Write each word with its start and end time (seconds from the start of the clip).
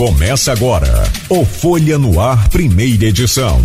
Começa 0.00 0.50
agora 0.50 1.04
o 1.28 1.44
Folha 1.44 1.98
no 1.98 2.18
Ar, 2.18 2.48
primeira 2.48 3.04
edição. 3.04 3.60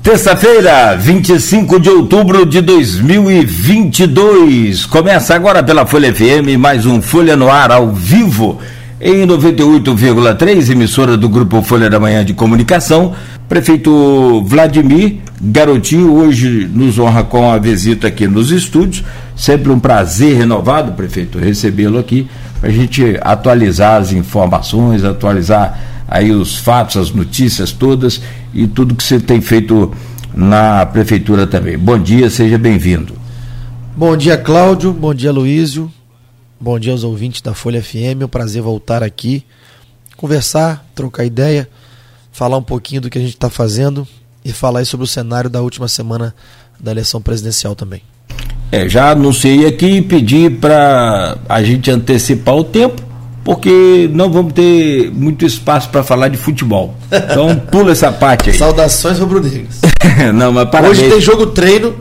Terça-feira, 0.00 0.94
25 0.94 1.80
de 1.80 1.90
outubro 1.90 2.46
de 2.46 2.60
2022. 2.60 4.86
Começa 4.86 5.34
agora 5.34 5.64
pela 5.64 5.84
Folha 5.84 6.14
FM, 6.14 6.56
mais 6.60 6.86
um 6.86 7.02
Folha 7.02 7.36
no 7.36 7.50
Ar 7.50 7.72
ao 7.72 7.90
vivo 7.90 8.60
em 9.00 9.26
98,3, 9.26 10.70
emissora 10.70 11.16
do 11.16 11.28
Grupo 11.28 11.60
Folha 11.60 11.90
da 11.90 11.98
Manhã 11.98 12.24
de 12.24 12.34
Comunicação. 12.34 13.12
Prefeito 13.48 14.44
Vladimir 14.46 15.16
Garotinho 15.40 16.14
hoje 16.14 16.70
nos 16.72 17.00
honra 17.00 17.24
com 17.24 17.50
a 17.50 17.58
visita 17.58 18.06
aqui 18.06 18.28
nos 18.28 18.52
estúdios. 18.52 19.02
Sempre 19.34 19.72
um 19.72 19.80
prazer 19.80 20.36
renovado, 20.36 20.92
prefeito, 20.92 21.36
recebê-lo 21.36 21.98
aqui 21.98 22.28
para 22.62 22.70
a 22.70 22.72
gente 22.72 23.18
atualizar 23.22 24.00
as 24.00 24.12
informações, 24.12 25.02
atualizar 25.02 26.04
aí 26.06 26.30
os 26.30 26.56
fatos, 26.56 26.96
as 26.96 27.10
notícias 27.10 27.72
todas 27.72 28.22
e 28.54 28.68
tudo 28.68 28.94
que 28.94 29.02
você 29.02 29.18
tem 29.18 29.40
feito 29.40 29.92
na 30.32 30.86
prefeitura 30.86 31.44
também. 31.44 31.76
Bom 31.76 31.98
dia, 31.98 32.30
seja 32.30 32.56
bem-vindo. 32.56 33.18
Bom 33.96 34.16
dia, 34.16 34.38
Cláudio. 34.38 34.92
Bom 34.92 35.12
dia, 35.12 35.32
Luísio. 35.32 35.92
Bom 36.60 36.78
dia 36.78 36.92
aos 36.92 37.02
ouvintes 37.02 37.42
da 37.42 37.52
Folha 37.52 37.82
FM. 37.82 38.20
É 38.20 38.24
um 38.26 38.28
prazer 38.28 38.62
voltar 38.62 39.02
aqui, 39.02 39.44
conversar, 40.16 40.86
trocar 40.94 41.24
ideia, 41.24 41.68
falar 42.30 42.58
um 42.58 42.62
pouquinho 42.62 43.00
do 43.00 43.10
que 43.10 43.18
a 43.18 43.20
gente 43.20 43.34
está 43.34 43.50
fazendo 43.50 44.06
e 44.44 44.52
falar 44.52 44.86
sobre 44.86 45.02
o 45.02 45.08
cenário 45.08 45.50
da 45.50 45.60
última 45.60 45.88
semana 45.88 46.32
da 46.78 46.92
eleição 46.92 47.20
presidencial 47.20 47.74
também. 47.74 48.02
É, 48.72 48.88
já 48.88 49.10
anunciei 49.10 49.66
aqui 49.66 49.98
e 49.98 50.00
pedi 50.02 50.48
para 50.48 51.36
a 51.46 51.62
gente 51.62 51.90
antecipar 51.90 52.56
o 52.56 52.64
tempo, 52.64 53.02
porque 53.44 54.08
não 54.14 54.32
vamos 54.32 54.54
ter 54.54 55.10
muito 55.12 55.44
espaço 55.44 55.90
para 55.90 56.02
falar 56.02 56.28
de 56.28 56.38
futebol. 56.38 56.94
Então 57.12 57.54
pula 57.70 57.92
essa 57.92 58.10
parte 58.10 58.48
aí. 58.48 58.56
Saudações 58.56 59.18
rubro-negras. 59.18 59.78
não, 60.34 60.52
mas 60.52 60.70
parabéns. 60.70 60.98
Hoje 60.98 61.10
tem 61.10 61.20
jogo 61.20 61.48
treino 61.48 61.94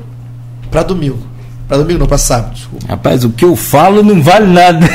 para 0.71 0.83
domingo. 0.83 1.19
Para 1.67 1.79
domingo 1.79 1.99
não, 1.99 2.07
para 2.07 2.17
sábado, 2.17 2.53
desculpa. 2.53 2.85
Rapaz, 2.87 3.25
o 3.25 3.31
que 3.31 3.43
eu 3.43 3.53
falo 3.53 4.01
não 4.01 4.21
vale 4.23 4.47
nada. 4.47 4.89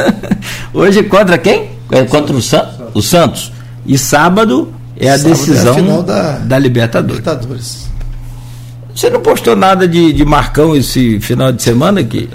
Hoje 0.72 1.00
é 1.00 1.02
contra 1.02 1.36
quem? 1.36 1.72
É 1.90 2.04
contra 2.04 2.34
o, 2.34 2.40
San 2.40 2.66
o 2.94 3.02
Santos. 3.02 3.52
E 3.84 3.98
sábado 3.98 4.72
é 4.96 5.10
a 5.10 5.18
sábado 5.18 5.30
decisão 5.30 5.76
é 5.76 5.98
a 5.98 6.00
da, 6.00 6.38
da 6.38 6.58
Libertadores. 6.58 7.18
Libertadores. 7.18 7.91
Você 8.94 9.10
não 9.10 9.20
postou 9.20 9.56
nada 9.56 9.88
de, 9.88 10.12
de 10.12 10.24
Marcão 10.24 10.76
esse 10.76 11.18
final 11.20 11.52
de 11.52 11.62
semana 11.62 12.00
aqui? 12.00 12.28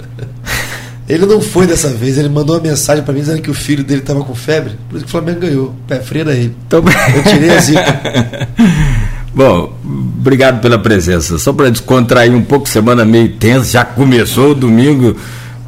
Ele 1.08 1.24
não 1.24 1.40
foi 1.40 1.66
dessa 1.66 1.88
vez, 1.88 2.18
ele 2.18 2.28
mandou 2.28 2.56
uma 2.56 2.62
mensagem 2.62 3.02
para 3.02 3.14
mim 3.14 3.20
dizendo 3.20 3.40
que 3.40 3.50
o 3.50 3.54
filho 3.54 3.82
dele 3.82 4.00
estava 4.00 4.22
com 4.22 4.34
febre, 4.34 4.74
por 4.88 4.96
isso 4.96 5.06
que 5.06 5.08
o 5.08 5.12
Flamengo 5.12 5.40
ganhou. 5.40 5.74
Pé 5.86 6.00
frio 6.00 6.20
era 6.20 6.34
ele. 6.34 6.54
Então... 6.66 6.84
Eu 7.14 7.22
tirei 7.22 7.50
a 7.50 7.58
zica. 7.60 8.48
Bom, 9.34 9.72
obrigado 10.18 10.60
pela 10.60 10.78
presença. 10.78 11.38
Só 11.38 11.52
para 11.52 11.70
descontrair 11.70 12.34
um 12.34 12.42
pouco, 12.42 12.68
semana 12.68 13.04
meio 13.04 13.30
tensa, 13.30 13.70
já 13.70 13.84
começou 13.84 14.54
domingo 14.54 15.16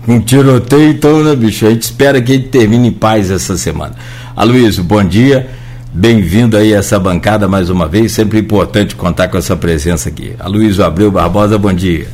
com 0.04 0.16
um 0.16 0.20
tiroteio, 0.20 0.90
então, 0.90 1.22
né, 1.22 1.34
bicho? 1.34 1.66
A 1.66 1.70
gente 1.70 1.82
espera 1.82 2.20
que 2.20 2.32
ele 2.32 2.42
termine 2.44 2.88
em 2.88 2.92
paz 2.92 3.30
essa 3.30 3.56
semana. 3.56 3.94
Aloysio, 4.36 4.84
bom 4.84 5.02
dia. 5.02 5.48
Bem-vindo 5.92 6.56
aí 6.56 6.72
a 6.72 6.78
essa 6.78 7.00
bancada 7.00 7.48
mais 7.48 7.68
uma 7.68 7.88
vez, 7.88 8.12
sempre 8.12 8.38
importante 8.38 8.94
contar 8.94 9.26
com 9.26 9.36
essa 9.36 9.56
presença 9.56 10.08
aqui. 10.08 10.36
Aloysio 10.38 10.84
Abreu 10.84 11.10
Barbosa, 11.10 11.58
bom 11.58 11.72
dia. 11.72 12.08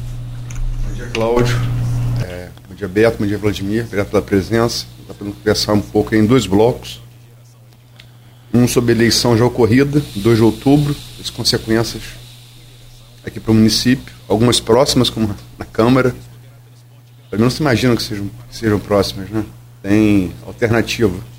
Bom 0.89 0.95
dia, 0.95 1.07
Cláudio. 1.13 1.57
É, 2.27 2.49
bom 2.67 2.75
dia, 2.75 2.89
Beto. 2.89 3.19
Bom 3.19 3.27
dia, 3.27 3.37
Vladimir. 3.37 3.85
Obrigado 3.85 4.09
pela 4.09 4.23
presença. 4.23 4.87
Dá 5.07 5.13
para 5.13 5.27
conversar 5.27 5.75
um 5.75 5.83
pouco 5.83 6.15
em 6.15 6.25
dois 6.25 6.47
blocos. 6.47 7.03
Um 8.53 8.67
sobre 8.67 8.93
a 8.93 8.97
eleição 8.97 9.37
já 9.37 9.45
ocorrida, 9.45 10.03
2 10.17 10.37
de 10.39 10.43
outubro, 10.43 10.97
as 11.21 11.29
consequências 11.29 12.03
aqui 13.27 13.39
para 13.39 13.53
o 13.53 13.55
município, 13.55 14.15
algumas 14.27 14.59
próximas, 14.59 15.11
como 15.11 15.37
na 15.59 15.67
Câmara. 15.67 16.17
Pelo 17.29 17.41
menos 17.41 17.53
se 17.53 17.61
imaginam 17.61 17.95
que 17.95 18.03
sejam, 18.03 18.31
que 18.49 18.57
sejam 18.57 18.79
próximas, 18.79 19.29
né? 19.29 19.45
Tem 19.83 20.33
alternativa. 20.47 21.36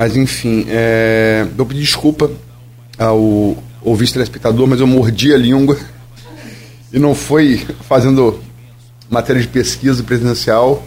Mas, 0.00 0.16
enfim, 0.16 0.64
é, 0.66 1.46
eu 1.58 1.64
desculpa 1.66 2.30
ao 2.96 3.20
ouvinte 3.82 4.14
telespectador, 4.14 4.66
mas 4.66 4.80
eu 4.80 4.86
mordi 4.86 5.34
a 5.34 5.36
língua 5.36 5.76
e 6.90 6.98
não 6.98 7.14
foi 7.14 7.66
fazendo 7.86 8.40
matéria 9.10 9.42
de 9.42 9.48
pesquisa 9.48 10.02
presidencial, 10.02 10.82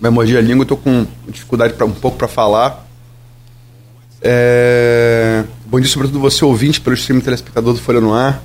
mas 0.00 0.12
mordi 0.12 0.36
a 0.36 0.40
língua, 0.40 0.64
estou 0.64 0.76
com 0.76 1.06
dificuldade 1.28 1.74
pra, 1.74 1.86
um 1.86 1.92
pouco 1.92 2.18
para 2.18 2.26
falar. 2.26 2.84
É... 4.20 5.44
Bom 5.64 5.78
dia, 5.78 5.88
sobretudo 5.88 6.18
você, 6.18 6.44
ouvinte, 6.44 6.80
pelo 6.80 6.96
stream 6.96 7.20
telespectador 7.20 7.74
do 7.74 7.80
Folha 7.80 8.00
no 8.00 8.12
Ar. 8.12 8.42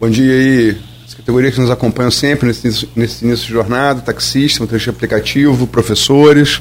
Bom 0.00 0.10
dia 0.10 0.32
aí, 0.32 0.82
as 1.06 1.14
categorias 1.14 1.54
que 1.54 1.60
nos 1.60 1.70
acompanham 1.70 2.10
sempre 2.10 2.48
nesse, 2.48 2.88
nesse 2.96 3.24
início 3.24 3.46
de 3.46 3.52
jornada, 3.52 4.00
taxista, 4.00 4.58
motorista 4.58 4.90
aplicativo, 4.90 5.64
professores. 5.68 6.60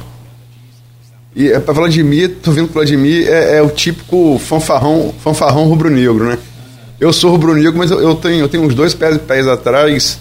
E 1.36 1.48
é, 1.48 1.60
para 1.60 1.74
Vladimir, 1.74 2.38
tô 2.42 2.52
vendo 2.52 2.68
que 2.68 2.74
Vladimir 2.74 3.28
é, 3.28 3.58
é, 3.58 3.62
o 3.62 3.70
típico 3.70 4.40
fanfarrão, 4.40 5.14
fanfarrão 5.24 5.66
rubro-negro, 5.66 6.26
né? 6.26 6.38
Eu 7.00 7.14
sou 7.14 7.32
rubro-negro, 7.32 7.78
mas 7.78 7.92
eu, 7.92 8.02
eu, 8.02 8.16
tenho, 8.16 8.42
eu 8.42 8.50
tenho 8.50 8.64
uns 8.64 8.76
dois 8.76 8.94
pés, 8.94 9.18
pés 9.20 9.48
atrás 9.48 10.20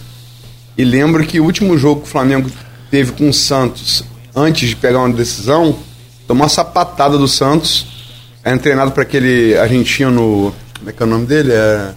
e 0.77 0.85
lembro 0.85 1.25
que 1.25 1.41
o 1.41 1.45
último 1.45 1.77
jogo 1.77 2.03
que 2.03 2.07
o 2.07 2.11
Flamengo 2.11 2.51
teve 2.91 3.13
com 3.13 3.29
o 3.29 3.33
Santos, 3.33 4.05
antes 4.35 4.69
de 4.69 4.77
pegar 4.77 5.01
uma 5.01 5.13
decisão, 5.13 5.77
tomou 6.27 6.45
uma 6.45 6.49
sapatada 6.49 7.19
do 7.19 7.27
Santos 7.27 7.99
é 8.45 8.57
treinado 8.57 8.93
para 8.93 9.03
aquele 9.03 9.57
argentino. 9.59 10.55
Como 10.79 10.91
é 10.91 10.93
que 10.93 11.03
é 11.03 11.07
o 11.07 11.09
nome 11.09 11.27
dele? 11.27 11.53
É. 11.53 11.91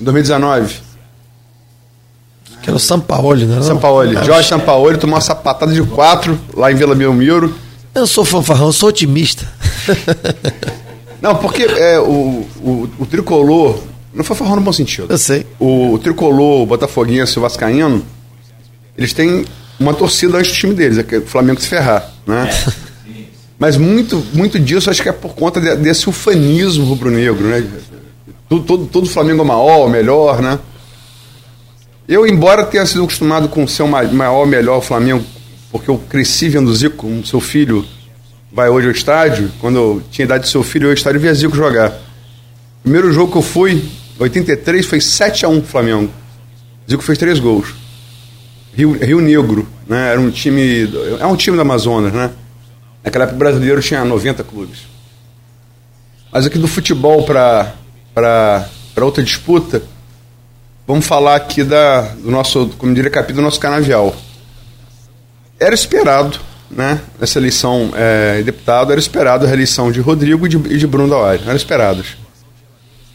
2019. 0.00 0.74
Que 2.62 2.68
era 2.70 2.76
o 2.76 2.80
Sampaoli, 2.80 3.46
né? 3.46 3.62
Sampaoli. 3.62 4.16
É, 4.16 4.24
Jorge 4.24 4.48
Sampaoli 4.48 4.98
tomou 4.98 5.14
uma 5.14 5.20
sapatada 5.20 5.72
de 5.72 5.82
quatro 5.82 6.38
lá 6.54 6.72
em 6.72 6.74
Vila 6.74 6.94
Belmiro. 6.94 7.54
Eu 7.94 8.06
sou 8.06 8.24
fanfarrão, 8.24 8.66
eu 8.66 8.72
sou 8.72 8.88
otimista. 8.88 9.46
Não, 11.20 11.36
porque 11.36 11.62
é, 11.62 11.98
o, 11.98 12.46
o, 12.62 12.90
o 12.98 13.06
tricolor. 13.06 13.78
Não 14.12 14.24
fanfarrão 14.24 14.56
no 14.56 14.62
bom 14.62 14.72
sentido. 14.72 15.06
Eu 15.08 15.18
sei. 15.18 15.46
O, 15.58 15.92
o 15.92 15.98
tricolor, 15.98 16.62
o 16.62 16.66
Botafoguense 16.66 17.34
e 17.34 17.38
o 17.38 17.42
Vascaíno, 17.42 18.04
eles 18.96 19.12
têm 19.12 19.44
uma 19.78 19.94
torcida 19.94 20.38
antes 20.38 20.50
do 20.50 20.56
time 20.56 20.74
deles, 20.74 20.98
é 20.98 21.02
que 21.02 21.16
o 21.18 21.26
Flamengo 21.26 21.60
se 21.60 21.68
ferrar, 21.68 22.12
né? 22.26 22.50
Mas 23.58 23.76
muito, 23.76 24.24
muito 24.32 24.58
disso 24.58 24.90
acho 24.90 25.02
que 25.02 25.08
é 25.08 25.12
por 25.12 25.34
conta 25.34 25.60
de, 25.60 25.76
desse 25.76 26.08
ufanismo 26.08 26.84
rubro-negro, 26.84 27.46
né? 27.46 27.66
Todo, 28.48 28.64
todo, 28.64 28.86
todo 28.86 29.08
Flamengo 29.08 29.42
é 29.42 29.44
maior, 29.44 29.88
melhor, 29.88 30.42
né? 30.42 30.58
Eu, 32.08 32.26
embora 32.26 32.64
tenha 32.64 32.84
sido 32.84 33.04
acostumado 33.04 33.48
com 33.48 33.66
ser 33.66 33.84
o 33.84 33.88
maior, 33.88 34.46
melhor 34.46 34.78
o 34.78 34.82
Flamengo, 34.82 35.24
porque 35.70 35.90
eu 35.90 35.98
cresci 35.98 36.48
vendo 36.48 36.74
Zico, 36.74 37.06
o 37.06 37.26
seu 37.26 37.40
filho 37.40 37.84
vai 38.52 38.68
hoje 38.68 38.86
ao 38.86 38.92
estádio, 38.92 39.50
quando 39.60 39.76
eu 39.76 40.02
tinha 40.10 40.24
idade 40.24 40.44
do 40.44 40.48
seu 40.48 40.62
filho, 40.62 40.84
eu 40.84 40.88
ia 40.88 40.92
ao 40.92 40.96
estádio 40.96 41.18
e 41.18 41.22
via 41.22 41.34
Zico 41.34 41.56
jogar. 41.56 41.92
Primeiro 42.82 43.12
jogo 43.12 43.32
que 43.32 43.38
eu 43.38 43.42
fui, 43.42 43.88
83, 44.18 44.84
foi 44.86 45.00
7 45.00 45.44
a 45.44 45.48
1 45.48 45.62
Flamengo. 45.62 46.10
Zico 46.88 47.02
fez 47.02 47.18
três 47.18 47.38
gols. 47.38 47.74
Rio, 48.74 48.92
Rio 48.92 49.20
Negro, 49.20 49.68
né? 49.86 50.12
Era 50.12 50.20
um 50.20 50.30
time. 50.30 50.88
É 51.18 51.26
um 51.26 51.36
time 51.36 51.56
do 51.56 51.60
Amazonas, 51.60 52.12
né? 52.12 52.30
Naquela 53.02 53.24
época 53.24 53.36
o 53.36 53.38
brasileiro 53.38 53.80
tinha 53.82 54.04
90 54.04 54.44
clubes. 54.44 54.80
Mas 56.32 56.46
aqui 56.46 56.58
do 56.58 56.68
futebol 56.68 57.24
para 57.24 57.74
outra 59.00 59.22
disputa, 59.22 59.82
vamos 60.86 61.06
falar 61.06 61.36
aqui 61.36 61.64
da, 61.64 62.02
do 62.02 62.30
nosso, 62.30 62.68
como 62.78 62.94
diria 62.94 63.10
capítulo 63.10 63.42
do 63.42 63.44
nosso 63.44 63.58
canavial. 63.58 64.14
Era 65.60 65.74
esperado, 65.74 66.40
né, 66.70 66.98
nessa 67.20 67.38
eleição 67.38 67.90
é, 67.94 68.42
deputado, 68.42 68.92
era 68.92 68.98
esperado 68.98 69.44
a 69.44 69.48
reeleição 69.48 69.92
de 69.92 70.00
Rodrigo 70.00 70.46
e 70.46 70.48
de, 70.48 70.56
e 70.56 70.78
de 70.78 70.86
Bruno 70.86 71.08
Dauari. 71.08 71.42
Eram 71.44 71.54
esperados. 71.54 72.16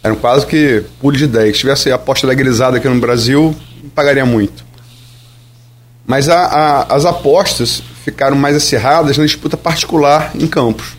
Eram 0.03 0.15
quase 0.15 0.45
que 0.45 0.83
pulo 1.01 1.17
de 1.17 1.25
10. 1.25 1.55
Se 1.55 1.61
tivesse 1.61 1.91
aposta 1.91 2.27
legalizada 2.27 2.77
aqui 2.77 2.87
no 2.87 2.99
Brasil, 2.99 3.55
pagaria 3.95 4.25
muito. 4.25 4.63
Mas 6.05 6.29
a, 6.29 6.45
a, 6.45 6.95
as 6.95 7.05
apostas 7.05 7.81
ficaram 8.03 8.37
mais 8.37 8.55
acirradas 8.55 9.17
na 9.17 9.25
disputa 9.25 9.57
particular 9.57 10.31
em 10.35 10.45
Campos. 10.45 10.95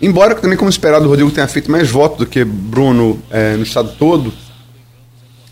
Embora 0.00 0.34
também, 0.34 0.56
como 0.56 0.70
esperado, 0.70 1.04
o 1.04 1.08
Rodrigo 1.08 1.30
tenha 1.30 1.46
feito 1.46 1.70
mais 1.70 1.90
votos 1.90 2.20
do 2.20 2.26
que 2.26 2.42
Bruno 2.44 3.20
é, 3.30 3.54
no 3.56 3.64
estado 3.64 3.90
todo, 3.98 4.32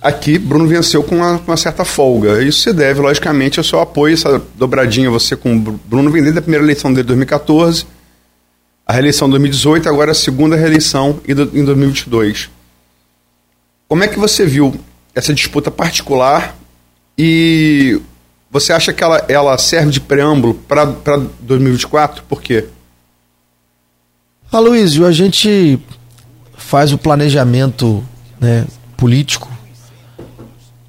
aqui 0.07 0.39
Bruno 0.39 0.67
venceu 0.69 1.03
com 1.03 1.17
uma, 1.17 1.41
uma, 1.47 1.57
certa 1.57 1.85
folga. 1.85 2.43
Isso 2.43 2.61
se 2.61 2.73
deve, 2.73 3.01
logicamente, 3.01 3.59
ao 3.59 3.65
seu 3.65 3.81
apoio, 3.81 4.15
essa 4.15 4.41
dobradinha 4.55 5.11
você 5.11 5.37
com 5.37 5.57
o 5.57 5.59
Bruno 5.59 6.11
vem 6.11 6.23
desde 6.23 6.39
a 6.39 6.43
primeira 6.43 6.65
eleição 6.65 6.93
dele 6.93 7.03
em 7.03 7.09
2014, 7.09 7.87
a 8.87 8.93
reeleição 8.93 9.27
em 9.27 9.31
2018, 9.33 9.89
agora 9.89 10.13
a 10.13 10.15
segunda 10.15 10.55
reeleição 10.55 11.21
em 11.27 11.35
2022. 11.35 12.51
Como 13.89 14.05
é 14.05 14.09
que 14.09 14.19
você 14.19 14.47
viu 14.47 14.75
essa 15.15 15.35
disputa 15.35 15.71
particular 15.71 16.57
e 17.19 18.01
Você 18.49 18.73
acha 18.73 18.93
que 18.93 19.03
ela, 19.03 19.25
ela 19.29 19.59
serve 19.59 19.91
de 19.91 20.01
preâmbulo 20.01 20.55
para 20.55 20.85
2024? 21.41 22.23
Por 22.23 22.41
quê? 22.41 22.67
Aloysio, 24.53 25.05
a 25.05 25.13
gente 25.13 25.79
faz 26.57 26.93
o 26.93 26.99
planejamento 26.99 28.03
né, 28.41 28.65
político 28.97 29.56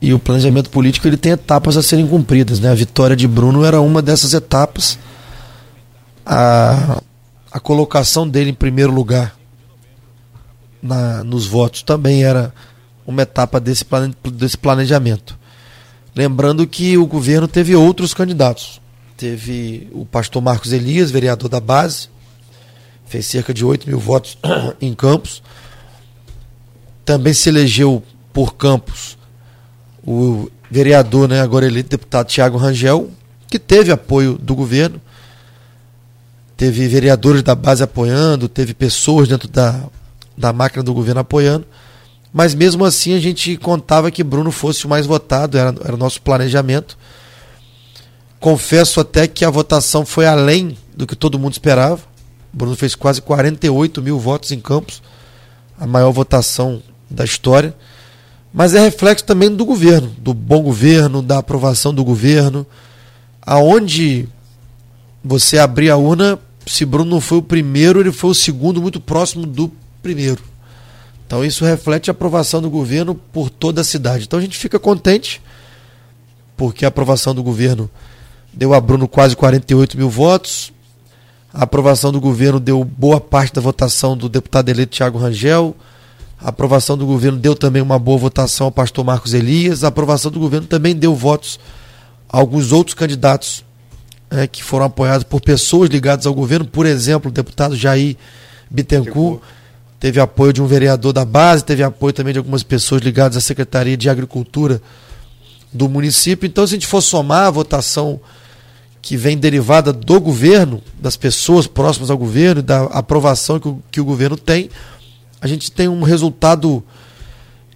e 0.02 0.14
o 0.14 0.20
planejamento 0.20 0.70
político 0.70 1.08
ele 1.08 1.18
tem 1.18 1.32
etapas 1.32 1.76
a 1.76 1.84
serem 1.84 2.08
cumpridas. 2.08 2.60
Né? 2.60 2.70
A 2.70 2.76
vitória 2.76 3.16
de 3.16 3.28
Bruno 3.28 3.66
era 3.66 3.82
uma 3.82 4.02
dessas 4.02 4.34
etapas. 4.34 4.98
A, 6.26 7.02
a 7.52 7.60
colocação 7.60 8.28
dele 8.28 8.52
em 8.52 8.54
primeiro 8.54 8.92
lugar 8.92 9.36
na, 10.82 11.24
nos 11.24 11.48
votos 11.48 11.82
também 11.82 12.24
era 12.24 12.54
uma 13.06 13.24
etapa 13.24 13.60
desse, 13.60 13.84
plane, 13.84 14.16
desse 14.34 14.58
planejamento. 14.58 15.38
Lembrando 16.16 16.68
que 16.68 16.98
o 16.98 17.06
governo 17.06 17.48
teve 17.48 17.76
outros 17.76 18.14
candidatos. 18.14 18.82
Teve 19.16 19.88
o 19.92 20.06
pastor 20.06 20.42
Marcos 20.44 20.74
Elias, 20.74 21.10
vereador 21.10 21.50
da 21.50 21.60
base, 21.60 22.10
fez 23.08 23.26
cerca 23.26 23.52
de 23.52 23.66
8 23.66 23.88
mil 23.90 24.00
votos 24.00 24.38
em 24.80 24.94
Campos. 24.94 25.42
Também 27.04 27.34
se 27.34 27.50
elegeu 27.50 28.04
por 28.32 28.56
Campos 28.56 29.17
o 30.08 30.50
vereador, 30.72 31.28
né, 31.28 31.42
agora 31.42 31.66
eleito 31.66 31.90
deputado 31.90 32.28
Tiago 32.28 32.58
Rangel, 32.58 33.12
que 33.50 33.60
teve 33.60 33.92
apoio 33.92 34.38
do 34.38 34.56
governo. 34.56 35.02
Teve 36.56 36.88
vereadores 36.88 37.44
da 37.44 37.54
base 37.54 37.84
apoiando, 37.84 38.48
teve 38.48 38.74
pessoas 38.74 39.28
dentro 39.28 39.50
da, 39.50 39.84
da 40.36 40.54
máquina 40.54 40.82
do 40.82 40.94
governo 40.94 41.20
apoiando. 41.20 41.66
Mas 42.34 42.56
mesmo 42.56 42.86
assim 42.86 43.16
a 43.16 43.20
gente 43.20 43.58
contava 43.58 44.10
que 44.10 44.24
Bruno 44.24 44.50
fosse 44.50 44.86
o 44.86 44.90
mais 44.90 45.06
votado, 45.06 45.58
era, 45.58 45.76
era 45.84 45.94
o 45.94 45.98
nosso 45.98 46.22
planejamento. 46.22 46.98
Confesso 48.40 49.02
até 49.02 49.28
que 49.28 49.44
a 49.44 49.50
votação 49.50 50.06
foi 50.06 50.26
além 50.26 50.78
do 50.96 51.06
que 51.06 51.16
todo 51.16 51.38
mundo 51.38 51.52
esperava. 51.54 52.00
Bruno 52.52 52.76
fez 52.76 52.96
quase 52.96 53.22
48 53.22 54.02
mil 54.02 54.18
votos 54.20 54.52
em 54.52 54.60
Campos, 54.60 55.02
a 55.78 55.86
maior 55.86 56.12
votação 56.12 56.82
da 57.10 57.26
história. 57.26 57.76
Mas 58.54 58.74
é 58.74 58.80
reflexo 58.80 59.26
também 59.26 59.54
do 59.54 59.66
governo, 59.66 60.10
do 60.18 60.34
bom 60.34 60.62
governo, 60.62 61.22
da 61.22 61.38
aprovação 61.40 61.94
do 61.94 62.04
governo. 62.04 62.66
Aonde 63.42 64.28
você 65.24 65.58
abrir 65.58 65.90
a 65.90 65.98
urna, 65.98 66.40
se 66.66 66.86
Bruno 66.86 67.12
não 67.12 67.22
foi 67.22 67.38
o 67.38 67.44
primeiro, 67.44 68.00
ele 68.00 68.12
foi 68.12 68.32
o 68.32 68.36
segundo, 68.36 68.82
muito 68.82 69.00
próximo 69.00 69.46
do 69.46 69.72
primeiro. 70.02 70.42
Então 71.26 71.44
isso 71.44 71.66
reflete 71.66 72.10
a 72.10 72.14
aprovação 72.14 72.62
do 72.62 72.70
governo 72.70 73.14
por 73.14 73.50
toda 73.50 73.82
a 73.82 73.84
cidade. 73.84 74.24
Então 74.26 74.40
a 74.40 74.42
gente 74.42 74.58
fica 74.58 74.80
contente, 74.80 75.42
porque 76.56 76.86
a 76.86 76.88
aprovação 76.88 77.36
do 77.36 77.44
governo 77.44 77.90
deu 78.54 78.74
a 78.74 78.80
Bruno 78.80 79.08
quase 79.08 79.36
48 79.36 79.98
mil 79.98 80.10
votos. 80.10 80.72
A 81.54 81.64
aprovação 81.64 82.12
do 82.12 82.22
governo 82.22 82.60
deu 82.60 82.84
boa 82.84 83.20
parte 83.20 83.54
da 83.54 83.62
votação 83.62 84.16
do 84.16 84.30
deputado 84.30 84.70
eleito 84.70 84.94
Tiago 84.94 85.18
Rangel. 85.18 85.76
A 86.40 86.50
aprovação 86.50 86.96
do 86.96 87.06
governo 87.06 87.40
deu 87.40 87.56
também 87.56 87.82
uma 87.82 87.98
boa 87.98 88.18
votação 88.18 88.68
ao 88.68 88.72
pastor 88.72 89.04
Marcos 89.04 89.34
Elias. 89.34 89.84
A 89.84 89.88
aprovação 89.88 90.30
do 90.30 90.40
governo 90.40 90.68
também 90.68 90.96
deu 90.96 91.16
votos 91.16 91.60
a 92.30 92.38
alguns 92.38 92.72
outros 92.72 92.94
candidatos 92.94 93.66
é, 94.30 94.46
que 94.46 94.64
foram 94.64 94.86
apoiados 94.86 95.24
por 95.24 95.42
pessoas 95.42 95.90
ligadas 95.90 96.28
ao 96.28 96.34
governo. 96.34 96.66
Por 96.66 96.86
exemplo, 96.86 97.30
o 97.30 97.34
deputado 97.34 97.76
Jair 97.76 98.16
Bittencourt 98.70 99.42
teve 100.00 100.20
apoio 100.20 100.54
de 100.54 100.62
um 100.62 100.68
vereador 100.68 101.12
da 101.12 101.26
base, 101.26 101.64
teve 101.64 101.82
apoio 101.82 102.14
também 102.14 102.34
de 102.34 102.40
algumas 102.40 102.62
pessoas 102.62 103.02
ligadas 103.02 103.36
à 103.36 103.42
Secretaria 103.42 103.98
de 103.98 104.10
Agricultura 104.10 104.80
do 105.74 105.90
município. 105.90 106.46
Então, 106.46 106.68
se 106.68 106.76
a 106.76 106.78
gente 106.78 106.88
for 106.88 107.02
somar 107.02 107.48
a 107.48 107.52
votação 107.52 108.20
que 109.02 109.18
vem 109.18 109.38
derivada 109.38 109.92
do 109.92 110.20
governo, 110.20 110.84
das 111.00 111.16
pessoas 111.16 111.66
próximas 111.66 112.12
ao 112.12 112.18
governo, 112.18 112.62
da 112.62 112.84
aprovação 112.86 113.60
que 113.60 113.68
o, 113.68 113.82
que 113.90 114.02
o 114.02 114.06
governo 114.06 114.38
tem, 114.38 114.70
a 115.42 115.48
gente 115.48 115.72
tem 115.72 115.88
um 115.88 116.02
resultado 116.02 116.84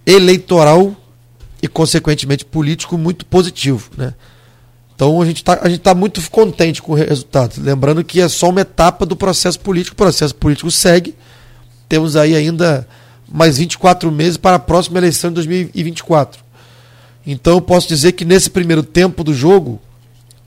eleitoral 0.04 0.96
e, 1.62 1.68
consequentemente, 1.68 2.44
político 2.44 2.98
muito 2.98 3.24
positivo. 3.24 3.90
Né? 3.96 4.14
Então 4.94 5.20
a 5.20 5.24
gente 5.24 5.38
está 5.38 5.56
tá 5.56 5.94
muito 5.94 6.20
contente 6.30 6.82
com 6.82 6.92
o 6.92 6.94
resultado. 6.94 7.54
Lembrando 7.58 8.04
que 8.04 8.20
é 8.20 8.28
só 8.28 8.48
uma 8.50 8.60
etapa 8.60 9.06
do 9.06 9.16
processo 9.16 9.58
político, 9.60 9.94
o 9.94 9.96
processo 9.96 10.34
político 10.34 10.70
segue. 10.70 11.14
Temos 11.88 12.16
aí 12.16 12.34
ainda 12.34 12.86
mais 13.28 13.58
24 13.58 14.10
meses 14.10 14.36
para 14.36 14.56
a 14.56 14.58
próxima 14.58 14.98
eleição 14.98 15.30
de 15.30 15.34
2024. 15.36 16.42
Então 17.26 17.54
eu 17.54 17.60
posso 17.60 17.86
dizer 17.88 18.12
que 18.12 18.24
nesse 18.24 18.50
primeiro 18.50 18.82
tempo 18.82 19.22
do 19.22 19.32
jogo, 19.32 19.80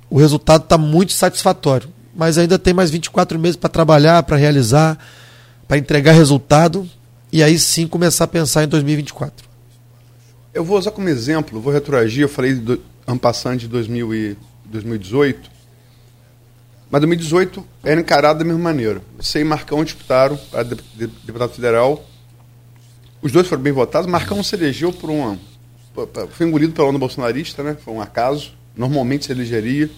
o 0.10 0.18
resultado 0.18 0.64
está 0.64 0.78
muito 0.78 1.14
satisfatório. 1.14 1.90
Mas 2.16 2.38
ainda 2.38 2.58
tem 2.58 2.74
mais 2.74 2.90
24 2.90 3.38
meses 3.38 3.56
para 3.56 3.70
trabalhar, 3.70 4.24
para 4.24 4.38
realizar, 4.38 4.98
para 5.68 5.78
entregar 5.78 6.14
resultado 6.14 6.90
e 7.36 7.44
aí 7.44 7.60
sim 7.60 7.86
começar 7.86 8.24
a 8.24 8.28
pensar 8.28 8.64
em 8.64 8.68
2024. 8.70 9.46
Eu 10.54 10.64
vou 10.64 10.78
usar 10.78 10.92
como 10.92 11.10
exemplo, 11.10 11.60
vou 11.60 11.74
retroagir, 11.74 12.22
eu 12.22 12.30
falei 12.30 12.54
do 12.54 12.82
ano 13.06 13.20
passado 13.20 13.58
de 13.58 13.68
2000 13.68 14.16
e 14.16 14.38
2018, 14.64 15.52
mas 16.90 17.02
2018 17.02 17.68
era 17.84 18.00
encarado 18.00 18.40
da 18.40 18.46
mesma 18.46 18.62
maneira. 18.62 19.02
Você 19.18 19.42
e 19.42 19.44
Marcão 19.44 19.84
disputaram 19.84 20.38
para 20.50 20.64
deputado 20.64 21.50
federal, 21.50 22.08
os 23.22 23.34
dois 23.34 23.46
foram 23.48 23.64
bem 23.64 23.74
votados, 23.74 24.10
Marcão 24.10 24.42
se 24.42 24.56
elegeu 24.56 24.94
por 24.94 25.10
um 25.10 25.38
foi 26.30 26.48
engolido 26.48 26.72
pela 26.72 26.88
onda 26.88 27.00
bolsonarista, 27.00 27.62
né? 27.64 27.76
Foi 27.84 27.94
um 27.94 28.02
acaso 28.02 28.54
normalmente 28.78 29.26
se 29.26 29.34
elegeria. 29.34 29.90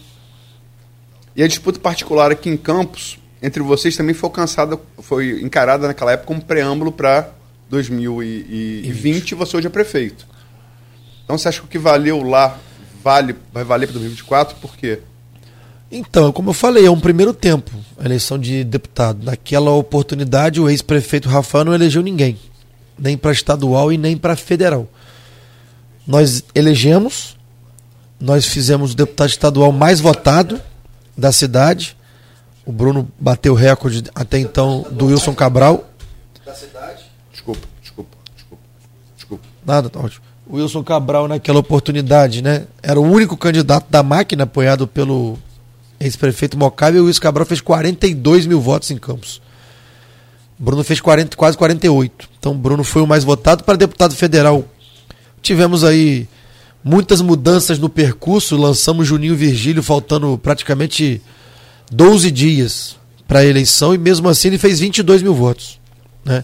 E 1.36 1.44
a 1.44 1.48
disputa 1.48 1.80
particular 1.80 2.32
aqui 2.32 2.50
em 2.50 2.58
Campos, 2.58 3.20
entre 3.42 3.62
vocês, 3.62 3.96
também 3.96 4.14
foi 4.14 4.28
alcançada, 4.28 4.80
foi 5.00 5.42
encarada 5.42 5.88
naquela 5.88 6.12
época 6.14 6.28
como 6.28 6.42
preâmbulo 6.42 6.92
para 6.92 7.30
2020 7.70 9.32
e 9.32 9.36
você 9.36 9.58
hoje 9.58 9.68
é 9.68 9.70
prefeito. 9.70 10.28
Então 11.24 11.38
você 11.38 11.50
acha 11.50 11.60
que 11.60 11.66
o 11.66 11.70
que 11.70 11.78
valeu 11.78 12.24
lá 12.24 12.58
vale, 13.04 13.36
vai 13.54 13.64
valer 13.64 13.88
para 13.88 13.94
2024? 13.94 14.56
Por 14.58 14.76
quê? 14.76 15.00
Então, 15.92 16.32
como 16.32 16.50
eu 16.50 16.54
falei, 16.54 16.86
é 16.86 16.92
um 16.92 17.00
primeiro 17.00 17.34
tempo 17.34 17.72
a 17.98 18.06
eleição 18.06 18.38
de 18.38 18.64
deputado. 18.64 19.24
Naquela 19.24 19.72
oportunidade, 19.72 20.60
o 20.60 20.70
ex-prefeito 20.70 21.30
Rafael 21.30 21.66
não 21.66 21.74
elegeu 21.74 22.02
ninguém, 22.02 22.38
nem 22.98 23.18
para 23.18 23.32
estadual 23.32 23.92
e 23.92 23.98
nem 23.98 24.18
para 24.18 24.36
federal. 24.36 24.88
Nós 26.06 26.44
elegemos 26.56 27.38
nós 28.20 28.46
fizemos 28.46 28.94
o 28.94 28.96
deputado 28.96 29.30
estadual 29.30 29.72
mais 29.72 30.00
votado 30.00 30.60
da 31.16 31.32
cidade. 31.32 31.96
O 32.68 32.72
Bruno 32.74 33.08
bateu 33.18 33.54
o 33.54 33.56
recorde 33.56 34.04
até 34.14 34.38
então 34.38 34.86
do 34.92 35.06
Wilson 35.06 35.34
Cabral. 35.34 35.90
Da 36.46 36.54
cidade? 36.54 37.02
Desculpa, 37.32 37.66
desculpa, 37.82 38.18
desculpa. 38.36 38.64
desculpa. 39.16 39.44
Nada, 39.66 39.90
tá 39.90 40.02
ótimo. 40.02 40.26
O 40.46 40.58
Wilson 40.58 40.84
Cabral, 40.84 41.30
naquela 41.30 41.60
oportunidade, 41.60 42.42
né? 42.42 42.68
Era 42.84 43.00
o 43.00 43.10
único 43.10 43.38
candidato 43.38 43.86
da 43.90 44.04
máquina 44.04 44.44
apoiado 44.44 44.86
pelo 44.86 45.40
ex-prefeito 45.98 46.58
Mocabe 46.58 46.98
e 46.98 47.00
o 47.00 47.06
Wilson 47.06 47.22
Cabral 47.22 47.46
fez 47.46 47.62
42 47.62 48.46
mil 48.46 48.60
votos 48.60 48.92
em 48.92 48.98
Campos. 48.98 49.42
Bruno 50.60 50.84
fez 50.84 51.00
40, 51.00 51.38
quase 51.38 51.58
48. 51.58 52.30
Então, 52.38 52.54
Bruno 52.54 52.84
foi 52.84 53.02
o 53.02 53.08
mais 53.08 53.24
votado 53.24 53.64
para 53.64 53.78
deputado 53.78 54.14
federal. 54.14 54.66
Tivemos 55.42 55.86
aí 55.86 56.28
muitas 56.84 57.22
mudanças 57.22 57.80
no 57.80 57.88
percurso. 57.88 58.58
Lançamos 58.58 59.08
Juninho 59.08 59.38
Virgílio 59.38 59.82
faltando 59.82 60.38
praticamente 60.38 61.22
12 61.92 62.32
dias 62.32 62.98
para 63.28 63.40
a 63.40 63.46
eleição 63.46 63.94
e 63.94 63.98
mesmo 63.98 64.30
assim 64.30 64.50
ele 64.50 64.58
fez 64.58 64.80
22 64.80 65.22
mil 65.22 65.34
votos. 65.34 65.80
Né? 66.24 66.44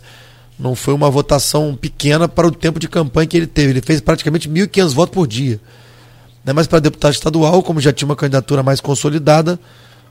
Não 0.57 0.75
foi 0.75 0.93
uma 0.93 1.09
votação 1.09 1.75
pequena 1.75 2.27
para 2.27 2.47
o 2.47 2.51
tempo 2.51 2.79
de 2.79 2.87
campanha 2.87 3.27
que 3.27 3.37
ele 3.37 3.47
teve. 3.47 3.71
Ele 3.71 3.81
fez 3.81 4.01
praticamente 4.01 4.49
1.500 4.49 4.89
votos 4.93 5.13
por 5.13 5.27
dia. 5.27 5.59
Né? 6.43 6.53
Mas 6.53 6.67
para 6.67 6.79
deputado 6.79 7.13
estadual, 7.13 7.63
como 7.63 7.81
já 7.81 7.91
tinha 7.91 8.07
uma 8.07 8.15
candidatura 8.15 8.63
mais 8.63 8.79
consolidada, 8.79 9.59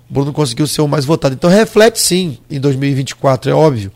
Bruno 0.08 0.32
conseguiu 0.32 0.66
ser 0.66 0.82
o 0.82 0.88
mais 0.88 1.04
votado. 1.04 1.34
Então 1.34 1.48
reflete 1.48 2.00
sim 2.00 2.38
em 2.50 2.60
2024, 2.60 3.50
é 3.50 3.54
óbvio 3.54 3.92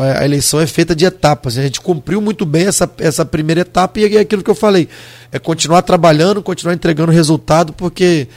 a 0.00 0.24
eleição 0.24 0.60
é 0.60 0.66
feita 0.66 0.94
de 0.94 1.04
etapas. 1.04 1.58
A 1.58 1.62
gente 1.62 1.80
cumpriu 1.80 2.20
muito 2.20 2.44
bem 2.44 2.66
essa, 2.66 2.90
essa 2.98 3.24
primeira 3.24 3.60
etapa 3.60 4.00
e 4.00 4.16
é 4.16 4.20
aquilo 4.20 4.42
que 4.42 4.50
eu 4.50 4.54
falei. 4.54 4.88
É 5.30 5.38
continuar 5.38 5.82
trabalhando, 5.82 6.42
continuar 6.42 6.74
entregando 6.74 7.12
resultado, 7.12 7.72
porque 7.72 8.28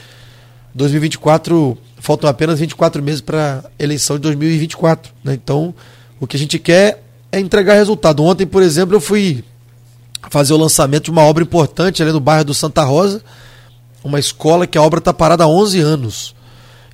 2024 0.78 1.76
faltam 1.98 2.30
apenas 2.30 2.58
24 2.58 3.02
meses 3.02 3.20
para 3.20 3.64
a 3.78 3.82
eleição 3.82 4.16
de 4.16 4.22
2024. 4.22 5.12
Né? 5.22 5.34
Então, 5.34 5.74
o 6.18 6.26
que 6.26 6.36
a 6.36 6.38
gente 6.38 6.58
quer 6.58 7.04
é 7.30 7.38
entregar 7.38 7.74
resultado. 7.74 8.24
Ontem, 8.24 8.46
por 8.46 8.62
exemplo, 8.62 8.96
eu 8.96 9.00
fui 9.00 9.44
fazer 10.30 10.54
o 10.54 10.56
lançamento 10.56 11.04
de 11.04 11.10
uma 11.10 11.22
obra 11.22 11.42
importante 11.42 12.02
ali 12.02 12.12
no 12.12 12.20
bairro 12.20 12.44
do 12.44 12.54
Santa 12.54 12.82
Rosa, 12.82 13.22
uma 14.02 14.18
escola 14.18 14.66
que 14.66 14.78
a 14.78 14.82
obra 14.82 14.98
está 14.98 15.12
parada 15.12 15.44
há 15.44 15.48
11 15.48 15.80
anos. 15.80 16.34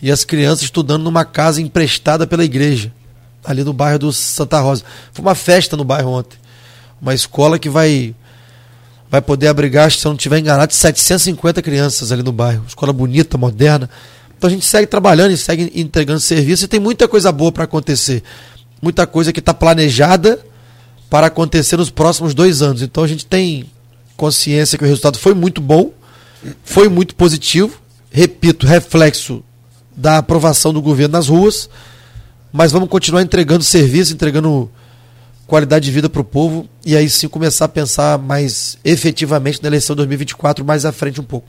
E 0.02 0.10
as 0.10 0.24
crianças 0.24 0.64
estudando 0.64 1.04
numa 1.04 1.24
casa 1.24 1.62
emprestada 1.62 2.26
pela 2.26 2.44
igreja 2.44 2.92
ali 3.44 3.62
no 3.62 3.72
bairro 3.72 3.98
do 3.98 4.12
Santa 4.12 4.60
Rosa. 4.60 4.84
Foi 5.12 5.24
uma 5.24 5.34
festa 5.34 5.76
no 5.76 5.84
bairro 5.84 6.10
ontem. 6.10 6.38
Uma 7.00 7.14
escola 7.14 7.58
que 7.58 7.68
vai 7.68 8.14
vai 9.14 9.22
poder 9.22 9.46
abrigar, 9.46 9.92
se 9.92 10.04
eu 10.04 10.10
não 10.10 10.16
estiver 10.16 10.40
enganado, 10.40 10.74
750 10.74 11.62
crianças 11.62 12.10
ali 12.10 12.20
no 12.20 12.32
bairro. 12.32 12.64
Escola 12.66 12.92
bonita, 12.92 13.38
moderna. 13.38 13.88
Então 14.36 14.48
a 14.48 14.50
gente 14.50 14.66
segue 14.66 14.88
trabalhando 14.88 15.30
e 15.30 15.36
segue 15.36 15.70
entregando 15.72 16.18
serviço 16.18 16.64
e 16.64 16.68
tem 16.68 16.80
muita 16.80 17.06
coisa 17.06 17.30
boa 17.30 17.52
para 17.52 17.62
acontecer. 17.62 18.24
Muita 18.82 19.06
coisa 19.06 19.32
que 19.32 19.38
está 19.38 19.54
planejada 19.54 20.44
para 21.08 21.28
acontecer 21.28 21.76
nos 21.76 21.90
próximos 21.90 22.34
dois 22.34 22.60
anos. 22.60 22.82
Então 22.82 23.04
a 23.04 23.06
gente 23.06 23.24
tem 23.24 23.66
consciência 24.16 24.76
que 24.76 24.82
o 24.82 24.86
resultado 24.88 25.16
foi 25.16 25.32
muito 25.32 25.60
bom, 25.60 25.92
foi 26.64 26.88
muito 26.88 27.14
positivo. 27.14 27.80
Repito, 28.10 28.66
reflexo 28.66 29.44
da 29.96 30.18
aprovação 30.18 30.72
do 30.72 30.82
governo 30.82 31.12
nas 31.12 31.28
ruas. 31.28 31.70
Mas 32.52 32.72
vamos 32.72 32.88
continuar 32.88 33.22
entregando 33.22 33.62
serviço, 33.62 34.12
entregando 34.12 34.68
qualidade 35.46 35.84
de 35.84 35.90
vida 35.90 36.08
para 36.08 36.20
o 36.20 36.24
povo 36.24 36.68
e 36.84 36.96
aí 36.96 37.08
sim 37.08 37.28
começar 37.28 37.66
a 37.66 37.68
pensar 37.68 38.18
mais 38.18 38.78
efetivamente 38.84 39.62
na 39.62 39.68
eleição 39.68 39.94
2024 39.94 40.64
mais 40.64 40.84
à 40.84 40.92
frente 40.92 41.20
um 41.20 41.24
pouco. 41.24 41.48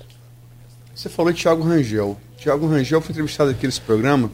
Você 0.94 1.10
falou 1.10 1.32
de 1.32 1.40
Tiago 1.40 1.64
Rangel. 1.64 2.18
Tiago 2.38 2.68
Rangel 2.68 3.02
foi 3.02 3.12
entrevistado 3.12 3.52
aqui 3.52 3.66
nesse 3.66 3.82
programa 3.82 4.32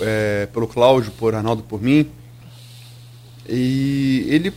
é, 0.00 0.46
pelo 0.52 0.66
Cláudio, 0.66 1.12
por 1.12 1.34
Arnaldo, 1.34 1.62
por 1.62 1.82
mim. 1.82 2.08
E 3.48 4.26
ele 4.28 4.52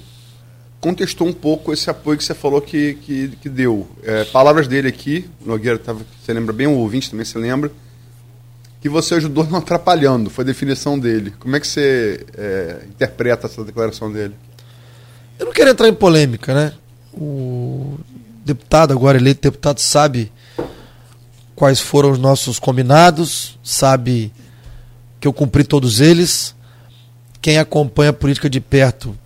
contestou 0.80 1.28
um 1.28 1.34
pouco 1.34 1.74
esse 1.74 1.90
apoio 1.90 2.18
que 2.18 2.24
você 2.24 2.34
falou 2.34 2.62
que, 2.62 2.96
que, 2.96 3.30
que 3.42 3.50
deu. 3.50 3.88
É, 4.04 4.24
palavras 4.26 4.68
dele 4.68 4.88
aqui, 4.88 5.30
o 5.44 5.48
Nogueira, 5.48 5.78
tava, 5.78 6.06
você 6.24 6.34
lembra 6.34 6.54
bem, 6.54 6.68
o 6.68 6.78
ouvinte 6.78 7.10
também 7.10 7.26
se 7.26 7.38
lembra, 7.38 7.72
que 8.80 8.88
você 8.88 9.16
ajudou 9.16 9.46
não 9.46 9.60
atrapalhando, 9.60 10.30
foi 10.30 10.44
a 10.44 10.46
definição 10.46 10.98
dele. 10.98 11.34
Como 11.40 11.56
é 11.56 11.60
que 11.60 11.68
você 11.68 12.26
é, 12.38 12.86
interpreta 12.90 13.48
essa 13.48 13.64
declaração 13.64 14.12
dele? 14.12 14.36
Eu 15.40 15.46
não 15.46 15.54
quero 15.54 15.70
entrar 15.70 15.88
em 15.88 15.94
polêmica, 15.94 16.54
né? 16.54 16.74
O 17.14 17.98
deputado, 18.44 18.92
agora 18.94 19.18
eleito 19.18 19.42
deputado, 19.42 19.80
sabe 19.80 20.32
quais 21.56 21.80
foram 21.80 22.12
os 22.12 22.20
nossos 22.20 22.60
combinados, 22.60 23.58
sabe 23.64 24.32
que 25.20 25.28
eu 25.28 25.34
cumpri 25.34 25.64
todos 25.64 26.00
eles. 26.00 26.56
Quem 27.42 27.58
acompanha 27.58 28.10
a 28.12 28.14
política 28.14 28.50
de 28.50 28.60
perto 28.60 29.18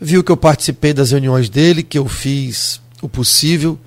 viu 0.00 0.22
que 0.22 0.30
eu 0.30 0.36
participei 0.36 0.92
das 0.92 1.10
reuniões 1.10 1.48
dele, 1.48 1.82
que 1.82 1.98
eu 1.98 2.06
fiz 2.06 2.80
o 3.00 3.08
possível. 3.08 3.78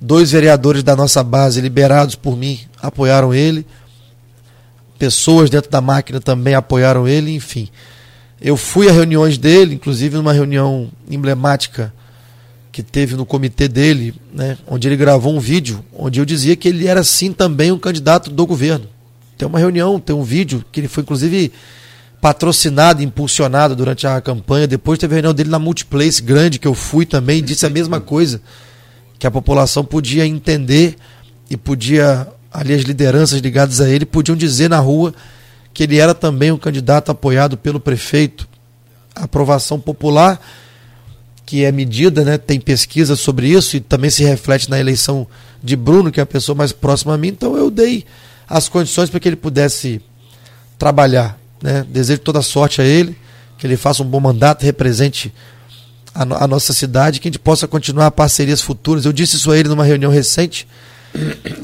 Dois 0.00 0.30
vereadores 0.30 0.84
da 0.84 0.94
nossa 0.94 1.24
base, 1.24 1.60
liberados 1.60 2.14
por 2.14 2.36
mim, 2.36 2.60
apoiaram 2.80 3.34
ele. 3.34 3.66
Pessoas 4.96 5.50
dentro 5.50 5.70
da 5.70 5.80
máquina 5.80 6.20
também 6.20 6.54
apoiaram 6.54 7.08
ele, 7.08 7.34
enfim. 7.34 7.68
Eu 8.40 8.56
fui 8.56 8.88
a 8.88 8.92
reuniões 8.92 9.36
dele, 9.36 9.74
inclusive 9.74 10.16
numa 10.16 10.32
reunião 10.32 10.88
emblemática 11.10 11.92
que 12.70 12.82
teve 12.82 13.16
no 13.16 13.26
comitê 13.26 13.66
dele, 13.66 14.14
né, 14.32 14.56
onde 14.66 14.86
ele 14.86 14.96
gravou 14.96 15.34
um 15.34 15.40
vídeo 15.40 15.84
onde 15.92 16.20
eu 16.20 16.24
dizia 16.24 16.54
que 16.54 16.68
ele 16.68 16.86
era 16.86 17.02
sim 17.02 17.32
também 17.32 17.72
um 17.72 17.78
candidato 17.78 18.30
do 18.30 18.46
governo. 18.46 18.86
Tem 19.36 19.48
uma 19.48 19.58
reunião, 19.58 19.98
tem 19.98 20.14
um 20.14 20.22
vídeo 20.22 20.64
que 20.70 20.78
ele 20.78 20.88
foi 20.88 21.02
inclusive 21.02 21.52
patrocinado, 22.20 23.02
impulsionado 23.02 23.74
durante 23.74 24.06
a 24.06 24.20
campanha. 24.20 24.66
Depois 24.66 24.98
teve 24.98 25.14
a 25.14 25.16
reunião 25.16 25.34
dele 25.34 25.50
na 25.50 25.58
Multiplace 25.58 26.22
grande 26.22 26.58
que 26.58 26.68
eu 26.68 26.74
fui 26.74 27.04
também, 27.04 27.42
disse 27.42 27.66
a 27.66 27.70
mesma 27.70 28.00
coisa, 28.00 28.40
que 29.18 29.26
a 29.26 29.30
população 29.30 29.84
podia 29.84 30.26
entender 30.26 30.96
e 31.50 31.56
podia 31.56 32.28
ali 32.52 32.74
as 32.74 32.82
lideranças 32.82 33.40
ligadas 33.40 33.80
a 33.80 33.88
ele 33.88 34.06
podiam 34.06 34.36
dizer 34.36 34.68
na 34.68 34.78
rua 34.78 35.12
que 35.78 35.84
ele 35.84 35.98
era 35.98 36.12
também 36.12 36.50
um 36.50 36.58
candidato 36.58 37.12
apoiado 37.12 37.56
pelo 37.56 37.78
prefeito. 37.78 38.48
A 39.14 39.26
aprovação 39.26 39.78
popular, 39.78 40.44
que 41.46 41.64
é 41.64 41.70
medida, 41.70 42.24
né, 42.24 42.36
tem 42.36 42.58
pesquisa 42.58 43.14
sobre 43.14 43.46
isso 43.46 43.76
e 43.76 43.80
também 43.80 44.10
se 44.10 44.24
reflete 44.24 44.68
na 44.68 44.80
eleição 44.80 45.24
de 45.62 45.76
Bruno, 45.76 46.10
que 46.10 46.18
é 46.18 46.24
a 46.24 46.26
pessoa 46.26 46.56
mais 46.56 46.72
próxima 46.72 47.14
a 47.14 47.16
mim. 47.16 47.28
Então 47.28 47.56
eu 47.56 47.70
dei 47.70 48.04
as 48.48 48.68
condições 48.68 49.08
para 49.08 49.20
que 49.20 49.28
ele 49.28 49.36
pudesse 49.36 50.02
trabalhar. 50.76 51.38
Né? 51.62 51.86
Desejo 51.88 52.22
toda 52.22 52.42
sorte 52.42 52.80
a 52.80 52.84
ele, 52.84 53.16
que 53.56 53.64
ele 53.64 53.76
faça 53.76 54.02
um 54.02 54.06
bom 54.06 54.18
mandato, 54.18 54.64
represente 54.64 55.32
a, 56.12 56.22
a 56.42 56.48
nossa 56.48 56.72
cidade, 56.72 57.20
que 57.20 57.28
a 57.28 57.30
gente 57.30 57.38
possa 57.38 57.68
continuar 57.68 58.10
parcerias 58.10 58.60
futuras. 58.60 59.04
Eu 59.04 59.12
disse 59.12 59.36
isso 59.36 59.52
a 59.52 59.56
ele 59.56 59.68
numa 59.68 59.84
reunião 59.84 60.10
recente, 60.10 60.66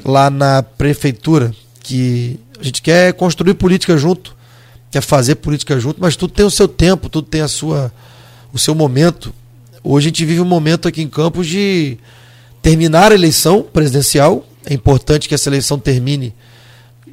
lá 0.04 0.30
na 0.30 0.62
prefeitura, 0.62 1.52
que 1.82 2.38
a 2.58 2.62
gente 2.62 2.82
quer 2.82 3.12
construir 3.14 3.54
política 3.54 3.96
junto, 3.96 4.34
quer 4.90 5.00
fazer 5.00 5.36
política 5.36 5.78
junto, 5.78 6.00
mas 6.00 6.16
tudo 6.16 6.32
tem 6.32 6.44
o 6.44 6.50
seu 6.50 6.68
tempo, 6.68 7.08
tudo 7.08 7.26
tem 7.26 7.40
a 7.40 7.48
sua, 7.48 7.92
o 8.52 8.58
seu 8.58 8.74
momento. 8.74 9.34
Hoje 9.82 10.06
a 10.06 10.08
gente 10.08 10.24
vive 10.24 10.40
um 10.40 10.46
momento 10.46 10.88
aqui 10.88 11.02
em 11.02 11.08
Campos 11.08 11.46
de 11.46 11.98
terminar 12.62 13.12
a 13.12 13.14
eleição 13.14 13.62
presidencial. 13.62 14.46
É 14.64 14.72
importante 14.72 15.28
que 15.28 15.34
essa 15.34 15.48
eleição 15.48 15.78
termine. 15.78 16.34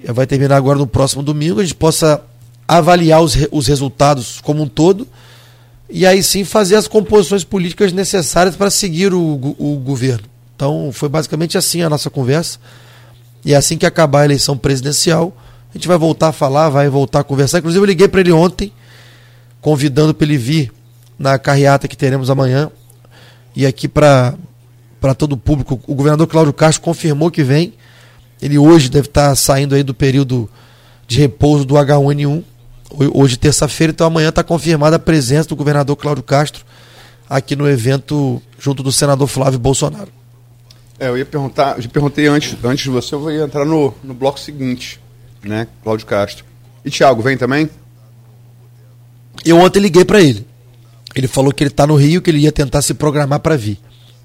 Vai 0.06 0.26
terminar 0.26 0.56
agora 0.56 0.80
no 0.80 0.88
próximo 0.88 1.22
domingo. 1.22 1.60
A 1.60 1.64
gente 1.64 1.76
possa 1.76 2.24
avaliar 2.68 3.22
os, 3.22 3.36
os 3.52 3.68
resultados 3.68 4.40
como 4.42 4.64
um 4.64 4.68
todo 4.68 5.08
e 5.90 6.06
aí 6.06 6.24
sim 6.24 6.46
fazer 6.46 6.76
as 6.76 6.88
composições 6.88 7.44
políticas 7.44 7.92
necessárias 7.92 8.56
para 8.56 8.70
seguir 8.70 9.14
o, 9.14 9.56
o, 9.60 9.76
governo. 9.76 10.24
Então 10.56 10.90
foi 10.94 11.10
basicamente 11.10 11.58
assim 11.58 11.82
a 11.82 11.90
nossa 11.90 12.10
conversa. 12.10 12.60
E 13.44 13.56
assim 13.56 13.78
que 13.78 13.86
acabar 13.86 14.22
a 14.22 14.26
eleição 14.26 14.58
presidencial, 14.58 15.36
a 15.70 15.78
gente 15.78 15.88
vai 15.88 15.98
voltar 15.98 16.28
a 16.30 16.32
falar, 16.32 16.70
vai 16.70 16.90
voltar 16.90 17.22
a 17.22 17.24
conversar. 17.24 17.60
Inclusive, 17.60 17.82
eu 17.82 17.88
liguei 17.88 18.08
para 18.08 18.20
ele 18.20 18.32
ontem, 18.32 18.72
convidando 19.60 20.14
para 20.14 20.26
ele 20.26 20.38
vir 20.38 20.72
na 21.18 21.40
carreata 21.40 21.88
que 21.88 21.98
teremos 21.98 22.30
amanhã. 22.30 22.70
E 23.56 23.66
aqui 23.66 23.88
para 23.88 24.36
todo 25.18 25.34
o 25.34 25.38
público, 25.38 25.80
o 25.88 25.96
governador 25.96 26.28
Cláudio 26.28 26.54
Castro 26.54 26.84
confirmou 26.84 27.32
que 27.32 27.44
vem. 27.44 27.74
Ele 28.42 28.58
hoje 28.58 28.90
deve 28.90 29.08
estar 29.08 29.36
saindo 29.36 29.76
aí 29.76 29.84
do 29.84 29.94
período 29.94 30.50
de 31.08 31.20
repouso 31.20 31.66
do 31.66 31.76
H1N1. 31.76 32.44
Hoje, 33.14 33.38
terça-feira, 33.38 33.92
então 33.92 34.06
amanhã 34.06 34.30
está 34.30 34.44
confirmada 34.44 34.98
a 34.98 35.00
presença 35.00 35.50
do 35.50 35.56
governador 35.56 35.96
Cláudio 35.96 36.24
Castro 36.24 36.66
aqui 37.30 37.56
no 37.56 37.70
evento 37.70 38.42
junto 38.60 38.84
do 38.84 38.92
senador 38.92 39.28
Flávio 39.28 39.58
Bolsonaro. 39.58 40.10
É, 41.02 41.08
eu 41.08 41.18
ia 41.18 41.26
perguntar, 41.26 41.82
eu 41.82 41.90
perguntei 41.90 42.28
antes, 42.28 42.56
antes 42.64 42.84
de 42.84 42.92
você, 42.92 43.16
eu 43.16 43.20
vou 43.20 43.32
entrar 43.32 43.66
no, 43.66 43.92
no 44.04 44.14
bloco 44.14 44.40
seguinte, 44.40 45.00
né, 45.44 45.68
Cláudio 45.84 46.06
Castro. 46.06 46.46
E 46.86 46.92
Thiago, 46.92 47.24
vem 47.24 47.36
também? 47.36 47.68
Eu 49.44 49.58
ontem 49.58 49.80
liguei 49.80 50.06
para 50.06 50.22
ele. 50.22 50.46
Ele 51.16 51.28
falou 51.28 51.52
que 51.52 51.64
ele 51.64 51.72
está 51.72 51.88
no 51.88 51.96
Rio, 51.96 52.22
que 52.22 52.30
ele 52.30 52.38
ia 52.38 52.52
tentar 52.52 52.84
se 52.84 52.94
programar 52.94 53.40
para 53.40 53.58
vir. 53.58 53.80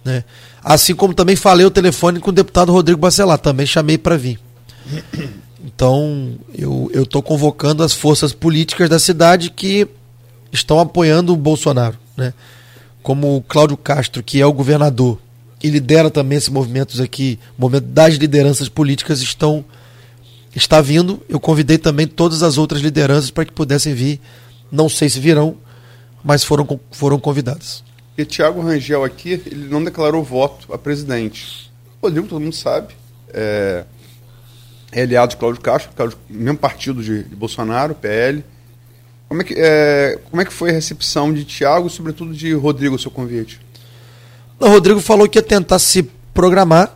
Né? 0.05 0.23
Assim 0.63 0.95
como 0.95 1.15
também 1.15 1.35
falei 1.35 1.65
o 1.65 1.71
telefone 1.71 2.21
com 2.21 2.29
o 2.29 2.33
deputado 2.33 2.73
Rodrigo 2.73 3.01
Bacelar, 3.01 3.39
também 3.39 3.65
chamei 3.65 3.97
para 3.97 4.19
vir. 4.19 4.39
Então, 5.65 6.39
eu 6.55 6.91
estou 6.95 7.23
convocando 7.23 7.83
as 7.83 7.95
forças 7.95 8.35
políticas 8.35 8.91
da 8.91 8.99
cidade 8.99 9.49
que 9.49 9.89
estão 10.53 10.79
apoiando 10.79 11.33
o 11.33 11.37
Bolsonaro. 11.37 11.97
Né? 12.15 12.35
Como 13.03 13.35
o 13.35 13.43
Cláudio 13.43 13.79
Castro, 13.79 14.23
que 14.23 14.43
é 14.43 14.47
o 14.47 14.53
governador 14.53 15.19
e 15.67 15.71
lidera 15.71 16.09
também 16.13 16.39
esses 16.39 16.49
movimentos 16.49 17.01
aqui, 17.01 17.41
o 17.59 17.63
movimento 17.63 17.89
das 17.89 18.15
lideranças 18.15 18.69
políticas 18.69 19.21
estão 19.21 19.65
está 20.55 20.81
vindo. 20.81 21.21
Eu 21.29 21.41
convidei 21.41 21.77
também 21.77 22.07
todas 22.07 22.45
as 22.45 22.57
outras 22.57 22.81
lideranças 22.81 23.33
para 23.33 23.45
que 23.45 23.53
pudessem 23.53 23.93
vir. 23.93 24.21
Não 24.71 24.89
sei 24.89 25.09
se 25.09 25.19
virão, 25.19 25.57
mas 26.23 26.45
foram, 26.45 26.79
foram 26.93 27.19
convidadas. 27.19 27.83
E 28.17 28.25
Tiago 28.25 28.61
Rangel 28.61 29.03
aqui, 29.03 29.43
ele 29.45 29.69
não 29.69 29.83
declarou 29.83 30.23
voto 30.23 30.73
a 30.73 30.79
presidente. 30.79 31.69
Rodrigo, 32.01 32.29
todo 32.29 32.41
mundo 32.41 32.55
sabe, 32.55 32.95
é, 33.35 33.85
é 34.93 35.03
aliado 35.03 35.31
de 35.31 35.37
Cláudio 35.37 35.61
Castro, 35.61 35.91
Cláudio, 35.97 36.17
mesmo 36.31 36.59
partido 36.59 37.03
de, 37.03 37.25
de, 37.25 37.35
Bolsonaro, 37.35 37.93
PL. 37.93 38.45
Como 39.29 39.43
é, 39.43 39.45
que, 39.45 39.55
é, 39.59 40.21
como 40.31 40.41
é 40.41 40.45
que 40.45 40.53
foi 40.53 40.71
a 40.71 40.73
recepção 40.73 41.35
de 41.35 41.45
Tiago 41.45 41.89
e, 41.89 41.91
sobretudo, 41.91 42.33
de 42.33 42.53
Rodrigo, 42.55 42.97
seu 42.97 43.11
convite? 43.11 43.66
O 44.59 44.69
Rodrigo 44.69 45.01
falou 45.01 45.29
que 45.29 45.39
ia 45.39 45.43
tentar 45.43 45.79
se 45.79 46.03
programar. 46.33 46.95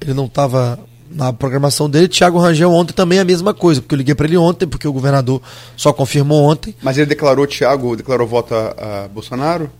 Ele 0.00 0.14
não 0.14 0.26
estava 0.26 0.78
na 1.10 1.32
programação 1.32 1.90
dele. 1.90 2.08
Thiago 2.08 2.38
Rangel 2.38 2.70
ontem 2.70 2.92
também 2.92 3.18
a 3.18 3.24
mesma 3.24 3.52
coisa, 3.52 3.80
porque 3.80 3.94
eu 3.94 3.98
liguei 3.98 4.14
para 4.14 4.26
ele 4.26 4.36
ontem, 4.36 4.66
porque 4.66 4.86
o 4.86 4.92
governador 4.92 5.42
só 5.76 5.92
confirmou 5.92 6.44
ontem. 6.44 6.74
Mas 6.80 6.96
ele 6.96 7.06
declarou, 7.06 7.46
Thiago, 7.46 7.96
declarou 7.96 8.26
voto 8.26 8.54
a, 8.54 9.04
a 9.04 9.08
Bolsonaro? 9.08 9.70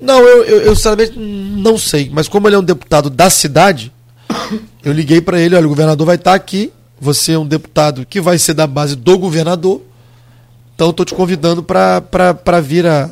Não, 0.00 0.20
eu, 0.20 0.44
eu, 0.44 0.60
eu, 0.62 0.76
sinceramente 0.76 1.18
não 1.18 1.76
sei. 1.76 2.10
Mas 2.12 2.28
como 2.28 2.48
ele 2.48 2.56
é 2.56 2.58
um 2.58 2.64
deputado 2.64 3.10
da 3.10 3.28
cidade, 3.28 3.92
eu 4.84 4.92
liguei 4.92 5.20
para 5.20 5.40
ele, 5.40 5.54
olha, 5.54 5.66
o 5.66 5.68
governador 5.68 6.06
vai 6.06 6.16
estar 6.16 6.32
tá 6.32 6.36
aqui, 6.36 6.72
você 7.00 7.32
é 7.32 7.38
um 7.38 7.46
deputado 7.46 8.06
que 8.06 8.20
vai 8.20 8.38
ser 8.38 8.54
da 8.54 8.66
base 8.66 8.96
do 8.96 9.18
governador, 9.18 9.82
então 10.74 10.90
estou 10.90 11.04
te 11.04 11.14
convidando 11.14 11.62
para 11.62 12.60
vir 12.60 12.86
a, 12.86 13.10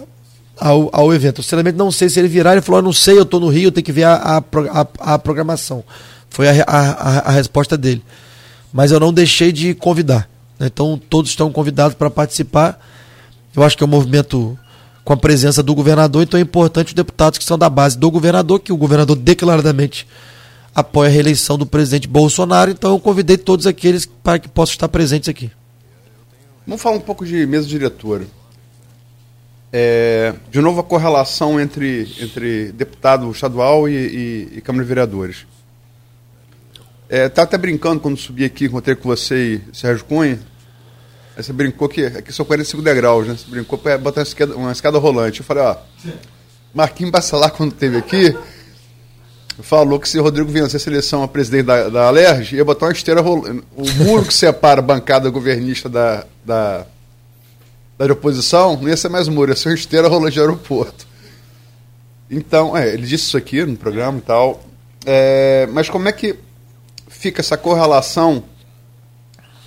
ao, 0.60 0.90
ao 0.92 1.14
evento. 1.14 1.42
Sinceramente, 1.42 1.76
não 1.76 1.90
sei 1.90 2.08
se 2.08 2.18
ele 2.18 2.28
virar. 2.28 2.52
Ele 2.52 2.60
falou: 2.60 2.78
Eu 2.78 2.84
não 2.84 2.92
sei, 2.92 3.18
eu 3.18 3.22
estou 3.22 3.40
no 3.40 3.48
Rio, 3.48 3.68
eu 3.68 3.72
tenho 3.72 3.84
que 3.84 3.92
ver 3.92 4.04
a, 4.04 4.14
a, 4.14 4.38
a, 4.38 5.14
a 5.14 5.18
programação. 5.18 5.82
Foi 6.28 6.48
a, 6.48 6.64
a, 6.66 7.18
a, 7.28 7.30
resposta 7.32 7.76
dele. 7.76 8.02
Mas 8.72 8.92
eu 8.92 9.00
não 9.00 9.12
deixei 9.12 9.50
de 9.50 9.74
convidar. 9.74 10.28
Né? 10.58 10.66
Então, 10.66 11.00
todos 11.08 11.30
estão 11.30 11.50
convidados 11.50 11.94
para 11.96 12.10
participar. 12.10 12.78
Eu 13.56 13.64
acho 13.64 13.76
que 13.76 13.82
é 13.82 13.86
um 13.86 13.90
movimento 13.90 14.56
com 15.02 15.12
a 15.12 15.16
presença 15.16 15.62
do 15.62 15.74
governador, 15.74 16.22
então 16.22 16.38
é 16.38 16.42
importante 16.42 16.88
os 16.88 16.94
deputados 16.94 17.38
que 17.38 17.44
são 17.44 17.58
da 17.58 17.68
base 17.68 17.98
do 17.98 18.10
governador, 18.10 18.60
que 18.60 18.72
o 18.72 18.76
governador 18.76 19.16
declaradamente 19.16 20.06
apoia 20.72 21.08
a 21.08 21.12
reeleição 21.12 21.58
do 21.58 21.66
presidente 21.66 22.06
Bolsonaro, 22.06 22.70
então 22.70 22.92
eu 22.92 23.00
convidei 23.00 23.36
todos 23.36 23.66
aqueles 23.66 24.06
para 24.06 24.38
que 24.38 24.48
possam 24.48 24.74
estar 24.74 24.88
presentes 24.88 25.28
aqui. 25.28 25.50
Vamos 26.64 26.80
falar 26.80 26.96
um 26.96 27.00
pouco 27.00 27.26
de 27.26 27.44
mesa 27.44 27.66
diretora. 27.66 28.26
É, 29.72 30.34
de 30.50 30.60
novo, 30.60 30.80
a 30.80 30.84
correlação 30.84 31.60
entre, 31.60 32.12
entre 32.20 32.72
deputado 32.72 33.30
estadual 33.30 33.88
e, 33.88 33.94
e, 33.94 34.48
e 34.56 34.60
Câmara 34.60 34.84
de 34.84 34.88
Vereadores. 34.88 35.46
É, 37.08 37.28
tá 37.28 37.42
até 37.42 37.56
brincando 37.56 38.00
quando 38.00 38.16
subi 38.16 38.44
aqui, 38.44 38.66
encontrei 38.66 38.96
com 38.96 39.08
você 39.08 39.54
e 39.54 39.76
Sérgio 39.76 40.04
Cunha. 40.04 40.38
Aí 41.36 41.42
você 41.42 41.52
brincou 41.52 41.88
que 41.88 42.04
aqui 42.04 42.32
são 42.32 42.44
45 42.44 42.82
degraus, 42.82 43.26
né? 43.26 43.36
Você 43.36 43.50
brincou 43.50 43.78
para 43.78 43.96
botar 43.96 44.20
uma 44.20 44.24
escada, 44.24 44.56
uma 44.56 44.72
escada, 44.72 44.98
rolante. 44.98 45.40
Eu 45.40 45.46
falei, 45.46 45.62
ó, 45.62 45.76
Marquinhos 46.74 47.10
Bassalar, 47.10 47.52
quando 47.52 47.72
esteve 47.72 47.96
aqui, 47.96 48.36
falou 49.62 49.98
que 49.98 50.08
se 50.08 50.18
Rodrigo 50.18 50.50
vencer 50.50 50.76
a 50.76 50.80
seleção 50.80 51.22
a 51.22 51.28
presidente 51.28 51.66
da, 51.66 51.88
da 51.88 52.06
Alerj, 52.06 52.56
ia 52.56 52.64
botar 52.64 52.86
uma 52.86 52.92
esteira 52.92 53.20
rolante. 53.20 53.62
O 53.76 53.90
muro 54.04 54.24
que 54.24 54.34
separa 54.34 54.80
a 54.80 54.82
bancada 54.82 55.30
governista 55.30 55.88
da, 55.88 56.24
da, 56.44 56.86
da 58.07 58.12
oposição 58.14 58.76
não 58.80 58.88
ia 58.88 58.97
ser 58.97 59.09
mais 59.09 59.28
muro, 59.28 59.50
ia 59.52 59.57
ser 59.57 59.69
uma 59.69 59.75
esteira 59.75 60.09
rolante 60.09 60.35
de 60.35 60.40
aeroporto. 60.40 61.07
Então, 62.30 62.76
é, 62.76 62.95
ele 62.95 63.07
disse 63.07 63.25
isso 63.25 63.37
aqui 63.37 63.64
no 63.64 63.76
programa 63.76 64.19
e 64.19 64.23
tal. 64.23 64.62
É, 65.04 65.69
mas 65.73 65.88
como 65.88 66.09
é 66.09 66.12
que 66.12 66.37
fica 67.09 67.40
essa 67.40 67.57
correlação 67.57 68.45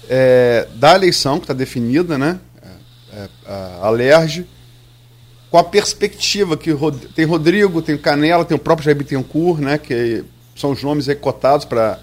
é, 0.09 0.67
da 0.75 0.95
eleição, 0.95 1.37
que 1.37 1.43
está 1.43 1.53
definida, 1.53 2.17
né? 2.17 2.39
É, 3.11 3.17
é 3.17 3.29
a 3.45 3.87
Alerj, 3.87 4.45
com 5.51 5.57
a 5.57 5.63
perspectiva 5.63 6.57
que 6.57 6.71
tem 7.13 7.25
Rodrigo, 7.25 7.81
tem 7.81 7.97
Canela, 7.97 8.45
tem 8.45 8.55
o 8.55 8.59
próprio 8.59 8.85
Jair 8.85 8.97
Bittencourt, 8.97 9.59
né? 9.59 9.77
Que 9.77 10.23
são 10.55 10.71
os 10.71 10.81
nomes 10.81 11.07
aí 11.07 11.15
cotados 11.15 11.65
para. 11.65 11.99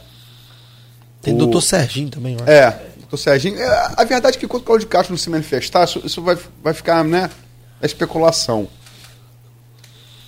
Tem 1.22 1.34
o 1.34 1.38
doutor 1.38 1.60
Serginho 1.60 2.10
também, 2.10 2.34
eu 2.34 2.40
acho. 2.40 2.50
É, 2.50 2.89
doutor 3.10 3.18
Serginho. 3.18 3.58
É, 3.58 3.92
a 3.96 4.04
verdade 4.04 4.36
é 4.36 4.40
que 4.40 4.46
quando 4.46 4.62
o 4.62 4.66
Cláudio 4.66 4.86
Castro 4.86 5.12
não 5.12 5.18
se 5.18 5.28
manifestar, 5.28 5.84
isso, 5.84 6.00
isso 6.04 6.22
vai, 6.22 6.38
vai 6.62 6.72
ficar, 6.72 7.04
né? 7.04 7.28
A 7.82 7.86
especulação. 7.86 8.68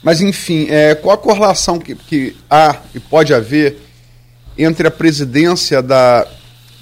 Mas, 0.03 0.21
enfim, 0.21 0.67
é, 0.69 0.95
qual 0.97 1.15
a 1.15 1.19
correlação 1.19 1.79
que, 1.79 1.95
que 1.95 2.37
há 2.51 2.81
e 2.93 2.99
pode 2.99 3.33
haver 3.33 3.79
entre 4.59 4.89
a 4.89 4.91
presidência 4.91 5.81
da, 5.81 6.27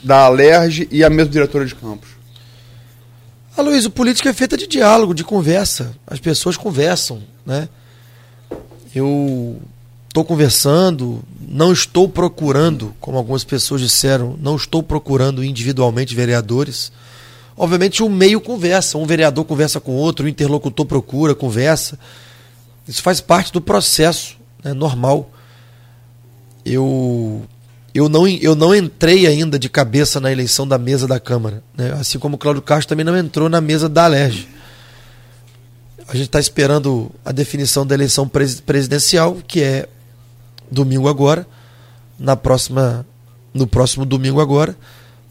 da 0.02 0.24
Alerj 0.24 0.88
e 0.90 1.04
a 1.04 1.10
mesma 1.10 1.30
diretora 1.30 1.66
de 1.66 1.74
campos? 1.74 2.08
Ah, 3.56 3.62
Luiz, 3.62 3.84
o 3.84 3.90
política 3.90 4.30
é 4.30 4.32
feita 4.32 4.56
de 4.56 4.66
diálogo, 4.66 5.12
de 5.12 5.22
conversa. 5.22 5.94
As 6.06 6.18
pessoas 6.18 6.56
conversam, 6.56 7.22
né? 7.44 7.68
Eu 8.94 9.60
estou 10.10 10.24
conversando, 10.24 11.22
não 11.40 11.72
estou 11.72 12.08
procurando, 12.08 12.92
como 13.00 13.16
algumas 13.16 13.44
pessoas 13.44 13.80
disseram, 13.80 14.36
não 14.40 14.56
estou 14.56 14.82
procurando 14.82 15.42
individualmente 15.42 16.16
vereadores. 16.16 16.90
Obviamente 17.56 18.02
o 18.02 18.08
meio 18.08 18.40
conversa, 18.40 18.98
um 18.98 19.06
vereador 19.06 19.44
conversa 19.44 19.80
com 19.80 19.92
outro, 19.92 20.26
o 20.26 20.28
interlocutor 20.28 20.84
procura, 20.84 21.32
conversa. 21.34 21.96
Isso 22.88 23.02
faz 23.02 23.20
parte 23.20 23.52
do 23.52 23.60
processo, 23.60 24.36
né, 24.64 24.72
normal. 24.74 25.30
Eu 26.64 27.42
eu 27.94 28.08
não, 28.08 28.26
eu 28.26 28.54
não 28.54 28.74
entrei 28.74 29.26
ainda 29.26 29.58
de 29.58 29.68
cabeça 29.68 30.20
na 30.20 30.30
eleição 30.30 30.66
da 30.66 30.78
mesa 30.78 31.06
da 31.06 31.18
Câmara. 31.20 31.62
Né? 31.76 31.92
Assim 31.92 32.18
como 32.18 32.34
o 32.34 32.38
Cláudio 32.38 32.62
Castro 32.62 32.88
também 32.88 33.04
não 33.04 33.16
entrou 33.16 33.48
na 33.48 33.60
mesa 33.60 33.88
da 33.88 34.04
Alerj. 34.04 34.48
A 36.08 36.12
gente 36.14 36.26
está 36.26 36.40
esperando 36.40 37.10
a 37.24 37.30
definição 37.30 37.86
da 37.86 37.94
eleição 37.94 38.28
presidencial, 38.28 39.38
que 39.46 39.62
é 39.62 39.88
domingo 40.70 41.08
agora, 41.08 41.46
na 42.18 42.36
próxima, 42.36 43.06
no 43.52 43.66
próximo 43.66 44.04
domingo 44.04 44.40
agora, 44.40 44.76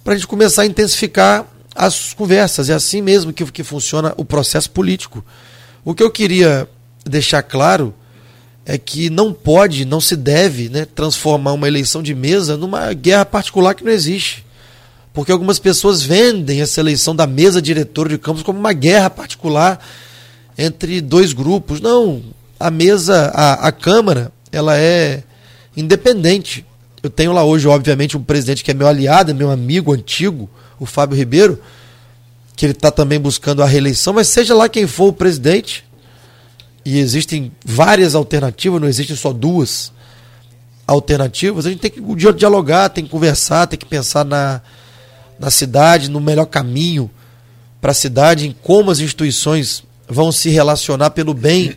para 0.03 0.13
a 0.13 0.17
gente 0.17 0.27
começar 0.27 0.63
a 0.63 0.65
intensificar 0.65 1.46
as 1.75 2.13
conversas. 2.13 2.69
É 2.69 2.73
assim 2.73 3.02
mesmo 3.02 3.32
que, 3.32 3.45
que 3.45 3.63
funciona 3.63 4.13
o 4.17 4.25
processo 4.25 4.69
político. 4.71 5.23
O 5.86 5.93
que 5.93 6.04
eu 6.04 6.12
queria 6.12 6.67
deixar 7.06 7.41
claro 7.43 7.93
é 8.65 8.78
que 8.78 9.10
não 9.10 9.34
pode, 9.34 9.86
não 9.86 9.99
se 9.99 10.15
deve 10.15 10.69
né, 10.69 10.86
transformar 10.86 11.54
uma 11.54 11.67
eleição 11.67 12.04
de 12.04 12.13
mesa 12.13 12.56
numa 12.58 12.93
guerra 12.93 13.25
particular 13.25 13.73
que 13.73 13.84
não 13.84 13.91
existe. 13.91 14.45
Porque 15.13 15.32
algumas 15.32 15.58
pessoas 15.58 16.04
vendem 16.04 16.62
essa 16.62 16.80
eleição 16.80 17.15
da 17.15 17.25
mesa 17.25 17.62
diretora 17.62 18.10
de 18.10 18.17
campos 18.17 18.43
como 18.43 18.60
uma 18.60 18.73
guerra 18.73 19.10
particular 19.10 19.84
entre 20.58 21.02
dois 21.02 21.34
grupos. 21.34 21.82
Não, 21.82 22.21
a 22.60 22.69
mesa, 22.69 23.32
a, 23.34 23.67
a 23.67 23.71
Câmara, 23.71 24.32
ela 24.52 24.78
é 24.78 25.23
independente. 25.79 26.65
Eu 27.01 27.09
tenho 27.09 27.31
lá 27.31 27.43
hoje, 27.43 27.67
obviamente, 27.67 28.17
um 28.17 28.23
presidente 28.23 28.63
que 28.63 28.71
é 28.71 28.73
meu 28.73 28.87
aliado, 28.87 29.33
meu 29.33 29.49
amigo 29.49 29.93
antigo, 29.93 30.49
o 30.79 30.85
Fábio 30.85 31.17
Ribeiro, 31.17 31.61
que 32.55 32.65
ele 32.65 32.73
está 32.73 32.91
também 32.91 33.19
buscando 33.19 33.63
a 33.63 33.65
reeleição, 33.65 34.13
mas 34.13 34.27
seja 34.27 34.53
lá 34.53 34.67
quem 34.67 34.85
for 34.85 35.07
o 35.07 35.13
presidente, 35.13 35.85
e 36.83 36.97
existem 36.99 37.51
várias 37.63 38.15
alternativas, 38.15 38.81
não 38.81 38.87
existem 38.87 39.15
só 39.15 39.31
duas 39.31 39.93
alternativas, 40.85 41.65
a 41.65 41.69
gente 41.69 41.79
tem 41.79 41.91
que 41.91 42.01
dialogar, 42.33 42.89
tem 42.89 43.05
que 43.05 43.09
conversar, 43.09 43.67
tem 43.67 43.79
que 43.79 43.85
pensar 43.85 44.25
na, 44.25 44.61
na 45.39 45.49
cidade, 45.49 46.09
no 46.09 46.19
melhor 46.19 46.45
caminho 46.45 47.09
para 47.79 47.91
a 47.91 47.93
cidade, 47.93 48.47
em 48.47 48.55
como 48.63 48.91
as 48.91 48.99
instituições 48.99 49.83
vão 50.07 50.31
se 50.31 50.49
relacionar 50.49 51.11
pelo 51.11 51.33
bem 51.33 51.75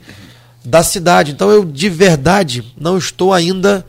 da 0.64 0.82
cidade. 0.82 1.32
Então 1.32 1.50
eu 1.50 1.64
de 1.64 1.88
verdade 1.88 2.64
não 2.78 2.96
estou 2.96 3.32
ainda 3.32 3.84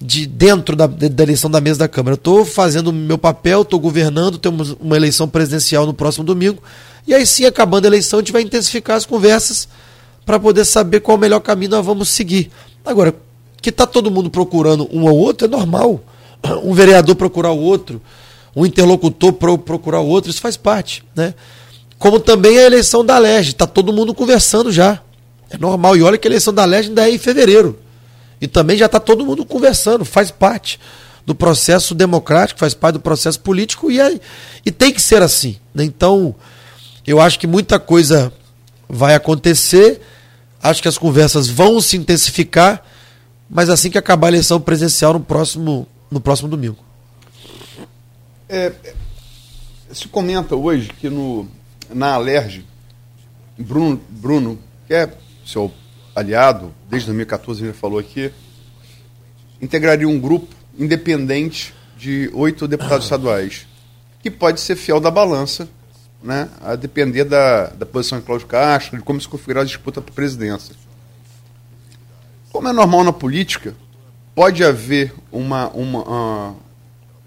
de 0.00 0.26
dentro 0.26 0.74
da, 0.74 0.86
da 0.86 1.22
eleição 1.22 1.50
da 1.50 1.60
mesa 1.60 1.80
da 1.80 1.88
Câmara. 1.88 2.14
Estou 2.14 2.44
fazendo 2.44 2.88
o 2.88 2.92
meu 2.92 3.16
papel, 3.16 3.62
estou 3.62 3.78
governando, 3.78 4.36
temos 4.36 4.76
uma 4.80 4.96
eleição 4.96 5.28
presidencial 5.28 5.86
no 5.86 5.94
próximo 5.94 6.24
domingo. 6.24 6.62
E 7.06 7.14
aí 7.14 7.24
sim, 7.24 7.44
acabando 7.44 7.84
a 7.84 7.88
eleição, 7.88 8.18
a 8.18 8.22
gente 8.22 8.32
vai 8.32 8.42
intensificar 8.42 8.96
as 8.96 9.06
conversas 9.06 9.68
para 10.26 10.38
poder 10.38 10.64
saber 10.64 11.00
qual 11.00 11.16
o 11.16 11.20
melhor 11.20 11.40
caminho 11.40 11.72
nós 11.72 11.84
vamos 11.84 12.08
seguir. 12.08 12.50
Agora, 12.84 13.14
que 13.60 13.70
está 13.70 13.86
todo 13.86 14.10
mundo 14.10 14.28
procurando 14.28 14.88
um 14.92 15.04
ou 15.04 15.16
outro 15.16 15.46
é 15.46 15.50
normal. 15.50 16.02
Um 16.64 16.74
vereador 16.74 17.14
procurar 17.14 17.52
o 17.52 17.60
outro, 17.60 18.02
um 18.54 18.66
interlocutor 18.66 19.32
pro, 19.32 19.56
procurar 19.56 20.00
o 20.00 20.08
outro, 20.08 20.28
isso 20.28 20.40
faz 20.40 20.56
parte. 20.56 21.04
Né? 21.14 21.34
Como 22.00 22.18
também 22.18 22.58
a 22.58 22.62
eleição 22.62 23.04
da 23.04 23.16
LEG, 23.16 23.50
está 23.50 23.64
todo 23.64 23.92
mundo 23.92 24.12
conversando 24.12 24.72
já. 24.72 25.00
É 25.52 25.58
normal. 25.58 25.96
E 25.96 26.02
olha 26.02 26.18
que 26.18 26.26
a 26.26 26.30
eleição 26.30 26.52
da 26.52 26.64
LEG 26.64 26.88
ainda 26.88 27.08
é 27.08 27.12
em 27.12 27.18
fevereiro. 27.18 27.78
E 28.40 28.48
também 28.48 28.76
já 28.76 28.86
está 28.86 28.98
todo 28.98 29.24
mundo 29.24 29.44
conversando, 29.44 30.04
faz 30.04 30.30
parte 30.30 30.80
do 31.24 31.34
processo 31.34 31.94
democrático, 31.94 32.58
faz 32.58 32.74
parte 32.74 32.94
do 32.94 33.00
processo 33.00 33.38
político 33.38 33.90
e, 33.90 34.00
é, 34.00 34.18
e 34.66 34.72
tem 34.72 34.92
que 34.92 35.00
ser 35.00 35.22
assim. 35.22 35.56
Né? 35.72 35.84
Então, 35.84 36.34
eu 37.06 37.20
acho 37.20 37.38
que 37.38 37.46
muita 37.46 37.78
coisa 37.78 38.32
vai 38.88 39.14
acontecer 39.14 40.00
Acho 40.62 40.80
que 40.80 40.86
as 40.86 40.96
conversas 40.96 41.48
vão 41.48 41.80
se 41.80 41.96
intensificar, 41.96 42.84
mas 43.50 43.68
assim 43.68 43.90
que 43.90 43.98
acabar 43.98 44.28
a 44.28 44.30
eleição 44.30 44.60
presidencial 44.60 45.12
no 45.14 45.20
próximo, 45.20 45.88
no 46.08 46.20
próximo 46.20 46.48
domingo. 46.48 46.78
É, 48.48 48.72
se 49.90 50.06
comenta 50.06 50.54
hoje 50.54 50.88
que 51.00 51.10
no, 51.10 51.48
na 51.90 52.12
Alerj, 52.14 52.64
Bruno, 53.58 54.00
Bruno, 54.08 54.58
que 54.86 54.94
é 54.94 55.12
seu 55.44 55.72
aliado, 56.14 56.72
desde 56.88 57.06
2014 57.06 57.64
ele 57.64 57.72
falou 57.72 57.98
aqui, 57.98 58.32
integraria 59.60 60.08
um 60.08 60.18
grupo 60.18 60.54
independente 60.78 61.74
de 61.96 62.30
oito 62.34 62.66
deputados 62.66 63.04
estaduais, 63.04 63.66
que 64.22 64.30
pode 64.30 64.60
ser 64.60 64.76
fiel 64.76 65.00
da 65.00 65.10
balança 65.10 65.68
né, 66.22 66.48
a 66.60 66.76
depender 66.76 67.24
da, 67.24 67.66
da 67.66 67.84
posição 67.84 68.18
de 68.18 68.24
Cláudio 68.24 68.46
Castro, 68.46 68.96
de 68.96 69.02
como 69.02 69.20
se 69.20 69.28
configurar 69.28 69.62
a 69.62 69.66
disputa 69.66 70.00
para 70.00 70.12
a 70.12 70.14
presidência. 70.14 70.74
Como 72.50 72.68
é 72.68 72.72
normal 72.72 73.02
na 73.02 73.12
política, 73.12 73.74
pode 74.34 74.62
haver 74.62 75.12
uma, 75.30 75.68
uma, 75.70 76.50
uh, 76.50 76.56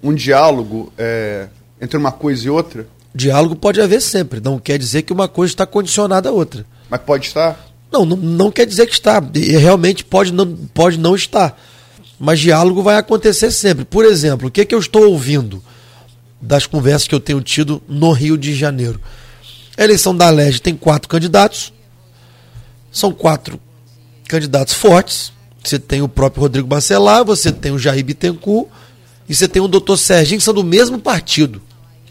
um 0.02 0.14
diálogo 0.14 0.94
é, 0.98 1.48
entre 1.82 1.98
uma 1.98 2.12
coisa 2.12 2.48
e 2.48 2.50
outra? 2.50 2.88
Diálogo 3.14 3.56
pode 3.56 3.82
haver 3.82 4.02
sempre, 4.02 4.40
não 4.40 4.60
quer 4.60 4.78
dizer 4.78 5.02
que 5.02 5.14
uma 5.14 5.28
coisa 5.28 5.54
está 5.54 5.66
condicionada 5.66 6.30
à 6.30 6.32
outra. 6.32 6.66
Mas 6.90 7.02
pode 7.02 7.28
estar? 7.28 7.75
Não, 8.00 8.06
não, 8.06 8.18
não 8.18 8.52
quer 8.52 8.66
dizer 8.66 8.88
que 8.88 8.94
está. 8.94 9.24
E 9.34 9.58
realmente 9.58 10.04
pode 10.04 10.32
não, 10.32 10.56
pode 10.74 10.98
não 10.98 11.16
estar. 11.16 11.60
Mas 12.20 12.40
diálogo 12.40 12.82
vai 12.82 12.98
acontecer 12.98 13.52
sempre. 13.52 13.86
Por 13.86 14.06
exemplo, 14.06 14.48
o 14.48 14.52
que, 14.52 14.62
é 14.62 14.66
que 14.66 14.76
eu 14.76 14.80
estou 14.80 15.10
ouvindo? 15.10 15.62
das 16.46 16.68
conversas 16.68 17.08
que 17.08 17.16
eu 17.16 17.20
tenho 17.20 17.42
tido 17.42 17.82
no 17.88 18.12
Rio 18.12 18.38
de 18.38 18.54
Janeiro. 18.54 19.02
A 19.78 19.84
eleição 19.84 20.16
da 20.16 20.30
LEG 20.30 20.62
tem 20.62 20.76
quatro 20.76 21.10
candidatos. 21.10 21.74
São 22.92 23.12
quatro 23.12 23.60
candidatos 24.28 24.74
fortes. 24.74 25.34
Você 25.64 25.80
tem 25.80 26.02
o 26.02 26.08
próprio 26.08 26.42
Rodrigo 26.42 26.68
Bacelar, 26.68 27.26
você 27.26 27.52
tem 27.52 27.72
o 27.72 27.80
Jair 27.80 28.06
Bittencourt 28.06 28.70
e 29.28 29.34
você 29.34 29.48
tem 29.48 29.62
o 29.62 29.68
doutor 29.68 29.98
Serginho, 29.98 30.38
que 30.38 30.44
são 30.44 30.54
do 30.54 30.64
mesmo 30.64 31.00
partido. 31.00 31.62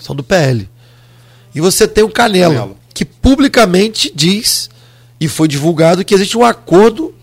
São 0.00 0.14
do 0.14 0.24
PL. 0.24 0.68
E 1.54 1.60
você 1.60 1.86
tem 1.86 2.02
o 2.02 2.10
Canelo, 2.10 2.54
Canelo. 2.54 2.76
que 2.92 3.04
publicamente 3.04 4.12
diz 4.14 4.68
e 5.20 5.28
foi 5.28 5.48
divulgado 5.48 6.04
que 6.04 6.14
existe 6.14 6.36
um 6.36 6.44
acordo 6.44 7.14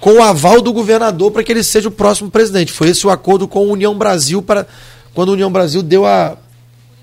com 0.00 0.14
o 0.14 0.22
aval 0.22 0.60
do 0.60 0.72
governador 0.72 1.30
para 1.30 1.42
que 1.42 1.50
ele 1.50 1.62
seja 1.62 1.88
o 1.88 1.92
próximo 1.92 2.30
presidente. 2.30 2.72
Foi 2.72 2.88
esse 2.88 3.06
o 3.06 3.10
acordo 3.10 3.48
com 3.48 3.60
a 3.60 3.62
União 3.62 3.96
Brasil 3.96 4.42
para 4.42 4.66
quando 5.14 5.30
a 5.30 5.32
União 5.32 5.50
Brasil 5.50 5.82
deu 5.82 6.04
a, 6.04 6.36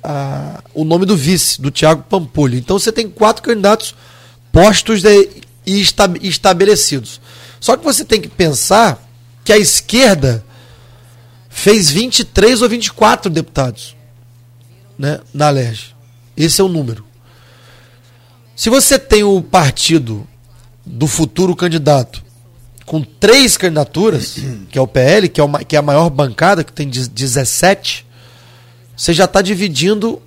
a, 0.04 0.64
o 0.74 0.84
nome 0.84 1.06
do 1.06 1.16
vice, 1.16 1.62
do 1.62 1.72
Tiago 1.72 2.04
Pampulha. 2.04 2.58
Então 2.58 2.78
você 2.78 2.92
tem 2.92 3.10
quatro 3.10 3.42
candidatos 3.42 3.96
postos 4.52 5.02
e 5.66 5.82
estabelecidos. 6.22 7.20
Só 7.60 7.78
que 7.78 7.84
você 7.84 8.04
tem 8.04 8.22
que 8.22 8.28
pensar 8.28 9.02
que 9.44 9.54
a 9.54 9.58
esquerda 9.58 10.44
fez 11.50 11.90
23 11.90 12.62
ou 12.62 12.70
24 12.70 13.30
deputados 13.30 13.96
né, 14.98 15.20
na 15.34 15.50
LERJ. 15.50 15.96
Esse 16.36 16.62
é 16.62 16.64
o 16.64 16.68
número. 16.68 17.04
Se 18.62 18.70
você 18.70 19.00
tem 19.00 19.24
o 19.24 19.42
partido 19.42 20.28
do 20.86 21.08
futuro 21.08 21.56
candidato 21.56 22.24
com 22.86 23.02
três 23.02 23.58
candidaturas, 23.58 24.36
que 24.70 24.78
é 24.78 24.82
o 24.82 24.86
PL, 24.86 25.28
que 25.30 25.42
é, 25.42 25.44
uma, 25.44 25.64
que 25.64 25.76
é 25.76 25.80
a 25.80 25.82
maior 25.82 26.12
bancada, 26.12 26.64
que 26.64 26.72
tem 26.72 26.88
17, 26.88 28.06
você 28.96 29.14
já 29.14 29.26
está 29.26 29.42
dividindo 29.42 30.22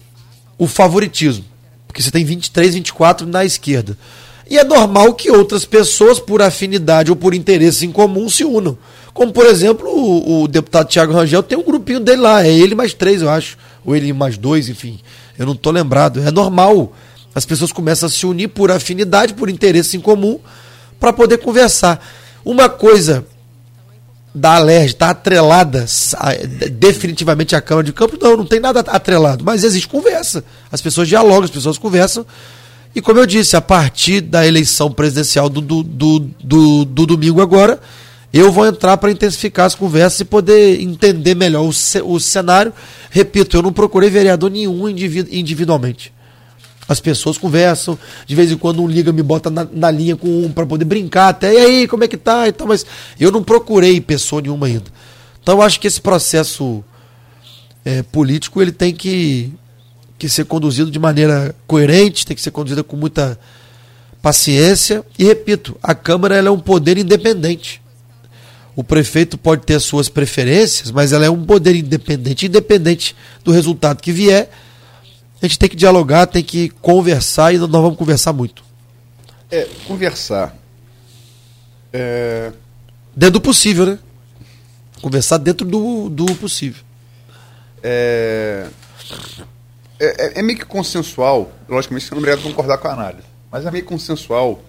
o 0.58 0.66
favoritismo. 0.66 1.44
Porque 1.86 2.02
você 2.02 2.10
tem 2.10 2.24
23, 2.24 2.74
24 2.74 3.24
na 3.24 3.44
esquerda. 3.44 3.96
E 4.50 4.58
é 4.58 4.64
normal 4.64 5.14
que 5.14 5.30
outras 5.30 5.64
pessoas, 5.64 6.18
por 6.18 6.42
afinidade 6.42 7.12
ou 7.12 7.16
por 7.16 7.34
interesses 7.34 7.84
em 7.84 7.92
comum, 7.92 8.28
se 8.28 8.44
unam. 8.44 8.76
Como, 9.12 9.32
por 9.32 9.46
exemplo, 9.46 9.88
o, 9.88 10.42
o 10.42 10.48
deputado 10.48 10.88
Tiago 10.88 11.12
Rangel 11.12 11.44
tem 11.44 11.56
um 11.56 11.62
grupinho 11.62 12.00
dele 12.00 12.22
lá, 12.22 12.44
é 12.44 12.52
ele 12.52 12.74
mais 12.74 12.94
três, 12.94 13.22
eu 13.22 13.30
acho. 13.30 13.56
Ou 13.86 13.94
ele 13.94 14.12
mais 14.12 14.36
dois, 14.36 14.68
enfim. 14.68 14.98
Eu 15.38 15.46
não 15.46 15.52
estou 15.52 15.72
lembrado. 15.72 16.18
É 16.18 16.32
normal. 16.32 16.92
As 17.34 17.44
pessoas 17.44 17.72
começam 17.72 18.06
a 18.06 18.10
se 18.10 18.24
unir 18.24 18.48
por 18.48 18.70
afinidade, 18.70 19.34
por 19.34 19.50
interesse 19.50 19.96
em 19.96 20.00
comum, 20.00 20.38
para 21.00 21.12
poder 21.12 21.38
conversar. 21.38 22.04
Uma 22.44 22.68
coisa 22.68 23.26
da 24.34 24.56
Alerj 24.56 24.92
está 24.92 25.10
atrelada 25.10 25.84
definitivamente 26.72 27.54
à 27.54 27.60
Câmara 27.60 27.84
de 27.84 27.92
Campos? 27.92 28.18
Não, 28.20 28.36
não 28.36 28.46
tem 28.46 28.60
nada 28.60 28.80
atrelado. 28.80 29.44
Mas 29.44 29.64
existe 29.64 29.88
conversa. 29.88 30.44
As 30.70 30.80
pessoas 30.80 31.08
dialogam, 31.08 31.44
as 31.44 31.50
pessoas 31.50 31.76
conversam. 31.76 32.24
E 32.94 33.00
como 33.00 33.18
eu 33.18 33.26
disse, 33.26 33.56
a 33.56 33.60
partir 33.60 34.20
da 34.20 34.46
eleição 34.46 34.90
presidencial 34.90 35.48
do, 35.48 35.60
do, 35.60 35.82
do, 35.82 36.18
do, 36.42 36.84
do 36.84 37.06
domingo 37.06 37.42
agora, 37.42 37.80
eu 38.32 38.52
vou 38.52 38.66
entrar 38.66 38.96
para 38.96 39.10
intensificar 39.10 39.66
as 39.66 39.74
conversas 39.74 40.20
e 40.20 40.24
poder 40.24 40.80
entender 40.80 41.34
melhor 41.34 41.64
o, 41.64 42.12
o 42.12 42.20
cenário. 42.20 42.72
Repito, 43.10 43.56
eu 43.56 43.62
não 43.62 43.72
procurei 43.72 44.08
vereador 44.10 44.48
nenhum 44.48 44.88
individualmente. 44.88 46.13
As 46.86 47.00
pessoas 47.00 47.38
conversam, 47.38 47.98
de 48.26 48.34
vez 48.34 48.52
em 48.52 48.58
quando 48.58 48.82
um 48.82 48.86
liga, 48.86 49.12
me 49.12 49.22
bota 49.22 49.50
na, 49.50 49.66
na 49.70 49.90
linha 49.90 50.16
com 50.16 50.28
um 50.44 50.52
para 50.52 50.66
poder 50.66 50.84
brincar 50.84 51.28
até, 51.28 51.54
e 51.54 51.58
aí, 51.58 51.88
como 51.88 52.04
é 52.04 52.08
que 52.08 52.16
tá? 52.16 52.46
E 52.46 52.52
tal, 52.52 52.66
mas 52.66 52.84
eu 53.18 53.30
não 53.30 53.42
procurei 53.42 54.00
pessoa 54.00 54.42
nenhuma 54.42 54.66
ainda. 54.66 54.90
Então 55.42 55.56
eu 55.56 55.62
acho 55.62 55.80
que 55.80 55.86
esse 55.86 56.00
processo 56.00 56.84
é, 57.84 58.02
político 58.02 58.60
ele 58.62 58.72
tem 58.72 58.94
que, 58.94 59.52
que 60.18 60.28
ser 60.28 60.44
conduzido 60.44 60.90
de 60.90 60.98
maneira 60.98 61.54
coerente, 61.66 62.26
tem 62.26 62.34
que 62.34 62.42
ser 62.42 62.50
conduzido 62.50 62.82
com 62.82 62.96
muita 62.96 63.38
paciência. 64.22 65.04
E 65.18 65.24
repito, 65.24 65.76
a 65.82 65.94
Câmara 65.94 66.36
ela 66.36 66.48
é 66.48 66.50
um 66.50 66.58
poder 66.58 66.96
independente. 66.96 67.82
O 68.74 68.82
prefeito 68.82 69.38
pode 69.38 69.62
ter 69.64 69.74
as 69.74 69.84
suas 69.84 70.08
preferências, 70.08 70.90
mas 70.90 71.12
ela 71.12 71.24
é 71.24 71.30
um 71.30 71.44
poder 71.44 71.76
independente, 71.76 72.46
independente 72.46 73.14
do 73.44 73.52
resultado 73.52 74.00
que 74.00 74.10
vier. 74.10 74.50
A 75.44 75.46
gente 75.46 75.59
tem 75.59 75.68
que 75.68 75.76
dialogar, 75.76 76.26
tem 76.26 76.42
que 76.42 76.70
conversar 76.70 77.52
e 77.52 77.59
nós 77.59 77.70
vamos 77.70 77.98
conversar 77.98 78.33
muito. 78.33 78.64
É, 79.50 79.68
conversar. 79.87 80.57
É... 81.92 82.50
Dentro 83.14 83.35
do 83.35 83.40
possível, 83.42 83.85
né? 83.85 83.98
Conversar 85.02 85.37
dentro 85.37 85.66
do, 85.66 86.09
do 86.09 86.35
possível. 86.37 86.83
É... 87.83 88.68
É, 90.00 90.38
é, 90.38 90.40
é 90.40 90.42
meio 90.42 90.59
que 90.59 90.64
consensual, 90.64 91.52
logicamente 91.68 92.07
você 92.07 92.14
não 92.14 92.20
obrigado 92.20 92.40
a 92.40 92.42
concordar 92.42 92.78
com 92.78 92.88
a 92.88 92.92
análise, 92.92 93.26
mas 93.52 93.66
é 93.66 93.70
meio 93.70 93.85
consensual 93.85 94.62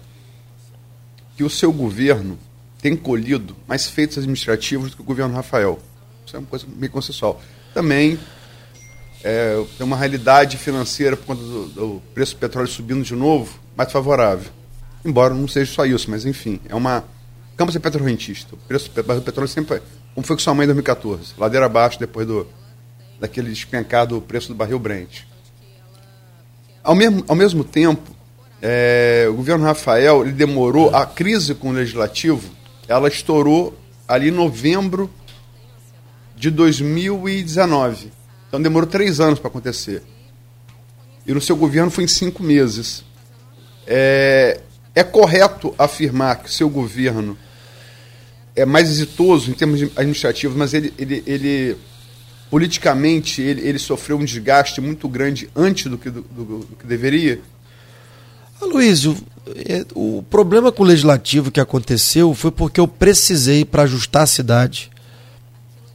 que 1.38 1.42
o 1.42 1.48
seu 1.48 1.72
governo 1.72 2.38
tem 2.82 2.94
colhido 2.94 3.56
mais 3.66 3.88
feitos 3.88 4.18
administrativos 4.18 4.90
do 4.90 4.96
que 4.96 5.02
o 5.02 5.06
governo 5.06 5.34
Rafael. 5.34 5.78
Isso 6.26 6.36
é 6.36 6.38
uma 6.38 6.46
coisa 6.46 6.66
meio 6.76 6.92
consensual. 6.92 7.40
Também 7.72 8.18
é, 9.22 9.62
tem 9.76 9.86
uma 9.86 9.96
realidade 9.96 10.56
financeira 10.56 11.16
por 11.16 11.26
conta 11.26 11.42
do, 11.42 11.66
do, 11.68 12.02
preço 12.14 12.34
do 12.34 12.38
petróleo 12.38 12.68
subindo 12.68 13.02
de 13.02 13.14
novo 13.14 13.58
mais 13.76 13.90
favorável. 13.90 14.50
Embora 15.04 15.34
não 15.34 15.48
seja 15.48 15.72
só 15.72 15.84
isso, 15.84 16.10
mas 16.10 16.24
enfim, 16.24 16.60
é 16.68 16.74
uma. 16.74 17.04
Campos 17.56 17.74
é 17.76 17.78
petrorrentista. 17.78 18.54
O 18.54 18.58
preço 18.58 18.90
do 18.90 19.22
petróleo 19.22 19.48
sempre. 19.48 19.82
Como 20.14 20.26
foi 20.26 20.36
com 20.36 20.42
sua 20.42 20.54
mãe 20.54 20.64
em 20.64 20.68
2014? 20.68 21.34
Ladeira 21.38 21.66
abaixo 21.66 21.98
depois 21.98 22.26
do, 22.26 22.46
daquele 23.20 23.50
despencar 23.50 24.06
do 24.06 24.20
preço 24.20 24.48
do 24.48 24.54
barril 24.54 24.78
Brent. 24.78 25.22
Ao 26.82 26.94
mesmo, 26.94 27.24
ao 27.26 27.36
mesmo 27.36 27.64
tempo, 27.64 28.14
é, 28.62 29.26
o 29.28 29.34
governo 29.34 29.64
Rafael 29.64 30.22
ele 30.22 30.32
demorou, 30.32 30.94
a 30.94 31.04
crise 31.04 31.54
com 31.54 31.70
o 31.70 31.72
legislativo 31.72 32.56
ela 32.88 33.08
estourou 33.08 33.76
ali 34.06 34.28
em 34.28 34.32
novembro 34.32 35.10
de 36.36 36.50
2019. 36.50 38.12
Então 38.56 38.62
demorou 38.62 38.88
três 38.88 39.20
anos 39.20 39.38
para 39.38 39.48
acontecer. 39.48 40.02
E 41.26 41.34
no 41.34 41.42
seu 41.42 41.54
governo 41.54 41.90
foi 41.90 42.04
em 42.04 42.08
cinco 42.08 42.42
meses. 42.42 43.04
É, 43.86 44.62
é 44.94 45.04
correto 45.04 45.74
afirmar 45.78 46.36
que 46.36 46.48
o 46.48 46.52
seu 46.52 46.70
governo 46.70 47.36
é 48.54 48.64
mais 48.64 48.88
exitoso 48.88 49.50
em 49.50 49.52
termos 49.52 49.82
administrativos, 49.94 50.56
mas 50.56 50.72
ele, 50.72 50.90
ele, 50.96 51.22
ele 51.26 51.76
politicamente 52.50 53.42
ele, 53.42 53.60
ele 53.60 53.78
sofreu 53.78 54.16
um 54.16 54.24
desgaste 54.24 54.80
muito 54.80 55.06
grande 55.06 55.50
antes 55.54 55.90
do 55.90 55.98
que, 55.98 56.08
do, 56.08 56.22
do, 56.22 56.44
do 56.60 56.76
que 56.76 56.86
deveria? 56.86 57.42
Aloysio, 58.58 59.18
é, 59.68 59.84
o 59.94 60.24
problema 60.30 60.72
com 60.72 60.82
o 60.82 60.86
legislativo 60.86 61.50
que 61.50 61.60
aconteceu 61.60 62.32
foi 62.32 62.50
porque 62.50 62.80
eu 62.80 62.88
precisei, 62.88 63.66
para 63.66 63.82
ajustar 63.82 64.22
a 64.22 64.26
cidade, 64.26 64.90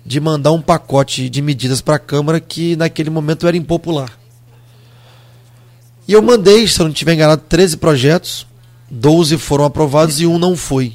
de 0.05 0.19
mandar 0.19 0.51
um 0.51 0.61
pacote 0.61 1.29
de 1.29 1.41
medidas 1.41 1.81
para 1.81 1.95
a 1.95 1.99
Câmara 1.99 2.39
que 2.39 2.75
naquele 2.75 3.09
momento 3.09 3.47
era 3.47 3.55
impopular. 3.55 4.17
E 6.07 6.13
eu 6.13 6.21
mandei, 6.21 6.67
se 6.67 6.79
eu 6.79 6.85
não 6.85 6.91
estiver 6.91 7.13
enganado, 7.13 7.43
13 7.47 7.77
projetos, 7.77 8.47
12 8.89 9.37
foram 9.37 9.65
aprovados 9.65 10.19
e 10.19 10.25
um 10.25 10.37
não 10.37 10.57
foi, 10.57 10.93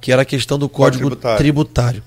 que 0.00 0.10
era 0.10 0.22
a 0.22 0.24
questão 0.24 0.58
do 0.58 0.68
Código 0.68 1.06
tributário. 1.06 1.38
tributário. 1.38 2.02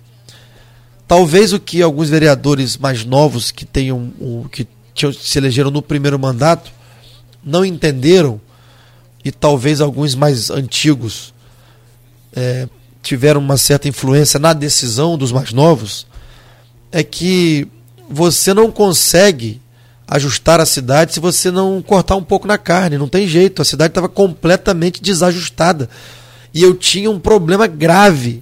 Talvez 1.08 1.54
o 1.54 1.60
que 1.60 1.82
alguns 1.82 2.10
vereadores 2.10 2.78
mais 2.78 3.06
novos 3.06 3.52
que 3.52 3.64
tenham 3.64 4.12
que 4.52 4.68
se 5.14 5.38
elegeram 5.38 5.70
no 5.70 5.82
primeiro 5.82 6.18
mandato 6.18 6.72
não 7.44 7.64
entenderam 7.64 8.42
e 9.24 9.32
talvez 9.32 9.82
alguns 9.82 10.16
mais 10.16 10.50
antigos 10.50 11.34
é, 12.36 12.68
tiveram 13.04 13.40
uma 13.40 13.58
certa 13.58 13.88
influência 13.88 14.40
na 14.40 14.52
decisão 14.52 15.18
dos 15.18 15.32
mais 15.32 15.54
novos, 15.54 16.08
é 16.96 17.04
que 17.04 17.68
você 18.10 18.54
não 18.54 18.72
consegue 18.72 19.62
ajustar 20.08 20.62
a 20.62 20.66
cidade 20.66 21.14
se 21.14 21.20
você 21.20 21.52
não 21.52 21.82
cortar 21.82 22.16
um 22.16 22.24
pouco 22.24 22.48
na 22.48 22.58
carne. 22.58 22.98
Não 22.98 23.10
tem 23.10 23.28
jeito. 23.28 23.62
A 23.62 23.66
cidade 23.66 23.92
estava 23.92 24.08
completamente 24.08 25.02
desajustada. 25.02 25.90
E 26.54 26.64
eu 26.64 26.74
tinha 26.74 27.12
um 27.12 27.20
problema 27.20 27.68
grave, 27.68 28.42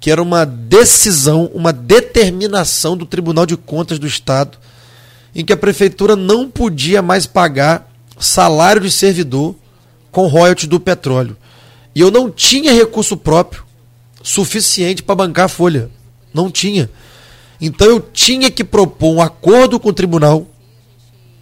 que 0.00 0.10
era 0.10 0.22
uma 0.22 0.46
decisão, 0.46 1.50
uma 1.52 1.70
determinação 1.70 2.96
do 2.96 3.04
Tribunal 3.04 3.44
de 3.44 3.58
Contas 3.58 3.98
do 3.98 4.06
Estado, 4.06 4.56
em 5.34 5.44
que 5.44 5.52
a 5.52 5.56
prefeitura 5.56 6.16
não 6.16 6.48
podia 6.48 7.02
mais 7.02 7.26
pagar 7.26 7.92
salário 8.18 8.80
de 8.80 8.90
servidor 8.90 9.54
com 10.10 10.28
royalties 10.28 10.66
do 10.66 10.80
petróleo. 10.80 11.36
E 11.94 12.00
eu 12.00 12.10
não 12.10 12.30
tinha 12.30 12.72
recurso 12.72 13.18
próprio 13.18 13.66
suficiente 14.22 15.02
para 15.02 15.14
bancar 15.14 15.44
a 15.44 15.48
folha. 15.48 15.90
Não 16.32 16.50
tinha. 16.50 16.88
Então 17.60 17.86
eu 17.86 18.00
tinha 18.00 18.50
que 18.50 18.62
propor 18.62 19.14
um 19.14 19.20
acordo 19.20 19.78
com 19.80 19.88
o 19.88 19.92
tribunal. 19.92 20.46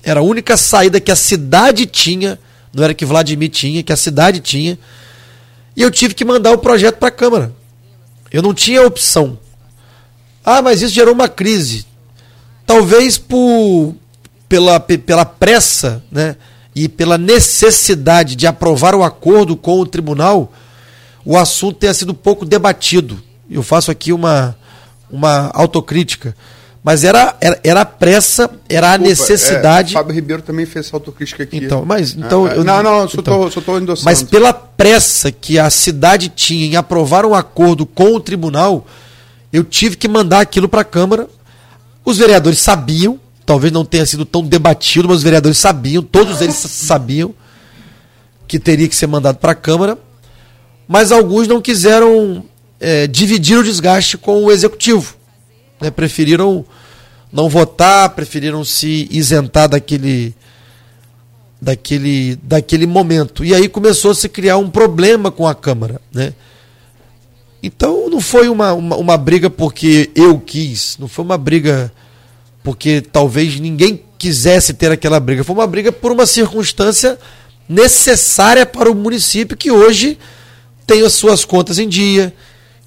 Era 0.02 0.20
a 0.20 0.22
única 0.22 0.56
saída 0.56 1.00
que 1.00 1.10
a 1.10 1.16
cidade 1.16 1.86
tinha, 1.86 2.38
não 2.72 2.84
era 2.84 2.94
que 2.94 3.04
Vladimir 3.04 3.50
tinha, 3.50 3.82
que 3.82 3.92
a 3.92 3.96
cidade 3.96 4.40
tinha. 4.40 4.78
E 5.76 5.82
eu 5.82 5.90
tive 5.90 6.14
que 6.14 6.24
mandar 6.24 6.52
o 6.52 6.58
projeto 6.58 6.98
para 6.98 7.08
a 7.08 7.12
Câmara. 7.12 7.52
Eu 8.30 8.42
não 8.42 8.54
tinha 8.54 8.86
opção. 8.86 9.38
Ah, 10.44 10.60
mas 10.60 10.82
isso 10.82 10.94
gerou 10.94 11.14
uma 11.14 11.28
crise. 11.28 11.86
Talvez 12.66 13.18
por 13.18 13.94
pela, 14.48 14.78
pela 14.78 15.24
pressa, 15.24 16.02
né? 16.12 16.36
e 16.74 16.88
pela 16.88 17.16
necessidade 17.16 18.34
de 18.34 18.46
aprovar 18.46 18.94
o 18.94 19.04
acordo 19.04 19.56
com 19.56 19.78
o 19.78 19.86
tribunal, 19.86 20.52
o 21.24 21.36
assunto 21.36 21.78
tenha 21.78 21.94
sido 21.94 22.12
pouco 22.12 22.44
debatido. 22.44 23.22
Eu 23.48 23.62
faço 23.62 23.90
aqui 23.90 24.12
uma, 24.12 24.56
uma 25.10 25.50
autocrítica, 25.54 26.34
Mas 26.82 27.02
era, 27.02 27.34
era, 27.40 27.58
era 27.64 27.80
a 27.80 27.84
pressa, 27.86 28.50
era 28.68 28.92
a 28.92 28.96
Desculpa, 28.98 29.08
necessidade. 29.32 29.90
É, 29.94 29.98
Fábio 29.98 30.14
Ribeiro 30.14 30.42
também 30.42 30.66
fez 30.66 30.86
essa 30.86 30.96
autocrítica 30.96 31.42
aqui. 31.44 31.56
Então, 31.56 31.82
mas 31.86 32.14
então, 32.14 32.44
Ah, 32.46 32.56
eu- 32.56 32.64
não, 32.64 32.82
não, 32.82 33.08
só 33.08 33.20
então, 33.20 33.50
só 33.50 33.60
tô 33.62 33.78
endossando. 33.78 34.04
Mas 34.04 34.22
pela 34.22 34.52
pressa 34.52 35.32
que 35.32 35.58
a 35.58 35.70
cidade 35.70 36.28
tinha 36.28 36.66
em 36.66 36.76
aprovar 36.76 37.24
um 37.24 37.32
acordo 37.34 37.86
com 37.86 38.14
o 38.14 38.20
tribunal, 38.20 38.86
eu 39.50 39.64
tive 39.64 39.96
que 39.96 40.06
mandar 40.08 40.40
aquilo 40.40 40.68
para 40.68 40.82
a 40.82 40.84
Câmara. 40.84 41.26
Os 42.04 42.18
vereadores 42.18 42.58
sabiam, 42.58 43.18
talvez 43.46 43.72
não 43.72 43.84
tenha 43.84 44.04
sido 44.04 44.26
tão 44.26 44.42
debatido, 44.44 45.08
mas 45.08 45.18
os 45.18 45.22
vereadores 45.22 45.56
sabiam, 45.56 46.02
todos 46.02 46.42
eles 46.42 46.54
sabiam 46.56 47.34
que 48.46 48.58
teria 48.58 48.86
que 48.88 48.94
ser 48.94 49.06
mandado 49.06 49.36
para 49.38 49.52
a 49.52 49.54
Câmara, 49.54 49.96
mas 50.86 51.10
alguns 51.12 51.48
não 51.48 51.62
quiseram 51.62 52.44
eh, 52.84 53.06
dividir 53.06 53.58
o 53.58 53.64
desgaste 53.64 54.18
com 54.18 54.44
o 54.44 54.52
executivo. 54.52 55.16
né? 55.80 55.90
Preferiram 55.90 56.64
não 57.32 57.48
votar, 57.48 58.10
preferiram 58.10 58.62
se 58.62 59.08
isentar 59.10 59.68
daquele 59.68 60.34
daquele, 61.60 62.36
daquele 62.42 62.86
momento. 62.86 63.42
E 63.42 63.54
aí 63.54 63.68
começou 63.68 64.10
a 64.10 64.14
se 64.14 64.28
criar 64.28 64.58
um 64.58 64.68
problema 64.68 65.30
com 65.30 65.46
a 65.48 65.54
Câmara. 65.54 65.98
Né? 66.12 66.34
Então 67.62 68.10
não 68.10 68.20
foi 68.20 68.48
uma, 68.50 68.74
uma, 68.74 68.96
uma 68.96 69.16
briga 69.16 69.48
porque 69.48 70.10
eu 70.14 70.38
quis, 70.38 70.98
não 70.98 71.08
foi 71.08 71.24
uma 71.24 71.38
briga 71.38 71.90
porque 72.62 73.00
talvez 73.00 73.58
ninguém 73.58 74.02
quisesse 74.18 74.74
ter 74.74 74.90
aquela 74.92 75.18
briga, 75.18 75.42
foi 75.42 75.54
uma 75.54 75.66
briga 75.66 75.90
por 75.90 76.12
uma 76.12 76.26
circunstância 76.26 77.18
necessária 77.66 78.66
para 78.66 78.90
o 78.90 78.94
município 78.94 79.56
que 79.56 79.70
hoje 79.70 80.18
tem 80.86 81.02
as 81.02 81.14
suas 81.14 81.44
contas 81.44 81.78
em 81.78 81.88
dia, 81.88 82.34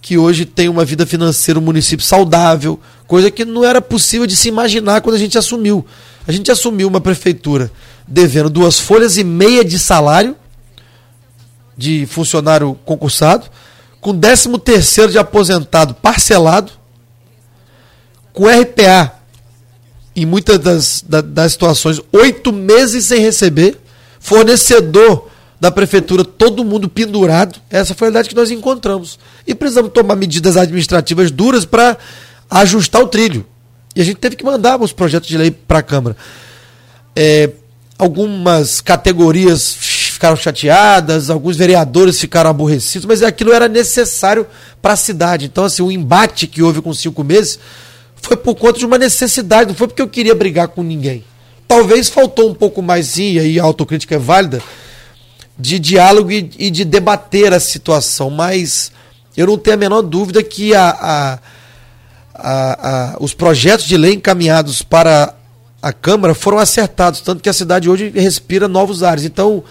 que 0.01 0.17
hoje 0.17 0.45
tem 0.45 0.69
uma 0.69 0.85
vida 0.85 1.05
financeira, 1.05 1.59
um 1.59 1.63
município 1.63 2.05
saudável, 2.05 2.79
coisa 3.07 3.29
que 3.31 3.43
não 3.43 3.63
era 3.63 3.81
possível 3.81 4.25
de 4.27 4.35
se 4.35 4.47
imaginar 4.47 5.01
quando 5.01 5.15
a 5.15 5.19
gente 5.19 5.37
assumiu. 5.37 5.85
A 6.27 6.31
gente 6.31 6.51
assumiu 6.51 6.87
uma 6.87 7.01
prefeitura 7.01 7.71
devendo 8.07 8.49
duas 8.49 8.79
folhas 8.79 9.17
e 9.17 9.23
meia 9.23 9.63
de 9.65 9.77
salário 9.79 10.35
de 11.77 12.05
funcionário 12.07 12.77
concursado, 12.85 13.45
com 14.01 14.17
13 14.17 14.57
terceiro 14.59 15.11
de 15.11 15.17
aposentado 15.19 15.93
parcelado, 15.93 16.71
com 18.33 18.45
RPA 18.47 19.13
em 20.15 20.25
muitas 20.25 20.57
das, 20.57 21.05
da- 21.07 21.21
das 21.21 21.51
situações, 21.51 22.01
oito 22.11 22.51
meses 22.51 23.05
sem 23.05 23.19
receber, 23.21 23.79
fornecedor 24.19 25.27
da 25.59 25.71
prefeitura, 25.71 26.23
todo 26.23 26.63
mundo 26.63 26.87
pendurado. 26.89 27.59
Essa 27.69 27.93
foi 27.93 28.07
a 28.07 28.09
realidade 28.09 28.29
que 28.29 28.35
nós 28.35 28.49
encontramos. 28.51 29.19
E 29.47 29.55
precisamos 29.55 29.91
tomar 29.93 30.15
medidas 30.17 30.57
administrativas 30.57 31.31
duras 31.31 31.63
para 31.65 31.97
ajustar 32.49 33.01
o 33.01 33.07
trilho. 33.07 33.45
E 33.95 34.01
a 34.01 34.03
gente 34.03 34.17
teve 34.17 34.35
que 34.35 34.43
mandar 34.43 34.79
os 34.79 34.91
projetos 34.91 35.29
de 35.29 35.37
lei 35.37 35.49
para 35.49 35.79
a 35.79 35.83
Câmara. 35.83 36.17
É, 37.15 37.49
algumas 37.97 38.79
categorias 38.81 39.73
ficaram 39.73 40.35
chateadas, 40.35 41.29
alguns 41.29 41.57
vereadores 41.57 42.19
ficaram 42.19 42.49
aborrecidos, 42.49 43.05
mas 43.05 43.23
aquilo 43.23 43.53
era 43.53 43.67
necessário 43.67 44.45
para 44.81 44.93
a 44.93 44.97
cidade. 44.97 45.45
Então, 45.45 45.63
assim, 45.63 45.81
o 45.81 45.91
embate 45.91 46.45
que 46.45 46.61
houve 46.61 46.81
com 46.81 46.93
cinco 46.93 47.23
meses 47.23 47.59
foi 48.15 48.35
por 48.35 48.55
conta 48.55 48.79
de 48.79 48.85
uma 48.85 48.97
necessidade, 48.97 49.69
não 49.69 49.75
foi 49.75 49.87
porque 49.87 50.01
eu 50.01 50.07
queria 50.09 50.35
brigar 50.35 50.67
com 50.67 50.83
ninguém. 50.83 51.23
Talvez 51.67 52.09
faltou 52.09 52.49
um 52.49 52.53
pouco 52.53 52.81
mais, 52.81 53.17
e 53.17 53.39
aí 53.39 53.59
a 53.59 53.63
autocrítica 53.63 54.15
é 54.15 54.19
válida, 54.19 54.61
de 55.57 55.79
diálogo 55.79 56.31
e, 56.31 56.49
e 56.57 56.69
de 56.69 56.83
debater 56.85 57.53
a 57.53 57.59
situação, 57.59 58.29
mas 58.29 58.91
eu 59.37 59.47
não 59.47 59.57
tenho 59.57 59.75
a 59.75 59.79
menor 59.79 60.01
dúvida 60.01 60.41
que 60.43 60.73
a, 60.75 60.89
a- 60.89 61.39
a- 62.33 62.89
a- 63.13 63.17
os 63.19 63.33
projetos 63.33 63.85
de 63.85 63.95
lei 63.95 64.13
encaminhados 64.15 64.81
para 64.81 65.33
a 65.81 65.93
Câmara 65.93 66.33
foram 66.33 66.57
acertados, 66.57 67.21
tanto 67.21 67.41
que 67.41 67.47
a 67.49 67.53
cidade 67.53 67.89
hoje 67.89 68.09
respira 68.15 68.67
novos 68.67 69.03
ares. 69.03 69.23
Então, 69.23 69.63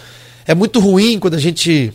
é 0.47 0.55
muito 0.55 0.79
ruim 0.81 1.19
quando 1.19 1.35
a 1.35 1.39
gente 1.41 1.93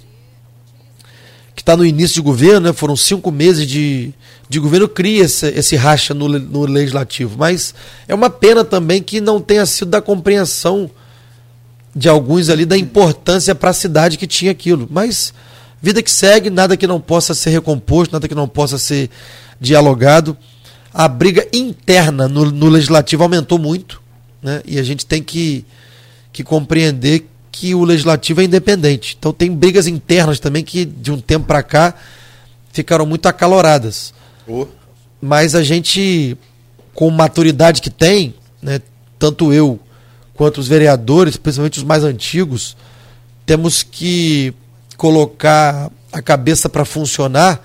que 1.56 1.62
está 1.62 1.76
no 1.76 1.86
início 1.86 2.16
de 2.16 2.22
governo, 2.22 2.68
né, 2.68 2.74
foram 2.74 2.96
cinco 2.96 3.30
meses 3.32 3.68
de, 3.68 4.14
de 4.50 4.60
governo, 4.60 4.88
cria 4.88 5.24
esse, 5.26 5.48
esse 5.50 5.76
racha 5.76 6.14
no, 6.14 6.28
no 6.28 6.66
legislativo. 6.66 7.36
Mas 7.38 7.74
é 8.08 8.16
uma 8.16 8.30
pena 8.30 8.64
também 8.64 9.02
que 9.02 9.20
não 9.22 9.40
tenha 9.40 9.66
sido 9.66 9.92
da 9.92 10.02
compreensão 10.02 10.90
de 11.96 12.08
alguns 12.08 12.50
ali 12.50 12.66
da 12.66 12.78
importância 12.78 13.54
para 13.54 13.70
a 13.70 13.74
cidade 13.74 14.18
que 14.18 14.26
tinha 14.26 14.52
aquilo. 14.52 14.88
Mas 14.90 15.34
vida 15.82 16.02
que 16.02 16.12
segue, 16.12 16.50
nada 16.50 16.78
que 16.78 16.86
não 16.86 17.02
possa 17.02 17.34
ser 17.34 17.50
recomposto, 17.50 18.14
nada 18.14 18.28
que 18.28 18.36
não 18.36 18.48
possa 18.48 18.78
ser 18.78 19.10
dialogado. 19.60 20.38
A 20.94 21.08
briga 21.08 21.48
interna 21.54 22.28
no, 22.28 22.52
no 22.52 22.68
legislativo 22.68 23.24
aumentou 23.24 23.58
muito, 23.58 24.02
né? 24.42 24.62
E 24.66 24.78
a 24.78 24.84
gente 24.84 25.06
tem 25.06 25.24
que, 25.24 25.66
que 26.32 26.44
compreender 26.44 27.28
que 27.52 27.74
o 27.76 27.84
legislativo 27.84 28.42
é 28.42 28.44
independente. 28.44 29.16
Então 29.18 29.34
tem 29.34 29.54
brigas 29.54 29.88
internas 29.88 30.40
também 30.40 30.64
que 30.64 30.86
de 30.86 31.12
um 31.12 31.20
tempo 31.20 31.46
para 31.46 31.64
cá 31.64 31.94
ficaram 32.72 33.06
muito 33.06 33.26
acaloradas 33.28 34.14
Ô, 34.48 34.66
mas 35.22 35.54
a 35.54 35.62
gente, 35.62 36.38
com 36.94 37.10
maturidade 37.12 37.82
que 37.82 37.90
tem, 37.90 38.34
né, 38.62 38.82
tanto 39.20 39.54
eu 39.54 39.80
quanto 40.34 40.60
os 40.60 40.68
vereadores, 40.68 41.38
principalmente 41.38 41.78
os 41.78 41.84
mais 41.84 42.04
antigos, 42.04 42.76
temos 43.46 43.84
que 43.84 44.54
colocar 44.98 45.92
a 46.12 46.22
cabeça 46.22 46.70
para 46.70 46.86
funcionar 46.86 47.62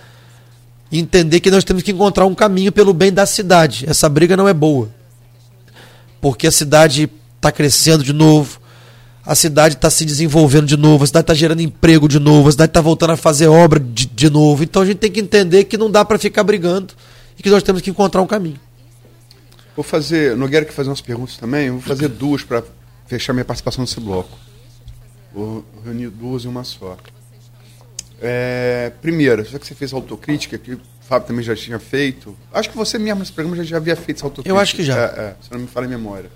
entender 0.91 1.41
que 1.41 1.51
nós 1.51 1.65
temos 1.65 1.83
que 1.83 1.93
encontrar 1.93 2.27
um 2.27 2.35
caminho 2.35 2.71
pelo 2.71 2.93
bem 2.93 3.13
da 3.13 3.27
cidade. 3.27 3.85
Essa 3.89 4.09
briga 4.09 4.37
não 4.37 4.49
é 4.49 4.55
boa. 4.55 4.89
Porque 6.21 6.47
a 6.47 6.53
cidade 6.53 7.11
está 7.37 7.53
crescendo 7.53 8.03
de 8.03 8.13
novo, 8.13 8.61
a 9.25 9.35
cidade 9.35 9.75
está 9.75 9.91
se 9.91 10.05
desenvolvendo 10.05 10.67
de 10.67 10.77
novo, 10.77 11.05
a 11.05 11.07
cidade 11.07 11.25
está 11.25 11.35
gerando 11.35 11.61
emprego 11.61 12.09
de 12.09 12.19
novo, 12.19 12.49
a 12.49 12.53
cidade 12.53 12.71
está 12.71 12.81
voltando 12.81 13.13
a 13.13 13.17
fazer 13.17 13.49
obra 13.49 13.81
de, 13.81 14.07
de 14.07 14.31
novo. 14.31 14.63
Então 14.63 14.83
a 14.83 14.87
gente 14.87 14.99
tem 14.99 15.11
que 15.11 15.21
entender 15.21 15.65
que 15.65 15.77
não 15.77 15.91
dá 15.91 16.05
para 16.05 16.19
ficar 16.19 16.45
brigando 16.45 16.95
e 17.39 17.43
que 17.43 17.51
nós 17.51 17.63
temos 17.63 17.83
que 17.83 17.91
encontrar 17.91 18.23
um 18.23 18.27
caminho. 18.27 18.59
Vou 19.75 19.85
fazer. 19.85 20.37
Nogueira 20.37 20.65
quer 20.65 20.73
fazer 20.73 20.89
umas 20.89 21.03
perguntas 21.03 21.37
também. 21.37 21.71
Vou 21.71 21.83
fazer 21.83 22.09
duas 22.09 22.43
para 22.43 22.63
fechar 23.07 23.35
minha 23.35 23.45
participação 23.45 23.83
nesse 23.83 24.01
bloco. 24.01 24.39
Vou 25.35 25.65
reunir 25.85 26.09
duas 26.09 26.45
em 26.47 26.49
uma 26.49 26.65
só. 26.65 26.97
É, 28.21 28.93
primeiro, 29.03 29.45
já 29.45 29.59
que 29.59 29.67
você 29.67 29.75
fez 29.75 29.93
autocrítica, 29.93 30.57
que 30.57 30.73
o 30.73 30.81
Fábio 31.03 31.29
também 31.29 31.45
já 31.45 31.55
tinha 31.55 31.79
feito. 31.79 32.37
Acho 32.53 32.71
que 32.71 32.77
você 32.77 32.99
mesmo 32.99 33.21
nesse 33.21 33.33
programa 33.33 33.57
já, 33.57 33.63
já 33.63 33.77
havia 33.77 33.97
feito 33.97 34.19
essa 34.19 34.27
autocrítica. 34.27 34.55
Eu 34.55 34.59
acho 34.59 34.75
que 34.75 34.83
já. 34.83 34.97
É, 34.97 35.05
é, 35.05 35.37
se 35.41 35.53
não 35.53 35.61
me 35.61 35.67
falha 35.67 35.87
a 35.87 35.91
memória. 35.91 36.31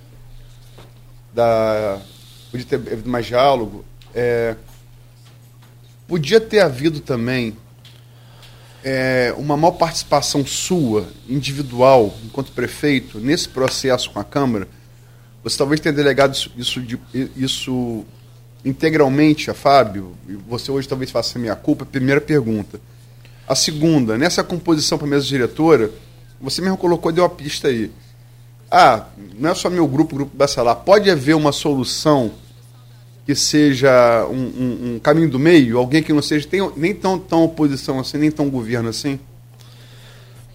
Da, 1.32 2.00
podia 2.50 2.66
ter 2.66 2.76
havido 2.76 3.08
mais 3.08 3.26
diálogo. 3.26 3.84
É, 4.14 4.56
podia 6.06 6.40
ter 6.40 6.60
havido 6.60 7.00
também 7.00 7.56
é, 8.84 9.34
uma 9.36 9.56
maior 9.56 9.72
participação 9.72 10.44
sua, 10.44 11.06
individual, 11.28 12.14
enquanto 12.24 12.52
prefeito, 12.52 13.18
nesse 13.18 13.48
processo 13.48 14.10
com 14.10 14.18
a 14.18 14.24
Câmara, 14.24 14.66
você 15.42 15.56
talvez 15.56 15.80
tenha 15.80 15.92
delegado 15.92 16.34
isso, 16.34 16.52
isso, 16.56 16.82
isso 17.36 18.04
integralmente 18.64 19.50
a 19.50 19.54
Fábio, 19.54 20.12
você 20.48 20.70
hoje 20.70 20.86
talvez 20.88 21.10
faça 21.10 21.38
a 21.38 21.40
minha 21.40 21.56
culpa, 21.56 21.84
primeira 21.86 22.20
pergunta. 22.20 22.80
A 23.48 23.54
segunda, 23.54 24.16
nessa 24.18 24.44
composição 24.44 24.96
para 24.98 25.06
mesa 25.06 25.24
diretora, 25.26 25.90
você 26.40 26.60
mesmo 26.62 26.76
colocou, 26.76 27.10
deu 27.10 27.24
a 27.24 27.28
pista 27.30 27.68
aí. 27.68 27.90
Ah, 28.70 29.06
não 29.38 29.50
é 29.50 29.54
só 29.54 29.68
meu 29.68 29.86
grupo, 29.88 30.14
o 30.14 30.18
grupo 30.18 30.36
Bacelar, 30.36 30.76
pode 30.76 31.10
haver 31.10 31.34
uma 31.34 31.50
solução 31.52 32.30
que 33.26 33.34
seja 33.34 34.26
um, 34.30 34.34
um- 34.36 34.94
um 34.94 34.98
caminho 34.98 35.28
do 35.28 35.38
meio, 35.38 35.78
alguém 35.78 36.02
que 36.02 36.12
não 36.12 36.22
seja 36.22 36.46
tem- 36.46 36.70
nem 36.76 36.94
tão, 36.94 37.18
tão 37.18 37.42
oposição 37.44 37.98
assim, 37.98 38.18
nem 38.18 38.30
tão 38.30 38.48
governo 38.48 38.88
assim? 38.88 39.18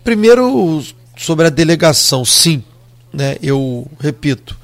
Primeiro, 0.03 0.83
sobre 1.17 1.47
a 1.47 1.49
delegação, 1.49 2.23
sim. 2.23 2.63
Né, 3.13 3.37
eu 3.41 3.87
repito, 3.99 4.57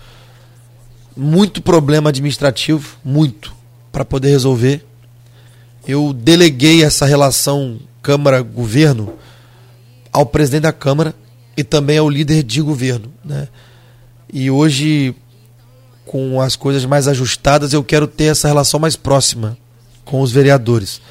muito 1.16 1.62
problema 1.62 2.10
administrativo, 2.10 2.98
muito, 3.04 3.54
para 3.92 4.06
poder 4.06 4.30
resolver. 4.30 4.86
Eu 5.88 6.14
deleguei 6.14 6.84
essa 6.84 7.06
relação 7.06 7.80
Câmara-Governo 8.02 9.14
ao 10.12 10.26
presidente 10.26 10.64
da 10.64 10.74
Câmara 10.74 11.14
e 11.58 11.64
também 11.64 11.98
ao 11.98 12.10
líder 12.10 12.44
de 12.44 12.62
governo. 12.62 13.12
Né? 13.24 13.48
E 14.32 14.50
hoje, 14.50 15.16
com 16.06 16.40
as 16.40 16.56
coisas 16.56 16.86
mais 16.86 17.08
ajustadas, 17.08 17.74
eu 17.74 17.84
quero 17.84 18.08
ter 18.08 18.26
essa 18.26 18.48
relação 18.48 18.80
mais 18.80 18.96
próxima 18.96 19.58
com 20.06 20.22
os 20.22 20.32
vereadores. 20.32 21.02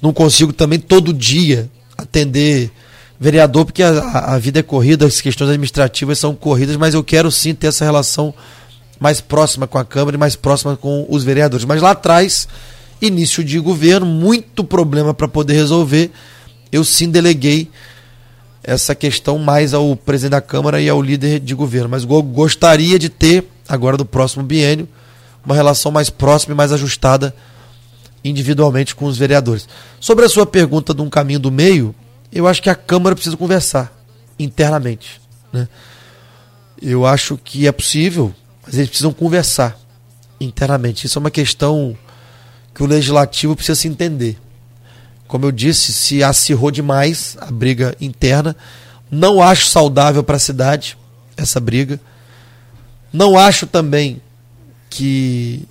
Não 0.00 0.12
consigo 0.12 0.52
também 0.52 0.78
todo 0.78 1.12
dia 1.12 1.70
atender 1.96 2.70
vereador, 3.18 3.64
porque 3.64 3.82
a, 3.82 3.90
a- 3.90 4.34
a 4.34 4.38
vida 4.38 4.60
é 4.60 4.62
corrida, 4.62 5.06
as 5.06 5.20
questões 5.20 5.48
administrativas 5.48 6.18
são 6.18 6.34
corridas, 6.34 6.76
mas 6.76 6.94
eu 6.94 7.02
quero 7.02 7.30
sim 7.30 7.54
ter 7.54 7.68
essa 7.68 7.84
relação 7.84 8.32
mais 8.98 9.20
próxima 9.20 9.66
com 9.66 9.78
a 9.78 9.84
Câmara 9.84 10.16
e 10.16 10.18
mais 10.18 10.36
próxima 10.36 10.76
com 10.76 11.06
os 11.08 11.24
vereadores. 11.24 11.64
Mas 11.64 11.82
lá 11.82 11.90
atrás, 11.90 12.48
início 13.00 13.44
de 13.44 13.58
governo, 13.58 14.06
muito 14.06 14.64
problema 14.64 15.12
para 15.12 15.28
poder 15.28 15.54
resolver, 15.54 16.10
eu 16.72 16.84
sim 16.84 17.10
deleguei 17.10 17.70
essa 18.62 18.94
questão 18.94 19.38
mais 19.38 19.72
ao 19.72 19.94
presidente 19.94 20.32
da 20.32 20.40
Câmara 20.40 20.80
e 20.80 20.88
ao 20.88 21.00
líder 21.00 21.38
de 21.40 21.54
governo. 21.54 21.88
Mas 21.88 22.04
gostaria 22.04 22.98
de 22.98 23.08
ter, 23.08 23.48
agora 23.68 23.96
do 23.96 24.04
próximo 24.04 24.42
biênio, 24.42 24.88
uma 25.44 25.54
relação 25.54 25.92
mais 25.92 26.10
próxima 26.10 26.52
e 26.52 26.56
mais 26.56 26.72
ajustada 26.72 27.34
individualmente 28.24 28.94
com 28.94 29.04
os 29.04 29.16
vereadores. 29.16 29.68
Sobre 30.00 30.24
a 30.24 30.28
sua 30.28 30.44
pergunta 30.44 30.92
de 30.92 31.00
um 31.00 31.08
caminho 31.08 31.38
do 31.38 31.52
meio, 31.52 31.94
eu 32.32 32.46
acho 32.46 32.60
que 32.60 32.68
a 32.68 32.74
Câmara 32.74 33.14
precisa 33.14 33.36
conversar 33.36 33.92
internamente. 34.36 35.20
Né? 35.52 35.68
Eu 36.82 37.06
acho 37.06 37.38
que 37.38 37.68
é 37.68 37.72
possível, 37.72 38.34
mas 38.66 38.74
eles 38.74 38.88
precisam 38.88 39.12
conversar 39.12 39.78
internamente. 40.40 41.06
Isso 41.06 41.18
é 41.18 41.20
uma 41.20 41.30
questão 41.30 41.96
que 42.74 42.82
o 42.82 42.86
legislativo 42.86 43.54
precisa 43.54 43.80
se 43.80 43.88
entender. 43.88 44.38
Como 45.26 45.46
eu 45.46 45.52
disse, 45.52 45.92
se 45.92 46.22
acirrou 46.22 46.70
demais 46.70 47.36
a 47.40 47.50
briga 47.50 47.96
interna. 48.00 48.54
Não 49.10 49.40
acho 49.40 49.66
saudável 49.66 50.22
para 50.22 50.36
a 50.36 50.40
cidade 50.40 50.98
essa 51.36 51.60
briga. 51.60 52.00
Não 53.12 53.38
acho 53.38 53.66
também 53.66 54.20
que 54.90 55.66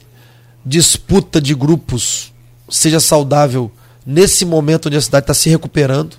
disputa 0.65 1.39
de 1.39 1.53
grupos 1.53 2.33
seja 2.69 2.99
saudável 2.99 3.71
nesse 4.05 4.45
momento 4.45 4.87
onde 4.87 4.97
a 4.97 5.01
cidade 5.01 5.23
está 5.23 5.33
se 5.33 5.49
recuperando, 5.49 6.15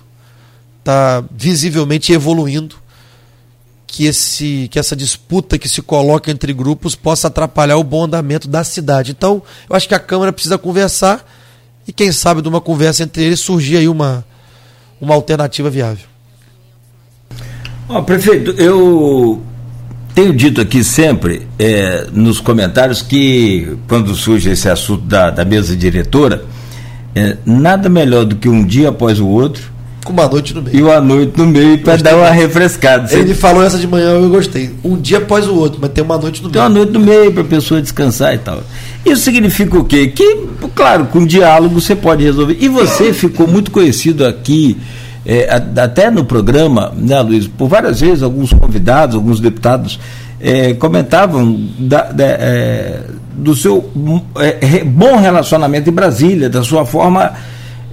está 0.79 1.23
visivelmente 1.31 2.13
evoluindo. 2.13 2.77
Que, 3.97 4.05
esse, 4.05 4.67
que 4.69 4.77
essa 4.77 4.95
disputa 4.95 5.57
que 5.57 5.67
se 5.67 5.81
coloca 5.81 6.29
entre 6.29 6.53
grupos 6.53 6.93
possa 6.93 7.29
atrapalhar 7.29 7.77
o 7.77 7.83
bom 7.83 8.03
andamento 8.03 8.47
da 8.47 8.63
cidade. 8.63 9.09
Então, 9.09 9.41
eu 9.67 9.75
acho 9.75 9.87
que 9.87 9.95
a 9.95 9.99
Câmara 9.99 10.31
precisa 10.31 10.55
conversar 10.55 11.25
e 11.87 11.91
quem 11.91 12.11
sabe 12.11 12.43
de 12.43 12.47
uma 12.47 12.61
conversa 12.61 13.01
entre 13.01 13.23
eles 13.23 13.39
surgir 13.39 13.77
aí 13.77 13.87
uma, 13.87 14.23
uma 15.01 15.15
alternativa 15.15 15.67
viável. 15.67 16.05
Oh, 17.89 18.03
prefeito, 18.03 18.51
eu 18.51 19.41
tenho 20.13 20.31
dito 20.31 20.61
aqui 20.61 20.83
sempre 20.83 21.47
é, 21.57 22.05
nos 22.13 22.39
comentários 22.39 23.01
que 23.01 23.79
quando 23.87 24.13
surge 24.13 24.51
esse 24.51 24.69
assunto 24.69 25.05
da, 25.05 25.31
da 25.31 25.43
mesa 25.43 25.75
diretora, 25.75 26.45
é, 27.15 27.35
nada 27.43 27.89
melhor 27.89 28.25
do 28.25 28.35
que 28.35 28.47
um 28.47 28.63
dia 28.63 28.89
após 28.89 29.19
o 29.19 29.25
outro 29.27 29.75
com 30.07 30.13
uma 30.13 30.27
noite 30.27 30.53
no 30.53 30.61
meio. 30.61 30.77
E 30.77 30.81
uma 30.81 31.01
noite 31.01 31.33
no 31.37 31.45
meio 31.45 31.77
para 31.79 31.97
dar 31.97 32.15
uma 32.15 32.31
refrescada. 32.31 33.13
Ele 33.13 33.33
falou 33.33 33.61
essa 33.61 33.77
de 33.77 33.85
manhã, 33.85 34.11
eu 34.11 34.29
gostei. 34.29 34.71
Um 34.83 34.95
dia 34.95 35.17
após 35.17 35.47
o 35.47 35.55
outro, 35.55 35.79
mas 35.81 35.91
tem 35.91 36.03
uma 36.03 36.17
noite 36.17 36.41
no 36.41 36.49
meio. 36.49 36.53
Tem 36.53 36.61
uma 36.61 36.69
noite 36.69 36.91
no 36.93 36.99
meio 37.01 37.31
para 37.33 37.41
a 37.41 37.45
pessoa 37.45 37.81
descansar 37.81 38.33
e 38.33 38.37
tal. 38.37 38.63
Isso 39.05 39.21
significa 39.21 39.77
o 39.77 39.83
quê? 39.83 40.07
Que, 40.07 40.47
claro, 40.73 41.05
com 41.07 41.25
diálogo 41.25 41.79
você 41.79 41.95
pode 41.95 42.23
resolver. 42.23 42.57
E 42.59 42.69
você 42.69 43.11
ficou 43.11 43.47
muito 43.47 43.69
conhecido 43.69 44.25
aqui, 44.25 44.77
é, 45.25 45.61
até 45.77 46.09
no 46.09 46.23
programa, 46.23 46.93
né, 46.97 47.19
Luiz, 47.21 47.47
por 47.47 47.67
várias 47.67 47.99
vezes, 47.99 48.23
alguns 48.23 48.53
convidados, 48.53 49.15
alguns 49.15 49.41
deputados 49.41 49.99
é, 50.39 50.73
comentavam 50.73 51.59
da, 51.77 52.03
da, 52.03 52.25
é, 52.25 53.01
do 53.33 53.53
seu 53.55 53.91
bom 54.85 55.17
relacionamento 55.17 55.89
em 55.89 55.93
Brasília, 55.93 56.49
da 56.49 56.63
sua 56.63 56.85
forma 56.85 57.33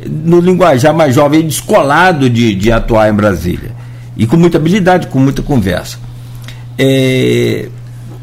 no 0.09 0.41
linguajar 0.41 0.95
mais 0.95 1.15
jovem, 1.15 1.47
descolado 1.47 2.29
de, 2.29 2.55
de 2.55 2.73
atuar 2.73 3.09
em 3.09 3.15
Brasília. 3.15 3.73
E 4.17 4.27
com 4.27 4.37
muita 4.37 4.59
habilidade, 4.59 5.09
com 5.09 5.19
muita 5.19 5.43
conversa. 5.43 5.99
É, 6.79 7.69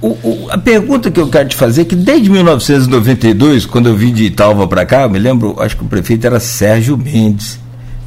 o, 0.01 0.07
o, 0.07 0.47
a 0.49 0.57
pergunta 0.57 1.11
que 1.11 1.19
eu 1.19 1.29
quero 1.29 1.49
te 1.49 1.55
fazer 1.55 1.81
é 1.81 1.85
que 1.85 1.95
desde 1.95 2.29
1992, 2.29 3.65
quando 3.65 3.89
eu 3.89 3.95
vim 3.95 4.11
de 4.11 4.23
Italva 4.23 4.67
para 4.67 4.85
cá, 4.85 5.03
eu 5.03 5.09
me 5.09 5.19
lembro, 5.19 5.55
acho 5.59 5.77
que 5.77 5.83
o 5.83 5.87
prefeito 5.87 6.25
era 6.25 6.39
Sérgio 6.39 6.97
Mendes, 6.97 7.59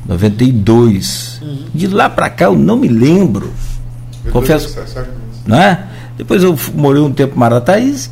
92. 0.07 1.41
Uhum. 1.43 1.65
De 1.75 1.87
lá 1.87 2.09
para 2.11 2.29
cá 2.31 2.47
eu 2.47 2.57
não 2.57 2.77
me 2.77 2.89
lembro. 2.89 3.53
Confesso. 4.31 4.77
Não 5.47 5.61
é? 5.61 5.85
Depois 6.17 6.43
eu 6.43 6.59
morei 6.75 7.03
um 7.03 7.13
tempo 7.13 7.35
em 7.37 7.39
Marataízes, 7.39 8.11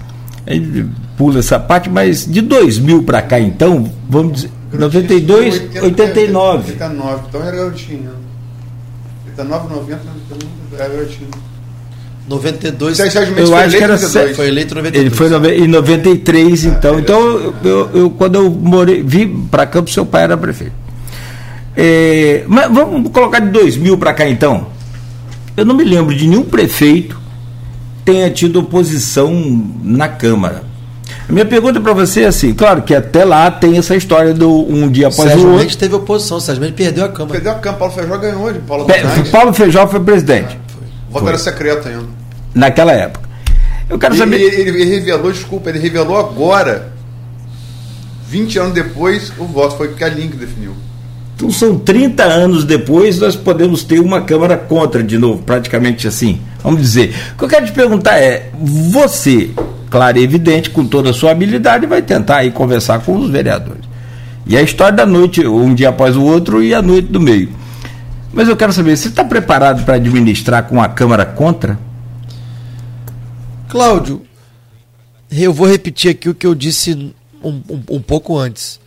pula 1.17 1.39
essa 1.39 1.59
parte, 1.59 1.89
mas 1.89 2.27
de 2.27 2.41
2000 2.41 3.03
para 3.05 3.23
cá 3.23 3.41
então, 3.41 3.91
vamos 4.09 4.33
dizer 4.35 4.51
92, 4.73 5.63
89. 5.83 6.73
89, 6.73 7.25
então 7.29 7.43
era 7.43 7.57
garotinho. 7.57 8.11
89, 9.27 9.75
90, 9.75 10.01
era 10.79 10.89
garotinho. 10.89 11.31
92, 12.29 12.99
eu 12.99 13.57
acho 13.57 13.77
que 13.77 13.83
era 13.83 13.99
foi 13.99 14.49
eleito 14.49 14.73
em 14.73 14.77
93. 14.77 14.95
Ele 14.95 15.11
foi 15.11 15.57
em 15.59 15.67
93, 15.67 16.65
então. 16.65 16.99
então 16.99 17.21
eu, 17.21 17.55
eu, 17.65 17.91
eu, 17.95 18.11
quando 18.11 18.37
eu 18.37 18.49
morei, 18.49 19.03
vim 19.03 19.47
para 19.51 19.67
Campos, 19.67 19.93
seu 19.93 20.07
pai 20.07 20.23
era 20.23 20.37
prefeito. 20.37 20.73
É, 21.77 22.45
mas 22.47 22.73
vamos 22.73 23.11
colocar 23.11 23.41
de 23.41 23.51
2000 23.51 23.99
para 23.99 24.15
cá 24.15 24.29
então. 24.29 24.69
Eu 25.57 25.65
não 25.65 25.75
me 25.75 25.85
lembro 25.85 26.15
de 26.15 26.27
nenhum 26.27 26.45
prefeito 26.45 27.21
tenha 28.05 28.31
tido 28.31 28.61
oposição 28.61 29.33
na 29.83 30.09
Câmara. 30.09 30.65
Minha 31.33 31.47
pergunta 31.47 31.81
para 31.81 31.95
você 31.95 32.25
é 32.25 32.27
assim, 32.27 32.53
claro 32.53 32.83
que 32.83 32.95
até 32.95 33.25
lá 33.25 33.51
tem 33.51 33.79
essa 33.79 33.97
história 33.97 34.35
do 34.35 34.51
um 34.69 34.87
dia 34.91 35.09
após 35.09 35.31
Sérgio 35.31 35.47
o 35.47 35.47
outro. 35.47 35.61
Mendes 35.61 35.77
teve 35.77 35.95
oposição, 35.95 36.39
Sérgio 36.39 36.61
Mendes 36.61 36.77
perdeu 36.77 37.07
a 37.07 37.09
Câmara. 37.09 37.33
Perdeu 37.33 37.53
a 37.53 37.55
Câmara, 37.55 37.79
Paulo 37.79 37.95
Feijó 37.95 38.19
ganhou 38.19 38.53
de 38.53 38.59
Paulo 38.59 38.85
Pe 38.85 39.31
Paulo 39.31 39.53
Feijó 39.55 39.89
foi 39.89 40.01
presidente. 40.01 40.59
O 41.09 41.15
voto 41.15 41.29
era 41.29 41.39
secreto 41.39 41.89
ainda. 41.89 42.05
Naquela 42.55 42.93
época. 42.93 43.27
Eu 43.89 43.99
quero 43.99 44.15
saber. 44.15 44.43
Ele, 44.43 44.61
ele, 44.61 44.83
ele, 44.83 44.85
revelou, 44.85 45.33
desculpa, 45.33 45.71
ele 45.71 45.79
revelou 45.79 46.19
agora, 46.19 46.93
20 48.29 48.59
anos 48.59 48.75
depois, 48.75 49.33
o 49.39 49.47
voto 49.47 49.79
foi 49.79 49.95
que 49.95 50.05
a 50.05 50.11
Link 50.11 50.37
definiu. 50.37 50.75
Então 51.35 51.51
são 51.51 51.79
30 51.79 52.25
anos 52.25 52.67
depois, 52.67 53.19
nós 53.19 53.37
podemos 53.37 53.83
ter 53.83 54.01
uma 54.01 54.21
Câmara 54.21 54.59
contra 54.59 55.03
de 55.03 55.17
novo, 55.17 55.43
praticamente 55.43 56.07
assim. 56.07 56.43
Vamos 56.63 56.83
dizer. 56.83 57.15
O 57.35 57.39
que 57.39 57.45
eu 57.45 57.49
quero 57.49 57.65
te 57.65 57.73
perguntar 57.73 58.19
é: 58.19 58.51
você 58.61 59.51
claro 59.93 60.19
e 60.19 60.25
evidente, 60.25 60.71
com 60.71 60.87
toda 60.87 61.11
a 61.11 61.13
sua 61.13 61.33
habilidade, 61.33 61.87
vai 61.87 62.01
tentar 62.01 62.39
aí 62.39 62.51
conversar 62.51 63.01
com 63.01 63.15
os 63.19 63.29
vereadores. 63.31 63.85
E 64.47 64.57
a 64.57 64.63
história 64.63 64.97
da 64.97 65.05
noite, 65.05 65.47
um 65.47 65.75
dia 65.75 65.91
após 65.91 66.17
o 66.17 66.23
outro 66.23 66.63
e 66.63 66.73
a 66.75 66.81
noite 66.81 67.09
do 67.09 67.21
meio. 67.21 67.53
Mas 68.33 68.49
eu 68.49 68.57
quero 68.57 68.73
saber, 68.73 68.97
você 68.97 69.09
está 69.09 69.23
preparado 69.23 69.85
para 69.85 69.97
administrar 69.97 70.67
com 70.67 70.81
a 70.81 70.89
Câmara 70.89 71.27
contra? 71.27 71.79
Cláudio, 73.69 74.23
eu 75.31 75.53
vou 75.53 75.69
repetir 75.69 76.11
aqui 76.11 76.31
o 76.31 76.35
que 76.35 76.47
eu 76.47 76.55
disse 76.55 77.13
um, 77.45 77.63
um, 77.69 77.83
um 77.97 78.01
pouco 78.01 78.39
antes. 78.39 78.81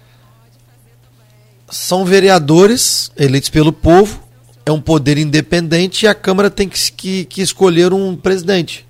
São 1.70 2.04
vereadores 2.04 3.12
eleitos 3.16 3.50
pelo 3.50 3.72
povo, 3.72 4.20
é 4.66 4.72
um 4.72 4.82
poder 4.82 5.20
independente 5.20 6.06
e 6.06 6.08
a 6.08 6.16
Câmara 6.16 6.50
tem 6.50 6.68
que, 6.68 6.92
que, 6.92 7.26
que 7.26 7.42
escolher 7.44 7.94
um 7.94 8.16
presidente. 8.16 8.86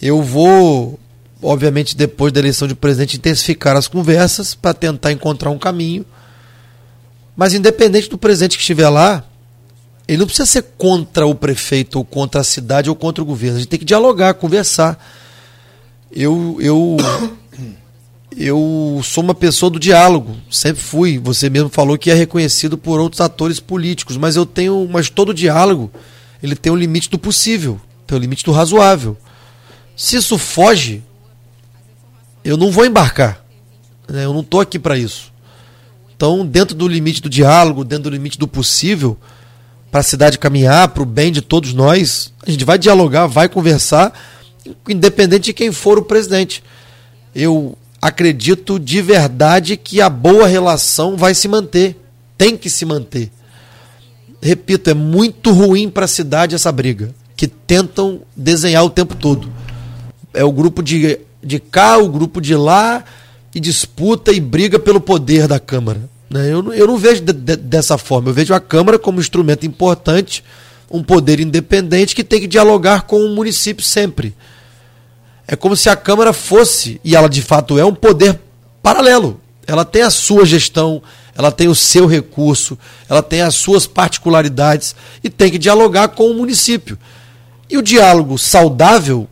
Eu 0.00 0.22
vou, 0.22 0.98
obviamente, 1.42 1.96
depois 1.96 2.32
da 2.32 2.40
eleição 2.40 2.66
de 2.68 2.74
presidente, 2.74 3.16
intensificar 3.16 3.76
as 3.76 3.88
conversas 3.88 4.54
para 4.54 4.74
tentar 4.74 5.12
encontrar 5.12 5.50
um 5.50 5.58
caminho. 5.58 6.04
Mas 7.36 7.54
independente 7.54 8.08
do 8.08 8.18
presidente 8.18 8.56
que 8.56 8.62
estiver 8.62 8.88
lá, 8.88 9.24
ele 10.06 10.18
não 10.18 10.26
precisa 10.26 10.46
ser 10.46 10.62
contra 10.76 11.26
o 11.26 11.34
prefeito, 11.34 11.96
ou 11.96 12.04
contra 12.04 12.40
a 12.40 12.44
cidade, 12.44 12.90
ou 12.90 12.96
contra 12.96 13.22
o 13.22 13.26
governo. 13.26 13.56
A 13.56 13.60
gente 13.60 13.68
tem 13.68 13.78
que 13.78 13.84
dialogar, 13.84 14.34
conversar. 14.34 15.02
Eu, 16.12 16.58
eu, 16.60 16.96
eu 18.36 19.00
sou 19.02 19.24
uma 19.24 19.34
pessoa 19.34 19.70
do 19.70 19.80
diálogo, 19.80 20.36
sempre 20.50 20.82
fui. 20.82 21.18
Você 21.18 21.48
mesmo 21.48 21.70
falou 21.70 21.96
que 21.96 22.10
é 22.10 22.14
reconhecido 22.14 22.76
por 22.76 23.00
outros 23.00 23.20
atores 23.20 23.58
políticos, 23.58 24.16
mas 24.16 24.36
eu 24.36 24.44
tenho, 24.44 24.86
mas 24.90 25.08
todo 25.08 25.32
diálogo 25.32 25.90
ele 26.42 26.54
tem 26.54 26.70
um 26.70 26.76
limite 26.76 27.08
do 27.08 27.18
possível, 27.18 27.80
tem 28.06 28.16
o 28.16 28.18
um 28.18 28.20
limite 28.20 28.44
do 28.44 28.52
razoável. 28.52 29.16
Se 29.96 30.16
isso 30.16 30.36
foge, 30.38 31.02
eu 32.44 32.56
não 32.56 32.70
vou 32.70 32.84
embarcar. 32.84 33.44
Né? 34.08 34.24
Eu 34.24 34.32
não 34.32 34.40
estou 34.40 34.60
aqui 34.60 34.78
para 34.78 34.98
isso. 34.98 35.32
Então, 36.16 36.44
dentro 36.44 36.74
do 36.74 36.86
limite 36.86 37.22
do 37.22 37.28
diálogo, 37.28 37.84
dentro 37.84 38.04
do 38.04 38.10
limite 38.10 38.38
do 38.38 38.46
possível, 38.46 39.16
para 39.90 40.00
a 40.00 40.04
cidade 40.04 40.38
caminhar, 40.38 40.88
para 40.88 41.02
o 41.02 41.06
bem 41.06 41.30
de 41.30 41.40
todos 41.40 41.72
nós, 41.72 42.32
a 42.44 42.50
gente 42.50 42.64
vai 42.64 42.78
dialogar, 42.78 43.26
vai 43.26 43.48
conversar, 43.48 44.12
independente 44.88 45.44
de 45.44 45.52
quem 45.52 45.72
for 45.72 45.98
o 45.98 46.04
presidente. 46.04 46.62
Eu 47.34 47.76
acredito 48.00 48.78
de 48.78 49.00
verdade 49.00 49.76
que 49.76 50.00
a 50.00 50.08
boa 50.08 50.46
relação 50.46 51.16
vai 51.16 51.34
se 51.34 51.48
manter, 51.48 51.96
tem 52.36 52.56
que 52.56 52.68
se 52.68 52.84
manter. 52.84 53.30
Repito, 54.40 54.90
é 54.90 54.94
muito 54.94 55.52
ruim 55.52 55.88
para 55.88 56.04
a 56.04 56.08
cidade 56.08 56.54
essa 56.54 56.70
briga, 56.70 57.14
que 57.36 57.48
tentam 57.48 58.20
desenhar 58.36 58.84
o 58.84 58.90
tempo 58.90 59.14
todo 59.14 59.50
é 60.34 60.44
o 60.44 60.52
grupo 60.52 60.82
de, 60.82 61.18
de 61.42 61.58
cá, 61.58 61.96
o 61.98 62.08
grupo 62.08 62.40
de 62.40 62.54
lá, 62.54 63.04
e 63.54 63.60
disputa 63.60 64.32
e 64.32 64.40
briga 64.40 64.78
pelo 64.78 65.00
poder 65.00 65.46
da 65.46 65.60
Câmara. 65.60 66.00
Né? 66.28 66.52
Eu, 66.52 66.72
eu 66.72 66.86
não 66.86 66.98
vejo 66.98 67.22
de, 67.22 67.32
de, 67.32 67.56
dessa 67.56 67.96
forma. 67.96 68.28
Eu 68.28 68.34
vejo 68.34 68.52
a 68.52 68.60
Câmara 68.60 68.98
como 68.98 69.20
instrumento 69.20 69.64
importante, 69.64 70.44
um 70.90 71.02
poder 71.02 71.40
independente 71.40 72.14
que 72.14 72.24
tem 72.24 72.40
que 72.40 72.46
dialogar 72.46 73.02
com 73.02 73.20
o 73.24 73.34
município 73.34 73.84
sempre. 73.84 74.34
É 75.46 75.54
como 75.54 75.76
se 75.76 75.88
a 75.88 75.96
Câmara 75.96 76.32
fosse, 76.32 77.00
e 77.04 77.14
ela 77.14 77.28
de 77.28 77.42
fato 77.42 77.78
é, 77.78 77.84
um 77.84 77.94
poder 77.94 78.40
paralelo. 78.82 79.40
Ela 79.66 79.84
tem 79.84 80.02
a 80.02 80.10
sua 80.10 80.44
gestão, 80.44 81.02
ela 81.34 81.50
tem 81.50 81.68
o 81.68 81.74
seu 81.74 82.06
recurso, 82.06 82.78
ela 83.08 83.22
tem 83.22 83.42
as 83.42 83.54
suas 83.54 83.86
particularidades 83.86 84.94
e 85.22 85.30
tem 85.30 85.50
que 85.50 85.58
dialogar 85.58 86.08
com 86.08 86.30
o 86.30 86.34
município. 86.34 86.98
E 87.68 87.76
o 87.76 87.82
diálogo 87.82 88.38
saudável, 88.38 89.28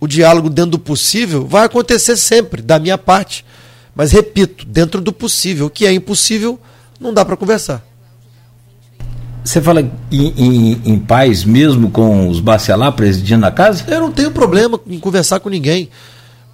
o 0.00 0.06
diálogo 0.06 0.48
dentro 0.48 0.72
do 0.72 0.78
possível, 0.78 1.46
vai 1.46 1.64
acontecer 1.64 2.16
sempre, 2.16 2.62
da 2.62 2.78
minha 2.78 2.96
parte. 2.96 3.44
Mas 3.94 4.12
repito, 4.12 4.64
dentro 4.64 5.00
do 5.00 5.12
possível. 5.12 5.66
O 5.66 5.70
que 5.70 5.86
é 5.86 5.92
impossível, 5.92 6.58
não 7.00 7.12
dá 7.12 7.24
para 7.24 7.36
conversar. 7.36 7.84
Você 9.44 9.62
fala 9.62 9.80
em, 9.80 9.92
em, 10.12 10.82
em, 10.84 10.98
paz 10.98 11.42
mesmo 11.42 11.90
com 11.90 12.28
os 12.28 12.38
Bacelar 12.38 12.92
presidindo 12.92 13.46
a 13.46 13.50
casa? 13.50 13.84
Eu 13.88 14.00
não 14.00 14.12
tenho 14.12 14.30
problema 14.30 14.78
em 14.86 14.98
conversar 14.98 15.40
com 15.40 15.48
ninguém. 15.48 15.88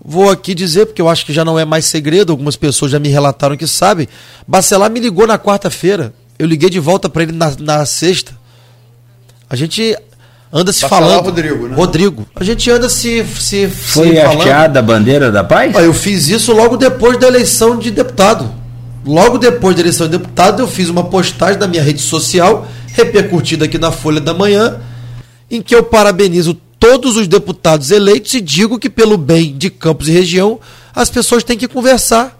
Vou 0.02 0.30
aqui 0.30 0.54
dizer, 0.54 0.86
porque 0.86 1.02
eu 1.02 1.08
acho 1.08 1.26
que 1.26 1.32
já 1.32 1.44
não 1.44 1.58
é 1.58 1.64
mais 1.64 1.86
segredo, 1.86 2.30
algumas 2.30 2.56
pessoas 2.56 2.92
já 2.92 2.98
me 2.98 3.08
relataram 3.08 3.56
que 3.56 3.66
sabem. 3.66 4.06
Bacelar 4.46 4.90
me 4.90 5.00
ligou 5.00 5.26
na 5.26 5.38
quarta-feira. 5.38 6.14
Eu 6.38 6.46
liguei 6.46 6.70
de 6.70 6.78
volta 6.78 7.08
para 7.08 7.22
ele 7.22 7.32
na, 7.32 7.54
na, 7.58 7.86
sexta. 7.86 8.38
A 9.48 9.56
gente 9.56 9.96
anda 10.54 10.72
se 10.72 10.82
Bacelar 10.82 11.10
falando. 11.10 11.24
Rodrigo, 11.24 11.68
né? 11.68 11.74
Rodrigo. 11.74 12.26
A 12.36 12.44
gente 12.44 12.70
anda 12.70 12.88
se. 12.88 13.24
se 13.24 13.68
Foi 13.68 14.10
se 14.10 14.20
hasteada 14.20 14.78
a 14.78 14.82
bandeira 14.82 15.32
da 15.32 15.42
paz? 15.42 15.74
Eu 15.74 15.92
fiz 15.92 16.28
isso 16.28 16.52
logo 16.52 16.76
depois 16.76 17.18
da 17.18 17.26
eleição 17.26 17.76
de 17.76 17.90
deputado. 17.90 18.48
Logo 19.04 19.36
depois 19.36 19.74
da 19.74 19.82
eleição 19.82 20.06
de 20.06 20.16
deputado, 20.16 20.62
eu 20.62 20.68
fiz 20.68 20.88
uma 20.88 21.04
postagem 21.04 21.58
na 21.58 21.66
minha 21.66 21.82
rede 21.82 22.00
social, 22.00 22.66
repercutida 22.86 23.64
aqui 23.64 23.76
na 23.76 23.90
Folha 23.90 24.20
da 24.20 24.32
Manhã, 24.32 24.80
em 25.50 25.60
que 25.60 25.74
eu 25.74 25.82
parabenizo 25.82 26.54
todos 26.78 27.16
os 27.16 27.26
deputados 27.26 27.90
eleitos 27.90 28.32
e 28.32 28.40
digo 28.40 28.78
que, 28.78 28.88
pelo 28.88 29.18
bem 29.18 29.58
de 29.58 29.68
Campos 29.68 30.08
e 30.08 30.12
região, 30.12 30.58
as 30.94 31.10
pessoas 31.10 31.42
têm 31.42 31.58
que 31.58 31.68
conversar. 31.68 32.38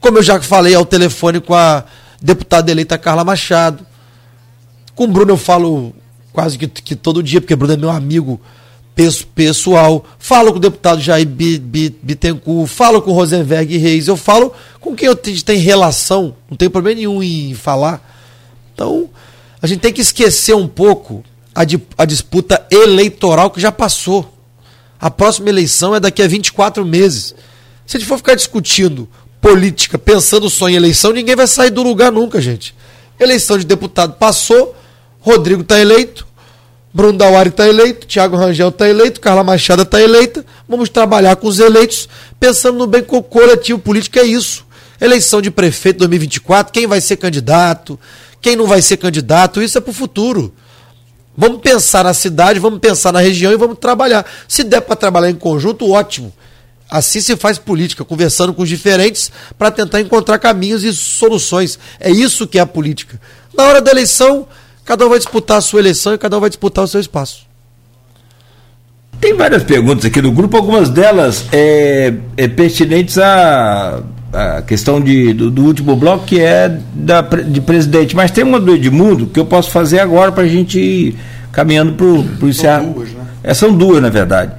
Como 0.00 0.18
eu 0.18 0.22
já 0.22 0.40
falei 0.40 0.74
ao 0.74 0.86
telefone 0.86 1.40
com 1.40 1.54
a 1.54 1.84
deputada 2.22 2.70
eleita 2.70 2.96
Carla 2.96 3.24
Machado. 3.24 3.84
Com 4.94 5.04
o 5.04 5.08
Bruno 5.08 5.32
eu 5.32 5.36
falo 5.36 5.92
quase 6.32 6.58
que, 6.58 6.66
que 6.66 6.96
todo 6.96 7.22
dia, 7.22 7.40
porque 7.40 7.56
Bruno 7.56 7.74
é 7.74 7.76
meu 7.76 7.90
amigo 7.90 8.40
pessoal. 9.34 10.04
Falo 10.18 10.52
com 10.52 10.58
o 10.58 10.60
deputado 10.60 11.00
Jair 11.00 11.26
Bittencourt, 11.26 12.68
falo 12.68 13.00
com 13.00 13.12
o 13.12 13.14
Rosenberg 13.14 13.76
Reis, 13.76 14.08
eu 14.08 14.16
falo 14.16 14.52
com 14.80 14.94
quem 14.94 15.06
eu 15.06 15.16
tenho 15.16 15.60
relação, 15.60 16.34
não 16.50 16.56
tenho 16.56 16.70
problema 16.70 16.96
nenhum 16.96 17.22
em 17.22 17.54
falar. 17.54 18.02
Então, 18.74 19.08
a 19.62 19.66
gente 19.66 19.80
tem 19.80 19.92
que 19.92 20.00
esquecer 20.00 20.54
um 20.54 20.66
pouco 20.66 21.24
a, 21.54 21.64
di, 21.64 21.80
a 21.96 22.04
disputa 22.04 22.66
eleitoral 22.70 23.50
que 23.50 23.60
já 23.60 23.72
passou. 23.72 24.34
A 25.00 25.10
próxima 25.10 25.48
eleição 25.48 25.94
é 25.94 26.00
daqui 26.00 26.22
a 26.22 26.28
24 26.28 26.84
meses. 26.84 27.34
Se 27.86 27.96
a 27.96 28.00
gente 28.00 28.08
for 28.08 28.18
ficar 28.18 28.34
discutindo 28.34 29.08
política, 29.40 29.96
pensando 29.96 30.50
só 30.50 30.68
em 30.68 30.74
eleição, 30.74 31.12
ninguém 31.12 31.36
vai 31.36 31.46
sair 31.46 31.70
do 31.70 31.82
lugar 31.82 32.10
nunca, 32.12 32.40
gente. 32.40 32.74
Eleição 33.18 33.58
de 33.58 33.64
deputado 33.64 34.14
passou, 34.14 34.76
Rodrigo 35.28 35.60
está 35.60 35.78
eleito, 35.78 36.26
Bruno 36.92 37.18
Dauari 37.18 37.50
está 37.50 37.68
eleito, 37.68 38.06
Tiago 38.06 38.34
Rangel 38.34 38.70
está 38.70 38.88
eleito, 38.88 39.20
Carla 39.20 39.44
Machado 39.44 39.82
está 39.82 40.00
eleita. 40.00 40.44
Vamos 40.66 40.88
trabalhar 40.88 41.36
com 41.36 41.46
os 41.46 41.58
eleitos, 41.58 42.08
pensando 42.40 42.78
no 42.78 42.86
bem 42.86 43.02
coletivo 43.02 43.78
político, 43.78 44.18
é 44.18 44.24
isso. 44.24 44.66
Eleição 45.00 45.42
de 45.42 45.50
prefeito 45.50 45.98
2024, 45.98 46.72
quem 46.72 46.86
vai 46.86 47.00
ser 47.00 47.16
candidato, 47.16 48.00
quem 48.40 48.56
não 48.56 48.66
vai 48.66 48.80
ser 48.80 48.96
candidato, 48.96 49.62
isso 49.62 49.76
é 49.76 49.80
para 49.80 49.90
o 49.90 49.94
futuro. 49.94 50.52
Vamos 51.36 51.60
pensar 51.60 52.02
na 52.02 52.14
cidade, 52.14 52.58
vamos 52.58 52.80
pensar 52.80 53.12
na 53.12 53.20
região 53.20 53.52
e 53.52 53.56
vamos 53.56 53.78
trabalhar. 53.78 54.26
Se 54.48 54.64
der 54.64 54.80
para 54.80 54.96
trabalhar 54.96 55.30
em 55.30 55.36
conjunto, 55.36 55.88
ótimo. 55.90 56.32
Assim 56.90 57.20
se 57.20 57.36
faz 57.36 57.58
política, 57.58 58.02
conversando 58.02 58.54
com 58.54 58.62
os 58.62 58.68
diferentes 58.68 59.30
para 59.58 59.70
tentar 59.70 60.00
encontrar 60.00 60.38
caminhos 60.38 60.82
e 60.82 60.92
soluções. 60.92 61.78
É 62.00 62.10
isso 62.10 62.46
que 62.46 62.58
é 62.58 62.62
a 62.62 62.66
política. 62.66 63.20
Na 63.54 63.64
hora 63.64 63.80
da 63.80 63.90
eleição, 63.90 64.48
cada 64.88 65.04
um 65.04 65.10
vai 65.10 65.18
disputar 65.18 65.58
a 65.58 65.60
sua 65.60 65.80
eleição 65.80 66.14
e 66.14 66.18
cada 66.18 66.38
um 66.38 66.40
vai 66.40 66.48
disputar 66.48 66.82
o 66.82 66.88
seu 66.88 66.98
espaço. 66.98 67.46
Tem 69.20 69.36
várias 69.36 69.62
perguntas 69.62 70.06
aqui 70.06 70.22
do 70.22 70.32
grupo, 70.32 70.56
algumas 70.56 70.88
delas 70.88 71.44
é, 71.52 72.14
é 72.38 72.48
pertinentes 72.48 73.18
a 73.18 74.02
a 74.32 74.60
questão 74.60 75.00
de, 75.00 75.32
do, 75.32 75.50
do, 75.50 75.64
último 75.64 75.96
bloco, 75.96 76.26
que 76.26 76.38
é 76.38 76.68
da, 76.94 77.22
de 77.22 77.62
presidente. 77.62 78.14
Mas 78.14 78.30
tem 78.30 78.44
uma 78.44 78.60
do 78.60 78.74
Edmundo 78.74 79.26
que 79.26 79.40
eu 79.40 79.46
posso 79.46 79.70
fazer 79.70 80.00
agora 80.00 80.30
para 80.32 80.44
a 80.44 80.48
gente 80.48 80.78
ir 80.78 81.16
caminhando 81.50 81.92
para 81.94 82.06
o 82.46 82.48
encerrar. 82.48 82.82
São 82.82 82.92
duas, 82.92 83.08
né? 83.08 83.26
É, 83.42 83.54
são 83.54 83.72
duas, 83.72 84.02
na 84.02 84.10
verdade. 84.10 84.52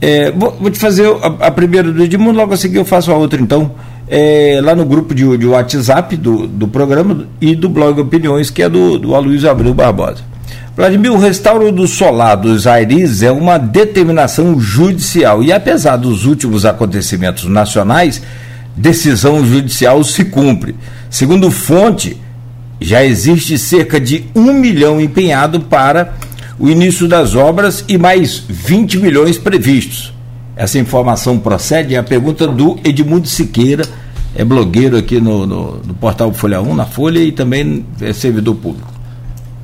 É, 0.00 0.32
vou, 0.32 0.56
vou, 0.60 0.70
te 0.70 0.78
fazer 0.80 1.06
a, 1.06 1.46
a, 1.46 1.50
primeira 1.52 1.92
do 1.92 2.02
Edmundo, 2.02 2.38
logo 2.38 2.52
a 2.52 2.56
seguir 2.56 2.78
eu 2.78 2.84
faço 2.84 3.12
a 3.12 3.16
outra, 3.16 3.40
então. 3.40 3.72
É, 4.12 4.60
lá 4.60 4.74
no 4.74 4.84
grupo 4.84 5.14
de, 5.14 5.38
de 5.38 5.46
WhatsApp 5.46 6.16
do, 6.16 6.48
do 6.48 6.66
programa 6.66 7.28
e 7.40 7.54
do 7.54 7.68
blog 7.68 8.00
Opiniões, 8.00 8.50
que 8.50 8.60
é 8.60 8.68
do, 8.68 8.98
do 8.98 9.14
Aloysio 9.14 9.48
Abreu 9.48 9.72
Barbosa. 9.72 10.24
Vladimir, 10.76 11.12
o 11.12 11.18
restauro 11.18 11.70
do 11.70 11.86
solar 11.86 12.36
dos 12.36 12.66
Airis 12.66 13.22
é 13.22 13.30
uma 13.30 13.58
determinação 13.58 14.58
judicial 14.58 15.42
e, 15.42 15.52
apesar 15.52 15.96
dos 15.96 16.24
últimos 16.24 16.64
acontecimentos 16.64 17.44
nacionais, 17.44 18.22
decisão 18.76 19.44
judicial 19.44 20.02
se 20.02 20.24
cumpre. 20.24 20.74
Segundo 21.08 21.50
fonte, 21.50 22.16
já 22.80 23.04
existe 23.04 23.58
cerca 23.58 24.00
de 24.00 24.24
um 24.34 24.52
milhão 24.52 25.00
empenhado 25.00 25.60
para 25.60 26.14
o 26.58 26.68
início 26.68 27.06
das 27.06 27.34
obras 27.34 27.84
e 27.88 27.98
mais 27.98 28.42
20 28.48 28.98
milhões 28.98 29.36
previstos. 29.36 30.12
Essa 30.60 30.78
informação 30.78 31.38
procede? 31.38 31.94
É 31.94 31.98
a 31.98 32.02
pergunta 32.02 32.46
do 32.46 32.78
Edmundo 32.84 33.26
Siqueira, 33.26 33.82
é 34.34 34.44
blogueiro 34.44 34.94
aqui 34.94 35.18
no, 35.18 35.46
no, 35.46 35.78
no 35.78 35.94
portal 35.94 36.30
Folha 36.34 36.60
1, 36.60 36.74
na 36.74 36.84
Folha, 36.84 37.18
e 37.18 37.32
também 37.32 37.86
é 37.98 38.12
servidor 38.12 38.54
público. 38.56 38.92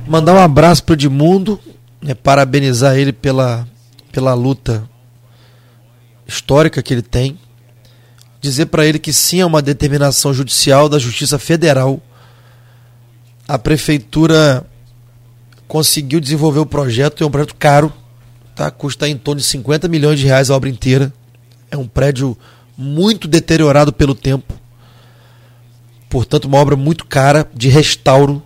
Mandar 0.07 0.33
um 0.33 0.39
abraço 0.39 0.83
para 0.83 0.93
o 0.93 0.95
Edmundo, 0.95 1.59
né, 2.01 2.15
parabenizar 2.15 2.97
ele 2.97 3.13
pela, 3.13 3.67
pela 4.11 4.33
luta 4.33 4.89
histórica 6.25 6.81
que 6.81 6.95
ele 6.95 7.03
tem. 7.03 7.37
Dizer 8.41 8.65
para 8.65 8.83
ele 8.83 8.97
que 8.97 9.13
sim 9.13 9.39
é 9.39 9.45
uma 9.45 9.61
determinação 9.61 10.33
judicial 10.33 10.89
da 10.89 10.97
Justiça 10.97 11.37
Federal. 11.37 12.01
A 13.47 13.59
prefeitura 13.59 14.65
conseguiu 15.67 16.19
desenvolver 16.19 16.59
o 16.59 16.65
projeto, 16.65 17.23
é 17.23 17.27
um 17.27 17.29
projeto 17.29 17.53
caro, 17.53 17.93
tá? 18.57 18.71
custa 18.71 19.07
em 19.07 19.17
torno 19.17 19.39
de 19.39 19.47
50 19.47 19.87
milhões 19.87 20.19
de 20.19 20.25
reais 20.25 20.49
a 20.49 20.55
obra 20.55 20.69
inteira. 20.69 21.13
É 21.71 21.77
um 21.77 21.87
prédio 21.87 22.37
muito 22.77 23.27
deteriorado 23.27 23.93
pelo 23.93 24.13
tempo. 24.13 24.53
Portanto, 26.09 26.45
uma 26.45 26.57
obra 26.57 26.75
muito 26.75 27.05
cara 27.05 27.49
de 27.53 27.69
restauro 27.69 28.41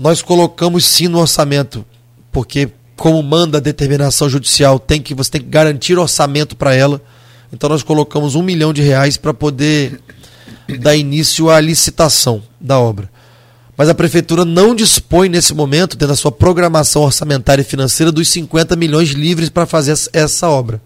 nós 0.00 0.22
colocamos 0.22 0.86
sim 0.86 1.08
no 1.08 1.18
orçamento, 1.18 1.84
porque 2.32 2.70
como 2.96 3.22
manda 3.22 3.58
a 3.58 3.60
determinação 3.60 4.30
judicial, 4.30 4.78
tem 4.78 4.98
que 4.98 5.12
você 5.12 5.32
tem 5.32 5.42
que 5.42 5.48
garantir 5.48 5.98
orçamento 5.98 6.56
para 6.56 6.74
ela. 6.74 7.02
Então 7.52 7.68
nós 7.68 7.82
colocamos 7.82 8.34
um 8.34 8.42
milhão 8.42 8.72
de 8.72 8.80
reais 8.80 9.18
para 9.18 9.34
poder 9.34 10.00
dar 10.78 10.96
início 10.96 11.50
à 11.50 11.60
licitação 11.60 12.42
da 12.58 12.80
obra. 12.80 13.10
Mas 13.80 13.88
a 13.88 13.94
prefeitura 13.94 14.44
não 14.44 14.74
dispõe 14.74 15.30
nesse 15.30 15.54
momento, 15.54 15.96
dentro 15.96 16.08
da 16.08 16.14
sua 16.14 16.30
programação 16.30 17.00
orçamentária 17.00 17.62
e 17.62 17.64
financeira, 17.64 18.12
dos 18.12 18.28
50 18.28 18.76
milhões 18.76 19.08
livres 19.08 19.48
para 19.48 19.64
fazer 19.64 19.98
essa 20.12 20.50
obra. 20.50 20.82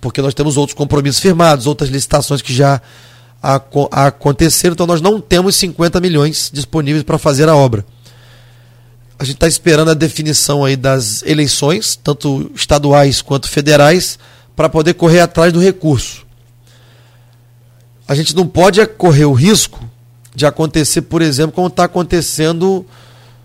Porque 0.00 0.22
nós 0.22 0.32
temos 0.32 0.56
outros 0.56 0.72
compromissos 0.72 1.20
firmados, 1.20 1.66
outras 1.66 1.90
licitações 1.90 2.40
que 2.40 2.54
já 2.54 2.80
aconteceram, 3.90 4.74
então 4.74 4.86
nós 4.86 5.00
não 5.00 5.20
temos 5.20 5.56
50 5.56 6.00
milhões 6.00 6.48
disponíveis 6.54 7.02
para 7.02 7.18
fazer 7.18 7.48
a 7.48 7.56
obra 7.56 7.84
a 9.18 9.24
gente 9.24 9.34
está 9.38 9.48
esperando 9.48 9.90
a 9.90 9.94
definição 9.94 10.64
aí 10.64 10.76
das 10.76 11.24
eleições, 11.24 11.96
tanto 11.96 12.52
estaduais 12.54 13.20
quanto 13.20 13.48
federais, 13.48 14.16
para 14.54 14.68
poder 14.68 14.94
correr 14.94 15.18
atrás 15.22 15.52
do 15.52 15.58
recurso. 15.58 16.24
A 18.06 18.14
gente 18.14 18.36
não 18.36 18.46
pode 18.46 18.86
correr 18.86 19.24
o 19.24 19.32
risco 19.32 19.82
de 20.36 20.44
acontecer, 20.44 21.00
por 21.00 21.22
exemplo, 21.22 21.52
como 21.52 21.68
está 21.68 21.84
acontecendo 21.84 22.84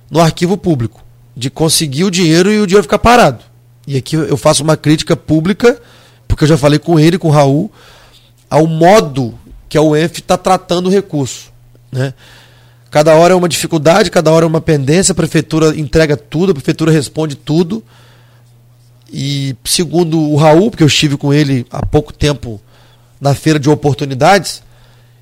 no 0.10 0.20
arquivo 0.20 0.58
público, 0.58 1.02
de 1.36 1.50
conseguir 1.50 2.04
o 2.04 2.12
dinheiro 2.12 2.52
e 2.52 2.60
o 2.60 2.68
dinheiro 2.68 2.84
ficar 2.84 3.00
parado. 3.00 3.46
E 3.88 3.96
aqui 3.96 4.18
eu 4.18 4.36
faço 4.36 4.62
uma 4.62 4.76
crítica 4.76 5.16
pública, 5.16 5.82
porque 6.28 6.44
eu 6.44 6.50
já 6.50 6.58
falei 6.58 6.78
com 6.78 7.00
ele, 7.00 7.18
com 7.18 7.30
o 7.30 7.32
Raul, 7.32 7.72
ao 8.50 8.68
modo 8.68 9.34
que 9.70 9.78
a 9.78 9.82
UENF 9.82 10.20
está 10.20 10.38
tratando 10.38 10.88
o 10.88 10.92
recurso. 10.92 11.50
Né? 11.90 12.14
Cada 12.90 13.16
hora 13.16 13.34
é 13.34 13.38
uma 13.38 13.48
dificuldade, 13.48 14.12
cada 14.12 14.30
hora 14.30 14.44
é 14.44 14.48
uma 14.48 14.60
pendência, 14.60 15.14
a 15.14 15.16
prefeitura 15.16 15.68
entrega 15.80 16.18
tudo, 16.18 16.52
a 16.52 16.54
prefeitura 16.54 16.92
responde 16.92 17.36
tudo. 17.36 17.82
E 19.10 19.56
segundo 19.64 20.20
o 20.20 20.36
Raul, 20.36 20.70
porque 20.70 20.84
eu 20.84 20.88
estive 20.88 21.16
com 21.16 21.34
ele 21.34 21.66
há 21.72 21.86
pouco 21.86 22.12
tempo 22.12 22.60
na 23.20 23.34
feira 23.34 23.58
de 23.58 23.70
oportunidades, 23.70 24.62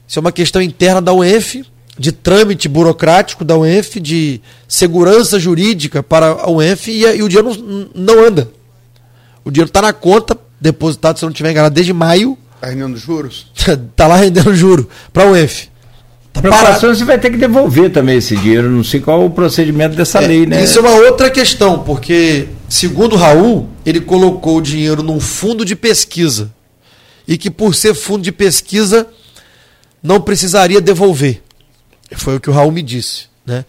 isso 0.10 0.18
é 0.18 0.22
uma 0.22 0.32
questão 0.32 0.60
interna 0.60 1.00
da 1.00 1.14
UENF, 1.14 1.64
de 1.98 2.12
trâmite 2.12 2.68
burocrático 2.68 3.46
da 3.46 3.56
UENF, 3.56 4.00
de 4.00 4.42
segurança 4.68 5.40
jurídica 5.40 6.02
para 6.02 6.28
a 6.28 6.50
UENF 6.50 6.90
e, 6.90 7.06
e 7.06 7.22
o 7.22 7.30
dinheiro 7.30 7.56
não, 7.56 7.90
não 7.94 8.26
anda. 8.26 8.50
O 9.46 9.52
dinheiro 9.52 9.70
está 9.70 9.84
na 9.84 9.94
conta, 9.94 10.36
depositado, 10.60 11.20
se 11.20 11.24
eu 11.24 11.28
não 11.28 11.32
estiver 11.32 11.52
enganado, 11.52 11.76
desde 11.76 11.94
maio, 11.94 12.36
Tá 12.60 12.68
rendendo 12.68 12.98
juros? 12.98 13.48
tá 13.96 14.08
lá 14.08 14.18
rendendo 14.18 14.54
juro 14.54 14.90
para 15.14 15.30
o 15.30 15.36
EF. 15.36 15.70
Tá 16.34 16.42
Preocupação, 16.42 16.94
você 16.94 17.06
vai 17.06 17.18
ter 17.18 17.32
que 17.32 17.38
devolver 17.38 17.92
também 17.92 18.18
esse 18.18 18.36
dinheiro. 18.36 18.70
Não 18.70 18.84
sei 18.84 19.00
qual 19.00 19.22
é 19.22 19.26
o 19.26 19.30
procedimento 19.30 19.96
dessa 19.96 20.20
é, 20.20 20.28
lei, 20.28 20.46
né? 20.46 20.64
Isso 20.64 20.80
é 20.80 20.82
uma 20.82 20.96
outra 20.96 21.30
questão, 21.30 21.80
porque, 21.80 22.48
segundo 22.68 23.14
o 23.14 23.18
Raul, 23.18 23.70
ele 23.86 24.02
colocou 24.02 24.58
o 24.58 24.62
dinheiro 24.62 25.02
num 25.02 25.20
fundo 25.20 25.64
de 25.64 25.76
pesquisa. 25.76 26.52
E 27.28 27.38
que, 27.38 27.50
por 27.50 27.74
ser 27.74 27.94
fundo 27.94 28.24
de 28.24 28.32
pesquisa, 28.32 29.08
não 30.02 30.20
precisaria 30.22 30.82
devolver. 30.82 31.42
Foi 32.16 32.38
o 32.38 32.40
que 32.40 32.50
o 32.50 32.54
Raul 32.54 32.72
me 32.72 32.82
disse. 32.82 33.26
Né? 33.46 33.66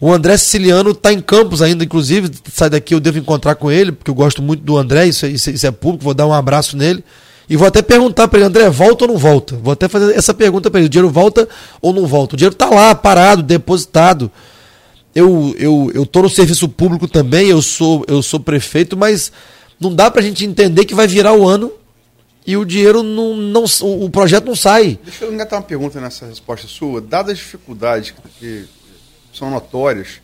O 0.00 0.12
André 0.12 0.36
Siciliano 0.36 0.90
está 0.90 1.12
em 1.12 1.20
Campos 1.20 1.62
ainda, 1.62 1.84
inclusive. 1.84 2.30
Sai 2.52 2.70
daqui, 2.70 2.94
eu 2.94 3.00
devo 3.00 3.18
encontrar 3.18 3.54
com 3.54 3.70
ele, 3.70 3.92
porque 3.92 4.10
eu 4.10 4.14
gosto 4.14 4.42
muito 4.42 4.62
do 4.62 4.76
André, 4.76 5.06
isso, 5.06 5.26
isso, 5.26 5.50
isso 5.50 5.66
é 5.66 5.70
público, 5.70 6.04
vou 6.04 6.14
dar 6.14 6.26
um 6.26 6.32
abraço 6.32 6.76
nele. 6.76 7.04
E 7.48 7.56
vou 7.56 7.66
até 7.68 7.82
perguntar 7.82 8.28
para 8.28 8.38
ele, 8.38 8.46
André, 8.46 8.68
volta 8.70 9.04
ou 9.04 9.10
não 9.12 9.18
volta? 9.18 9.56
Vou 9.56 9.72
até 9.72 9.88
fazer 9.88 10.16
essa 10.16 10.32
pergunta 10.32 10.70
para 10.70 10.80
ele: 10.80 10.86
o 10.86 10.88
dinheiro 10.88 11.10
volta 11.10 11.48
ou 11.80 11.92
não 11.92 12.06
volta? 12.06 12.34
O 12.34 12.36
dinheiro 12.36 12.54
está 12.54 12.68
lá, 12.68 12.94
parado, 12.94 13.42
depositado. 13.42 14.30
Eu, 15.14 15.54
eu, 15.58 15.92
eu 15.94 16.22
no 16.22 16.28
serviço 16.28 16.68
público 16.68 17.06
também, 17.06 17.48
eu 17.48 17.60
sou, 17.60 18.04
eu 18.08 18.22
sou 18.22 18.40
prefeito, 18.40 18.96
mas 18.96 19.30
não 19.78 19.94
dá 19.94 20.10
para 20.10 20.20
a 20.20 20.24
gente 20.24 20.44
entender 20.44 20.84
que 20.86 20.94
vai 20.94 21.06
virar 21.06 21.34
o 21.34 21.46
ano 21.46 21.70
e 22.46 22.56
o 22.56 22.64
dinheiro 22.64 23.02
não, 23.02 23.36
não 23.36 23.64
o 23.82 24.10
projeto 24.10 24.46
não 24.46 24.56
sai. 24.56 24.98
Deixa 25.02 25.24
eu 25.24 25.32
engatar 25.32 25.58
uma 25.58 25.64
pergunta 25.64 26.00
nessa 26.00 26.26
resposta 26.26 26.66
sua. 26.66 27.00
Dadas 27.00 27.32
as 27.32 27.38
dificuldades 27.38 28.14
que 28.38 28.68
são 29.32 29.50
notórias, 29.50 30.20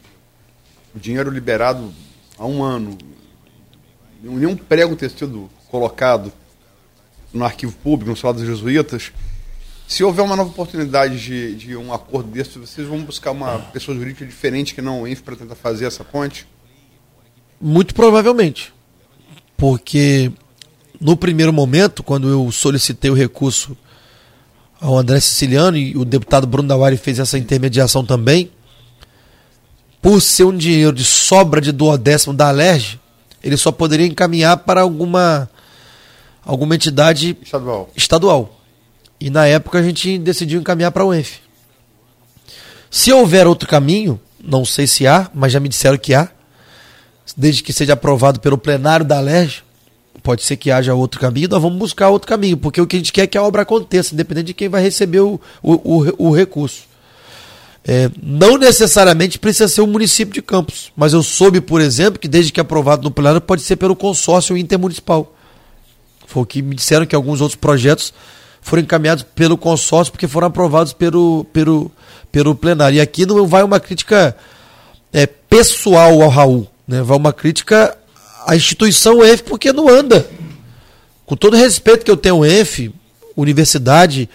o 0.95 0.99
dinheiro 0.99 1.31
liberado 1.31 1.93
há 2.37 2.47
um 2.47 2.63
ano, 2.63 2.99
nenhum 4.23 4.57
prego 4.57 4.97
ter 4.97 5.11
sido 5.11 5.49
colocado 5.71 6.33
no 7.33 7.45
arquivo 7.45 7.73
público, 7.83 8.11
no 8.11 8.17
salão 8.17 8.37
dos 8.37 8.47
jesuítas, 8.47 9.13
se 9.89 10.05
houver 10.05 10.23
uma 10.23 10.37
nova 10.37 10.51
oportunidade 10.51 11.19
de, 11.19 11.55
de 11.55 11.77
um 11.77 11.95
acordo 11.95 12.31
desse, 12.31 12.59
vocês 12.59 12.87
vão 12.87 13.03
buscar 13.03 13.31
uma 13.31 13.59
pessoa 13.59 13.97
jurídica 13.97 14.27
diferente 14.27 14.75
que 14.75 14.83
não 14.83 15.03
o 15.03 15.09
INF 15.09 15.23
para 15.23 15.35
tentar 15.35 15.55
fazer 15.55 15.87
essa 15.87 16.05
ponte? 16.05 16.47
Muito 17.59 17.95
provavelmente. 17.95 18.73
Porque 19.57 20.31
no 21.01 21.17
primeiro 21.17 21.53
momento, 21.53 22.03
quando 22.03 22.29
eu 22.29 22.51
solicitei 22.51 23.11
o 23.11 23.15
recurso 23.15 23.77
ao 24.81 24.97
André 24.97 25.21
Siciliano 25.21 25.77
e 25.77 25.97
o 25.97 26.05
deputado 26.05 26.47
Bruno 26.47 26.69
Dawari 26.69 26.97
fez 26.97 27.19
essa 27.19 27.39
intermediação 27.39 28.05
também, 28.05 28.51
por 30.01 30.21
ser 30.21 30.45
um 30.45 30.57
dinheiro 30.57 30.93
de 30.93 31.05
sobra 31.05 31.61
de 31.61 31.73
duodécimo 31.73 32.33
da 32.33 32.49
Alerj, 32.49 32.99
ele 33.43 33.57
só 33.57 33.73
poderia 33.73 34.07
encaminhar 34.07 34.57
para 34.59 34.81
alguma 34.81 35.49
alguma 36.45 36.75
entidade 36.75 37.37
estadual. 37.43 37.91
estadual. 37.95 38.61
E 39.21 39.29
na 39.31 39.47
época 39.47 39.79
a 39.79 39.83
gente 39.83 40.17
decidiu 40.19 40.61
encaminhar 40.61 40.93
para 40.93 41.05
o 41.05 41.13
ENF. 41.13 41.41
Se 42.91 43.13
houver 43.13 43.47
outro 43.47 43.69
caminho, 43.69 44.19
não 44.43 44.65
sei 44.65 44.87
se 44.87 45.07
há, 45.07 45.31
mas 45.35 45.53
já 45.53 45.61
me 45.61 45.69
disseram 45.69 45.99
que 45.99 46.15
há, 46.15 46.29
desde 47.37 47.63
que 47.63 47.73
seja 47.73 47.93
aprovado 47.93 48.41
pelo 48.41 48.57
plenário 48.57 49.05
da 49.05 49.19
Alerj, 49.19 49.63
pode 50.23 50.43
ser 50.43 50.57
que 50.57 50.71
haja 50.71 50.95
outro 50.95 51.21
caminho, 51.21 51.49
nós 51.49 51.63
vamos 51.63 51.79
buscar 51.79 52.09
outro 52.09 52.29
caminho, 52.29 52.57
porque 52.57 52.81
o 52.81 52.87
que 52.87 52.97
a 52.97 52.99
gente 52.99 53.13
quer 53.13 53.23
é 53.23 53.27
que 53.27 53.39
a 53.39 53.43
obra 53.43 53.63
aconteça, 53.63 54.15
independente 54.15 54.47
de 54.47 54.55
quem 54.55 54.69
vai 54.69 54.83
receber 54.83 55.21
o, 55.21 55.41
o, 55.63 55.73
o, 55.73 56.29
o 56.29 56.31
recurso. 56.35 56.83
É, 57.91 58.11
não 58.23 58.59
necessariamente 58.59 59.39
precisa 59.39 59.67
ser 59.67 59.81
o 59.81 59.87
município 59.87 60.35
de 60.35 60.43
Campos, 60.43 60.93
mas 60.95 61.15
eu 61.15 61.23
soube, 61.23 61.61
por 61.61 61.81
exemplo, 61.81 62.19
que 62.19 62.29
desde 62.29 62.53
que 62.53 62.61
aprovado 62.61 63.03
no 63.03 63.11
plenário 63.11 63.41
pode 63.41 63.63
ser 63.63 63.77
pelo 63.77 63.97
consórcio 63.97 64.57
intermunicipal. 64.57 65.35
Foi 66.27 66.43
o 66.43 66.47
que 66.47 66.61
me 66.61 66.75
disseram 66.75 67.07
que 67.07 67.17
alguns 67.17 67.41
outros 67.41 67.57
projetos 67.57 68.13
foram 68.61 68.83
encaminhados 68.83 69.25
pelo 69.35 69.57
consórcio 69.57 70.13
porque 70.13 70.29
foram 70.29 70.49
aprovados 70.49 70.93
pelo, 70.93 71.45
pelo, 71.53 71.91
pelo 72.31 72.55
plenário. 72.55 72.97
E 72.97 73.01
aqui 73.01 73.25
não 73.25 73.47
vai 73.47 73.63
uma 73.63 73.81
crítica 73.81 74.37
é, 75.11 75.27
pessoal 75.27 76.21
ao 76.21 76.29
Raul, 76.29 76.69
né? 76.87 77.01
vai 77.03 77.17
uma 77.17 77.33
crítica 77.33 77.97
à 78.47 78.57
instituição 78.57 79.25
EF 79.25 79.43
porque 79.43 79.73
não 79.73 79.89
anda. 79.89 80.29
Com 81.27 81.37
todo 81.37 81.55
o 81.55 81.57
respeito 81.57 82.05
que 82.05 82.11
eu 82.11 82.17
tenho 82.17 82.37
ao 82.37 82.93
universidade 83.37 84.29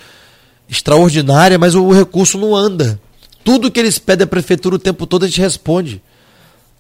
extraordinária, 0.70 1.58
mas 1.58 1.76
o 1.76 1.91
recurso 1.91 2.38
não 2.38 2.56
anda. 2.56 2.99
Tudo 3.43 3.70
que 3.72 3.80
eles 3.80 3.99
pedem 3.99 4.24
à 4.24 4.28
prefeitura 4.28 4.76
o 4.76 4.80
tempo 4.80 5.06
todo 5.06 5.24
a 5.24 5.28
gente 5.28 5.41
responde. 5.41 6.01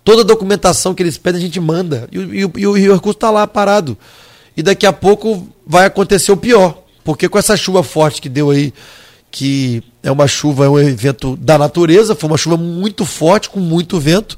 Toda 0.03 0.21
a 0.21 0.25
documentação 0.25 0.93
que 0.93 1.03
eles 1.03 1.17
pedem 1.17 1.39
a 1.39 1.43
gente 1.45 1.59
manda. 1.59 2.07
E, 2.11 2.17
e, 2.17 2.41
e, 2.41 2.61
e 2.61 2.67
o 2.67 2.93
recurso 2.93 3.17
está 3.17 3.29
lá 3.29 3.45
parado. 3.45 3.97
E 4.55 4.63
daqui 4.63 4.85
a 4.85 4.93
pouco 4.93 5.47
vai 5.65 5.85
acontecer 5.85 6.31
o 6.31 6.37
pior. 6.37 6.83
Porque 7.03 7.27
com 7.27 7.37
essa 7.37 7.57
chuva 7.57 7.83
forte 7.83 8.21
que 8.21 8.29
deu 8.29 8.49
aí, 8.49 8.73
que 9.29 9.83
é 10.01 10.11
uma 10.11 10.27
chuva, 10.27 10.65
é 10.65 10.69
um 10.69 10.79
evento 10.79 11.35
da 11.35 11.57
natureza, 11.57 12.15
foi 12.15 12.29
uma 12.29 12.37
chuva 12.37 12.55
muito 12.55 13.05
forte, 13.05 13.49
com 13.49 13.59
muito 13.59 13.99
vento. 13.99 14.37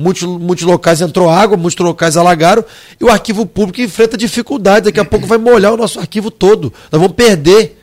Muitos, 0.00 0.22
muitos 0.22 0.64
locais 0.64 1.02
entrou 1.02 1.28
água, 1.28 1.58
muitos 1.58 1.84
locais 1.84 2.16
alagaram, 2.16 2.64
e 2.98 3.04
o 3.04 3.10
arquivo 3.10 3.44
público 3.44 3.82
enfrenta 3.82 4.16
dificuldade. 4.16 4.86
Daqui 4.86 4.98
a 4.98 5.04
pouco 5.04 5.26
vai 5.26 5.36
molhar 5.36 5.74
o 5.74 5.76
nosso 5.76 6.00
arquivo 6.00 6.30
todo. 6.30 6.72
Nós 6.90 6.98
vamos 6.98 7.14
perder 7.14 7.78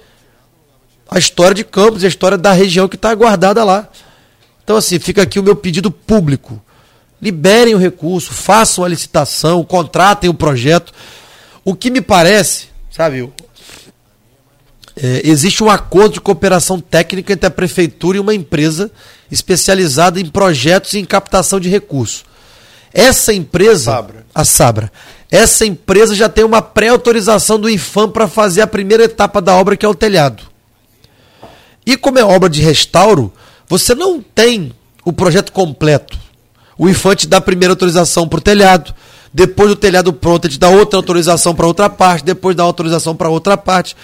a 1.07 1.19
história 1.19 1.53
de 1.53 1.63
Campos, 1.63 2.03
a 2.03 2.07
história 2.07 2.35
da 2.35 2.51
região 2.51 2.87
que 2.87 2.95
está 2.95 3.13
guardada 3.13 3.63
lá. 3.63 3.87
Então, 4.63 4.75
assim, 4.75 4.97
fica 4.97 5.21
aqui 5.21 5.39
o 5.39 5.43
meu 5.43 5.55
pedido 5.55 5.91
público. 5.91 6.59
Liberem 7.21 7.75
o 7.75 7.77
recurso, 7.77 8.33
façam 8.33 8.83
a 8.83 8.87
licitação, 8.87 9.63
contratem 9.63 10.27
o 10.27 10.33
projeto. 10.33 10.91
O 11.63 11.75
que 11.75 11.91
me 11.91 12.01
parece, 12.01 12.69
sabe, 12.89 13.31
é, 14.95 15.21
existe 15.23 15.63
um 15.63 15.69
acordo 15.69 16.13
de 16.13 16.21
cooperação 16.21 16.79
técnica 16.79 17.31
entre 17.31 17.45
a 17.45 17.51
prefeitura 17.51 18.17
e 18.17 18.19
uma 18.19 18.33
empresa 18.33 18.91
especializada 19.31 20.19
em 20.19 20.25
projetos 20.25 20.93
e 20.93 20.99
em 20.99 21.05
captação 21.05 21.59
de 21.59 21.69
recursos. 21.69 22.25
Essa 22.93 23.33
empresa, 23.33 23.91
Sabra. 23.91 24.25
a 24.33 24.43
Sabra, 24.43 24.91
essa 25.29 25.65
empresa 25.65 26.15
já 26.15 26.29
tem 26.29 26.43
uma 26.43 26.61
pré-autorização 26.61 27.59
do 27.59 27.69
IFAM 27.69 28.09
para 28.09 28.27
fazer 28.27 28.61
a 28.61 28.67
primeira 28.67 29.03
etapa 29.03 29.41
da 29.41 29.55
obra, 29.55 29.75
que 29.75 29.85
é 29.85 29.89
o 29.89 29.95
telhado. 29.95 30.43
E 31.85 31.97
como 31.97 32.19
é 32.19 32.23
obra 32.23 32.49
de 32.49 32.61
restauro, 32.61 33.31
você 33.67 33.93
não 33.93 34.21
tem 34.21 34.73
o 35.03 35.11
projeto 35.11 35.51
completo. 35.51 36.17
O 36.77 36.89
IFAM 36.89 37.15
te 37.15 37.27
dá 37.27 37.37
a 37.37 37.41
primeira 37.41 37.73
autorização 37.73 38.27
para 38.27 38.39
o 38.39 38.41
telhado, 38.41 38.93
depois 39.33 39.69
do 39.69 39.75
telhado 39.75 40.13
pronto, 40.13 40.45
ele 40.45 40.53
te 40.53 40.59
dá 40.59 40.69
outra 40.69 40.97
autorização 40.97 41.53
para 41.53 41.67
outra 41.67 41.89
parte, 41.89 42.25
depois 42.25 42.55
dá 42.55 42.63
autorização 42.63 43.15
para 43.15 43.29
outra 43.29 43.57
parte. 43.57 43.95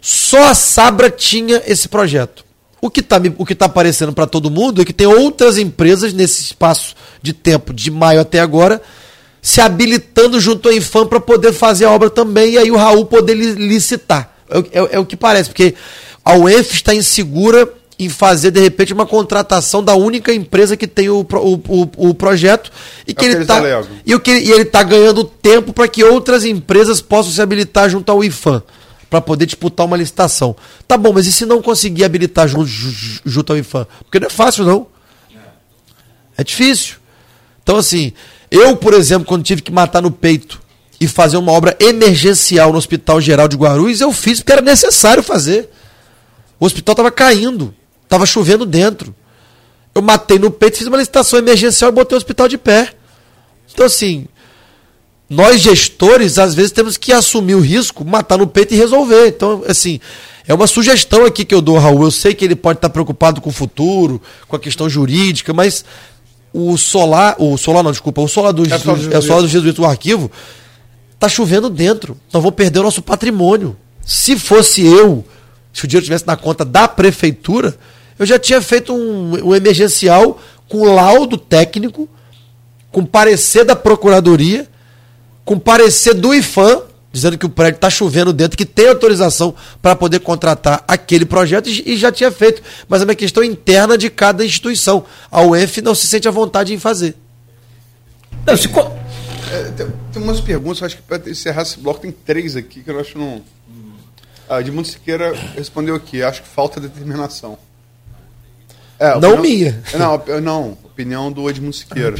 Só 0.00 0.50
a 0.50 0.54
Sabra 0.54 1.10
tinha 1.10 1.62
esse 1.66 1.88
projeto. 1.88 2.44
O 2.80 2.90
que 2.90 3.00
está 3.00 3.20
tá 3.20 3.64
aparecendo 3.66 4.12
para 4.12 4.26
todo 4.26 4.50
mundo 4.50 4.82
é 4.82 4.84
que 4.84 4.92
tem 4.92 5.06
outras 5.06 5.58
empresas 5.58 6.12
nesse 6.12 6.42
espaço 6.42 6.94
de 7.20 7.32
tempo, 7.32 7.74
de 7.74 7.90
maio 7.90 8.20
até 8.20 8.38
agora, 8.38 8.80
se 9.42 9.60
habilitando 9.60 10.40
junto 10.40 10.68
à 10.68 10.74
Infam 10.74 11.06
para 11.06 11.20
poder 11.20 11.52
fazer 11.52 11.86
a 11.86 11.90
obra 11.90 12.08
também 12.08 12.52
e 12.52 12.58
aí 12.58 12.70
o 12.70 12.76
Raul 12.76 13.06
poder 13.06 13.34
licitar. 13.34 14.32
É, 14.50 14.58
é, 14.58 14.88
é 14.92 14.98
o 14.98 15.04
que 15.04 15.16
parece, 15.16 15.50
porque 15.50 15.74
a 16.24 16.36
UENF 16.36 16.72
está 16.72 16.94
insegura 16.94 17.68
em 17.98 18.08
fazer, 18.08 18.52
de 18.52 18.60
repente, 18.60 18.92
uma 18.92 19.06
contratação 19.06 19.82
da 19.82 19.94
única 19.94 20.32
empresa 20.32 20.76
que 20.76 20.86
tem 20.86 21.08
o, 21.08 21.20
o, 21.20 21.54
o, 21.54 22.10
o 22.10 22.14
projeto 22.14 22.70
e 23.06 23.12
que, 23.12 23.24
é 23.24 23.28
ele 23.28 23.42
está 23.42 23.60
e, 24.06 24.14
o 24.14 24.20
que, 24.20 24.30
e 24.30 24.52
ele 24.52 24.62
está 24.62 24.84
ganhando 24.84 25.24
tempo 25.24 25.72
para 25.72 25.88
que 25.88 26.04
outras 26.04 26.44
empresas 26.44 27.00
possam 27.00 27.32
se 27.32 27.42
habilitar 27.42 27.90
junto 27.90 28.12
ao 28.12 28.22
IFAM 28.22 28.62
para 29.08 29.20
poder 29.20 29.46
disputar 29.46 29.86
uma 29.86 29.96
licitação. 29.96 30.54
Tá 30.86 30.96
bom, 30.96 31.12
mas 31.12 31.26
e 31.26 31.32
se 31.32 31.46
não 31.46 31.62
conseguir 31.62 32.04
habilitar 32.04 32.46
junto, 32.46 32.66
junto 32.66 33.52
ao 33.52 33.58
IFAM? 33.58 33.86
Porque 34.00 34.20
não 34.20 34.26
é 34.26 34.30
fácil, 34.30 34.64
não. 34.64 34.86
É 36.36 36.44
difícil. 36.44 36.96
Então, 37.62 37.76
assim, 37.76 38.12
eu, 38.50 38.76
por 38.76 38.94
exemplo, 38.94 39.26
quando 39.26 39.42
tive 39.42 39.62
que 39.62 39.72
matar 39.72 40.00
no 40.00 40.10
peito 40.10 40.60
e 41.00 41.06
fazer 41.08 41.36
uma 41.36 41.52
obra 41.52 41.76
emergencial 41.80 42.72
no 42.72 42.78
Hospital 42.78 43.20
Geral 43.20 43.48
de 43.48 43.56
Guarulhos, 43.56 44.00
eu 44.00 44.12
fiz 44.12 44.40
porque 44.40 44.52
era 44.52 44.62
necessário 44.62 45.22
fazer. 45.22 45.70
O 46.60 46.66
hospital 46.66 46.92
estava 46.92 47.10
caindo, 47.10 47.74
estava 48.04 48.26
chovendo 48.26 48.64
dentro. 48.64 49.14
Eu 49.94 50.02
matei 50.02 50.38
no 50.38 50.50
peito, 50.50 50.78
fiz 50.78 50.86
uma 50.86 50.96
licitação 50.96 51.38
emergencial 51.38 51.90
e 51.90 51.94
botei 51.94 52.16
o 52.16 52.18
hospital 52.18 52.48
de 52.48 52.58
pé. 52.58 52.92
Então, 53.72 53.86
assim, 53.86 54.26
nós 55.28 55.60
gestores, 55.60 56.38
às 56.38 56.54
vezes, 56.54 56.72
temos 56.72 56.96
que 56.96 57.12
assumir 57.12 57.54
o 57.54 57.60
risco, 57.60 58.04
matar 58.04 58.38
no 58.38 58.46
peito 58.46 58.74
e 58.74 58.76
resolver. 58.76 59.28
Então, 59.28 59.62
assim, 59.66 60.00
é 60.46 60.54
uma 60.54 60.66
sugestão 60.66 61.24
aqui 61.24 61.44
que 61.44 61.54
eu 61.54 61.60
dou, 61.60 61.78
Raul. 61.78 62.02
Eu 62.04 62.10
sei 62.10 62.34
que 62.34 62.44
ele 62.44 62.56
pode 62.56 62.78
estar 62.78 62.88
preocupado 62.88 63.40
com 63.40 63.50
o 63.50 63.52
futuro, 63.52 64.20
com 64.46 64.56
a 64.56 64.58
questão 64.58 64.88
jurídica, 64.88 65.52
mas 65.52 65.84
o 66.52 66.76
solar, 66.78 67.36
o 67.38 67.56
solar 67.58 67.82
não, 67.82 67.90
desculpa, 67.90 68.22
o 68.22 68.28
solar 68.28 68.52
do, 68.52 68.64
é, 68.64 68.68
Jesus, 68.70 69.12
é 69.12 69.18
o 69.18 69.22
solar 69.22 69.44
o 69.78 69.84
arquivo, 69.84 70.30
tá 71.18 71.28
chovendo 71.28 71.68
dentro. 71.68 72.16
Nós 72.32 72.42
vamos 72.42 72.56
perder 72.56 72.80
o 72.80 72.84
nosso 72.84 73.02
patrimônio. 73.02 73.76
Se 74.04 74.38
fosse 74.38 74.86
eu 74.86 75.24
se 75.78 75.84
o 75.84 75.88
dinheiro 75.88 76.02
estivesse 76.02 76.26
na 76.26 76.36
conta 76.36 76.64
da 76.64 76.88
prefeitura, 76.88 77.76
eu 78.18 78.26
já 78.26 78.38
tinha 78.38 78.60
feito 78.60 78.92
um, 78.92 79.48
um 79.48 79.54
emergencial 79.54 80.40
com 80.68 80.92
laudo 80.92 81.36
técnico, 81.36 82.08
com 82.90 83.04
parecer 83.04 83.64
da 83.64 83.76
procuradoria, 83.76 84.66
com 85.48 85.58
parecer 85.58 86.12
do 86.12 86.34
IFAM, 86.34 86.82
dizendo 87.10 87.38
que 87.38 87.46
o 87.46 87.48
prédio 87.48 87.76
está 87.76 87.88
chovendo 87.88 88.34
dentro, 88.34 88.54
que 88.54 88.66
tem 88.66 88.86
autorização 88.86 89.54
para 89.80 89.96
poder 89.96 90.20
contratar 90.20 90.84
aquele 90.86 91.24
projeto 91.24 91.70
e, 91.70 91.94
e, 91.94 91.96
já 91.96 92.12
tinha 92.12 92.30
feito. 92.30 92.62
Mas 92.86 93.00
é 93.00 93.06
uma 93.06 93.14
questão 93.14 93.42
interna 93.42 93.96
de 93.96 94.10
cada 94.10 94.44
instituição. 94.44 95.06
A 95.30 95.40
UENF 95.40 95.80
não 95.80 95.94
se 95.94 96.06
sente 96.06 96.28
à 96.28 96.30
vontade 96.30 96.74
em 96.74 96.78
fazer. 96.78 97.16
Não, 98.46 98.54
se... 98.58 98.68
é, 98.68 99.62
tem, 99.70 99.86
tem, 100.12 100.22
umas 100.22 100.38
perguntas, 100.38 100.82
acho 100.82 100.96
que 100.96 101.02
para 101.02 101.30
encerrar 101.30 101.62
esse 101.62 101.78
bloco 101.78 102.00
tem 102.00 102.12
três 102.12 102.54
aqui 102.54 102.82
que 102.82 102.90
eu 102.90 103.00
acho 103.00 103.16
não. 103.16 103.40
A 104.50 104.60
Edmundo 104.60 104.86
Siqueira 104.86 105.32
respondeu 105.56 105.94
aqui, 105.94 106.22
acho 106.22 106.42
que 106.42 106.48
falta 106.48 106.78
determinação. 106.78 107.58
É, 108.98 109.18
não 109.18 109.32
opinião, 109.32 109.40
minha. 109.40 109.82
Não, 109.94 110.40
não, 110.42 110.78
opinião 110.84 111.32
do 111.32 111.48
Edmundo 111.48 111.74
Siqueira. 111.74 112.14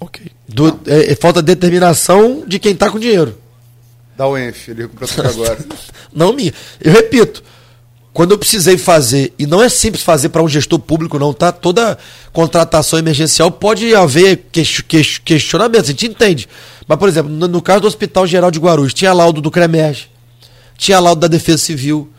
Ok. 0.00 0.26
Do, 0.48 0.80
é, 0.86 1.12
é, 1.12 1.16
falta 1.16 1.42
determinação 1.42 2.44
de 2.46 2.58
quem 2.58 2.72
está 2.72 2.90
com 2.90 2.98
dinheiro. 2.98 3.36
Da 4.16 4.28
UENF, 4.28 4.70
ele 4.70 4.82
recuperou 4.82 5.30
agora. 5.30 5.58
não 6.12 6.32
minha. 6.32 6.52
Eu 6.80 6.92
repito, 6.92 7.42
quando 8.12 8.32
eu 8.32 8.38
precisei 8.38 8.78
fazer, 8.78 9.34
e 9.38 9.46
não 9.46 9.62
é 9.62 9.68
simples 9.68 10.02
fazer 10.02 10.30
para 10.30 10.42
um 10.42 10.48
gestor 10.48 10.78
público, 10.78 11.18
não, 11.18 11.34
tá? 11.34 11.52
Toda 11.52 11.98
contratação 12.32 12.98
emergencial 12.98 13.50
pode 13.50 13.94
haver 13.94 14.46
questionamentos, 15.24 15.90
a 15.90 15.92
gente 15.92 16.06
entende. 16.06 16.48
Mas, 16.88 16.98
por 16.98 17.08
exemplo, 17.08 17.30
no, 17.30 17.46
no, 17.46 17.60
caso 17.60 17.82
do 17.82 17.86
Hospital 17.86 18.26
Geral 18.26 18.50
de 18.50 18.58
Guarulhos, 18.58 18.94
tinha 18.94 19.12
laudo 19.12 19.42
do 19.42 19.50
CREMERG, 19.50 20.06
tinha 20.78 20.98
laudo 20.98 21.20
da 21.20 21.28
Defesa 21.28 21.58
Civil, 21.58 22.10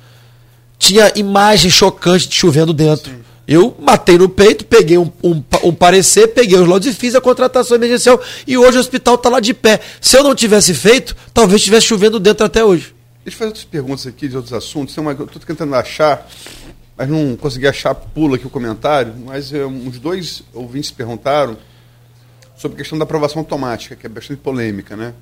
tinha 0.77 1.11
imagem 1.15 1.71
chocante 1.71 2.27
de 2.27 2.35
chovendo 2.35 2.73
dentro. 2.73 3.09
Sim. 3.09 3.26
Eu 3.47 3.73
matei 3.79 4.17
no 4.17 4.27
peito, 4.27 4.65
peguei 4.65 4.97
um, 4.97 5.09
um, 5.23 5.41
um, 5.63 5.73
parecer, 5.73 6.27
peguei 6.27 6.59
os 6.59 6.67
laudos 6.67 6.85
e 6.85 6.93
fiz 6.93 7.15
a 7.15 7.21
contratação 7.21 7.77
emergencial. 7.77 8.21
E 8.45 8.57
hoje 8.57 8.77
o 8.77 8.81
hospital 8.81 9.15
está 9.15 9.29
lá 9.29 9.39
de 9.39 9.53
pé. 9.53 9.79
Se 10.01 10.17
eu 10.17 10.23
não 10.23 10.35
tivesse 10.35 10.73
feito, 10.73 11.15
talvez 11.33 11.61
estivesse 11.61 11.87
chovendo 11.87 12.19
dentro 12.19 12.45
até 12.45 12.65
hoje. 12.65 12.93
Deixa 13.23 13.35
eu 13.35 13.39
fazer 13.39 13.47
outras 13.47 13.63
perguntas 13.63 14.05
aqui 14.05 14.27
de 14.27 14.35
outros 14.35 14.53
assuntos. 14.53 14.93
Tem 14.93 15.01
uma, 15.01 15.13
eu 15.13 15.25
estou 15.25 15.41
tentando 15.41 15.73
achar, 15.75 16.29
mas 16.97 17.07
não 17.07 17.37
consegui 17.37 17.67
achar, 17.67 17.95
pula 17.95 18.35
aqui 18.35 18.45
o 18.45 18.49
comentário. 18.49 19.13
Mas 19.25 19.53
é, 19.53 19.65
uns 19.65 19.97
dois 19.97 20.43
ouvintes 20.53 20.91
perguntaram 20.91 21.55
sobre 22.57 22.75
a 22.75 22.77
questão 22.79 22.97
da 22.97 23.03
aprovação 23.03 23.39
automática, 23.39 23.95
que 23.95 24.05
é 24.05 24.09
bastante 24.09 24.41
polêmica, 24.41 24.97
né? 24.97 25.13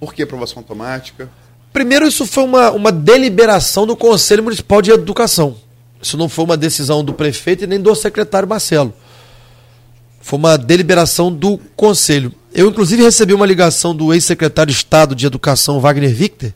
Por 0.00 0.12
que 0.12 0.22
aprovação 0.22 0.58
automática? 0.58 1.30
Primeiro, 1.72 2.08
isso 2.08 2.26
foi 2.26 2.42
uma, 2.42 2.72
uma 2.72 2.90
deliberação 2.90 3.86
do 3.86 3.94
Conselho 3.94 4.42
Municipal 4.42 4.82
de 4.82 4.90
Educação. 4.90 5.56
Isso 6.00 6.16
não 6.16 6.28
foi 6.28 6.44
uma 6.44 6.56
decisão 6.56 7.04
do 7.04 7.12
prefeito 7.12 7.64
e 7.64 7.66
nem 7.66 7.80
do 7.80 7.94
secretário 7.94 8.48
Marcelo. 8.48 8.92
Foi 10.20 10.38
uma 10.38 10.56
deliberação 10.56 11.32
do 11.32 11.58
conselho. 11.74 12.32
Eu, 12.52 12.68
inclusive, 12.68 13.02
recebi 13.02 13.34
uma 13.34 13.46
ligação 13.46 13.94
do 13.94 14.12
ex-secretário 14.12 14.72
de 14.72 14.76
Estado 14.76 15.14
de 15.14 15.26
Educação, 15.26 15.80
Wagner 15.80 16.14
Victor, 16.14 16.52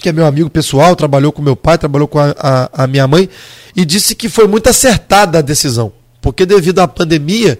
que 0.00 0.08
é 0.08 0.12
meu 0.12 0.26
amigo 0.26 0.48
pessoal, 0.48 0.96
trabalhou 0.96 1.30
com 1.30 1.42
meu 1.42 1.54
pai, 1.54 1.76
trabalhou 1.76 2.08
com 2.08 2.18
a, 2.18 2.34
a, 2.38 2.84
a 2.84 2.86
minha 2.86 3.06
mãe, 3.06 3.28
e 3.76 3.84
disse 3.84 4.14
que 4.14 4.28
foi 4.28 4.46
muito 4.46 4.68
acertada 4.68 5.38
a 5.38 5.42
decisão. 5.42 5.92
Porque, 6.20 6.46
devido 6.46 6.80
à 6.80 6.88
pandemia, 6.88 7.58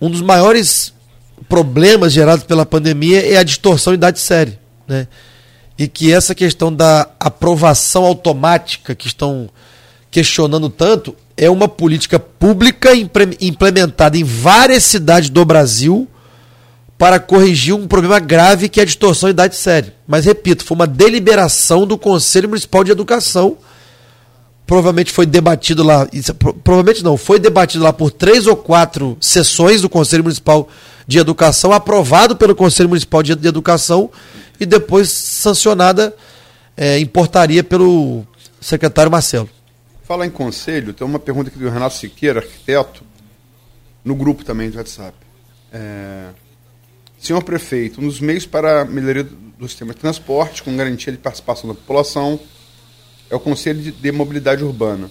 um 0.00 0.10
dos 0.10 0.22
maiores 0.22 0.92
problemas 1.48 2.12
gerados 2.12 2.44
pela 2.44 2.64
pandemia 2.64 3.24
é 3.24 3.36
a 3.36 3.42
distorção 3.42 3.92
em 3.92 3.96
idade 3.96 4.18
série. 4.18 4.58
Né? 4.88 5.06
E 5.78 5.86
que 5.86 6.12
essa 6.12 6.34
questão 6.34 6.72
da 6.72 7.08
aprovação 7.20 8.04
automática 8.04 8.94
que 8.94 9.06
estão 9.06 9.48
questionando 10.10 10.70
tanto 10.70 11.14
é 11.36 11.50
uma 11.50 11.68
política 11.68 12.18
pública 12.18 12.90
implementada 13.40 14.16
em 14.16 14.24
várias 14.24 14.84
cidades 14.84 15.28
do 15.28 15.44
Brasil 15.44 16.08
para 16.96 17.20
corrigir 17.20 17.74
um 17.74 17.86
problema 17.86 18.18
grave 18.18 18.68
que 18.68 18.80
é 18.80 18.82
a 18.82 18.86
distorção 18.86 19.28
de 19.28 19.32
idade 19.32 19.56
séria. 19.56 19.94
Mas 20.08 20.24
repito, 20.24 20.64
foi 20.64 20.74
uma 20.74 20.86
deliberação 20.86 21.86
do 21.86 21.98
Conselho 21.98 22.48
Municipal 22.48 22.82
de 22.82 22.90
Educação. 22.90 23.58
Provavelmente 24.66 25.12
foi 25.12 25.26
debatido 25.26 25.84
lá, 25.84 26.08
provavelmente 26.64 27.04
não, 27.04 27.16
foi 27.16 27.38
debatido 27.38 27.84
lá 27.84 27.92
por 27.92 28.10
três 28.10 28.46
ou 28.46 28.56
quatro 28.56 29.16
sessões 29.20 29.82
do 29.82 29.88
Conselho 29.88 30.24
Municipal 30.24 30.68
de 31.06 31.18
Educação, 31.18 31.72
aprovado 31.72 32.34
pelo 32.34 32.54
Conselho 32.54 32.88
Municipal 32.88 33.22
de 33.22 33.32
Educação 33.32 34.10
e 34.58 34.66
depois 34.66 35.10
sancionada 35.10 36.14
é, 36.76 36.98
em 36.98 37.06
portaria 37.06 37.64
pelo 37.64 38.26
secretário 38.60 39.10
Marcelo. 39.10 39.48
Fala 40.04 40.26
em 40.26 40.30
conselho, 40.30 40.92
tem 40.92 41.06
uma 41.06 41.18
pergunta 41.18 41.48
aqui 41.48 41.58
do 41.58 41.68
Renato 41.68 41.96
Siqueira, 41.96 42.40
arquiteto, 42.40 43.02
no 44.04 44.14
grupo 44.14 44.44
também 44.44 44.70
do 44.70 44.78
WhatsApp. 44.78 45.16
É, 45.72 46.28
senhor 47.18 47.42
prefeito, 47.42 48.00
um 48.00 48.06
dos 48.06 48.20
meios 48.20 48.46
para 48.46 48.82
a 48.82 48.84
melhoria 48.84 49.24
do 49.24 49.68
sistema 49.68 49.92
de 49.92 50.00
transporte, 50.00 50.62
com 50.62 50.76
garantia 50.76 51.12
de 51.12 51.18
participação 51.18 51.68
da 51.68 51.74
população, 51.74 52.38
é 53.28 53.34
o 53.34 53.40
Conselho 53.40 53.82
de, 53.82 53.90
de 53.90 54.12
Mobilidade 54.12 54.62
Urbana, 54.62 55.10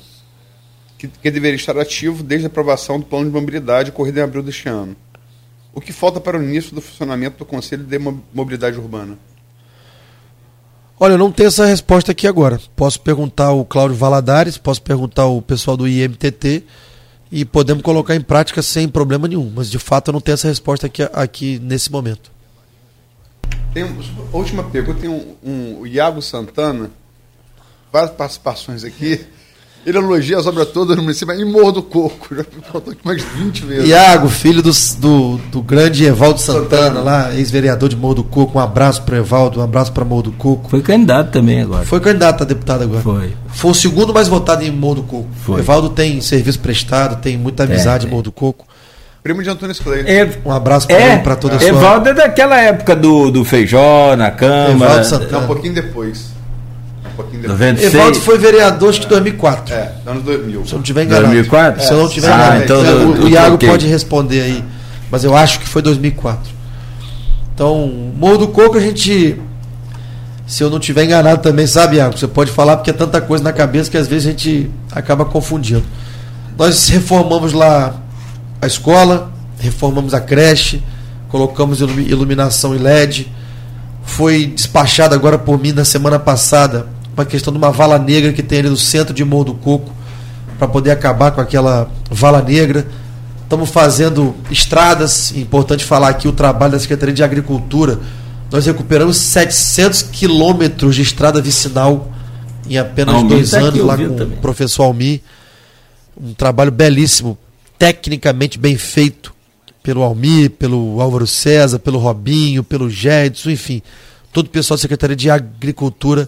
que, 0.97 1.07
que 1.07 1.31
deveria 1.31 1.57
estar 1.57 1.77
ativo 1.77 2.23
desde 2.23 2.45
a 2.45 2.49
aprovação 2.49 2.99
do 2.99 3.05
Plano 3.05 3.25
de 3.25 3.31
Mobilidade 3.31 3.89
ocorrido 3.89 4.19
em 4.19 4.23
abril 4.23 4.43
deste 4.43 4.69
ano. 4.69 4.95
O 5.73 5.81
que 5.81 5.91
falta 5.91 6.21
para 6.21 6.39
o 6.39 6.43
início 6.43 6.73
do 6.73 6.79
funcionamento 6.79 7.37
do 7.37 7.45
Conselho 7.45 7.83
de 7.83 7.99
Mobilidade 7.99 8.77
Urbana? 8.77 9.19
Olha, 10.97 11.13
eu 11.13 11.17
não 11.17 11.31
tenho 11.31 11.47
essa 11.47 11.65
resposta 11.65 12.11
aqui 12.13 12.25
agora. 12.25 12.59
Posso 12.75 13.01
perguntar 13.01 13.47
ao 13.47 13.65
Cláudio 13.65 13.97
Valadares, 13.97 14.57
posso 14.57 14.81
perguntar 14.81 15.23
ao 15.23 15.41
pessoal 15.41 15.75
do 15.75 15.87
IMTT 15.87 16.63
e 17.29 17.43
podemos 17.43 17.83
colocar 17.83 18.15
em 18.15 18.21
prática 18.21 18.61
sem 18.61 18.87
problema 18.87 19.27
nenhum. 19.27 19.51
Mas 19.53 19.69
de 19.69 19.77
fato 19.77 20.09
eu 20.09 20.13
não 20.13 20.21
tenho 20.21 20.35
essa 20.35 20.47
resposta 20.47 20.87
aqui, 20.87 21.03
aqui 21.11 21.59
nesse 21.59 21.91
momento. 21.91 22.31
Tem, 23.73 23.83
última 24.31 24.63
pergunta, 24.63 25.01
tem 25.01 25.09
um, 25.09 25.35
um, 25.43 25.79
o 25.81 25.87
Iago 25.87 26.21
Santana, 26.21 26.89
várias 27.91 28.11
participações 28.11 28.85
aqui. 28.85 29.25
Ele 29.85 29.99
elogia 29.99 30.39
as 30.39 30.47
obras 30.47 30.67
todas 30.69 30.95
no 30.95 31.03
município 31.03 31.31
em 31.35 31.45
Morro 31.45 31.73
do 31.73 31.83
Coco. 31.83 32.35
Já 32.35 32.43
faltou 32.71 32.91
aqui 32.91 33.01
mais 33.05 33.23
20 33.23 33.65
vezes. 33.65 33.87
Iago, 33.87 34.27
filho 34.29 34.63
do, 34.63 34.71
do, 34.97 35.37
do 35.51 35.61
grande 35.61 36.05
Evaldo 36.05 36.39
Santana, 36.39 36.87
Santana. 36.87 37.01
lá, 37.01 37.35
ex-vereador 37.35 37.87
de 37.87 37.95
Morro 37.95 38.15
do 38.15 38.23
Coco. 38.23 38.57
Um 38.57 38.61
abraço 38.61 39.03
para 39.03 39.17
Evaldo, 39.17 39.59
um 39.59 39.63
abraço 39.63 39.91
para 39.91 40.03
Morro 40.03 40.23
do 40.23 40.31
Coco. 40.31 40.71
Foi 40.71 40.81
candidato 40.81 41.29
também 41.29 41.61
agora. 41.61 41.85
Foi 41.85 41.99
candidato 41.99 42.41
a 42.41 42.45
deputado 42.47 42.81
agora. 42.81 43.01
Foi. 43.01 43.33
Foi 43.49 43.71
o 43.71 43.75
segundo 43.75 44.11
mais 44.11 44.27
votado 44.27 44.63
em 44.63 44.71
Morro 44.71 44.95
do 44.95 45.03
Coco. 45.03 45.29
Foi. 45.43 45.59
Evaldo 45.59 45.89
tem 45.89 46.19
serviço 46.19 46.59
prestado, 46.59 47.21
tem 47.21 47.37
muita 47.37 47.61
é, 47.61 47.65
amizade 47.67 48.05
é, 48.05 48.07
em 48.07 48.09
Morro 48.09 48.23
do 48.23 48.31
Coco. 48.31 48.65
Primo 49.21 49.43
de 49.43 49.49
Antônio 49.51 49.71
Escoleiro. 49.71 50.09
É, 50.09 50.27
um 50.43 50.51
abraço 50.51 50.87
para 50.87 50.97
é, 50.97 51.17
para 51.19 51.35
toda 51.35 51.57
a 51.57 51.59
sua... 51.59 51.67
Evaldo 51.67 52.09
é 52.09 52.13
daquela 52.13 52.59
época 52.59 52.95
do, 52.95 53.29
do 53.29 53.45
Feijó, 53.45 54.15
na 54.15 54.31
Câmara. 54.31 54.71
Evaldo 54.71 55.05
Santana. 55.05 55.43
um 55.43 55.47
pouquinho 55.47 55.75
depois 55.75 56.33
pouquinho 57.15 57.41
depois. 57.41 57.59
96. 57.59 57.93
Evaldo 57.93 58.19
foi 58.19 58.37
vereador 58.37 58.89
acho 58.89 58.99
que 58.99 59.05
em 59.05 59.09
2004. 59.09 59.73
É, 59.73 59.91
anos 60.05 60.23
2000. 60.23 60.65
Se 60.65 60.73
eu 60.73 60.77
não 60.77 60.83
tiver 60.83 61.03
enganado. 61.03 61.25
2004? 61.27 61.83
Se 61.83 61.91
eu 61.91 61.97
não 61.97 62.09
tiver 62.09 62.31
ah, 62.31 62.35
enganado. 62.35 62.63
Então, 62.63 62.79
o, 62.79 63.21
o, 63.21 63.25
o 63.25 63.29
Iago 63.29 63.57
pode 63.57 63.87
responder 63.87 64.41
aí. 64.41 64.63
Mas 65.09 65.23
eu 65.23 65.35
acho 65.35 65.59
que 65.59 65.67
foi 65.67 65.81
2004. 65.81 66.51
Então, 67.53 67.87
Morro 68.17 68.37
do 68.39 68.47
Coco 68.49 68.77
a 68.77 68.81
gente. 68.81 69.39
Se 70.45 70.63
eu 70.63 70.69
não 70.69 70.79
tiver 70.79 71.05
enganado 71.05 71.41
também, 71.41 71.65
sabe, 71.65 71.95
Iago? 71.95 72.17
Você 72.17 72.27
pode 72.27 72.51
falar 72.51 72.77
porque 72.77 72.91
é 72.91 72.93
tanta 72.93 73.19
coisa 73.19 73.43
na 73.43 73.51
cabeça 73.51 73.89
que 73.89 73.97
às 73.97 74.07
vezes 74.07 74.27
a 74.27 74.31
gente 74.31 74.69
acaba 74.91 75.25
confundindo. 75.25 75.83
Nós 76.57 76.87
reformamos 76.89 77.51
lá 77.51 77.95
a 78.61 78.67
escola, 78.67 79.31
reformamos 79.57 80.13
a 80.13 80.19
creche, 80.19 80.83
colocamos 81.29 81.81
iluminação 81.81 82.75
em 82.75 82.77
LED. 82.77 83.31
Foi 84.03 84.45
despachado 84.45 85.15
agora 85.15 85.37
por 85.37 85.59
mim 85.59 85.71
na 85.71 85.83
semana 85.83 86.19
passada 86.19 86.85
uma 87.15 87.25
questão 87.25 87.51
de 87.51 87.57
uma 87.57 87.71
vala 87.71 87.97
negra 87.97 88.33
que 88.33 88.43
tem 88.43 88.59
ali 88.59 88.69
no 88.69 88.77
centro 88.77 89.13
de 89.13 89.23
Morro 89.23 89.45
do 89.45 89.53
Coco, 89.53 89.91
para 90.57 90.67
poder 90.67 90.91
acabar 90.91 91.31
com 91.31 91.41
aquela 91.41 91.89
vala 92.09 92.41
negra. 92.41 92.85
Estamos 93.43 93.69
fazendo 93.69 94.35
estradas, 94.49 95.31
importante 95.35 95.85
falar 95.85 96.09
aqui 96.09 96.27
o 96.27 96.33
trabalho 96.33 96.73
da 96.73 96.79
Secretaria 96.79 97.13
de 97.13 97.23
Agricultura. 97.23 97.99
Nós 98.51 98.65
recuperamos 98.65 99.17
700 99.17 100.01
quilômetros 100.03 100.95
de 100.95 101.01
estrada 101.01 101.41
vicinal 101.41 102.11
em 102.67 102.77
apenas 102.77 103.15
Almir 103.15 103.29
dois 103.29 103.51
tá 103.51 103.59
anos, 103.59 103.79
lá 103.79 103.97
com 103.97 104.15
também. 104.15 104.37
o 104.37 104.41
professor 104.41 104.83
Almi. 104.83 105.21
Um 106.19 106.33
trabalho 106.33 106.71
belíssimo, 106.71 107.37
tecnicamente 107.77 108.57
bem 108.57 108.77
feito 108.77 109.33
pelo 109.83 110.01
Almi, 110.01 110.49
pelo 110.49 110.99
Álvaro 110.99 111.27
César, 111.27 111.77
pelo 111.77 111.99
Robinho, 111.99 112.63
pelo 112.63 112.89
Gedson, 112.89 113.51
enfim, 113.51 113.81
todo 114.33 114.47
o 114.47 114.49
pessoal 114.49 114.77
da 114.77 114.81
Secretaria 114.81 115.15
de 115.15 115.29
Agricultura 115.29 116.27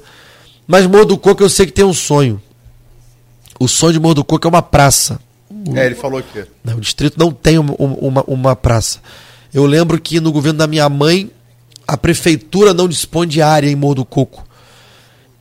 mas 0.68 0.86
Morro 0.86 1.06
do 1.06 1.18
Coco 1.18 1.42
eu 1.42 1.50
sei 1.50 1.66
que 1.66 1.72
tem 1.72 1.86
um 1.86 1.94
sonho. 1.94 2.42
O 3.60 3.68
sonho 3.68 3.94
de 3.94 4.00
Morro 4.00 4.16
do 4.16 4.24
Coco 4.24 4.48
é 4.48 4.50
uma 4.50 4.62
praça. 4.62 5.20
É, 5.74 5.86
ele 5.86 5.96
falou 5.96 6.22
que. 6.22 6.46
O 6.72 6.82
distrito 6.82 7.18
não 7.18 7.32
tem 7.32 7.58
uma, 7.58 7.74
uma, 7.78 8.24
uma 8.28 8.56
praça. 8.56 9.00
Eu 9.54 9.66
lembro 9.66 10.00
que 10.00 10.20
no 10.20 10.32
governo 10.32 10.60
da 10.60 10.68
minha 10.68 10.88
mãe, 10.90 11.32
a 11.88 11.98
prefeitura 11.98 12.74
não 12.74 12.88
dispõe 12.88 13.28
de 13.28 13.42
área 13.42 13.70
em 13.70 13.76
Morro 13.76 13.96
do 13.96 14.06
Coco. 14.06 14.46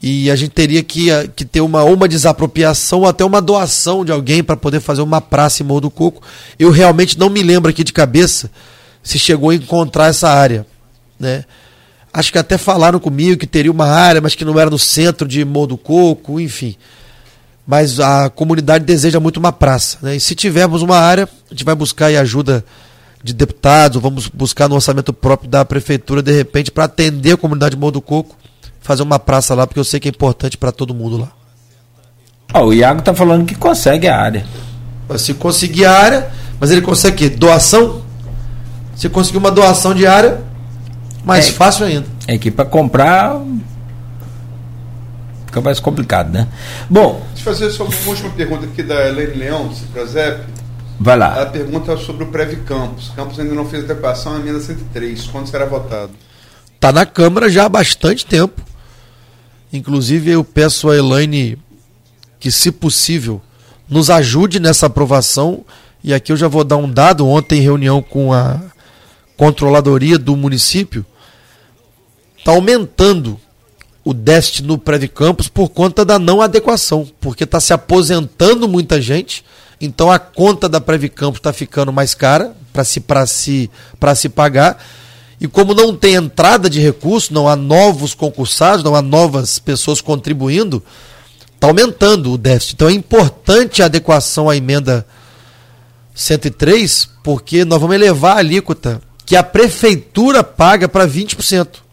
E 0.00 0.30
a 0.30 0.36
gente 0.36 0.50
teria 0.50 0.82
que, 0.82 1.08
que 1.34 1.44
ter 1.44 1.60
uma, 1.60 1.82
uma 1.82 2.06
desapropriação 2.06 3.00
ou 3.00 3.06
até 3.06 3.24
uma 3.24 3.42
doação 3.42 4.04
de 4.04 4.12
alguém 4.12 4.44
para 4.44 4.56
poder 4.56 4.80
fazer 4.80 5.02
uma 5.02 5.20
praça 5.20 5.62
em 5.62 5.66
Morro 5.66 5.82
do 5.82 5.90
Coco. 5.90 6.22
Eu 6.58 6.70
realmente 6.70 7.18
não 7.18 7.28
me 7.28 7.42
lembro 7.42 7.70
aqui 7.70 7.82
de 7.82 7.92
cabeça 7.92 8.50
se 9.02 9.20
chegou 9.20 9.50
a 9.50 9.54
encontrar 9.54 10.08
essa 10.08 10.28
área. 10.28 10.66
Né? 11.18 11.44
Acho 12.16 12.32
que 12.32 12.38
até 12.38 12.56
falaram 12.56 12.98
comigo 12.98 13.38
que 13.38 13.46
teria 13.46 13.70
uma 13.70 13.86
área, 13.86 14.22
mas 14.22 14.34
que 14.34 14.42
não 14.42 14.58
era 14.58 14.70
no 14.70 14.78
centro 14.78 15.28
de 15.28 15.44
Morro 15.44 15.66
do 15.66 15.76
Coco, 15.76 16.40
enfim. 16.40 16.74
Mas 17.66 18.00
a 18.00 18.30
comunidade 18.30 18.86
deseja 18.86 19.20
muito 19.20 19.36
uma 19.36 19.52
praça. 19.52 19.98
Né? 20.00 20.16
E 20.16 20.20
se 20.20 20.34
tivermos 20.34 20.80
uma 20.80 20.96
área, 20.96 21.24
a 21.24 21.52
gente 21.52 21.62
vai 21.62 21.74
buscar 21.74 22.06
aí 22.06 22.16
ajuda 22.16 22.64
de 23.22 23.34
deputados, 23.34 24.00
vamos 24.00 24.28
buscar 24.28 24.66
no 24.66 24.76
orçamento 24.76 25.12
próprio 25.12 25.50
da 25.50 25.62
prefeitura, 25.62 26.22
de 26.22 26.32
repente, 26.32 26.70
para 26.70 26.84
atender 26.84 27.32
a 27.32 27.36
comunidade 27.36 27.74
de 27.74 27.78
Morro 27.78 27.92
do 27.92 28.00
Coco, 28.00 28.34
fazer 28.80 29.02
uma 29.02 29.18
praça 29.18 29.54
lá, 29.54 29.66
porque 29.66 29.78
eu 29.78 29.84
sei 29.84 30.00
que 30.00 30.08
é 30.08 30.10
importante 30.10 30.56
para 30.56 30.72
todo 30.72 30.94
mundo 30.94 31.18
lá. 31.18 31.28
Oh, 32.54 32.68
o 32.68 32.72
Iago 32.72 33.02
tá 33.02 33.14
falando 33.14 33.44
que 33.44 33.54
consegue 33.54 34.08
a 34.08 34.18
área. 34.18 34.46
Mas 35.06 35.20
se 35.20 35.34
conseguir 35.34 35.84
a 35.84 35.92
área, 35.92 36.30
mas 36.58 36.70
ele 36.70 36.80
consegue 36.80 37.28
doação? 37.28 38.00
Se 38.94 39.06
conseguir 39.10 39.36
uma 39.36 39.50
doação 39.50 39.92
de 39.92 40.06
área, 40.06 40.45
mais 41.26 41.48
é, 41.48 41.52
fácil 41.52 41.84
ainda. 41.84 42.06
É 42.28 42.38
que 42.38 42.52
para 42.52 42.64
comprar 42.64 43.42
fica 45.44 45.60
mais 45.60 45.80
complicado, 45.80 46.32
né? 46.32 46.46
Bom. 46.88 47.20
Deixa 47.34 47.50
eu 47.50 47.54
fazer 47.54 47.70
só 47.72 47.84
uma 47.84 47.94
última 48.06 48.30
pergunta 48.30 48.64
aqui 48.66 48.82
da 48.82 49.08
Helene 49.08 49.34
Leão, 49.34 49.66
do 49.66 49.74
Ciprasep. 49.74 50.44
Vai 51.00 51.18
lá. 51.18 51.42
A 51.42 51.46
pergunta 51.46 51.96
sobre 51.96 52.24
o 52.24 52.28
Prev 52.28 52.54
Campos. 52.64 53.10
Campos 53.16 53.40
ainda 53.40 53.54
não 53.54 53.66
fez 53.66 53.84
adequação 53.84 54.36
à 54.36 54.38
emenda 54.38 54.60
103. 54.60 55.26
Quando 55.26 55.48
será 55.48 55.66
votado? 55.66 56.12
Está 56.74 56.92
na 56.92 57.04
Câmara 57.04 57.48
já 57.48 57.66
há 57.66 57.68
bastante 57.68 58.24
tempo. 58.24 58.62
Inclusive, 59.72 60.30
eu 60.30 60.44
peço 60.44 60.88
a 60.88 60.96
Elaine 60.96 61.58
que, 62.38 62.52
se 62.52 62.70
possível, 62.70 63.42
nos 63.88 64.10
ajude 64.10 64.60
nessa 64.60 64.86
aprovação. 64.86 65.64
E 66.04 66.14
aqui 66.14 66.32
eu 66.32 66.36
já 66.36 66.48
vou 66.48 66.62
dar 66.64 66.76
um 66.76 66.90
dado. 66.90 67.26
Ontem, 67.26 67.58
em 67.58 67.62
reunião 67.62 68.00
com 68.00 68.32
a 68.32 68.60
controladoria 69.36 70.18
do 70.18 70.36
município, 70.36 71.04
está 72.46 72.52
aumentando 72.52 73.40
o 74.04 74.14
déficit 74.14 74.62
no 74.62 74.78
Prev 74.78 75.08
Campos 75.08 75.48
por 75.48 75.68
conta 75.68 76.04
da 76.04 76.18
não 76.18 76.40
adequação, 76.40 77.06
porque 77.20 77.44
está 77.44 77.58
se 77.58 77.72
aposentando 77.72 78.68
muita 78.68 79.00
gente 79.00 79.44
então 79.80 80.10
a 80.10 80.18
conta 80.18 80.68
da 80.68 80.80
Previcampo 80.80 81.38
está 81.38 81.52
ficando 81.52 81.92
mais 81.92 82.14
cara 82.14 82.56
para 82.72 82.84
se, 82.84 83.02
se, 83.26 83.70
se 84.16 84.28
pagar. 84.28 84.82
E 85.38 85.46
como 85.46 85.74
não 85.74 85.94
tem 85.94 86.14
entrada 86.14 86.70
de 86.70 86.80
recurso, 86.80 87.34
não 87.34 87.46
há 87.46 87.54
novos 87.54 88.14
concursados, 88.14 88.82
não 88.82 88.94
há 88.94 89.02
novas 89.02 89.58
pessoas 89.58 90.00
contribuindo, 90.00 90.82
está 91.54 91.66
aumentando 91.66 92.32
o 92.32 92.38
déficit. 92.38 92.74
Então 92.74 92.88
é 92.88 92.92
importante 92.92 93.82
a 93.82 93.86
adequação 93.86 94.48
à 94.48 94.56
emenda 94.56 95.06
103, 96.14 97.10
porque 97.22 97.64
nós 97.66 97.80
vamos 97.80 97.96
elevar 97.96 98.36
a 98.36 98.40
alíquota 98.40 99.02
que 99.26 99.36
a 99.36 99.42
prefeitura 99.42 100.42
paga 100.42 100.88
para 100.88 101.06
20%. 101.06 101.85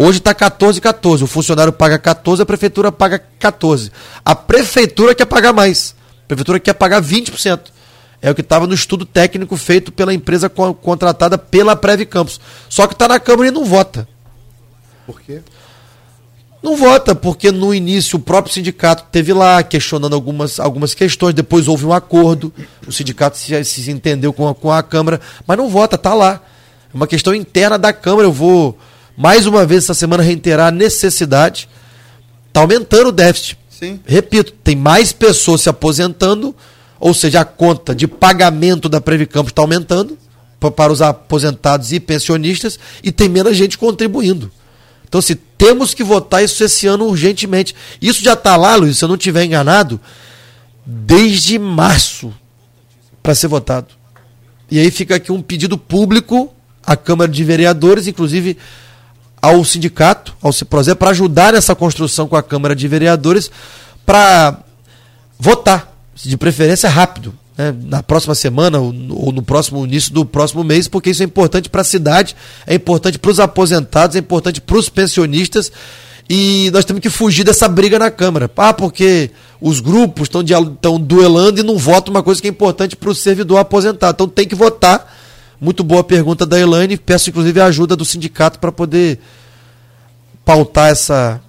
Hoje 0.00 0.18
está 0.18 0.32
14, 0.32 0.80
14. 0.80 1.24
O 1.24 1.26
funcionário 1.26 1.72
paga 1.72 1.98
14, 1.98 2.40
a 2.40 2.46
prefeitura 2.46 2.92
paga 2.92 3.18
14. 3.18 3.90
A 4.24 4.32
prefeitura 4.32 5.12
quer 5.12 5.26
pagar 5.26 5.52
mais. 5.52 5.92
A 6.22 6.28
prefeitura 6.28 6.60
quer 6.60 6.74
pagar 6.74 7.02
20%. 7.02 7.58
É 8.22 8.30
o 8.30 8.34
que 8.34 8.40
estava 8.40 8.64
no 8.64 8.74
estudo 8.74 9.04
técnico 9.04 9.56
feito 9.56 9.90
pela 9.90 10.14
empresa 10.14 10.48
co 10.48 10.72
contratada 10.72 11.36
pela 11.36 11.74
Prev 11.74 12.02
Campos. 12.06 12.40
Só 12.68 12.86
que 12.86 12.92
está 12.92 13.08
na 13.08 13.18
Câmara 13.18 13.48
e 13.48 13.50
não 13.50 13.64
vota. 13.64 14.06
Por 15.04 15.20
quê? 15.20 15.40
Não 16.62 16.76
vota, 16.76 17.12
porque 17.12 17.50
no 17.50 17.74
início 17.74 18.18
o 18.18 18.22
próprio 18.22 18.54
sindicato 18.54 19.04
teve 19.10 19.32
lá 19.32 19.64
questionando 19.64 20.14
algumas, 20.14 20.60
algumas 20.60 20.94
questões, 20.94 21.34
depois 21.34 21.66
houve 21.66 21.84
um 21.84 21.92
acordo, 21.92 22.52
o 22.86 22.92
sindicato 22.92 23.36
se, 23.36 23.64
se 23.64 23.90
entendeu 23.90 24.32
com 24.32 24.46
a, 24.46 24.54
com 24.54 24.70
a 24.70 24.80
Câmara, 24.80 25.20
mas 25.44 25.58
não 25.58 25.68
vota, 25.68 25.96
está 25.96 26.14
lá. 26.14 26.40
É 26.92 26.96
uma 26.96 27.06
questão 27.08 27.34
interna 27.34 27.76
da 27.76 27.92
Câmara. 27.92 28.28
Eu 28.28 28.32
vou, 28.32 28.78
mais 29.18 29.46
uma 29.46 29.66
vez, 29.66 29.82
essa 29.82 29.94
semana 29.94 30.22
reiterar 30.22 30.68
a 30.68 30.70
necessidade. 30.70 31.68
Está 32.46 32.60
aumentando 32.60 33.08
o 33.08 33.12
déficit. 33.12 33.58
Sim. 33.68 33.98
Repito, 34.06 34.52
tem 34.52 34.76
mais 34.76 35.12
pessoas 35.12 35.62
se 35.62 35.68
aposentando, 35.68 36.54
ou 37.00 37.12
seja, 37.12 37.40
a 37.40 37.44
conta 37.44 37.96
de 37.96 38.06
pagamento 38.06 38.88
da 38.88 39.00
Previcampo 39.00 39.50
está 39.50 39.60
aumentando 39.60 40.16
para 40.76 40.92
os 40.92 41.02
aposentados 41.02 41.92
e 41.92 41.98
pensionistas 41.98 42.78
e 43.02 43.10
tem 43.10 43.28
menos 43.28 43.56
gente 43.56 43.76
contribuindo. 43.76 44.52
Então, 45.08 45.20
se 45.20 45.34
temos 45.34 45.94
que 45.94 46.04
votar 46.04 46.44
isso 46.44 46.62
esse 46.62 46.86
ano 46.86 47.06
urgentemente. 47.06 47.74
Isso 48.00 48.22
já 48.22 48.34
está 48.34 48.54
lá, 48.56 48.76
Luiz, 48.76 48.98
se 48.98 49.04
eu 49.04 49.08
não 49.08 49.16
estiver 49.16 49.44
enganado, 49.44 50.00
desde 50.86 51.58
março 51.58 52.32
para 53.20 53.34
ser 53.34 53.48
votado. 53.48 53.88
E 54.70 54.78
aí 54.78 54.92
fica 54.92 55.16
aqui 55.16 55.32
um 55.32 55.42
pedido 55.42 55.76
público 55.76 56.54
à 56.86 56.96
Câmara 56.96 57.30
de 57.30 57.42
Vereadores, 57.42 58.06
inclusive 58.06 58.56
ao 59.40 59.64
sindicato, 59.64 60.36
ao 60.42 60.52
Ciprozé, 60.52 60.94
para 60.94 61.10
ajudar 61.10 61.52
nessa 61.52 61.74
construção 61.74 62.26
com 62.26 62.36
a 62.36 62.42
Câmara 62.42 62.74
de 62.74 62.86
Vereadores, 62.88 63.50
para 64.04 64.58
votar, 65.38 65.96
de 66.14 66.36
preferência 66.36 66.88
rápido, 66.88 67.32
né, 67.56 67.74
na 67.84 68.02
próxima 68.02 68.34
semana 68.34 68.78
ou 68.78 68.92
no 68.92 69.42
próximo 69.42 69.84
início 69.84 70.12
do 70.12 70.24
próximo 70.24 70.62
mês, 70.64 70.88
porque 70.88 71.10
isso 71.10 71.22
é 71.22 71.26
importante 71.26 71.68
para 71.68 71.80
a 71.80 71.84
cidade, 71.84 72.34
é 72.66 72.74
importante 72.74 73.18
para 73.18 73.30
os 73.30 73.40
aposentados, 73.40 74.16
é 74.16 74.18
importante 74.18 74.60
para 74.60 74.76
os 74.76 74.88
pensionistas. 74.88 75.70
E 76.30 76.70
nós 76.72 76.84
temos 76.84 77.00
que 77.00 77.08
fugir 77.08 77.42
dessa 77.42 77.66
briga 77.68 77.98
na 77.98 78.10
Câmara. 78.10 78.50
Ah, 78.56 78.74
porque 78.74 79.30
os 79.60 79.80
grupos 79.80 80.28
estão 80.28 81.00
duelando 81.00 81.60
e 81.60 81.62
não 81.62 81.78
votam 81.78 82.12
uma 82.12 82.22
coisa 82.22 82.40
que 82.40 82.46
é 82.46 82.50
importante 82.50 82.94
para 82.94 83.08
o 83.08 83.14
servidor 83.14 83.58
aposentado. 83.58 84.14
Então 84.14 84.28
tem 84.28 84.46
que 84.46 84.54
votar 84.54 85.10
muito 85.60 85.82
boa 85.82 86.04
pergunta 86.04 86.46
da 86.46 86.58
Elaine. 86.58 86.96
Peço 86.96 87.30
inclusive 87.30 87.60
a 87.60 87.66
ajuda 87.66 87.96
do 87.96 88.04
sindicato 88.04 88.58
para 88.58 88.72
poder 88.72 89.18
pautar 90.44 90.90
essa, 90.90 91.40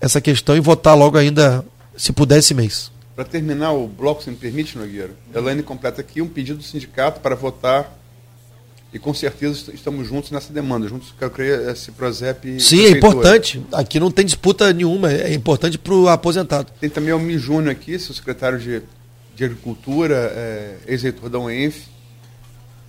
essa 0.00 0.20
questão 0.20 0.56
e 0.56 0.60
votar 0.60 0.96
logo 0.96 1.16
ainda, 1.16 1.64
se 1.96 2.12
puder, 2.12 2.38
esse 2.38 2.54
mês. 2.54 2.90
Para 3.14 3.24
terminar 3.24 3.72
o 3.72 3.86
bloco, 3.86 4.22
se 4.22 4.30
me 4.30 4.36
permite, 4.36 4.76
Nogueira, 4.76 5.12
Elaine 5.34 5.62
completa 5.62 6.00
aqui 6.00 6.20
um 6.20 6.28
pedido 6.28 6.58
do 6.58 6.64
sindicato 6.64 7.20
para 7.20 7.34
votar 7.34 7.96
e 8.94 8.98
com 8.98 9.12
certeza 9.12 9.72
estamos 9.74 10.06
juntos 10.06 10.30
nessa 10.30 10.52
demanda, 10.52 10.86
juntos, 10.86 11.12
eu 11.20 11.28
creio, 11.28 11.68
esse 11.68 11.90
Prozep. 11.90 12.60
Sim, 12.60 12.84
é 12.84 12.90
importante. 12.90 13.60
Aqui 13.72 13.98
não 13.98 14.08
tem 14.08 14.24
disputa 14.24 14.72
nenhuma, 14.72 15.12
é 15.12 15.34
importante 15.34 15.76
para 15.76 15.92
o 15.92 16.08
aposentado. 16.08 16.70
Tem 16.80 16.88
também 16.88 17.12
o 17.12 17.18
Mi 17.18 17.36
Júnior 17.36 17.72
aqui, 17.72 17.98
seu 17.98 18.14
secretário 18.14 18.56
de, 18.56 18.82
de 19.34 19.44
Agricultura, 19.44 20.14
é, 20.14 20.76
ex-reitor 20.86 21.28
da 21.28 21.40
UENF. 21.40 21.88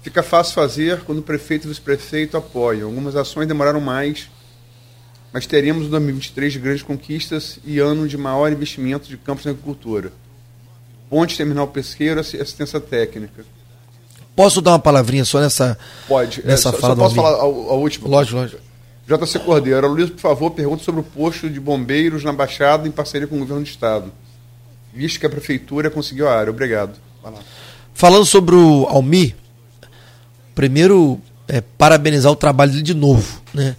Fica 0.05 0.21
fácil 0.21 0.53
fazer 0.53 1.01
quando 1.01 1.17
o 1.17 1.21
prefeito 1.23 1.63
e 1.63 1.65
o 1.65 1.69
vice-prefeito 1.69 2.37
apoiam. 2.37 2.89
Algumas 2.89 3.15
ações 3.15 3.47
demoraram 3.47 3.81
mais, 3.81 4.29
mas 5.33 5.47
teremos 5.47 5.87
o 5.87 5.89
2023 5.89 6.53
de 6.53 6.59
grandes 6.59 6.83
conquistas 6.83 7.57
e 7.65 7.79
ano 7.79 8.07
de 8.07 8.15
maior 8.15 8.51
investimento 8.51 9.09
de 9.09 9.17
campos 9.17 9.45
na 9.45 9.49
agricultura. 9.49 10.13
Ponte, 11.09 11.35
terminal 11.35 11.67
pesqueiro, 11.69 12.19
assistência 12.19 12.79
técnica. 12.79 13.43
Posso 14.35 14.61
dar 14.61 14.73
uma 14.73 14.79
palavrinha 14.79 15.25
só 15.25 15.39
nessa, 15.39 15.75
Pode. 16.07 16.45
nessa 16.45 16.69
é, 16.69 16.71
só, 16.73 16.77
fala? 16.77 16.95
Só 16.95 17.01
posso 17.01 17.15
falar 17.15 17.37
a, 17.37 17.41
a 17.41 17.73
última? 17.73 18.07
Lógico, 18.07 18.37
lógico. 18.37 18.61
JC 19.07 19.39
Cordeiro, 19.39 19.87
Luiz, 19.87 20.11
por 20.11 20.19
favor, 20.19 20.51
pergunta 20.51 20.83
sobre 20.83 21.01
o 21.01 21.03
posto 21.03 21.49
de 21.49 21.59
bombeiros 21.59 22.23
na 22.23 22.31
Baixada 22.31 22.87
em 22.87 22.91
parceria 22.91 23.27
com 23.27 23.37
o 23.37 23.39
governo 23.39 23.63
do 23.63 23.67
Estado. 23.67 24.13
Visto 24.93 25.19
que 25.19 25.25
a 25.25 25.29
prefeitura 25.31 25.89
conseguiu 25.89 26.29
a 26.29 26.35
área. 26.37 26.51
Obrigado. 26.51 26.93
Falando 27.95 28.25
sobre 28.25 28.53
o 28.53 28.85
Almi, 28.85 29.35
primeiro, 30.55 31.21
é, 31.47 31.61
parabenizar 31.61 32.31
o 32.31 32.35
trabalho 32.35 32.71
dele 32.71 32.83
de 32.83 32.93
novo. 32.95 33.41
Né? 33.53 33.75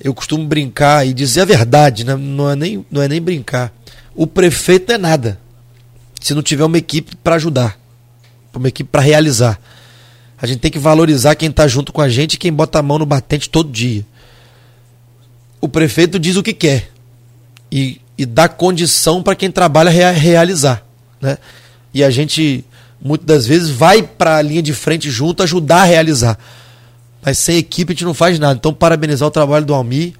Eu 0.00 0.14
costumo 0.14 0.46
brincar 0.46 1.06
e 1.06 1.12
dizer 1.12 1.40
a 1.40 1.46
verdade, 1.46 2.04
né? 2.04 2.14
não, 2.14 2.48
é 2.48 2.54
nem, 2.54 2.86
não 2.90 3.02
é 3.02 3.08
nem 3.08 3.20
brincar. 3.20 3.72
O 4.14 4.26
prefeito 4.26 4.88
não 4.88 4.94
é 4.94 4.98
nada 4.98 5.40
se 6.20 6.34
não 6.34 6.42
tiver 6.42 6.64
uma 6.64 6.78
equipe 6.78 7.16
para 7.16 7.36
ajudar, 7.36 7.78
uma 8.54 8.68
equipe 8.68 8.88
para 8.90 9.00
realizar. 9.00 9.58
A 10.40 10.46
gente 10.46 10.60
tem 10.60 10.70
que 10.70 10.78
valorizar 10.78 11.34
quem 11.34 11.48
está 11.48 11.66
junto 11.66 11.92
com 11.92 12.00
a 12.00 12.08
gente 12.08 12.34
e 12.34 12.38
quem 12.38 12.52
bota 12.52 12.78
a 12.78 12.82
mão 12.82 12.98
no 12.98 13.06
batente 13.06 13.48
todo 13.48 13.70
dia. 13.70 14.04
O 15.60 15.68
prefeito 15.68 16.18
diz 16.18 16.36
o 16.36 16.42
que 16.42 16.52
quer 16.52 16.90
e, 17.72 18.00
e 18.16 18.24
dá 18.24 18.48
condição 18.48 19.22
para 19.22 19.34
quem 19.34 19.50
trabalha 19.50 19.90
rea, 19.90 20.10
realizar. 20.10 20.84
Né? 21.20 21.38
E 21.92 22.04
a 22.04 22.10
gente 22.10 22.64
muitas 23.00 23.26
das 23.26 23.46
vezes 23.46 23.70
vai 23.70 24.02
para 24.02 24.36
a 24.36 24.42
linha 24.42 24.62
de 24.62 24.72
frente 24.72 25.10
junto 25.10 25.42
ajudar 25.42 25.82
a 25.82 25.84
realizar. 25.84 26.38
Mas 27.22 27.38
sem 27.38 27.56
equipe 27.56 27.92
a 27.92 27.94
gente 27.94 28.04
não 28.04 28.14
faz 28.14 28.38
nada. 28.38 28.54
Então, 28.54 28.72
parabenizar 28.72 29.28
o 29.28 29.30
trabalho 29.30 29.64
do 29.64 29.74
Almi. 29.74 30.14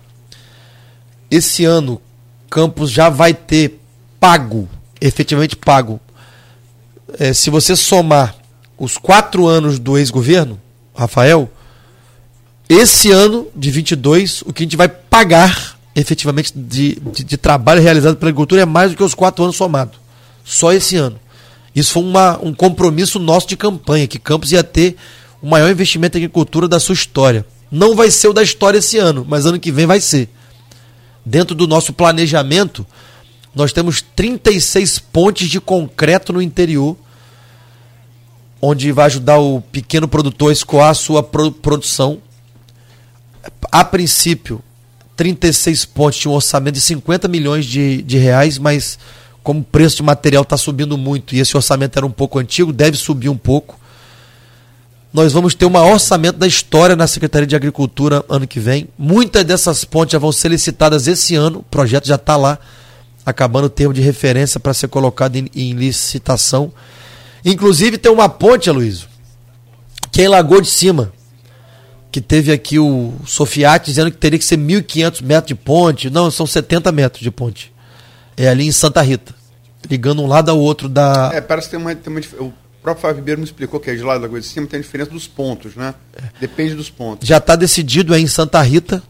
Esse 1.30 1.64
ano, 1.64 2.00
Campos 2.48 2.90
já 2.90 3.08
vai 3.08 3.32
ter 3.32 3.80
pago, 4.18 4.68
efetivamente 5.00 5.56
pago. 5.56 6.00
É, 7.18 7.32
se 7.32 7.48
você 7.48 7.76
somar 7.76 8.34
os 8.76 8.98
quatro 8.98 9.46
anos 9.46 9.78
do 9.78 9.96
ex-governo, 9.96 10.60
Rafael, 10.94 11.50
esse 12.68 13.10
ano 13.10 13.46
de 13.54 13.70
22, 13.70 14.42
o 14.42 14.52
que 14.52 14.62
a 14.62 14.66
gente 14.66 14.76
vai 14.76 14.88
pagar 14.88 15.78
efetivamente 15.94 16.52
de, 16.56 16.94
de, 17.00 17.24
de 17.24 17.36
trabalho 17.36 17.82
realizado 17.82 18.16
pela 18.16 18.30
agricultura 18.30 18.62
é 18.62 18.66
mais 18.66 18.90
do 18.90 18.96
que 18.96 19.02
os 19.02 19.14
quatro 19.14 19.42
anos 19.44 19.56
somados. 19.56 19.98
Só 20.44 20.72
esse 20.72 20.96
ano. 20.96 21.18
Isso 21.74 21.92
foi 21.92 22.02
uma, 22.02 22.38
um 22.42 22.52
compromisso 22.52 23.18
nosso 23.18 23.46
de 23.48 23.56
campanha, 23.56 24.06
que 24.06 24.18
Campos 24.18 24.52
ia 24.52 24.64
ter 24.64 24.96
o 25.40 25.46
maior 25.48 25.70
investimento 25.70 26.18
em 26.18 26.22
agricultura 26.22 26.68
da 26.68 26.80
sua 26.80 26.94
história. 26.94 27.46
Não 27.70 27.94
vai 27.94 28.10
ser 28.10 28.28
o 28.28 28.32
da 28.32 28.42
história 28.42 28.78
esse 28.78 28.98
ano, 28.98 29.24
mas 29.28 29.46
ano 29.46 29.60
que 29.60 29.70
vem 29.70 29.86
vai 29.86 30.00
ser. 30.00 30.28
Dentro 31.24 31.54
do 31.54 31.66
nosso 31.66 31.92
planejamento, 31.92 32.84
nós 33.54 33.72
temos 33.72 34.02
36 34.14 34.98
pontes 34.98 35.48
de 35.48 35.60
concreto 35.60 36.32
no 36.32 36.42
interior, 36.42 36.96
onde 38.60 38.90
vai 38.92 39.06
ajudar 39.06 39.38
o 39.38 39.60
pequeno 39.60 40.08
produtor 40.08 40.50
a 40.50 40.52
escoar 40.52 40.90
a 40.90 40.94
sua 40.94 41.22
produção. 41.22 42.18
A 43.70 43.84
princípio, 43.84 44.62
36 45.16 45.84
pontes 45.84 46.20
tinham 46.20 46.32
um 46.32 46.36
orçamento 46.36 46.74
de 46.74 46.80
50 46.80 47.28
milhões 47.28 47.64
de, 47.64 48.02
de 48.02 48.18
reais, 48.18 48.58
mas 48.58 48.98
como 49.42 49.60
o 49.60 49.64
preço 49.64 49.96
de 49.96 50.02
material 50.02 50.42
está 50.42 50.56
subindo 50.56 50.96
muito 50.98 51.34
e 51.34 51.40
esse 51.40 51.56
orçamento 51.56 51.96
era 51.96 52.06
um 52.06 52.10
pouco 52.10 52.38
antigo, 52.38 52.72
deve 52.72 52.96
subir 52.96 53.28
um 53.28 53.36
pouco. 53.36 53.78
Nós 55.12 55.32
vamos 55.32 55.54
ter 55.54 55.64
o 55.64 55.70
maior 55.70 55.94
orçamento 55.94 56.38
da 56.38 56.46
história 56.46 56.94
na 56.94 57.06
Secretaria 57.06 57.46
de 57.46 57.56
Agricultura 57.56 58.24
ano 58.28 58.46
que 58.46 58.60
vem. 58.60 58.88
Muitas 58.96 59.44
dessas 59.44 59.84
pontes 59.84 60.12
já 60.12 60.18
vão 60.18 60.30
ser 60.30 60.48
licitadas 60.50 61.08
esse 61.08 61.34
ano, 61.34 61.60
o 61.60 61.62
projeto 61.64 62.06
já 62.06 62.14
está 62.14 62.36
lá, 62.36 62.58
acabando 63.26 63.64
o 63.64 63.70
termo 63.70 63.92
de 63.92 64.00
referência 64.00 64.60
para 64.60 64.72
ser 64.72 64.88
colocado 64.88 65.36
em, 65.36 65.50
em, 65.54 65.72
licitação. 65.72 66.72
Inclusive 67.44 67.98
tem 67.98 68.12
uma 68.12 68.28
ponte, 68.28 68.70
Aloysio, 68.70 69.08
que 70.12 70.22
é 70.22 70.24
em 70.26 70.28
Lagoa 70.28 70.62
de 70.62 70.68
Cima 70.68 71.12
que 72.10 72.20
teve 72.20 72.50
aqui 72.50 72.78
o 72.78 73.14
Sofiati 73.24 73.86
dizendo 73.86 74.10
que 74.10 74.16
teria 74.16 74.38
que 74.38 74.44
ser 74.44 74.58
1.500 74.58 75.22
metros 75.22 75.48
de 75.48 75.54
ponte. 75.54 76.10
Não, 76.10 76.30
são 76.30 76.46
70 76.46 76.90
metros 76.90 77.22
de 77.22 77.30
ponte. 77.30 77.72
É 78.40 78.48
ali 78.48 78.66
em 78.66 78.72
Santa 78.72 79.02
Rita, 79.02 79.34
ligando 79.90 80.22
um 80.22 80.26
lado 80.26 80.50
ao 80.50 80.58
outro 80.58 80.88
da. 80.88 81.30
É, 81.34 81.42
parece 81.42 81.68
que 81.68 81.76
tem 81.76 81.84
uma. 81.84 81.94
Tem 81.94 82.10
uma 82.10 82.20
o 82.38 82.52
próprio 82.82 83.02
Fábio 83.02 83.16
Ribeiro 83.16 83.38
me 83.38 83.44
explicou 83.44 83.78
que 83.78 83.90
é 83.90 83.94
de 83.94 84.02
lá 84.02 84.14
da 84.14 84.22
Lagoa 84.22 84.40
de 84.40 84.46
Cima 84.46 84.66
tem 84.66 84.78
a 84.78 84.82
diferença 84.82 85.10
dos 85.10 85.28
pontos, 85.28 85.76
né? 85.76 85.94
É. 86.16 86.22
Depende 86.40 86.74
dos 86.74 86.88
pontos. 86.88 87.28
Já 87.28 87.36
está 87.36 87.54
decidido 87.54 88.14
é 88.14 88.18
em 88.18 88.26
Santa 88.26 88.62
Rita. 88.62 89.02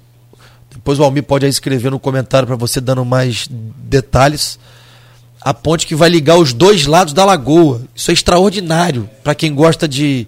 Depois 0.72 0.98
o 0.98 1.04
Almir 1.04 1.22
pode 1.22 1.46
aí 1.46 1.50
escrever 1.50 1.92
no 1.92 2.00
comentário 2.00 2.48
para 2.48 2.56
você 2.56 2.80
dando 2.80 3.04
mais 3.04 3.46
detalhes. 3.48 4.58
A 5.40 5.54
ponte 5.54 5.86
que 5.86 5.94
vai 5.94 6.08
ligar 6.08 6.36
os 6.36 6.52
dois 6.52 6.84
lados 6.86 7.14
da 7.14 7.24
lagoa. 7.24 7.82
Isso 7.94 8.10
é 8.10 8.14
extraordinário 8.14 9.08
para 9.22 9.36
quem 9.36 9.54
gosta 9.54 9.86
de 9.86 10.26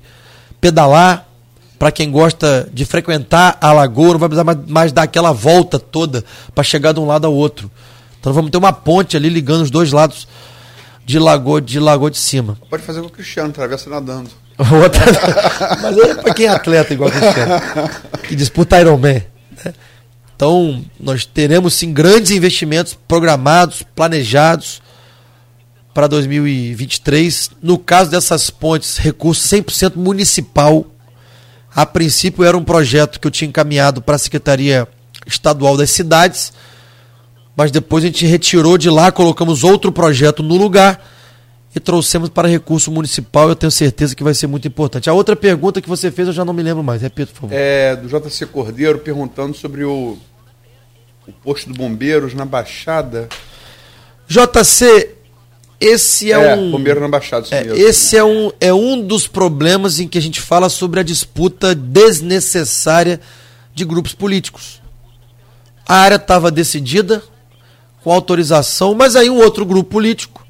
pedalar, 0.61 1.27
para 1.77 1.91
quem 1.91 2.09
gosta 2.13 2.71
de 2.73 2.85
frequentar 2.85 3.59
a 3.61 3.73
lagoa, 3.73 4.13
não 4.13 4.21
vai 4.21 4.29
precisar 4.29 4.45
mais, 4.45 4.59
mais 4.69 4.93
dar 4.93 5.03
aquela 5.03 5.33
volta 5.33 5.81
toda 5.81 6.25
para 6.55 6.63
chegar 6.63 6.93
de 6.93 7.01
um 7.01 7.07
lado 7.07 7.27
ao 7.27 7.35
outro. 7.35 7.69
Então 8.23 8.33
vamos 8.33 8.53
ter 8.53 8.57
uma 8.57 8.73
ponte 8.73 9.17
ali 9.17 9.29
ligando 9.29 9.63
os 9.63 9.71
dois 9.71 9.91
lados 9.91 10.29
de 11.05 11.19
lagoa 11.19 11.61
de 11.61 11.81
lagoa 11.81 12.09
de 12.09 12.19
cima. 12.19 12.57
Pode 12.71 12.85
fazer 12.85 13.01
com 13.01 13.09
o 13.09 13.11
Cristiano, 13.11 13.51
atravessa 13.51 13.91
nadando. 13.91 14.31
Mas 15.83 15.99
é 15.99 16.15
para 16.15 16.33
quem 16.33 16.47
é 16.47 16.51
atleta 16.51 16.95
igual 16.95 17.11
o 17.11 17.13
Cristiano, 17.13 17.61
que 18.23 18.37
disputa 18.37 18.81
Ironman. 18.81 19.25
Né? 19.65 19.75
Então, 20.37 20.85
nós 21.01 21.25
teremos 21.25 21.75
sim 21.75 21.93
grandes 21.93 22.31
investimentos 22.31 22.97
programados, 23.09 23.83
planejados 23.83 24.81
para 25.93 26.07
2023. 26.07 27.51
No 27.61 27.77
caso 27.77 28.09
dessas 28.09 28.51
pontes, 28.51 28.99
recurso 28.99 29.49
100% 29.49 29.97
municipal 29.97 30.87
a 31.75 31.85
princípio 31.85 32.45
era 32.45 32.57
um 32.57 32.63
projeto 32.63 33.19
que 33.19 33.27
eu 33.27 33.31
tinha 33.31 33.49
encaminhado 33.49 34.01
para 34.01 34.15
a 34.15 34.19
Secretaria 34.19 34.87
Estadual 35.27 35.77
das 35.77 35.91
Cidades, 35.91 36.53
mas 37.57 37.71
depois 37.71 38.05
a 38.05 38.07
gente 38.07 38.27
retirou 38.27 38.79
de 38.79 38.89
lá, 38.89 39.13
colocamos 39.13 39.63
outro 39.63 39.93
projeto 39.93 40.43
no 40.43 40.57
lugar 40.57 41.05
e 41.75 41.81
trouxemos 41.81 42.29
para 42.29 42.49
recurso 42.49 42.91
municipal. 42.91 43.49
Eu 43.49 43.57
tenho 43.57 43.71
certeza 43.71 44.15
que 44.15 44.23
vai 44.23 44.35
ser 44.35 44.47
muito 44.47 44.69
importante. 44.69 45.09
A 45.09 45.13
outra 45.13 45.35
pergunta 45.35 45.81
que 45.81 45.89
você 45.89 46.11
fez 46.11 46.29
eu 46.29 46.35
já 46.35 46.45
não 46.45 46.53
me 46.53 46.63
lembro 46.63 46.83
mais. 46.83 47.03
Repita, 47.03 47.33
por 47.33 47.43
favor. 47.43 47.55
É 47.55 47.97
do 47.97 48.09
JC 48.09 48.47
Cordeiro 48.47 48.99
perguntando 48.99 49.55
sobre 49.55 49.85
o, 49.85 50.17
o 51.27 51.33
posto 51.43 51.71
do 51.71 51.75
Bombeiros 51.75 52.35
na 52.35 52.45
Baixada. 52.45 53.29
JC, 54.27 55.15
esse 55.81 56.33
é, 56.33 56.35
é 56.35 56.55
um. 56.55 56.71
Bombeiro 56.71 57.01
na 57.01 57.09
Baixada, 57.09 57.47
é, 57.51 57.67
esse 57.79 58.17
é 58.17 58.25
um, 58.25 58.51
é 58.61 58.73
um 58.73 59.05
dos 59.05 59.27
problemas 59.27 59.99
em 59.99 60.09
que 60.09 60.17
a 60.17 60.23
gente 60.23 60.41
fala 60.41 60.69
sobre 60.69 61.01
a 61.01 61.03
disputa 61.03 61.75
desnecessária 61.75 63.21
de 63.75 63.85
grupos 63.85 64.15
políticos. 64.15 64.81
A 65.87 65.97
área 65.97 66.17
estava 66.17 66.51
decidida, 66.51 67.23
com 68.03 68.13
autorização, 68.13 68.95
mas 68.95 69.17
aí 69.17 69.31
um 69.31 69.39
outro 69.39 69.65
grupo 69.65 69.91
político 69.91 70.45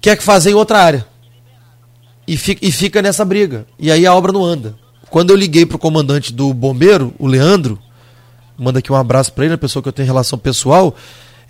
quer 0.00 0.20
fazer 0.20 0.50
em 0.50 0.54
outra 0.54 0.78
área. 0.78 1.06
E 2.26 2.36
fica, 2.36 2.64
e 2.64 2.70
fica 2.70 3.00
nessa 3.00 3.24
briga. 3.24 3.66
E 3.78 3.90
aí 3.90 4.06
a 4.06 4.14
obra 4.14 4.32
não 4.32 4.44
anda. 4.44 4.74
Quando 5.08 5.30
eu 5.30 5.36
liguei 5.36 5.64
para 5.64 5.76
o 5.76 5.80
comandante 5.80 6.32
do 6.32 6.52
bombeiro, 6.52 7.14
o 7.18 7.26
Leandro, 7.26 7.78
manda 8.58 8.80
aqui 8.80 8.92
um 8.92 8.96
abraço 8.96 9.32
para 9.32 9.46
ele, 9.46 9.54
a 9.54 9.58
pessoa 9.58 9.82
que 9.82 9.88
eu 9.88 9.92
tenho 9.92 10.06
relação 10.06 10.38
pessoal 10.38 10.94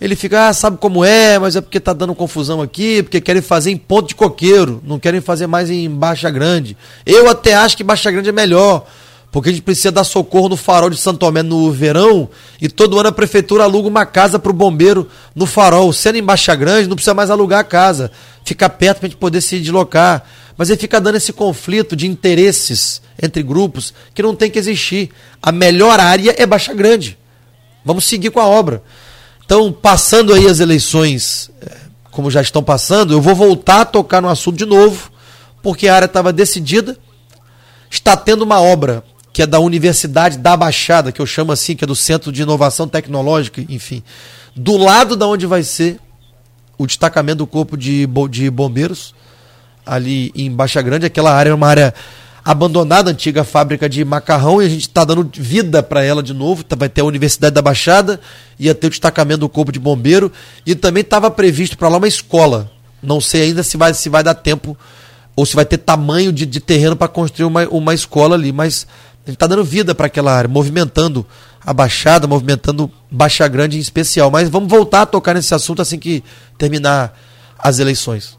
ele 0.01 0.15
fica, 0.15 0.49
ah, 0.49 0.53
sabe 0.53 0.79
como 0.79 1.05
é, 1.05 1.39
mas 1.39 1.57
é 1.57 1.61
porque 1.61 1.81
tá 1.81 1.93
dando 1.93 2.15
confusão 2.15 2.63
aqui, 2.63 3.03
porque 3.03 3.21
querem 3.21 3.43
fazer 3.43 3.73
em 3.73 3.77
ponto 3.77 4.09
de 4.09 4.15
coqueiro, 4.15 4.81
não 4.87 4.99
querem 4.99 5.21
fazer 5.21 5.49
mais 5.49 5.71
em 5.71 5.91
Baixa 5.91 6.31
Grande. 6.31 6.77
Eu 7.05 7.29
até 7.29 7.55
acho 7.55 7.77
que 7.77 7.83
Baixa 7.83 8.11
Grande 8.11 8.29
é 8.29 8.33
melhor, 8.33 8.87
porque 9.31 9.51
a 9.51 9.53
gente 9.53 9.63
precisa 9.63 9.93
dar 9.93 10.05
socorro 10.05 10.49
no 10.49 10.57
farol 10.57 10.89
de 10.89 10.97
Santo 10.97 11.19
Tomé 11.19 11.43
no 11.43 11.71
verão 11.71 12.31
e 12.61 12.69
todo 12.69 12.99
ano 12.99 13.11
a 13.11 13.13
prefeitura 13.13 13.65
aluga 13.65 13.87
uma 13.87 14.07
casa 14.07 14.39
para 14.39 14.51
o 14.51 14.55
bombeiro 14.55 15.09
no 15.35 15.45
farol. 15.45 15.93
Sendo 15.93 16.17
em 16.17 16.23
Baixa 16.23 16.55
Grande, 16.55 16.89
não 16.89 16.97
precisa 16.97 17.15
mais 17.15 17.31
alugar 17.31 17.61
a 17.61 17.65
casa, 17.65 18.11
fica 18.45 18.69
perto 18.71 19.01
para 19.01 19.07
a 19.07 19.11
gente 19.11 19.19
poder 19.19 19.41
se 19.41 19.59
deslocar. 19.61 20.25
Mas 20.57 20.71
ele 20.71 20.79
fica 20.81 21.01
dando 21.01 21.17
esse 21.17 21.33
conflito 21.33 21.95
de 21.95 22.07
interesses 22.07 23.01
entre 23.23 23.43
grupos 23.43 23.95
que 24.15 24.23
não 24.23 24.35
tem 24.35 24.51
que 24.51 24.59
existir. 24.59 25.11
A 25.41 25.53
melhor 25.53 26.01
área 26.01 26.35
é 26.37 26.45
Baixa 26.45 26.75
Grande. 26.75 27.17
Vamos 27.85 28.05
seguir 28.05 28.31
com 28.31 28.41
a 28.41 28.47
obra. 28.47 28.83
Então, 29.45 29.73
passando 29.73 30.35
aí 30.35 30.47
as 30.47 30.59
eleições, 30.59 31.51
é, 31.61 31.77
como 32.11 32.31
já 32.31 32.41
estão 32.41 32.63
passando, 32.63 33.15
eu 33.15 33.21
vou 33.21 33.35
voltar 33.35 33.83
a 33.83 33.85
tocar 33.85 34.21
no 34.21 34.29
assunto 34.29 34.57
de 34.57 34.67
novo, 34.67 35.13
porque 35.63 35.87
a 35.87 35.95
área 35.95 36.07
estava 36.07 36.33
decidida. 36.33 36.99
Está 37.89 38.17
tendo 38.17 38.43
uma 38.43 38.61
obra 38.61 39.05
que 39.33 39.43
é 39.43 39.47
da 39.47 39.61
Universidade 39.61 40.39
da 40.39 40.57
Baixada, 40.57 41.13
que 41.13 41.21
eu 41.21 41.27
chamo 41.27 41.53
assim, 41.53 41.77
que 41.77 41.85
é 41.85 41.87
do 41.87 41.97
Centro 41.97 42.33
de 42.33 42.43
Inovação 42.43 42.89
Tecnológica, 42.89 43.65
enfim, 43.69 44.03
do 44.55 44.77
lado 44.77 45.17
da 45.17 45.27
onde 45.27 45.47
vai 45.47 45.63
ser 45.63 45.99
o 46.77 46.87
destacamento 46.87 47.39
do 47.39 47.47
Corpo 47.47 47.77
de, 47.77 48.09
de 48.31 48.51
Bombeiros, 48.51 49.15
ali 49.85 50.31
em 50.35 50.51
Baixa 50.51 50.81
Grande. 50.81 51.07
Aquela 51.07 51.33
área 51.33 51.51
é 51.51 51.55
uma 51.55 51.67
área 51.67 51.95
abandonada, 52.45 53.11
antiga 53.11 53.45
fábrica 53.45 53.89
de 53.89 54.05
macarrão, 54.05 54.63
e 54.63 54.67
a 54.67 54.69
gente 54.69 54.83
está 54.83 55.05
dando 55.05 55.29
vida 55.35 55.83
para 55.83 56.03
ela 56.03 56.23
de 56.23 56.33
novo. 56.33 56.65
Tá, 56.65 56.77
vai 56.77 56.89
ter 56.89 57.01
a 57.01 57.05
Universidade 57.05 57.55
da 57.55 57.61
Baixada, 57.61 58.21
ia 58.59 58.75
ter 58.75 58.87
o 58.87 58.91
destacamento 58.91 59.41
do 59.41 59.49
Corpo 59.49 59.73
de 59.73 59.79
Bombeiro, 59.79 60.33
e 60.65 60.75
também 60.75 61.03
estava 61.03 61.31
previsto 61.31 61.77
para 61.77 61.89
lá 61.89 61.99
uma 61.99 62.09
escola. 62.09 62.71
Não 63.03 63.21
sei 63.21 63.43
ainda 63.43 63.63
se 63.63 63.77
vai, 63.77 63.93
se 63.93 64.09
vai 64.09 64.23
dar 64.23 64.35
tempo 64.35 64.77
ou 65.37 65.47
se 65.47 65.55
vai 65.55 65.65
ter 65.65 65.79
tamanho 65.79 66.33
de, 66.33 66.45
de 66.45 66.59
terreno 66.59 66.97
para 66.97 67.07
construir 67.07 67.47
uma, 67.47 67.69
uma 67.69 67.95
escola 67.95 68.35
ali, 68.35 68.51
mas 68.51 68.87
gente 69.31 69.37
está 69.37 69.47
dando 69.47 69.65
vida 69.65 69.95
para 69.95 70.07
aquela 70.07 70.33
área, 70.33 70.49
movimentando 70.49 71.27
a 71.65 71.73
Baixada, 71.73 72.27
movimentando 72.27 72.91
Baixa 73.11 73.47
Grande 73.47 73.77
em 73.77 73.81
especial. 73.81 74.31
Mas 74.31 74.49
vamos 74.49 74.69
voltar 74.69 75.03
a 75.03 75.07
tocar 75.07 75.35
nesse 75.35 75.55
assunto 75.55 75.83
assim 75.83 75.99
que 75.99 76.23
terminar 76.57 77.17
as 77.59 77.79
eleições. 77.79 78.39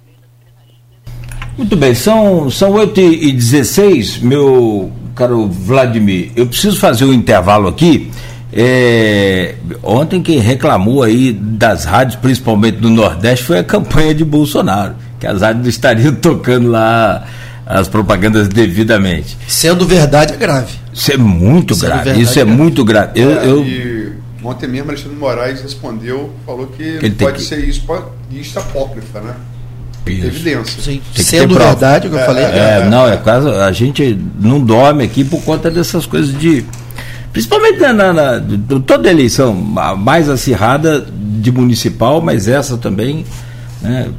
Muito 1.58 1.76
bem, 1.76 1.94
são, 1.94 2.50
são 2.50 2.72
8 2.72 3.00
e 3.00 3.32
16 3.34 4.20
meu 4.20 4.92
caro 5.14 5.48
Vladimir. 5.48 6.32
Eu 6.36 6.48
preciso 6.48 6.78
fazer 6.80 7.06
um 7.06 7.14
intervalo 7.14 7.68
aqui. 7.68 8.10
É, 8.52 9.56
ontem 9.84 10.24
quem 10.24 10.40
reclamou 10.40 11.04
aí 11.04 11.34
das 11.34 11.84
rádios, 11.84 12.16
principalmente 12.16 12.78
do 12.78 12.90
Nordeste, 12.90 13.46
foi 13.46 13.60
a 13.60 13.64
campanha 13.64 14.16
de 14.16 14.26
Bolsonaro, 14.26 14.96
que 15.20 15.28
as 15.28 15.42
rádios 15.42 15.68
estariam 15.68 16.16
tocando 16.16 16.70
lá 16.70 17.28
as 17.70 17.88
propagandas 17.88 18.48
devidamente. 18.48 19.38
Sendo 19.48 19.86
verdade 19.86 20.34
é 20.34 20.38
grave. 20.38 20.74
Isso 20.92 21.12
é 21.12 21.18
muito 21.18 21.76
Sendo 21.76 21.86
grave. 21.92 22.20
Isso 22.20 22.40
é, 22.40 22.42
é 22.42 22.46
grave. 22.46 22.60
muito 22.60 22.84
grave. 22.84 23.22
Eu, 23.22 23.40
é, 23.40 23.48
eu... 23.48 23.64
E 23.64 24.14
ontem 24.44 24.68
mesmo 24.68 24.90
Alexandre 24.90 25.16
Moraes 25.16 25.62
respondeu, 25.62 26.34
falou 26.48 26.66
que, 26.66 26.98
que 26.98 27.12
pode 27.12 27.44
ser 27.44 27.60
isso, 27.60 27.84
pode, 27.86 28.06
isso 28.32 28.58
apócrifa, 28.58 29.22
né? 29.22 29.36
Isso. 30.08 30.26
Evidência. 30.26 30.82
Sim. 30.82 31.02
Sendo 31.14 31.54
verdade 31.54 32.08
o 32.08 32.10
que 32.10 32.16
eu 32.16 32.20
é, 32.20 32.26
falei. 32.26 32.44
É, 32.44 32.80
é, 32.82 32.90
não, 32.90 33.08
é 33.08 33.18
quase. 33.18 33.48
A 33.48 33.72
gente 33.72 34.20
não 34.40 34.60
dorme 34.60 35.04
aqui 35.04 35.24
por 35.24 35.40
conta 35.44 35.70
dessas 35.70 36.08
coisas 36.08 36.36
de. 36.40 36.66
Principalmente 37.32 37.80
na, 37.80 37.94
na, 37.94 38.14
na 38.14 38.42
toda 38.88 39.12
eleição 39.12 39.54
mais 39.54 40.28
acirrada 40.28 41.06
de 41.40 41.52
municipal, 41.52 42.20
mas 42.20 42.48
essa 42.48 42.78
também. 42.78 43.24
Né, 43.80 44.10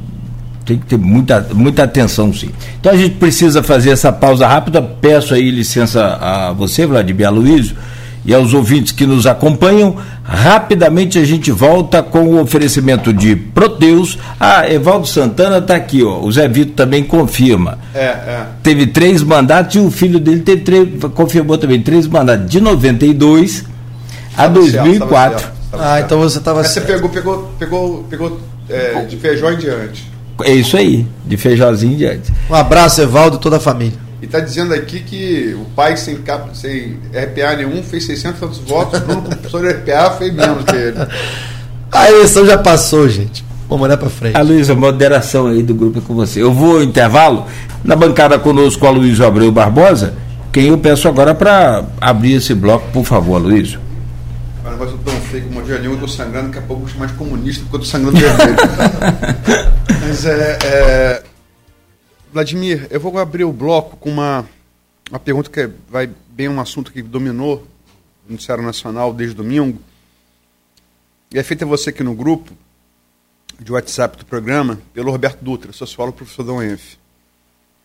tem 0.65 0.77
que 0.77 0.85
ter 0.85 0.97
muita, 0.97 1.47
muita 1.53 1.83
atenção, 1.83 2.33
sim. 2.33 2.49
Então 2.79 2.91
a 2.91 2.95
gente 2.95 3.15
precisa 3.15 3.63
fazer 3.63 3.91
essa 3.91 4.11
pausa 4.11 4.47
rápida. 4.47 4.81
Peço 4.81 5.33
aí 5.33 5.49
licença 5.49 6.17
a 6.21 6.51
você, 6.53 6.85
Vladimir 6.85 7.27
Aloysio, 7.27 7.75
e 8.23 8.33
aos 8.33 8.53
ouvintes 8.53 8.91
que 8.91 9.05
nos 9.05 9.25
acompanham. 9.25 9.95
Rapidamente 10.23 11.17
a 11.17 11.25
gente 11.25 11.51
volta 11.51 12.01
com 12.03 12.19
o 12.19 12.41
oferecimento 12.41 13.11
de 13.11 13.35
Proteus. 13.35 14.17
Ah, 14.39 14.71
Evaldo 14.71 15.07
Santana 15.07 15.57
está 15.57 15.75
aqui, 15.75 16.03
ó. 16.03 16.19
O 16.19 16.31
Zé 16.31 16.47
Vitor 16.47 16.75
também 16.75 17.03
confirma. 17.03 17.79
É, 17.93 18.05
é. 18.05 18.45
Teve 18.63 18.87
três 18.87 19.23
mandatos 19.23 19.75
e 19.75 19.79
o 19.79 19.89
filho 19.89 20.19
dele 20.19 20.41
teve 20.41 20.61
três, 20.61 20.87
confirmou 21.13 21.57
também 21.57 21.81
três 21.81 22.07
mandatos 22.07 22.49
de 22.49 22.61
92 22.61 23.65
a 24.37 24.47
2004. 24.47 25.39
Certo, 25.39 25.61
ah, 25.73 25.99
então 25.99 26.19
você 26.19 26.37
estava. 26.37 26.63
Você 26.63 26.81
pegou, 26.81 27.09
pegou, 27.09 27.51
pegou, 27.57 28.03
pegou 28.09 28.39
é, 28.69 29.03
de 29.05 29.17
feijão 29.17 29.51
em 29.51 29.57
diante. 29.57 30.10
É 30.43 30.51
isso 30.51 30.77
aí, 30.77 31.05
de 31.25 31.37
feijãozinho 31.37 31.93
em 31.93 31.97
diante. 31.97 32.31
Um 32.49 32.55
abraço, 32.55 33.01
Evaldo, 33.01 33.37
e 33.37 33.39
toda 33.39 33.57
a 33.57 33.59
família. 33.59 33.97
E 34.21 34.25
está 34.25 34.39
dizendo 34.39 34.73
aqui 34.73 34.99
que 34.99 35.55
o 35.59 35.65
pai 35.75 35.97
sem, 35.97 36.17
cap, 36.17 36.55
sem 36.55 36.99
RPA 37.11 37.55
nenhum 37.57 37.81
fez 37.81 38.05
600 38.05 38.39
tantos 38.39 38.57
votos, 38.59 38.99
o 38.99 39.03
Bruno, 39.03 39.21
professor 39.23 39.61
de 39.61 39.69
RPA, 39.69 40.11
fez 40.11 40.33
menos 40.33 40.63
que 40.65 40.75
ele. 40.75 40.97
A 41.91 42.09
eleição 42.09 42.45
já 42.45 42.57
passou, 42.57 43.09
gente. 43.09 43.43
Vamos 43.67 43.85
olhar 43.85 43.97
para 43.97 44.09
frente. 44.09 44.37
A 44.37 44.41
Luísa, 44.41 44.73
moderação 44.73 45.47
aí 45.47 45.61
do 45.61 45.73
grupo 45.73 45.99
é 45.99 46.01
com 46.01 46.13
você. 46.13 46.41
Eu 46.41 46.53
vou 46.53 46.77
ao 46.77 46.83
intervalo. 46.83 47.45
Na 47.83 47.95
bancada 47.95 48.39
conosco, 48.39 48.85
a 48.85 48.89
Luísa 48.89 49.27
Abreu 49.27 49.51
Barbosa. 49.51 50.13
Quem 50.53 50.67
eu 50.67 50.77
peço 50.77 51.07
agora 51.07 51.33
para 51.33 51.83
abrir 51.99 52.33
esse 52.33 52.53
bloco, 52.53 52.89
por 52.91 53.03
favor, 53.03 53.41
Luísa. 53.41 53.79
O 54.71 54.73
negócio 54.73 54.97
tão 54.99 55.21
feio 55.23 55.43
como 55.49 55.61
de 55.61 55.71
eu 55.71 55.93
estou 55.93 56.07
sangrando, 56.07 56.47
daqui 56.47 56.59
a 56.59 56.61
pouco 56.61 56.83
eu 56.83 56.85
vou 56.85 56.93
chamar 56.93 57.07
de 57.07 57.13
comunista 57.15 57.63
porque 57.63 57.75
eu 57.75 57.81
estou 57.81 57.99
sangrando 57.99 58.17
vermelho. 58.17 58.57
Mas 60.01 60.25
é, 60.25 60.57
é, 60.63 61.23
Vladimir, 62.31 62.87
eu 62.89 62.97
vou 62.97 63.19
abrir 63.19 63.43
o 63.43 63.51
bloco 63.51 63.97
com 63.97 64.09
uma, 64.09 64.47
uma 65.09 65.19
pergunta 65.19 65.49
que 65.49 65.69
vai 65.89 66.09
bem 66.29 66.47
um 66.47 66.61
assunto 66.61 66.89
que 66.93 67.01
dominou 67.01 67.67
no 68.25 68.31
Noticiário 68.31 68.63
Nacional 68.63 69.13
desde 69.13 69.35
domingo. 69.35 69.81
E 71.33 71.37
é 71.37 71.43
feita 71.43 71.65
você 71.65 71.89
aqui 71.89 72.01
no 72.01 72.15
grupo 72.15 72.53
de 73.59 73.73
WhatsApp 73.73 74.17
do 74.17 74.25
programa 74.25 74.79
pelo 74.93 75.11
Roberto 75.11 75.43
Dutra, 75.43 75.73
sociólogo 75.73 76.17
professor 76.17 76.43
da 76.43 76.53
UENF. 76.53 76.97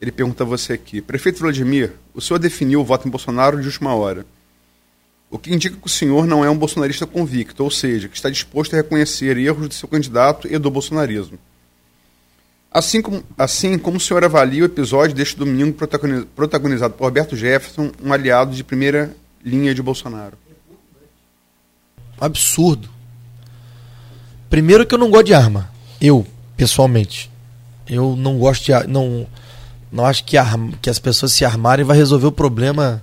Ele 0.01 0.12
pergunta 0.12 0.45
a 0.45 0.47
você 0.47 0.74
aqui: 0.74 1.01
Prefeito 1.01 1.41
Vladimir, 1.41 1.95
o 2.14 2.20
senhor 2.20 2.39
definiu 2.39 2.80
o 2.80 2.84
voto 2.84 3.09
em 3.09 3.11
Bolsonaro 3.11 3.61
de 3.61 3.66
última 3.66 3.93
hora. 3.93 4.24
O 5.31 5.39
que 5.39 5.53
indica 5.53 5.77
que 5.77 5.87
o 5.87 5.91
senhor 5.91 6.27
não 6.27 6.45
é 6.45 6.51
um 6.51 6.57
bolsonarista 6.57 7.07
convicto, 7.07 7.64
ou 7.64 7.70
seja, 7.70 8.09
que 8.09 8.16
está 8.16 8.31
disposto 8.31 8.74
a 8.74 8.77
reconhecer 8.77 9.37
erros 9.37 9.68
do 9.68 9.74
seu 9.74 9.89
candidato 9.89 10.47
e 10.51 10.57
do 10.57 10.70
bolsonarismo. 10.70 11.39
Assim 12.70 13.01
como, 13.01 13.24
assim 13.37 13.79
como 13.79 13.97
o 13.97 14.01
senhor 14.01 14.24
avalia 14.24 14.62
o 14.62 14.66
episódio 14.66 15.16
deste 15.16 15.37
domingo 15.37 15.77
protagonizado 16.35 16.95
por 16.95 17.05
Roberto 17.05 17.35
Jefferson, 17.35 17.91
um 18.03 18.12
aliado 18.12 18.55
de 18.55 18.62
primeira 18.62 19.16
linha 19.45 19.74
de 19.74 19.83
Bolsonaro? 19.83 20.37
Absurdo. 22.20 22.89
Primeiro 24.49 24.87
que 24.87 24.95
eu 24.95 24.99
não 24.99 25.11
gosto 25.11 25.27
de 25.27 25.35
arma. 25.35 25.70
Eu, 26.01 26.27
pessoalmente. 26.57 27.31
Eu 27.89 28.14
não 28.16 28.39
gosto 28.39 28.64
de. 28.64 28.87
Não, 28.87 29.27
não 29.91 30.05
acho 30.05 30.24
que, 30.24 30.37
arma, 30.37 30.72
que 30.81 30.91
as 30.91 30.99
pessoas 30.99 31.33
se 31.33 31.45
armarem 31.45 31.85
vai 31.85 31.97
resolver 31.97 32.27
o 32.27 32.33
problema 32.33 33.03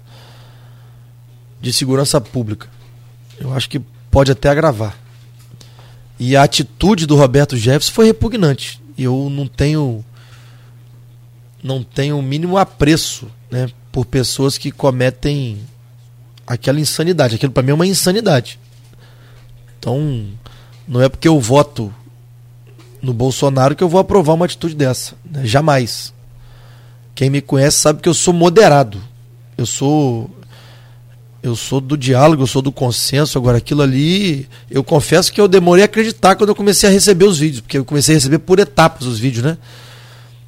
de 1.63 1.73
segurança 1.73 2.21
pública. 2.21 2.67
Eu 3.39 3.51
acho 3.51 3.67
que 3.67 3.79
pode 4.11 4.31
até 4.31 4.49
agravar. 4.49 4.95
E 6.19 6.35
a 6.35 6.43
atitude 6.43 7.07
do 7.07 7.15
Roberto 7.15 7.57
Jefferson 7.57 7.91
foi 7.91 8.05
repugnante 8.05 8.83
eu 8.97 9.29
não 9.29 9.47
tenho 9.47 10.03
não 11.63 11.83
tenho 11.83 12.19
o 12.19 12.21
mínimo 12.21 12.57
apreço 12.57 13.27
né, 13.49 13.69
por 13.91 14.05
pessoas 14.05 14.57
que 14.57 14.69
cometem 14.69 15.59
aquela 16.45 16.79
insanidade. 16.79 17.35
Aquilo 17.35 17.53
para 17.53 17.63
mim 17.63 17.71
é 17.71 17.73
uma 17.73 17.87
insanidade. 17.87 18.59
Então, 19.79 20.27
não 20.85 21.01
é 21.01 21.07
porque 21.07 21.27
eu 21.27 21.39
voto 21.39 21.93
no 23.01 23.13
Bolsonaro 23.13 23.77
que 23.77 23.83
eu 23.83 23.87
vou 23.87 24.01
aprovar 24.01 24.33
uma 24.33 24.43
atitude 24.43 24.75
dessa. 24.75 25.15
Né? 25.23 25.45
Jamais. 25.45 26.13
Quem 27.15 27.29
me 27.29 27.39
conhece 27.41 27.77
sabe 27.77 28.01
que 28.01 28.09
eu 28.09 28.13
sou 28.13 28.33
moderado. 28.33 29.01
Eu 29.57 29.65
sou 29.65 30.29
eu 31.43 31.57
sou 31.57 31.81
do 31.81 31.97
diálogo, 31.97 32.41
eu 32.41 32.47
sou 32.47 32.61
do 32.61 32.71
consenso. 32.71 33.37
Agora, 33.37 33.57
aquilo 33.57 33.81
ali, 33.81 34.47
eu 34.71 34.81
confesso 34.81 35.31
que 35.31 35.41
eu 35.41 35.47
demorei 35.47 35.83
a 35.83 35.85
acreditar 35.85 36.37
quando 36.37 36.49
eu 36.49 36.55
comecei 36.55 36.87
a 36.87 36.91
receber 36.91 37.25
os 37.25 37.37
vídeos, 37.37 37.59
porque 37.59 37.77
eu 37.77 37.83
comecei 37.83 38.15
a 38.15 38.17
receber 38.17 38.39
por 38.39 38.59
etapas 38.59 39.05
os 39.05 39.19
vídeos, 39.19 39.43
né? 39.43 39.57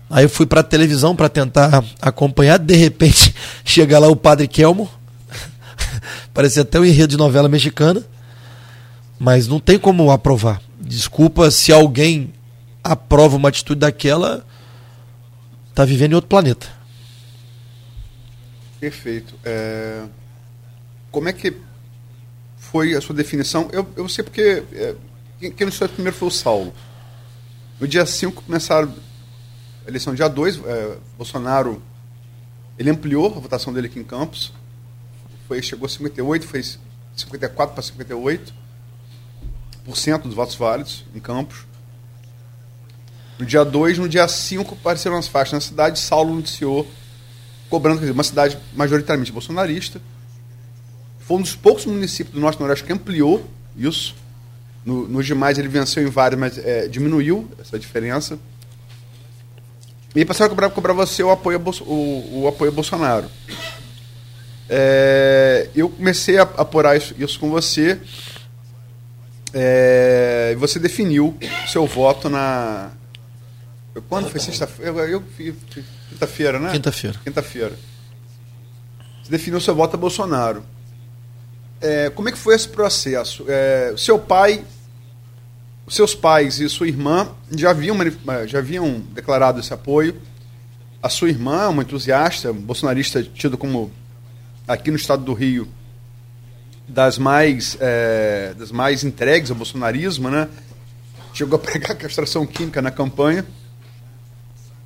Aí 0.10 0.24
eu 0.24 0.30
fui 0.30 0.46
para 0.46 0.62
a 0.62 0.64
televisão 0.64 1.14
para 1.14 1.28
tentar 1.28 1.84
acompanhar, 2.02 2.58
de 2.58 2.76
repente 2.76 3.36
chega 3.66 4.00
lá 4.00 4.08
o 4.08 4.16
Padre 4.16 4.48
Kelmo, 4.48 4.90
parecia 6.34 6.62
até 6.62 6.80
um 6.80 6.86
enredo 6.86 7.10
de 7.10 7.18
novela 7.18 7.50
mexicana, 7.50 8.02
mas 9.20 9.50
não 9.50 9.60
tem 9.60 9.78
como 9.78 10.10
aprovar. 10.12 10.62
Desculpa 10.80 11.52
se 11.52 11.74
alguém 11.74 12.32
aprova 12.82 13.36
uma 13.36 13.50
atitude 13.50 13.82
daquela, 13.82 14.46
tá 15.74 15.84
vivendo 15.84 16.14
em 16.14 16.16
outro 16.16 16.30
planeta. 16.30 16.68
Perfeito. 18.80 19.34
É 19.44 20.04
como 21.16 21.30
é 21.30 21.34
que 21.34 21.56
foi 22.58 22.94
a 22.94 23.00
sua 23.00 23.16
definição? 23.16 23.70
Eu, 23.72 23.88
eu 23.96 24.10
sei 24.10 24.22
porque 24.22 24.66
é, 24.74 24.96
quem, 25.40 25.50
quem 25.50 25.72
foi 25.72 25.88
primeiro 25.88 26.14
foi 26.14 26.28
o 26.28 26.32
Saulo. 26.32 26.74
No 27.80 27.88
dia 27.88 28.06
5 28.06 28.42
começaram 28.42 28.94
a 29.86 29.90
eleição 29.90 30.14
dia 30.14 30.28
2, 30.28 30.58
é, 30.66 30.98
Bolsonaro 31.18 31.82
ele 32.78 32.90
ampliou 32.90 33.28
a 33.28 33.40
votação 33.40 33.72
dele 33.72 33.88
aqui 33.88 33.98
em 33.98 34.04
Campos. 34.04 34.52
Foi, 35.48 35.62
chegou 35.62 35.86
a 35.86 35.90
58, 35.90 36.46
foi 36.46 36.62
54 37.16 37.74
para 37.74 37.82
58% 37.82 38.52
dos 40.24 40.34
votos 40.34 40.56
válidos 40.56 41.06
em 41.16 41.20
Campos. 41.22 41.66
No 43.40 43.46
dia 43.46 43.64
2, 43.64 44.00
no 44.00 44.10
dia 44.10 44.28
5, 44.28 44.74
apareceram 44.74 45.16
as 45.16 45.30
faixas 45.30 45.54
na 45.54 45.62
cidade. 45.62 45.98
Saulo 45.98 46.36
noticiou, 46.36 46.86
cobrando, 47.70 48.00
quer 48.00 48.08
dizer, 48.08 48.12
uma 48.12 48.24
cidade 48.24 48.58
majoritariamente 48.74 49.32
bolsonarista 49.32 50.02
foi 51.26 51.38
um 51.38 51.42
dos 51.42 51.56
poucos 51.56 51.86
municípios 51.88 52.36
do 52.36 52.40
Norte 52.40 52.60
Noroeste 52.60 52.86
que 52.86 52.94
ampliou 52.94 53.44
isso. 53.76 54.16
No, 54.86 55.08
nos 55.08 55.26
demais 55.26 55.58
ele 55.58 55.68
venceu 55.68 56.06
em 56.06 56.10
vários, 56.10 56.40
mas 56.40 56.58
é, 56.60 56.88
diminuiu 56.88 57.50
essa 57.60 57.80
diferença. 57.80 58.38
E 60.16 60.24
passaram 60.24 60.46
a 60.46 60.50
cobrar, 60.50 60.70
cobrar 60.70 60.94
você 60.94 61.24
o 61.24 61.32
apoio 61.32 61.58
a, 61.58 61.84
o, 61.84 62.44
o 62.44 62.48
apoio 62.48 62.72
a 62.72 62.74
Bolsonaro. 62.74 63.28
É, 64.70 65.68
eu 65.76 65.90
comecei 65.90 66.38
a 66.38 66.44
apurar 66.44 66.96
isso, 66.96 67.16
isso 67.18 67.40
com 67.40 67.50
você. 67.50 68.00
É, 69.52 70.52
e 70.52 70.56
você 70.56 70.78
definiu 70.78 71.36
seu 71.68 71.88
voto 71.88 72.30
na. 72.30 72.92
Quando 74.08 74.30
foi 74.30 74.40
sexta-feira? 74.40 74.92
Eu, 74.92 75.24
eu, 75.40 75.54
quinta-feira, 76.12 76.60
né? 76.60 76.72
Quinta-feira. 76.72 77.20
Quinta-feira. 77.24 77.74
Você 79.24 79.32
definiu 79.32 79.60
seu 79.60 79.74
voto 79.74 79.96
a 79.96 79.98
Bolsonaro. 79.98 80.64
É, 81.86 82.10
como 82.10 82.28
é 82.28 82.32
que 82.32 82.38
foi 82.40 82.56
esse 82.56 82.68
processo? 82.68 83.46
É, 83.48 83.94
seu 83.96 84.18
pai, 84.18 84.66
seus 85.88 86.16
pais 86.16 86.60
e 86.60 86.68
sua 86.68 86.88
irmã 86.88 87.30
já 87.56 87.70
haviam, 87.70 87.96
já 88.48 88.58
haviam 88.58 89.04
declarado 89.14 89.60
esse 89.60 89.72
apoio. 89.72 90.20
A 91.02 91.10
sua 91.10 91.30
irmã 91.30 91.66
é 91.66 91.68
uma 91.68 91.84
entusiasta, 91.84 92.52
bolsonarista, 92.52 93.22
tido 93.22 93.56
como, 93.56 93.92
aqui 94.68 94.90
no 94.90 94.98
estado 94.98 95.24
do 95.24 95.34
Rio, 95.36 95.68
das 96.88 97.20
mais, 97.20 97.78
é, 97.80 98.56
das 98.58 98.72
mais 98.72 99.04
entregues 99.04 99.52
ao 99.52 99.56
bolsonarismo, 99.56 100.32
né? 100.32 100.50
Chegou 101.36 101.56
a 101.58 101.60
pregar 101.60 101.96
castração 101.96 102.48
química 102.48 102.82
na 102.82 102.90
campanha, 102.90 103.46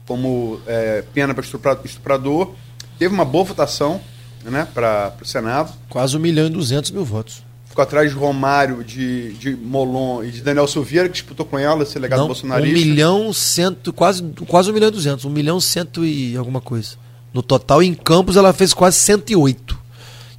como 0.06 0.60
é, 0.68 1.02
pena 1.14 1.34
para 1.34 1.46
estuprador. 1.86 2.54
Teve 2.98 3.14
uma 3.14 3.24
boa 3.24 3.46
votação, 3.46 4.02
né, 4.44 4.68
para 4.74 5.14
o 5.22 5.26
Senado. 5.26 5.72
Quase 5.90 6.16
1 6.16 6.20
milhão 6.20 6.48
e 6.48 6.50
200 6.50 6.92
mil 6.92 7.04
votos. 7.04 7.44
Ficou 7.66 7.84
atrás 7.84 8.10
de 8.10 8.18
Romário, 8.18 8.84
de, 8.84 9.34
de 9.34 9.56
Molon 9.56 10.24
e 10.24 10.32
de 10.32 10.42
Daniel 10.42 10.68
Silveira, 10.68 11.08
que 11.08 11.14
disputou 11.14 11.46
com 11.46 11.58
ela 11.58 11.84
esse 11.84 12.00
legado 12.00 12.20
Não, 12.20 12.28
bolsonarista. 12.28 12.78
1 12.78 12.82
milhão 12.82 13.34
cento, 13.34 13.94
quase, 13.94 14.24
quase 14.48 14.72
1 14.72 14.74
milhão 14.74 14.90
e 14.90 14.92
200, 14.92 15.26
1 15.26 15.30
milhão 15.30 15.60
cento 15.60 16.06
e 16.06 16.36
alguma 16.36 16.62
coisa. 16.62 16.96
No 17.34 17.44
total, 17.44 17.84
em 17.84 17.94
Campos 17.94 18.38
ela 18.38 18.52
fez 18.54 18.74
quase 18.74 18.98
108. 18.98 19.78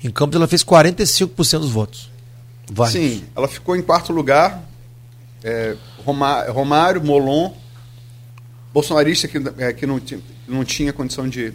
Em 0.03 0.11
Campos 0.11 0.37
ela 0.37 0.49
fez 0.49 0.65
45% 0.65 1.61
dos 1.61 1.71
votos. 1.71 2.11
Vários. 2.71 2.93
Sim, 2.93 3.25
ela 3.37 3.47
ficou 3.47 3.77
em 3.77 3.83
quarto 3.83 4.13
lugar. 4.13 4.65
É, 5.43 5.77
Romário, 6.05 7.03
Molon, 7.03 7.53
bolsonarista 8.73 9.29
que, 9.29 9.39
é, 9.59 9.73
que, 9.73 9.87
não, 9.87 9.99
que 9.99 10.21
não 10.49 10.65
tinha 10.65 10.93
condição 10.93 11.29
de 11.29 11.53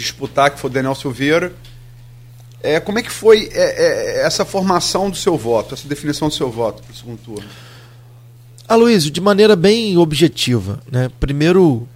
disputar, 0.00 0.50
que 0.50 0.58
foi 0.58 0.70
o 0.70 0.72
Daniel 0.72 0.94
Silveira. 0.94 1.52
É, 2.62 2.78
como 2.78 2.98
é 2.98 3.02
que 3.02 3.10
foi 3.10 3.48
é, 3.52 4.20
é, 4.22 4.26
essa 4.26 4.44
formação 4.44 5.08
do 5.08 5.16
seu 5.16 5.36
voto, 5.36 5.74
essa 5.74 5.88
definição 5.88 6.28
do 6.28 6.34
seu 6.34 6.50
voto 6.50 6.82
para 6.82 6.92
o 6.92 6.96
segundo 6.96 7.18
turno? 7.18 7.48
Aloysio, 8.68 9.10
de 9.10 9.20
maneira 9.20 9.56
bem 9.56 9.96
objetiva. 9.96 10.80
Né? 10.90 11.10
Primeiro, 11.18 11.88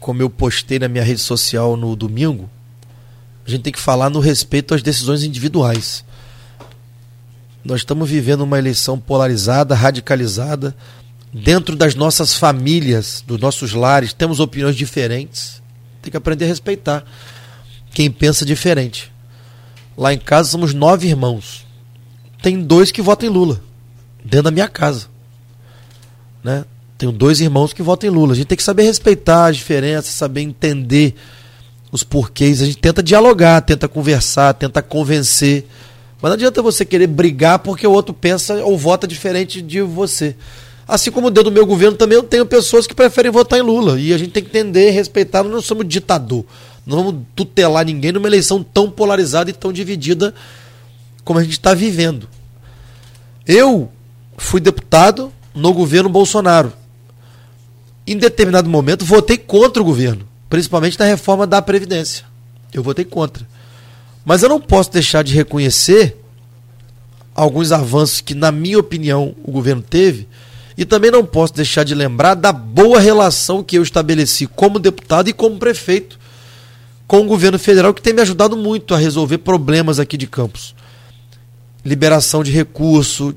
como 0.00 0.22
eu 0.22 0.28
postei 0.28 0.78
na 0.78 0.88
minha 0.88 1.04
rede 1.04 1.20
social 1.20 1.76
no 1.76 1.94
domingo, 1.94 2.50
a 3.46 3.50
gente 3.50 3.62
tem 3.62 3.72
que 3.72 3.80
falar 3.80 4.10
no 4.10 4.18
respeito 4.18 4.74
às 4.74 4.82
decisões 4.82 5.22
individuais. 5.22 6.04
Nós 7.64 7.80
estamos 7.80 8.08
vivendo 8.08 8.40
uma 8.40 8.58
eleição 8.58 8.98
polarizada, 8.98 9.74
radicalizada. 9.74 10.74
Dentro 11.32 11.76
das 11.76 11.94
nossas 11.94 12.34
famílias, 12.34 13.22
dos 13.26 13.40
nossos 13.40 13.72
lares, 13.72 14.12
temos 14.12 14.40
opiniões 14.40 14.76
diferentes. 14.76 15.61
Tem 16.02 16.10
que 16.10 16.16
aprender 16.16 16.44
a 16.44 16.48
respeitar 16.48 17.04
quem 17.94 18.10
pensa 18.10 18.44
diferente. 18.44 19.12
Lá 19.96 20.12
em 20.12 20.18
casa 20.18 20.50
somos 20.50 20.74
nove 20.74 21.08
irmãos. 21.08 21.64
Tem 22.42 22.60
dois 22.60 22.90
que 22.90 23.00
votam 23.00 23.28
em 23.28 23.32
Lula, 23.32 23.62
dentro 24.24 24.44
da 24.44 24.50
minha 24.50 24.68
casa. 24.68 25.06
Né? 26.42 26.64
Tenho 26.98 27.12
dois 27.12 27.40
irmãos 27.40 27.72
que 27.72 27.82
votam 27.82 28.10
em 28.10 28.12
Lula. 28.12 28.32
A 28.32 28.36
gente 28.36 28.46
tem 28.46 28.56
que 28.56 28.62
saber 28.62 28.82
respeitar 28.82 29.46
as 29.46 29.56
diferenças, 29.56 30.14
saber 30.14 30.40
entender 30.40 31.14
os 31.92 32.02
porquês. 32.02 32.60
A 32.60 32.64
gente 32.64 32.78
tenta 32.78 33.02
dialogar, 33.02 33.60
tenta 33.60 33.86
conversar, 33.86 34.54
tenta 34.54 34.82
convencer. 34.82 35.66
Mas 36.20 36.30
não 36.30 36.34
adianta 36.34 36.62
você 36.62 36.84
querer 36.84 37.06
brigar 37.06 37.58
porque 37.58 37.86
o 37.86 37.92
outro 37.92 38.14
pensa 38.14 38.64
ou 38.64 38.76
vota 38.78 39.06
diferente 39.06 39.60
de 39.60 39.82
você. 39.82 40.36
Assim 40.92 41.10
como 41.10 41.30
dentro 41.30 41.48
do 41.48 41.54
meu 41.54 41.64
governo 41.64 41.96
também 41.96 42.18
eu 42.18 42.22
tenho 42.22 42.44
pessoas 42.44 42.86
que 42.86 42.94
preferem 42.94 43.32
votar 43.32 43.58
em 43.58 43.62
Lula. 43.62 43.98
E 43.98 44.12
a 44.12 44.18
gente 44.18 44.32
tem 44.32 44.42
que 44.42 44.50
entender, 44.50 44.90
respeitar, 44.90 45.42
nós 45.42 45.50
não 45.50 45.62
somos 45.62 45.88
ditador. 45.88 46.44
Não 46.84 47.02
vamos 47.02 47.22
tutelar 47.34 47.86
ninguém 47.86 48.12
numa 48.12 48.28
eleição 48.28 48.62
tão 48.62 48.90
polarizada 48.90 49.48
e 49.48 49.54
tão 49.54 49.72
dividida 49.72 50.34
como 51.24 51.38
a 51.38 51.42
gente 51.42 51.52
está 51.52 51.72
vivendo. 51.72 52.28
Eu 53.46 53.90
fui 54.36 54.60
deputado 54.60 55.32
no 55.54 55.72
governo 55.72 56.10
Bolsonaro. 56.10 56.74
Em 58.06 58.18
determinado 58.18 58.68
momento, 58.68 59.02
votei 59.02 59.38
contra 59.38 59.80
o 59.80 59.86
governo, 59.86 60.28
principalmente 60.50 60.98
na 60.98 61.06
reforma 61.06 61.46
da 61.46 61.62
Previdência. 61.62 62.26
Eu 62.70 62.82
votei 62.82 63.06
contra. 63.06 63.48
Mas 64.26 64.42
eu 64.42 64.50
não 64.50 64.60
posso 64.60 64.92
deixar 64.92 65.24
de 65.24 65.32
reconhecer 65.32 66.18
alguns 67.34 67.72
avanços 67.72 68.20
que, 68.20 68.34
na 68.34 68.52
minha 68.52 68.78
opinião, 68.78 69.34
o 69.42 69.50
governo 69.50 69.80
teve, 69.80 70.28
e 70.76 70.84
também 70.84 71.10
não 71.10 71.24
posso 71.24 71.54
deixar 71.54 71.84
de 71.84 71.94
lembrar 71.94 72.34
da 72.34 72.52
boa 72.52 72.98
relação 72.98 73.62
que 73.62 73.76
eu 73.76 73.82
estabeleci 73.82 74.46
como 74.46 74.78
deputado 74.78 75.28
e 75.28 75.32
como 75.32 75.58
prefeito 75.58 76.18
com 77.06 77.20
o 77.20 77.26
governo 77.26 77.58
federal, 77.58 77.92
que 77.92 78.00
tem 78.00 78.14
me 78.14 78.22
ajudado 78.22 78.56
muito 78.56 78.94
a 78.94 78.98
resolver 78.98 79.38
problemas 79.38 79.98
aqui 79.98 80.16
de 80.16 80.26
Campos. 80.26 80.74
Liberação 81.84 82.42
de 82.42 82.50
recurso, 82.50 83.34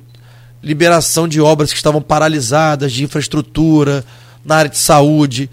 liberação 0.63 1.27
de 1.27 1.41
obras 1.41 1.71
que 1.71 1.77
estavam 1.77 2.01
paralisadas, 2.01 2.93
de 2.93 3.03
infraestrutura, 3.03 4.05
na 4.45 4.55
área 4.55 4.71
de 4.71 4.77
saúde, 4.77 5.49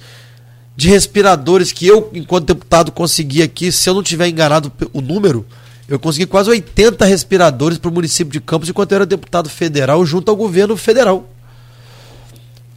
de 0.77 0.89
respiradores 0.89 1.73
que 1.73 1.87
eu, 1.87 2.11
enquanto 2.15 2.47
deputado, 2.47 2.93
consegui 2.93 3.43
aqui, 3.43 3.73
se 3.73 3.91
eu 3.91 3.95
não 3.95 4.03
tiver 4.03 4.29
enganado 4.29 4.71
o 4.93 5.01
número, 5.01 5.45
eu 5.89 5.99
consegui 5.99 6.27
quase 6.27 6.49
80 6.49 7.05
respiradores 7.05 7.77
para 7.77 7.91
o 7.91 7.93
município 7.93 8.33
de 8.33 8.41
Campos 8.41 8.69
enquanto 8.69 8.93
eu 8.93 8.97
era 8.97 9.07
deputado 9.07 9.49
federal 9.49 10.07
junto 10.07 10.31
ao 10.31 10.37
governo 10.37 10.77
federal. 10.77 11.29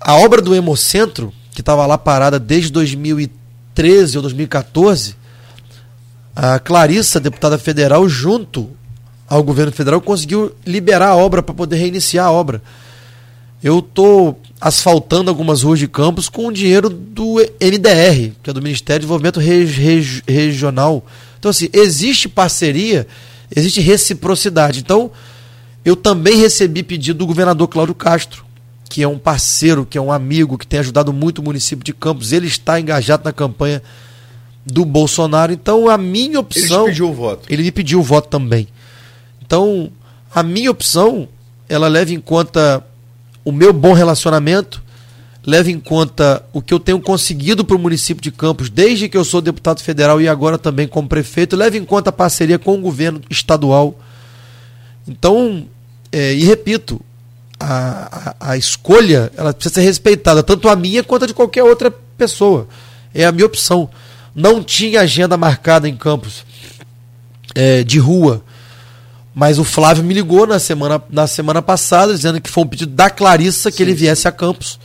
A 0.05 0.13
obra 0.17 0.39
do 0.39 0.53
Hemocentro, 0.53 1.33
que 1.51 1.61
estava 1.61 1.83
lá 1.87 1.97
parada 1.97 2.39
desde 2.39 2.71
2013 2.71 4.17
ou 4.17 4.21
2014, 4.21 5.15
a 6.35 6.59
Clarissa, 6.59 7.19
deputada 7.19 7.57
federal, 7.57 8.07
junto 8.07 8.69
ao 9.27 9.41
governo 9.41 9.71
federal, 9.71 9.99
conseguiu 9.99 10.55
liberar 10.63 11.07
a 11.07 11.15
obra 11.15 11.41
para 11.41 11.55
poder 11.55 11.77
reiniciar 11.77 12.27
a 12.27 12.31
obra. 12.31 12.61
Eu 13.63 13.79
estou 13.79 14.39
asfaltando 14.61 15.31
algumas 15.31 15.63
ruas 15.63 15.79
de 15.79 15.87
campos 15.87 16.29
com 16.29 16.45
o 16.45 16.53
dinheiro 16.53 16.87
do 16.87 17.37
MDR, 17.59 18.31
que 18.43 18.51
é 18.51 18.53
do 18.53 18.61
Ministério 18.61 18.99
de 18.99 19.07
Desenvolvimento 19.07 19.39
Reg 19.39 20.21
Regional. 20.27 21.03
Então, 21.39 21.49
assim, 21.49 21.67
existe 21.73 22.29
parceria, 22.29 23.07
existe 23.55 23.81
reciprocidade. 23.81 24.81
Então, 24.81 25.09
eu 25.83 25.95
também 25.95 26.37
recebi 26.37 26.83
pedido 26.83 27.17
do 27.17 27.25
governador 27.25 27.67
Cláudio 27.67 27.95
Castro, 27.95 28.44
que 28.95 29.03
é 29.03 29.07
um 29.09 29.19
parceiro, 29.19 29.85
que 29.85 29.97
é 29.97 30.01
um 30.01 30.09
amigo, 30.09 30.57
que 30.57 30.65
tem 30.65 30.79
ajudado 30.79 31.11
muito 31.11 31.39
o 31.39 31.43
município 31.43 31.83
de 31.83 31.91
Campos. 31.91 32.31
Ele 32.31 32.47
está 32.47 32.79
engajado 32.79 33.25
na 33.25 33.33
campanha 33.33 33.83
do 34.65 34.85
Bolsonaro. 34.85 35.51
Então, 35.51 35.89
a 35.89 35.97
minha 35.97 36.39
opção. 36.39 36.83
Ele 36.83 36.91
pediu 36.91 37.09
o 37.09 37.13
voto. 37.13 37.45
Ele 37.49 37.63
me 37.63 37.71
pediu 37.73 37.99
o 37.99 38.01
voto 38.01 38.29
também. 38.29 38.69
Então, 39.45 39.91
a 40.33 40.41
minha 40.41 40.71
opção, 40.71 41.27
ela 41.67 41.89
leva 41.89 42.13
em 42.13 42.21
conta 42.21 42.81
o 43.43 43.51
meu 43.51 43.73
bom 43.73 43.91
relacionamento, 43.91 44.81
leva 45.45 45.69
em 45.69 45.77
conta 45.77 46.41
o 46.53 46.61
que 46.61 46.73
eu 46.73 46.79
tenho 46.79 47.01
conseguido 47.01 47.65
para 47.65 47.75
o 47.75 47.79
município 47.79 48.23
de 48.23 48.31
Campos, 48.31 48.69
desde 48.69 49.09
que 49.09 49.17
eu 49.17 49.25
sou 49.25 49.41
deputado 49.41 49.81
federal 49.81 50.21
e 50.21 50.29
agora 50.29 50.57
também 50.57 50.87
como 50.87 51.09
prefeito, 51.09 51.57
leva 51.57 51.75
em 51.75 51.83
conta 51.83 52.11
a 52.11 52.13
parceria 52.13 52.57
com 52.57 52.75
o 52.75 52.81
governo 52.81 53.19
estadual. 53.29 53.99
Então, 55.05 55.65
é, 56.13 56.33
e 56.33 56.45
repito, 56.45 57.01
a, 57.59 58.35
a, 58.39 58.51
a, 58.51 58.57
escolha 58.57 59.31
ela 59.37 59.53
precisa 59.53 59.75
ser 59.75 59.81
respeitada, 59.81 60.43
tanto 60.43 60.67
a 60.69 60.75
minha 60.75 61.03
quanto 61.03 61.23
a 61.23 61.27
de 61.27 61.33
qualquer 61.33 61.63
outra 61.63 61.91
pessoa. 62.17 62.67
É 63.13 63.25
a 63.25 63.31
minha 63.31 63.45
opção 63.45 63.89
não 64.35 64.61
tinha 64.61 65.01
agenda 65.01 65.37
marcada 65.37 65.87
em 65.87 65.95
Campos 65.95 66.43
é, 67.55 67.83
de 67.83 67.97
rua. 67.97 68.43
Mas 69.33 69.57
o 69.57 69.63
Flávio 69.63 70.03
me 70.03 70.13
ligou 70.13 70.45
na 70.45 70.59
semana, 70.59 71.01
na 71.09 71.25
semana 71.25 71.61
passada, 71.61 72.13
dizendo 72.13 72.41
que 72.41 72.49
foi 72.49 72.63
um 72.63 72.67
pedido 72.67 72.91
da 72.91 73.09
Clarissa 73.09 73.71
que 73.71 73.77
sim, 73.77 73.83
ele 73.83 73.93
viesse 73.93 74.27
a 74.27 74.31
Campos. 74.31 74.79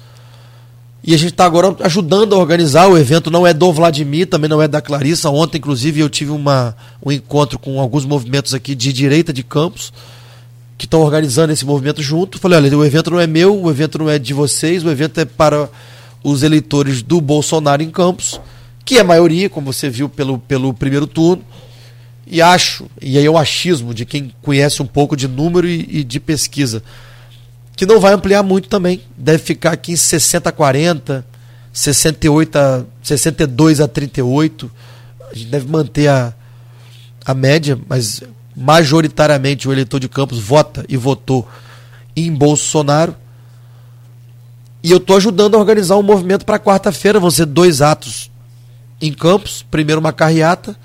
E 1.03 1.15
a 1.15 1.17
gente 1.17 1.31
está 1.31 1.45
agora 1.45 1.75
ajudando 1.81 2.35
a 2.35 2.39
organizar. 2.39 2.87
O 2.87 2.99
evento 2.99 3.31
não 3.31 3.47
é 3.47 3.55
do 3.55 3.73
Vladimir, 3.73 4.27
também 4.27 4.51
não 4.51 4.61
é 4.61 4.69
da 4.69 4.81
Clarissa. 4.81 5.31
Ontem, 5.31 5.59
inclusive, 5.59 6.01
eu 6.01 6.09
tive 6.09 6.31
uma, 6.31 6.77
um 7.05 7.11
encontro 7.11 7.59
com 7.59 7.81
alguns 7.81 8.05
movimentos 8.05 8.55
aqui 8.55 8.75
de 8.75 8.93
direita 8.93 9.33
de 9.33 9.43
Campos, 9.43 9.93
que 10.81 10.87
estão 10.87 11.03
organizando 11.03 11.53
esse 11.53 11.65
movimento 11.65 12.01
junto. 12.03 12.39
Falei, 12.39 12.59
olha, 12.59 12.79
o 12.79 12.85
evento 12.85 13.11
não 13.11 13.21
é 13.21 13.27
meu, 13.27 13.55
o 13.61 13.71
evento 13.71 13.99
não 13.99 14.09
é 14.09 14.19
de 14.19 14.33
vocês, 14.33 14.83
o 14.83 14.91
evento 14.91 15.21
é 15.21 15.27
para 15.27 15.69
os 16.25 16.43
eleitores 16.43 17.03
do 17.03 17.21
Bolsonaro 17.21 17.83
em 17.83 17.91
Campos 17.91 18.41
que 18.91 18.99
é 18.99 19.03
a 19.03 19.05
maioria, 19.05 19.49
como 19.49 19.73
você 19.73 19.89
viu 19.89 20.09
pelo, 20.09 20.37
pelo 20.37 20.75
primeiro 20.75 21.07
turno. 21.07 21.45
E 22.27 22.43
acho, 22.43 22.87
e 23.01 23.17
aí 23.17 23.25
é 23.25 23.31
o 23.31 23.39
achismo 23.39 23.95
de 23.95 24.05
quem 24.05 24.35
conhece 24.43 24.83
um 24.83 24.87
pouco 24.87 25.17
de 25.17 25.29
número 25.29 25.69
e, 25.69 26.01
e 26.01 26.03
de 26.03 26.19
pesquisa, 26.19 26.83
que 27.77 27.87
não 27.87 28.01
vai 28.01 28.13
ampliar 28.13 28.43
muito 28.43 28.69
também. 28.69 29.01
Deve 29.17 29.39
ficar 29.39 29.71
aqui 29.71 29.93
em 29.93 29.97
60 29.97 30.49
a 30.49 30.53
40, 30.53 31.25
68 31.73 32.57
a, 32.57 32.85
62 33.01 33.81
a 33.81 33.87
38. 33.87 34.69
A 35.31 35.35
gente 35.37 35.51
deve 35.51 35.69
manter 35.69 36.09
a, 36.09 36.35
a 37.25 37.33
média, 37.33 37.79
mas 37.89 38.25
majoritariamente 38.61 39.67
o 39.67 39.73
eleitor 39.73 39.99
de 39.99 40.09
Campos 40.09 40.39
vota 40.39 40.85
e 40.89 40.97
votou 40.97 41.49
em 42.15 42.31
Bolsonaro. 42.33 43.17
E 44.83 44.91
eu 44.91 44.99
estou 44.99 45.17
ajudando 45.17 45.55
a 45.55 45.59
organizar 45.59 45.97
um 45.97 46.03
movimento 46.03 46.45
para 46.45 46.59
quarta-feira. 46.59 47.19
Vão 47.19 47.31
ser 47.31 47.47
dois 47.47 47.81
atos 47.81 48.31
em 49.01 49.13
Campos, 49.13 49.65
primeiro 49.71 50.01
uma 50.01 50.13
carreata 50.13 50.77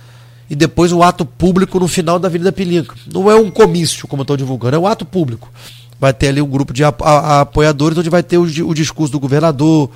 e 0.50 0.56
depois 0.56 0.92
um 0.92 1.04
ato 1.04 1.26
público 1.26 1.80
no 1.80 1.88
final 1.88 2.18
da 2.18 2.28
Avenida 2.28 2.52
Pilinca. 2.52 2.96
Não 3.12 3.30
é 3.30 3.36
um 3.36 3.52
comício, 3.52 4.08
como 4.08 4.22
estou 4.22 4.38
divulgando, 4.38 4.76
é 4.76 4.80
um 4.80 4.88
ato 4.88 5.06
público. 5.06 5.52
Vai 6.00 6.14
ter 6.14 6.30
ali 6.30 6.42
um 6.42 6.50
grupo 6.50 6.72
de 6.72 6.84
apoiadores 6.84 7.98
onde 7.98 8.10
vai 8.10 8.24
ter 8.24 8.38
o, 8.38 8.44
o 8.44 8.74
discurso 8.74 9.12
do 9.12 9.20
governador 9.20 9.90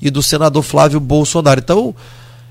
e 0.00 0.10
do 0.10 0.22
senador 0.22 0.62
Flávio 0.62 1.00
Bolsonaro. 1.00 1.60
Então, 1.60 1.94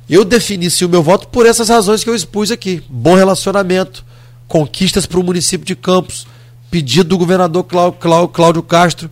eu 0.10 0.26
defini 0.26 0.68
o 0.68 0.90
meu 0.90 1.04
voto 1.04 1.28
por 1.28 1.46
essas 1.46 1.70
razões 1.70 2.04
que 2.04 2.10
eu 2.10 2.16
expus 2.16 2.52
aqui. 2.52 2.84
Bom 2.90 3.16
relacionamento, 3.16 4.04
conquistas 4.48 5.06
para 5.06 5.20
o 5.20 5.24
município 5.24 5.66
de 5.66 5.76
Campos, 5.76 6.28
pedido 6.70 7.10
do 7.10 7.18
governador 7.18 7.64
Cláudio, 7.64 8.64
Castro. 8.64 9.10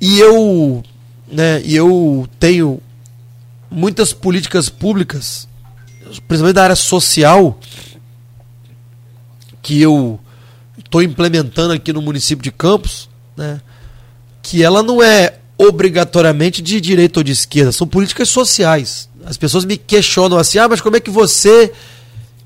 E 0.00 0.18
eu, 0.18 0.82
né, 1.30 1.62
eu 1.64 2.28
tenho 2.38 2.80
muitas 3.70 4.12
políticas 4.12 4.68
públicas, 4.68 5.46
principalmente 6.26 6.54
da 6.54 6.64
área 6.64 6.76
social, 6.76 7.58
que 9.62 9.80
eu 9.80 10.18
estou 10.78 11.02
implementando 11.02 11.72
aqui 11.72 11.92
no 11.92 12.02
município 12.02 12.42
de 12.42 12.50
Campos, 12.50 13.08
né, 13.36 13.60
que 14.42 14.62
ela 14.62 14.82
não 14.82 15.02
é 15.02 15.38
obrigatoriamente 15.56 16.62
de 16.62 16.80
direita 16.80 17.20
ou 17.20 17.24
de 17.24 17.32
esquerda, 17.32 17.70
são 17.70 17.86
políticas 17.86 18.30
sociais. 18.30 19.08
As 19.26 19.36
pessoas 19.36 19.66
me 19.66 19.76
questionam 19.76 20.38
assim: 20.38 20.58
ah, 20.58 20.66
mas 20.66 20.80
como 20.80 20.96
é 20.96 21.00
que 21.00 21.10
você 21.10 21.70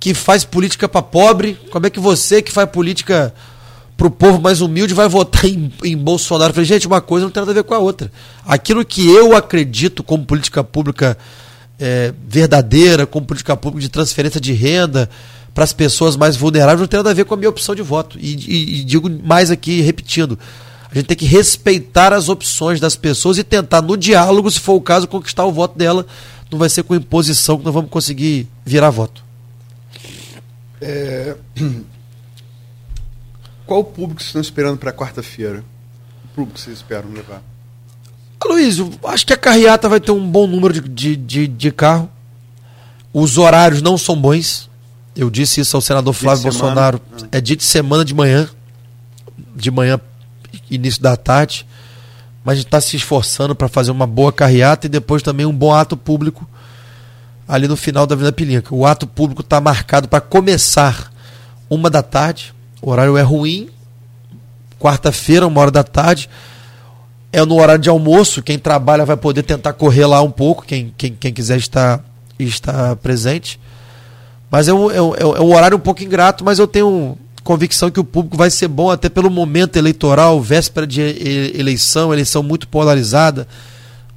que 0.05 0.12
faz 0.12 0.44
política 0.44 0.86
para 0.86 1.01
pobre, 1.01 1.59
como 1.70 1.86
é 1.86 1.89
que 1.89 1.98
você 1.98 2.43
que 2.43 2.52
faz 2.52 2.68
política 2.68 3.32
para 3.97 4.06
o 4.06 4.10
povo 4.10 4.39
mais 4.39 4.60
humilde 4.60 4.93
vai 4.93 5.09
votar 5.09 5.47
em, 5.47 5.72
em 5.82 5.97
Bolsonaro. 5.97 6.51
Eu 6.51 6.55
falei, 6.55 6.66
gente, 6.66 6.86
uma 6.86 7.01
coisa 7.01 7.24
não 7.24 7.31
tem 7.32 7.40
nada 7.40 7.52
a 7.52 7.55
ver 7.55 7.64
com 7.64 7.72
a 7.72 7.78
outra. 7.78 8.12
Aquilo 8.44 8.85
que 8.85 9.09
eu 9.09 9.35
acredito 9.35 10.02
como 10.02 10.26
política 10.26 10.62
pública 10.62 11.16
é, 11.81 12.12
verdadeira, 12.28 13.06
como 13.06 13.24
política 13.24 13.56
pública 13.56 13.81
de 13.81 13.89
transferência 13.89 14.39
de 14.39 14.52
renda 14.52 15.09
para 15.55 15.64
as 15.64 15.72
pessoas 15.72 16.16
mais 16.16 16.36
vulneráveis, 16.36 16.81
não 16.81 16.86
tem 16.86 16.98
nada 16.98 17.09
a 17.09 17.14
ver 17.14 17.24
com 17.24 17.32
a 17.32 17.39
minha 17.39 17.48
opção 17.48 17.74
de 17.74 17.81
voto. 17.81 18.18
E, 18.20 18.35
e, 18.35 18.81
e 18.81 18.85
digo 18.85 19.09
mais 19.09 19.51
aqui, 19.51 19.81
repetindo, 19.81 20.39
a 20.90 20.94
gente 20.97 21.06
tem 21.06 21.16
que 21.16 21.24
respeitar 21.24 22.12
as 22.12 22.28
opções 22.28 22.78
das 22.78 22.94
pessoas 22.94 23.39
e 23.39 23.43
tentar, 23.43 23.81
no 23.81 23.97
diálogo, 23.97 24.51
se 24.51 24.60
for 24.60 24.74
o 24.74 24.82
caso, 24.82 25.09
conquistar 25.09 25.47
o 25.47 25.52
voto 25.52 25.78
dela. 25.78 26.05
Não 26.51 26.59
vai 26.59 26.68
ser 26.68 26.82
com 26.82 26.94
imposição 26.94 27.56
que 27.56 27.64
nós 27.64 27.72
vamos 27.72 27.89
conseguir 27.89 28.47
virar 28.66 28.90
voto. 28.90 29.23
É... 30.80 31.36
Qual 33.66 33.80
o 33.80 33.84
público 33.84 34.20
vocês 34.20 34.28
estão 34.28 34.42
esperando 34.42 34.76
para 34.76 34.92
quarta-feira? 34.92 35.64
O 36.24 36.28
público 36.28 36.55
que 36.55 36.60
vocês 36.60 36.76
esperam 36.76 37.10
levar? 37.10 37.42
Luiz, 38.46 38.76
acho 39.05 39.26
que 39.26 39.32
a 39.32 39.38
carreata 39.38 39.88
vai 39.88 39.98
ter 39.98 40.12
um 40.12 40.30
bom 40.30 40.46
número 40.46 40.74
de, 40.74 40.80
de, 40.82 41.16
de, 41.16 41.48
de 41.48 41.70
carro. 41.70 42.10
Os 43.12 43.38
horários 43.38 43.80
não 43.80 43.96
são 43.96 44.16
bons. 44.16 44.68
Eu 45.16 45.30
disse 45.30 45.60
isso 45.60 45.76
ao 45.76 45.80
senador 45.80 46.12
Flávio 46.12 46.42
Bolsonaro. 46.42 47.01
Ah. 47.12 47.26
É 47.32 47.40
dia 47.40 47.56
de 47.56 47.64
semana 47.64 48.05
de 48.05 48.14
manhã. 48.14 48.48
De 49.56 49.70
manhã, 49.70 49.98
início 50.70 51.01
da 51.01 51.16
tarde. 51.16 51.66
Mas 52.44 52.52
a 52.52 52.56
gente 52.56 52.66
está 52.66 52.80
se 52.80 52.96
esforçando 52.96 53.55
para 53.55 53.68
fazer 53.68 53.90
uma 53.90 54.06
boa 54.06 54.32
carreata 54.32 54.86
e 54.86 54.90
depois 54.90 55.22
também 55.22 55.46
um 55.46 55.52
bom 55.52 55.72
ato 55.72 55.96
público 55.96 56.46
ali 57.46 57.68
no 57.68 57.76
final 57.76 58.06
da 58.06 58.14
Avenida 58.14 58.32
Pilinca. 58.32 58.74
O 58.74 58.86
ato 58.86 59.06
público 59.06 59.42
está 59.42 59.60
marcado 59.60 60.08
para 60.08 60.20
começar 60.20 61.12
uma 61.68 61.90
da 61.90 62.02
tarde. 62.02 62.54
O 62.80 62.90
horário 62.90 63.16
é 63.16 63.22
ruim. 63.22 63.68
Quarta-feira, 64.78 65.46
uma 65.46 65.60
hora 65.60 65.70
da 65.70 65.82
tarde. 65.82 66.28
É 67.32 67.44
no 67.44 67.60
horário 67.60 67.82
de 67.82 67.88
almoço. 67.88 68.42
Quem 68.42 68.58
trabalha 68.58 69.04
vai 69.04 69.16
poder 69.16 69.42
tentar 69.42 69.72
correr 69.72 70.06
lá 70.06 70.22
um 70.22 70.30
pouco. 70.30 70.64
Quem, 70.64 70.92
quem, 70.96 71.14
quem 71.14 71.32
quiser 71.32 71.58
estar, 71.58 72.04
estar 72.38 72.96
presente. 72.96 73.60
Mas 74.50 74.68
é 74.68 74.72
um, 74.72 74.90
é, 74.90 75.02
um, 75.02 75.14
é 75.14 75.40
um 75.40 75.54
horário 75.54 75.76
um 75.76 75.80
pouco 75.80 76.02
ingrato, 76.02 76.44
mas 76.44 76.58
eu 76.58 76.66
tenho 76.68 77.18
convicção 77.42 77.90
que 77.90 78.00
o 78.00 78.04
público 78.04 78.36
vai 78.36 78.50
ser 78.50 78.68
bom 78.68 78.90
até 78.90 79.08
pelo 79.08 79.30
momento 79.30 79.76
eleitoral, 79.76 80.40
véspera 80.40 80.86
de 80.86 81.00
eleição, 81.54 82.12
eleição 82.12 82.42
muito 82.42 82.66
polarizada, 82.68 83.46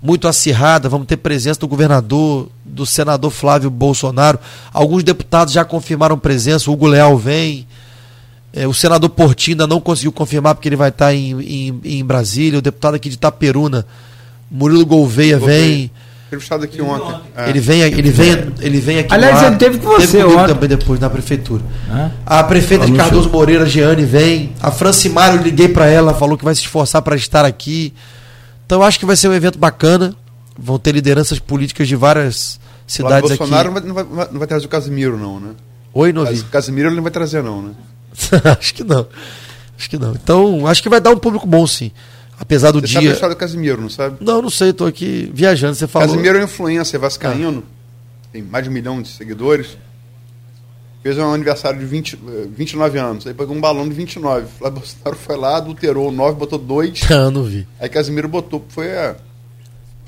muito 0.01 0.27
acirrada. 0.27 0.89
Vamos 0.89 1.07
ter 1.07 1.17
presença 1.17 1.59
do 1.59 1.67
governador, 1.67 2.49
do 2.63 2.85
senador 2.85 3.31
Flávio 3.31 3.69
Bolsonaro. 3.69 4.39
Alguns 4.73 5.03
deputados 5.03 5.53
já 5.53 5.65
confirmaram 5.65 6.17
presença, 6.17 6.69
o 6.69 6.73
Hugo 6.73 6.87
Leal 6.87 7.17
vem. 7.17 7.67
É, 8.53 8.67
o 8.67 8.73
senador 8.73 9.09
Portinho 9.09 9.55
ainda 9.55 9.67
não 9.67 9.79
conseguiu 9.79 10.11
confirmar 10.11 10.55
porque 10.55 10.67
ele 10.67 10.75
vai 10.75 10.89
estar 10.89 11.13
em, 11.13 11.39
em, 11.41 11.81
em 11.83 12.05
Brasília. 12.05 12.59
O 12.59 12.61
deputado 12.61 12.95
aqui 12.95 13.09
de 13.09 13.15
Itaperuna, 13.15 13.85
Murilo 14.49 14.85
Gouveia, 14.85 15.37
Gouveia. 15.37 15.61
vem. 15.61 15.91
Entrevistado 16.27 16.65
aqui 16.65 16.81
ontem. 16.81 17.21
É. 17.37 17.49
Ele 17.49 17.59
vem, 17.59 17.81
ele 17.81 18.11
vem, 18.11 18.53
ele 18.59 18.79
vem 18.81 18.99
aqui. 18.99 19.13
Aliás, 19.13 19.43
ele 19.43 19.55
teve 19.55 19.77
com 19.77 19.87
você 19.91 20.17
teve 20.17 20.23
ontem. 20.25 20.53
também 20.53 20.67
depois 20.67 20.99
na 20.99 21.09
prefeitura. 21.09 21.63
A 22.25 22.43
prefeita 22.43 22.85
de 22.85 22.91
Cardoso 22.91 23.29
Moreira, 23.29 23.65
Giane, 23.65 24.03
vem. 24.03 24.51
A 24.61 24.69
Francimar, 24.69 25.35
eu 25.35 25.41
liguei 25.41 25.69
para 25.69 25.87
ela, 25.87 26.13
falou 26.13 26.37
que 26.37 26.43
vai 26.43 26.53
se 26.53 26.61
esforçar 26.61 27.01
para 27.01 27.15
estar 27.15 27.45
aqui. 27.45 27.93
Então, 28.67 28.79
eu 28.79 28.83
acho 28.83 28.99
que 28.99 29.05
vai 29.05 29.15
ser 29.15 29.29
um 29.29 29.33
evento 29.33 29.57
bacana. 29.57 30.13
Vão 30.59 30.77
ter 30.77 30.91
lideranças 30.91 31.39
políticas 31.39 31.87
de 31.87 31.95
várias 31.95 32.59
cidades 32.85 33.31
aqui. 33.31 33.39
Bolsonaro 33.39 33.71
não 33.71 33.93
vai, 33.93 34.03
não, 34.03 34.15
vai, 34.15 34.27
não 34.29 34.39
vai 34.39 34.47
trazer 34.47 34.65
o 34.65 34.69
Casimiro, 34.69 35.17
não, 35.17 35.39
né? 35.39 35.51
Oi, 35.93 36.11
não 36.11 36.25
vi. 36.25 36.43
Casimiro 36.43 36.89
ele 36.89 36.97
não 36.97 37.03
vai 37.03 37.11
trazer, 37.11 37.41
não, 37.41 37.61
né? 37.61 37.73
acho 38.59 38.73
que 38.73 38.83
não. 38.83 39.07
Acho 39.77 39.89
que 39.89 39.97
não. 39.97 40.11
Então, 40.11 40.67
acho 40.67 40.83
que 40.83 40.89
vai 40.89 40.99
dar 40.99 41.11
um 41.11 41.17
público 41.17 41.47
bom, 41.47 41.65
sim. 41.65 41.91
Apesar 42.37 42.71
do 42.71 42.81
você 42.81 42.87
dia. 42.87 42.93
Você 42.93 42.95
sabe 42.95 43.07
a 43.07 43.13
história 43.13 43.35
do 43.35 43.39
Casimiro, 43.39 43.81
não 43.81 43.89
sabe? 43.89 44.17
Não, 44.19 44.41
não 44.41 44.49
sei, 44.49 44.71
estou 44.71 44.85
aqui 44.85 45.31
viajando. 45.33 45.75
Você 45.75 45.87
falou. 45.87 46.09
Casimiro 46.09 46.37
é 46.37 46.43
influência 46.43 46.99
vascaíno, 46.99 47.63
ah. 47.65 48.27
tem 48.33 48.43
mais 48.43 48.65
de 48.65 48.69
um 48.69 48.73
milhão 48.73 49.01
de 49.01 49.07
seguidores. 49.07 49.77
Fez 51.07 51.17
um 51.19 51.33
aniversário 51.33 51.79
de 51.79 51.85
20, 51.85 52.19
29 52.53 52.99
anos. 52.99 53.25
Aí 53.25 53.33
pegou 53.33 53.55
um 53.55 53.61
balão 53.61 53.87
de 53.87 53.95
29. 53.95 54.45
Flávio 54.59 54.79
Bolsonaro 54.81 55.15
foi 55.15 55.37
lá, 55.37 55.55
adulterou 55.55 56.11
9, 56.11 56.37
botou 56.37 56.59
2. 56.59 57.09
Ah, 57.09 57.31
não 57.31 57.43
vi. 57.43 57.65
Aí 57.79 57.87
Casimiro 57.87 58.27
botou, 58.27 58.65
foi. 58.67 58.87
É, 58.87 59.15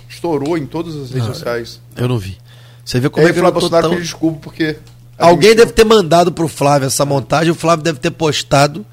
estourou 0.10 0.58
em 0.58 0.66
todas 0.66 0.98
as 0.98 1.12
redes 1.12 1.26
sociais. 1.28 1.80
Eu 1.96 2.10
não 2.10 2.18
vi. 2.18 2.38
Você 2.84 3.00
vê 3.00 3.10
como 3.10 3.26
aí, 3.26 3.32
é 3.32 3.34
que 3.34 3.40
Flávio 3.40 3.62
Bolsonaro 3.62 3.84
tão... 3.84 3.92
pediu 3.92 4.04
desculpa 4.04 4.40
porque. 4.42 4.76
Alguém 5.18 5.56
deve 5.56 5.72
ter 5.72 5.86
mandado 5.86 6.34
pro 6.34 6.50
Flávio 6.50 6.88
essa 6.88 7.06
montagem, 7.06 7.50
o 7.50 7.56
Flávio 7.56 7.82
deve 7.82 8.00
ter 8.00 8.12
postado 8.12 8.86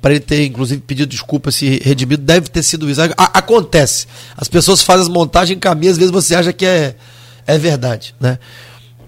para 0.00 0.12
ele 0.12 0.20
ter, 0.20 0.46
inclusive, 0.46 0.80
pedido 0.82 1.08
desculpa, 1.08 1.50
se 1.50 1.80
redimido, 1.82 2.22
deve 2.22 2.48
ter 2.48 2.62
sido 2.62 2.88
isso. 2.88 3.00
A, 3.02 3.38
acontece. 3.38 4.06
As 4.36 4.46
pessoas 4.46 4.82
fazem 4.82 5.02
as 5.02 5.08
montagens, 5.08 5.58
caminham, 5.58 5.90
às 5.90 5.98
vezes 5.98 6.12
você 6.12 6.36
acha 6.36 6.52
que 6.52 6.64
é, 6.64 6.94
é 7.44 7.58
verdade, 7.58 8.14
né? 8.20 8.38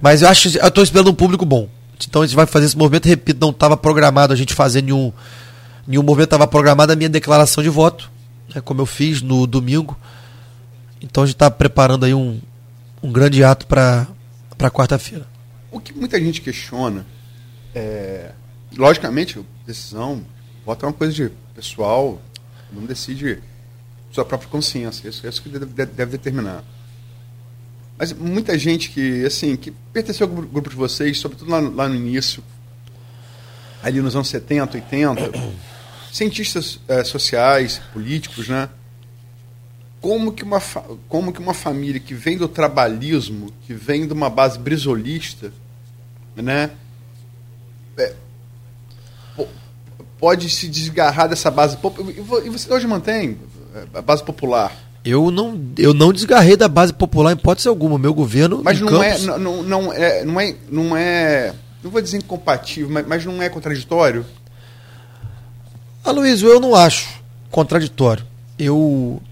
Mas 0.00 0.22
eu 0.22 0.28
acho, 0.28 0.58
eu 0.58 0.66
estou 0.66 0.82
esperando 0.82 1.08
um 1.08 1.14
público 1.14 1.46
bom. 1.46 1.75
Então 2.06 2.22
a 2.22 2.26
gente 2.26 2.36
vai 2.36 2.46
fazer 2.46 2.66
esse 2.66 2.76
movimento, 2.76 3.06
repito, 3.06 3.40
não 3.40 3.50
estava 3.50 3.76
programado 3.76 4.32
a 4.32 4.36
gente 4.36 4.54
fazer 4.54 4.82
nenhum, 4.82 5.12
nenhum 5.86 6.02
movimento, 6.02 6.28
estava 6.28 6.46
programada 6.46 6.92
a 6.92 6.96
minha 6.96 7.08
declaração 7.08 7.62
de 7.62 7.70
voto, 7.70 8.10
né, 8.54 8.60
como 8.60 8.80
eu 8.80 8.86
fiz 8.86 9.22
no 9.22 9.46
domingo. 9.46 9.96
Então 11.00 11.22
a 11.22 11.26
gente 11.26 11.36
está 11.36 11.50
preparando 11.50 12.04
aí 12.04 12.14
um, 12.14 12.40
um 13.02 13.12
grande 13.12 13.42
ato 13.42 13.66
para 13.66 14.06
quarta-feira. 14.70 15.26
O 15.70 15.80
que 15.80 15.92
muita 15.92 16.18
gente 16.20 16.40
questiona 16.40 17.06
é, 17.74 18.32
logicamente, 18.76 19.44
decisão 19.66 20.24
Voto 20.66 20.84
é 20.84 20.88
uma 20.88 20.92
coisa 20.92 21.12
de 21.12 21.30
pessoal, 21.54 22.20
não 22.72 22.84
decide 22.84 23.40
sua 24.10 24.24
própria 24.24 24.50
consciência. 24.50 25.08
Isso, 25.08 25.24
isso 25.24 25.40
que 25.40 25.48
deve, 25.48 25.86
deve, 25.86 26.10
determinar. 26.10 26.64
Mas 27.98 28.12
muita 28.12 28.58
gente 28.58 28.90
que, 28.90 29.24
assim, 29.24 29.56
que 29.56 29.70
pertenceu 29.92 30.26
ao 30.26 30.32
grupo 30.32 30.68
de 30.68 30.76
vocês, 30.76 31.18
sobretudo 31.18 31.50
lá, 31.50 31.60
lá 31.60 31.88
no 31.88 31.94
início, 31.94 32.42
ali 33.82 34.00
nos 34.00 34.14
anos 34.14 34.28
70, 34.28 34.76
80, 34.76 35.32
cientistas 36.12 36.78
é, 36.88 37.02
sociais, 37.04 37.80
políticos, 37.92 38.48
né? 38.48 38.68
Como 40.00 40.30
que, 40.30 40.44
uma, 40.44 40.60
como 41.08 41.32
que 41.32 41.40
uma 41.40 41.54
família 41.54 41.98
que 41.98 42.14
vem 42.14 42.36
do 42.36 42.46
trabalhismo, 42.46 43.50
que 43.66 43.72
vem 43.72 44.06
de 44.06 44.12
uma 44.12 44.28
base 44.28 44.58
brisolista, 44.58 45.52
né? 46.36 46.70
É, 47.96 48.14
pode 50.18 50.50
se 50.50 50.68
desgarrar 50.68 51.28
dessa 51.28 51.50
base 51.50 51.78
e 52.44 52.50
você 52.50 52.72
hoje 52.72 52.86
mantém 52.86 53.38
a 53.94 54.02
base 54.02 54.22
popular 54.22 54.85
eu 55.06 55.30
não, 55.30 55.60
eu 55.78 55.94
não 55.94 56.12
desgarrei 56.12 56.56
da 56.56 56.68
base 56.68 56.92
popular 56.92 57.30
em 57.30 57.34
hipótese 57.34 57.68
alguma. 57.68 57.98
Meu 57.98 58.12
governo. 58.12 58.60
Mas 58.62 58.80
não, 58.80 59.02
é, 59.02 59.10
Campos... 59.10 59.28
é, 59.28 59.38
não, 59.38 59.62
não, 59.62 59.92
é, 59.92 60.24
não 60.24 60.40
é. 60.40 60.54
Não 60.68 60.96
é. 60.96 61.54
Não 61.82 61.90
vou 61.90 62.02
dizer 62.02 62.18
incompatível, 62.18 62.90
mas, 62.90 63.06
mas 63.06 63.24
não 63.24 63.40
é 63.40 63.48
contraditório? 63.48 64.26
Aloysio, 66.04 66.48
eu 66.48 66.60
não 66.60 66.74
acho 66.74 67.08
contraditório. 67.50 68.24
Eu 68.58 69.22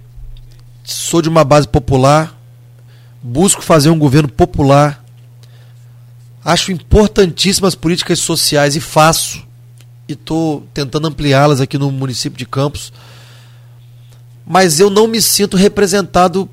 sou 0.84 1.20
de 1.20 1.28
uma 1.28 1.42
base 1.44 1.66
popular, 1.66 2.38
busco 3.22 3.62
fazer 3.62 3.90
um 3.90 3.98
governo 3.98 4.28
popular, 4.28 5.04
acho 6.44 6.70
importantíssimas 6.70 7.74
políticas 7.74 8.18
sociais 8.18 8.76
e 8.76 8.80
faço 8.80 9.42
e 10.08 10.12
estou 10.12 10.66
tentando 10.72 11.06
ampliá-las 11.06 11.60
aqui 11.60 11.78
no 11.78 11.90
município 11.90 12.38
de 12.38 12.46
Campos. 12.46 12.92
Mas 14.46 14.80
eu 14.80 14.90
não 14.90 15.06
me 15.06 15.20
sinto 15.22 15.56
representado 15.56 16.48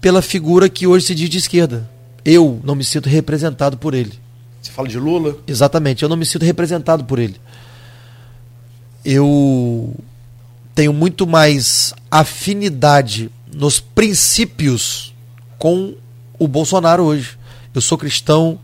pela 0.00 0.22
figura 0.22 0.68
que 0.68 0.86
hoje 0.86 1.06
se 1.06 1.14
diz 1.14 1.28
de 1.28 1.38
esquerda. 1.38 1.88
Eu 2.24 2.60
não 2.64 2.74
me 2.74 2.84
sinto 2.84 3.08
representado 3.08 3.76
por 3.76 3.94
ele. 3.94 4.18
Você 4.60 4.70
fala 4.70 4.88
de 4.88 4.98
Lula? 4.98 5.36
Exatamente, 5.46 6.02
eu 6.02 6.08
não 6.08 6.16
me 6.16 6.26
sinto 6.26 6.44
representado 6.44 7.04
por 7.04 7.18
ele. 7.18 7.36
Eu 9.04 9.94
tenho 10.74 10.92
muito 10.92 11.26
mais 11.26 11.94
afinidade 12.10 13.30
nos 13.54 13.80
princípios 13.80 15.14
com 15.58 15.94
o 16.38 16.46
Bolsonaro 16.46 17.04
hoje. 17.04 17.38
Eu 17.74 17.80
sou 17.80 17.96
cristão, 17.96 18.58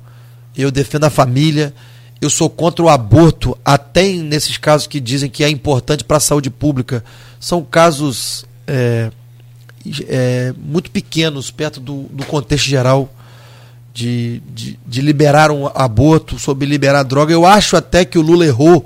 eu 0.56 0.70
defendo 0.70 1.04
a 1.04 1.10
família, 1.10 1.74
eu 2.20 2.28
sou 2.28 2.48
contra 2.50 2.84
o 2.84 2.88
aborto, 2.88 3.56
até 3.64 4.12
nesses 4.12 4.56
casos 4.56 4.86
que 4.86 5.00
dizem 5.00 5.30
que 5.30 5.44
é 5.44 5.48
importante 5.48 6.04
para 6.04 6.16
a 6.16 6.20
saúde 6.20 6.50
pública. 6.50 7.04
São 7.38 7.62
casos 7.62 8.44
é, 8.66 9.10
é, 10.08 10.54
muito 10.56 10.90
pequenos, 10.90 11.50
perto 11.50 11.80
do, 11.80 12.04
do 12.04 12.24
contexto 12.24 12.66
geral 12.66 13.12
de, 13.92 14.42
de, 14.54 14.78
de, 14.86 15.00
liberar 15.00 15.50
um 15.50 15.66
aborto, 15.66 16.38
sobre 16.38 16.66
liberar 16.66 17.02
droga. 17.02 17.32
Eu 17.32 17.46
acho 17.46 17.76
até 17.76 18.04
que 18.04 18.18
o 18.18 18.22
Lula 18.22 18.44
errou 18.44 18.84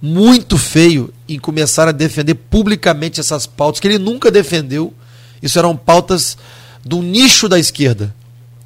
muito 0.00 0.58
feio 0.58 1.12
em 1.28 1.38
começar 1.38 1.86
a 1.86 1.92
defender 1.92 2.34
publicamente 2.34 3.20
essas 3.20 3.46
pautas, 3.46 3.78
que 3.78 3.86
ele 3.86 3.98
nunca 3.98 4.30
defendeu. 4.30 4.92
Isso 5.40 5.58
eram 5.58 5.76
pautas 5.76 6.36
do 6.84 7.02
nicho 7.02 7.48
da 7.48 7.58
esquerda. 7.58 8.14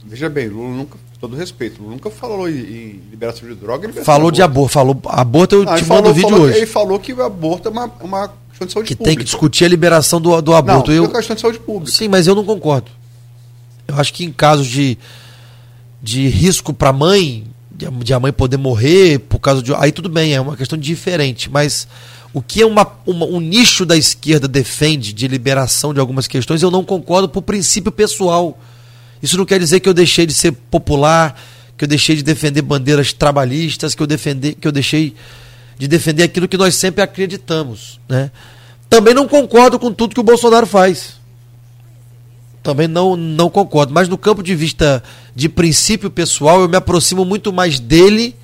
Veja 0.04 0.30
bem, 0.30 0.48
Lula 0.48 0.74
nunca 0.74 0.96
todo 1.20 1.36
respeito, 1.36 1.82
nunca 1.82 2.10
falou 2.10 2.48
em, 2.48 3.02
liberação 3.10 3.48
de 3.48 3.54
droga. 3.54 3.92
Falou 4.04 4.30
de 4.30 4.42
aborto, 4.42 4.72
falou 4.72 5.00
aborto, 5.06 5.56
eu 5.56 5.68
ah, 5.68 5.76
te 5.76 5.84
mando 5.84 6.10
o 6.10 6.14
vídeo 6.14 6.30
falou, 6.30 6.46
hoje. 6.46 6.56
Ele 6.58 6.66
falou 6.66 6.98
que 6.98 7.12
o 7.12 7.22
aborto 7.22 7.68
é 7.68 7.70
uma, 7.70 7.92
uma 8.00 8.32
questão 8.56 8.66
de 8.66 8.72
saúde 8.72 8.88
que 8.88 8.96
pública. 8.96 9.10
tem 9.10 9.18
que 9.18 9.24
discutir 9.24 9.64
a 9.64 9.68
liberação 9.68 10.20
do, 10.20 10.40
do 10.40 10.54
aborto. 10.54 10.90
Não, 10.90 10.96
eu, 10.96 11.04
é 11.04 11.08
questão 11.08 11.36
de 11.36 11.42
saúde 11.42 11.58
pública. 11.58 11.92
Sim, 11.92 12.08
mas 12.08 12.26
eu 12.26 12.34
não 12.34 12.44
concordo. 12.44 12.90
Eu 13.86 13.96
acho 13.96 14.12
que 14.12 14.24
em 14.24 14.32
casos 14.32 14.66
de, 14.66 14.98
de 16.02 16.28
risco 16.28 16.72
para 16.72 16.88
a 16.88 16.92
mãe, 16.92 17.44
de 17.70 18.12
a 18.14 18.20
mãe 18.20 18.32
poder 18.32 18.56
morrer 18.56 19.20
por 19.20 19.38
causa 19.38 19.62
de. 19.62 19.74
Aí 19.74 19.92
tudo 19.92 20.08
bem, 20.08 20.34
é 20.34 20.40
uma 20.40 20.56
questão 20.56 20.78
diferente, 20.78 21.50
mas 21.50 21.86
o 22.32 22.42
que 22.42 22.62
é 22.62 22.66
uma, 22.66 22.86
uma, 23.06 23.26
um 23.26 23.40
nicho 23.40 23.86
da 23.86 23.96
esquerda 23.96 24.48
defende 24.48 25.12
de 25.12 25.28
liberação 25.28 25.94
de 25.94 26.00
algumas 26.00 26.26
questões, 26.26 26.62
eu 26.62 26.70
não 26.70 26.84
concordo 26.84 27.28
por 27.28 27.42
princípio 27.42 27.92
pessoal. 27.92 28.58
Isso 29.22 29.36
não 29.36 29.46
quer 29.46 29.58
dizer 29.58 29.80
que 29.80 29.88
eu 29.88 29.94
deixei 29.94 30.26
de 30.26 30.34
ser 30.34 30.52
popular, 30.52 31.40
que 31.76 31.84
eu 31.84 31.88
deixei 31.88 32.16
de 32.16 32.22
defender 32.22 32.62
bandeiras 32.62 33.12
trabalhistas, 33.12 33.94
que 33.94 34.02
eu, 34.02 34.06
defender, 34.06 34.54
que 34.54 34.66
eu 34.66 34.72
deixei 34.72 35.14
de 35.78 35.86
defender 35.86 36.22
aquilo 36.22 36.48
que 36.48 36.56
nós 36.56 36.74
sempre 36.74 37.02
acreditamos. 37.02 38.00
Né? 38.08 38.30
Também 38.88 39.14
não 39.14 39.28
concordo 39.28 39.78
com 39.78 39.92
tudo 39.92 40.14
que 40.14 40.20
o 40.20 40.24
Bolsonaro 40.24 40.66
faz. 40.66 41.16
Também 42.62 42.88
não, 42.88 43.16
não 43.16 43.50
concordo. 43.50 43.92
Mas 43.92 44.08
no 44.08 44.18
campo 44.18 44.42
de 44.42 44.54
vista 44.54 45.02
de 45.34 45.48
princípio 45.48 46.10
pessoal, 46.10 46.60
eu 46.62 46.68
me 46.68 46.76
aproximo 46.76 47.24
muito 47.24 47.52
mais 47.52 47.78
dele 47.78 48.34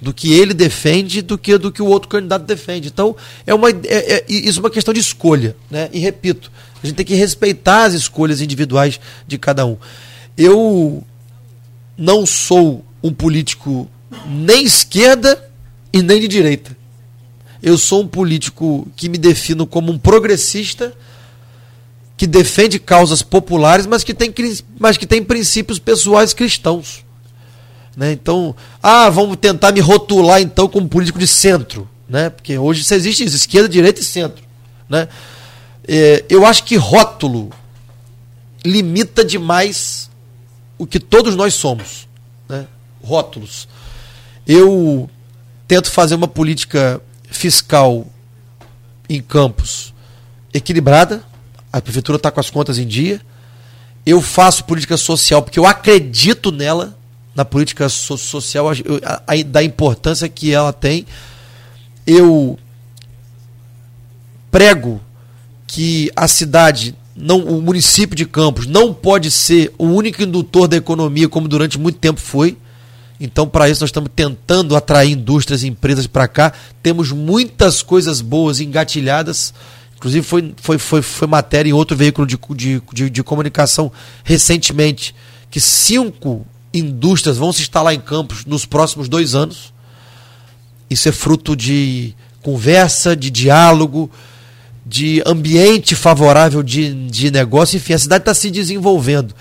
do 0.00 0.12
que 0.12 0.34
ele 0.34 0.52
defende 0.52 1.22
do 1.22 1.38
que 1.38 1.56
do 1.56 1.72
que 1.72 1.80
o 1.80 1.86
outro 1.86 2.08
candidato 2.08 2.44
defende. 2.44 2.88
Então, 2.88 3.16
é 3.46 3.54
uma, 3.54 3.70
é, 3.70 3.74
é, 3.86 4.24
isso 4.28 4.58
é 4.58 4.62
uma 4.62 4.70
questão 4.70 4.92
de 4.92 5.00
escolha. 5.00 5.56
Né? 5.70 5.88
E 5.92 5.98
repito, 5.98 6.50
a 6.82 6.86
gente 6.86 6.96
tem 6.96 7.06
que 7.06 7.14
respeitar 7.14 7.84
as 7.84 7.94
escolhas 7.94 8.40
individuais 8.40 9.00
de 9.26 9.38
cada 9.38 9.64
um. 9.64 9.76
Eu 10.36 11.02
não 11.96 12.26
sou 12.26 12.84
um 13.02 13.12
político 13.12 13.88
nem 14.26 14.64
esquerda 14.64 15.45
e 15.92 16.02
nem 16.02 16.20
de 16.20 16.28
direita. 16.28 16.76
Eu 17.62 17.78
sou 17.78 18.02
um 18.02 18.08
político 18.08 18.86
que 18.96 19.08
me 19.08 19.18
defino 19.18 19.66
como 19.66 19.90
um 19.90 19.98
progressista 19.98 20.92
que 22.16 22.26
defende 22.26 22.78
causas 22.78 23.22
populares, 23.22 23.86
mas 23.86 24.02
que 24.02 24.14
tem, 24.14 24.32
mas 24.78 24.96
que 24.96 25.06
tem 25.06 25.22
princípios 25.22 25.78
pessoais 25.78 26.32
cristãos. 26.32 27.04
Né? 27.96 28.12
Então, 28.12 28.54
ah, 28.82 29.10
vamos 29.10 29.36
tentar 29.36 29.72
me 29.72 29.80
rotular 29.80 30.40
então 30.40 30.68
como 30.68 30.88
político 30.88 31.18
de 31.18 31.26
centro, 31.26 31.88
né? 32.08 32.28
Porque 32.28 32.58
hoje 32.58 32.84
existe 32.94 33.24
isso, 33.24 33.36
esquerda, 33.36 33.68
direita 33.68 34.00
e 34.00 34.04
centro, 34.04 34.44
né? 34.88 35.08
É, 35.88 36.24
eu 36.28 36.44
acho 36.44 36.64
que 36.64 36.76
rótulo 36.76 37.50
limita 38.64 39.24
demais 39.24 40.10
o 40.76 40.86
que 40.86 41.00
todos 41.00 41.34
nós 41.36 41.54
somos, 41.54 42.06
né? 42.48 42.66
Rótulos. 43.02 43.66
Eu 44.46 45.08
tento 45.66 45.90
fazer 45.90 46.14
uma 46.14 46.28
política 46.28 47.00
fiscal 47.28 48.06
em 49.08 49.20
campos 49.20 49.94
equilibrada, 50.52 51.22
a 51.72 51.80
prefeitura 51.80 52.16
está 52.16 52.30
com 52.30 52.40
as 52.40 52.50
contas 52.50 52.78
em 52.78 52.86
dia. 52.86 53.20
Eu 54.04 54.22
faço 54.22 54.64
política 54.64 54.96
social 54.96 55.42
porque 55.42 55.58
eu 55.58 55.66
acredito 55.66 56.50
nela, 56.50 56.96
na 57.34 57.44
política 57.44 57.88
so 57.88 58.16
social, 58.16 58.70
a, 58.70 59.22
a, 59.26 59.42
da 59.44 59.62
importância 59.62 60.28
que 60.28 60.52
ela 60.52 60.72
tem. 60.72 61.06
Eu 62.06 62.58
prego 64.50 65.00
que 65.66 66.10
a 66.16 66.26
cidade, 66.28 66.94
não, 67.14 67.40
o 67.40 67.60
município 67.60 68.16
de 68.16 68.24
Campos, 68.24 68.66
não 68.66 68.94
pode 68.94 69.30
ser 69.30 69.72
o 69.76 69.86
único 69.86 70.22
indutor 70.22 70.68
da 70.68 70.76
economia, 70.76 71.28
como 71.28 71.48
durante 71.48 71.78
muito 71.78 71.98
tempo 71.98 72.20
foi. 72.20 72.56
Então, 73.18 73.48
para 73.48 73.68
isso, 73.68 73.82
nós 73.82 73.88
estamos 73.88 74.10
tentando 74.14 74.76
atrair 74.76 75.12
indústrias 75.12 75.62
e 75.62 75.68
empresas 75.68 76.06
para 76.06 76.28
cá. 76.28 76.52
Temos 76.82 77.12
muitas 77.12 77.82
coisas 77.82 78.20
boas 78.20 78.60
engatilhadas. 78.60 79.54
Inclusive, 79.96 80.26
foi, 80.26 80.54
foi, 80.56 80.78
foi, 80.78 81.02
foi 81.02 81.26
matéria 81.26 81.70
em 81.70 81.72
outro 81.72 81.96
veículo 81.96 82.26
de, 82.26 82.38
de, 82.54 82.82
de, 82.92 83.10
de 83.10 83.22
comunicação 83.22 83.90
recentemente 84.22 85.14
que 85.50 85.60
cinco 85.60 86.46
indústrias 86.74 87.38
vão 87.38 87.52
se 87.52 87.62
instalar 87.62 87.94
em 87.94 88.00
Campos 88.00 88.44
nos 88.44 88.66
próximos 88.66 89.08
dois 89.08 89.34
anos. 89.34 89.72
Isso 90.90 91.08
é 91.08 91.12
fruto 91.12 91.56
de 91.56 92.14
conversa, 92.42 93.16
de 93.16 93.30
diálogo, 93.30 94.10
de 94.84 95.22
ambiente 95.26 95.96
favorável 95.96 96.62
de, 96.62 97.08
de 97.08 97.30
negócio. 97.30 97.76
Enfim, 97.76 97.94
a 97.94 97.98
cidade 97.98 98.22
está 98.22 98.34
se 98.34 98.50
desenvolvendo. 98.50 99.34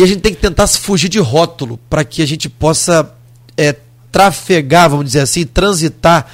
E 0.00 0.02
a 0.02 0.06
gente 0.06 0.22
tem 0.22 0.32
que 0.32 0.40
tentar 0.40 0.66
se 0.66 0.78
fugir 0.78 1.10
de 1.10 1.18
rótulo 1.18 1.78
para 1.90 2.02
que 2.04 2.22
a 2.22 2.26
gente 2.26 2.48
possa 2.48 3.14
é, 3.54 3.76
trafegar, 4.10 4.88
vamos 4.88 5.04
dizer 5.04 5.20
assim, 5.20 5.44
transitar 5.44 6.26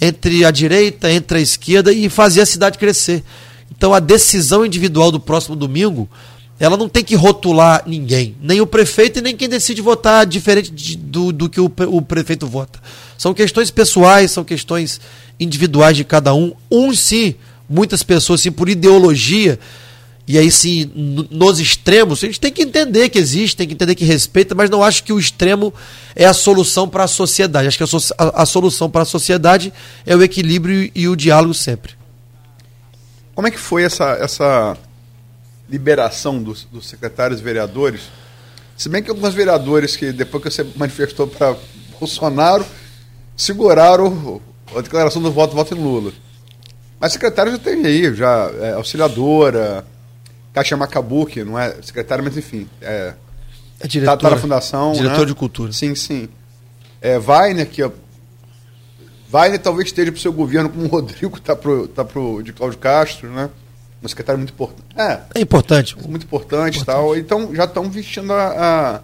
entre 0.00 0.44
a 0.44 0.50
direita, 0.50 1.08
entre 1.08 1.38
a 1.38 1.40
esquerda 1.40 1.92
e 1.92 2.08
fazer 2.08 2.40
a 2.40 2.46
cidade 2.46 2.78
crescer. 2.78 3.22
Então 3.70 3.94
a 3.94 4.00
decisão 4.00 4.66
individual 4.66 5.12
do 5.12 5.20
próximo 5.20 5.54
domingo 5.54 6.10
ela 6.58 6.76
não 6.76 6.88
tem 6.88 7.04
que 7.04 7.14
rotular 7.14 7.84
ninguém, 7.86 8.34
nem 8.40 8.60
o 8.60 8.66
prefeito 8.66 9.20
e 9.20 9.22
nem 9.22 9.36
quem 9.36 9.48
decide 9.48 9.80
votar 9.80 10.26
diferente 10.26 10.72
de, 10.72 10.96
do, 10.96 11.30
do 11.30 11.48
que 11.48 11.60
o, 11.60 11.72
o 11.86 12.02
prefeito 12.02 12.48
vota. 12.48 12.80
São 13.16 13.32
questões 13.32 13.70
pessoais, 13.70 14.32
são 14.32 14.42
questões 14.42 15.00
individuais 15.38 15.96
de 15.96 16.02
cada 16.02 16.34
um. 16.34 16.54
Uns 16.68 16.98
sim, 16.98 17.36
muitas 17.68 18.02
pessoas 18.02 18.40
sim, 18.40 18.50
por 18.50 18.68
ideologia, 18.68 19.60
e 20.26 20.38
aí 20.38 20.50
sim, 20.50 20.90
nos 21.30 21.58
extremos, 21.58 22.22
a 22.22 22.26
gente 22.26 22.40
tem 22.40 22.52
que 22.52 22.62
entender 22.62 23.08
que 23.08 23.18
existe, 23.18 23.56
tem 23.56 23.66
que 23.66 23.74
entender 23.74 23.94
que 23.94 24.04
respeita, 24.04 24.54
mas 24.54 24.70
não 24.70 24.82
acho 24.82 25.02
que 25.02 25.12
o 25.12 25.18
extremo 25.18 25.74
é 26.14 26.24
a 26.24 26.32
solução 26.32 26.88
para 26.88 27.04
a 27.04 27.08
sociedade. 27.08 27.68
Acho 27.68 27.78
que 27.78 27.84
a, 27.84 28.24
a, 28.24 28.42
a 28.42 28.46
solução 28.46 28.88
para 28.88 29.02
a 29.02 29.06
sociedade 29.06 29.72
é 30.06 30.14
o 30.14 30.22
equilíbrio 30.22 30.90
e 30.94 31.08
o 31.08 31.16
diálogo 31.16 31.54
sempre. 31.54 31.94
Como 33.34 33.48
é 33.48 33.50
que 33.50 33.58
foi 33.58 33.82
essa, 33.82 34.12
essa 34.12 34.76
liberação 35.72 36.42
dos, 36.42 36.64
dos 36.64 36.86
secretários 36.86 37.40
e 37.40 37.42
vereadores. 37.42 38.02
Se 38.76 38.90
bem 38.90 39.02
que 39.02 39.08
alguns 39.08 39.32
vereadores 39.32 39.96
que, 39.96 40.12
depois 40.12 40.42
que 40.42 40.50
você 40.50 40.66
manifestou 40.76 41.26
para 41.26 41.56
Bolsonaro, 41.98 42.66
seguraram 43.34 44.38
a 44.76 44.80
declaração 44.82 45.22
do 45.22 45.32
voto, 45.32 45.56
voto 45.56 45.74
em 45.74 45.82
Lula. 45.82 46.12
Mas 47.00 47.14
secretário 47.14 47.52
já 47.52 47.58
tem 47.58 47.84
aí, 47.86 48.14
já 48.14 48.50
é, 48.60 48.72
auxiliadora, 48.74 49.84
Caixa 50.52 50.76
Macabuque, 50.76 51.44
não 51.44 51.58
é 51.58 51.74
secretário, 51.82 52.22
mas 52.22 52.36
enfim. 52.36 52.68
É, 52.80 53.14
é 53.80 53.88
diretor, 53.88 54.16
tá, 54.16 54.28
tá 54.28 54.30
na 54.30 54.40
fundação. 54.40 54.92
Diretor 54.92 55.20
né? 55.20 55.26
de 55.26 55.34
cultura. 55.34 55.72
Sim, 55.72 55.94
sim. 55.94 56.28
É, 57.00 57.18
Weiner, 57.18 57.68
que 57.68 57.82
Weiner 59.32 59.58
talvez 59.58 59.88
esteja 59.88 60.12
para 60.12 60.18
o 60.18 60.20
seu 60.20 60.32
governo, 60.32 60.68
como 60.68 60.84
o 60.84 60.88
Rodrigo 60.88 61.38
está 61.38 61.56
para 61.56 61.88
tá 61.88 62.04
pro, 62.04 62.42
de 62.42 62.52
Cláudio 62.52 62.78
Castro, 62.78 63.28
né? 63.30 63.50
um 64.02 64.08
secretário 64.08 64.38
muito 64.38 64.52
importante. 64.52 64.84
É, 64.96 65.20
é 65.34 65.40
importante. 65.40 65.96
Muito 66.08 66.24
importante 66.24 66.80
e 66.80 66.84
tal. 66.84 67.16
Então 67.16 67.54
já 67.54 67.64
estão 67.64 67.88
vestindo 67.88 68.32
a, 68.32 69.00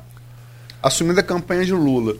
a, 0.82 0.88
assumindo 0.88 1.20
a 1.20 1.22
campanha 1.22 1.64
de 1.64 1.72
Lula. 1.72 2.16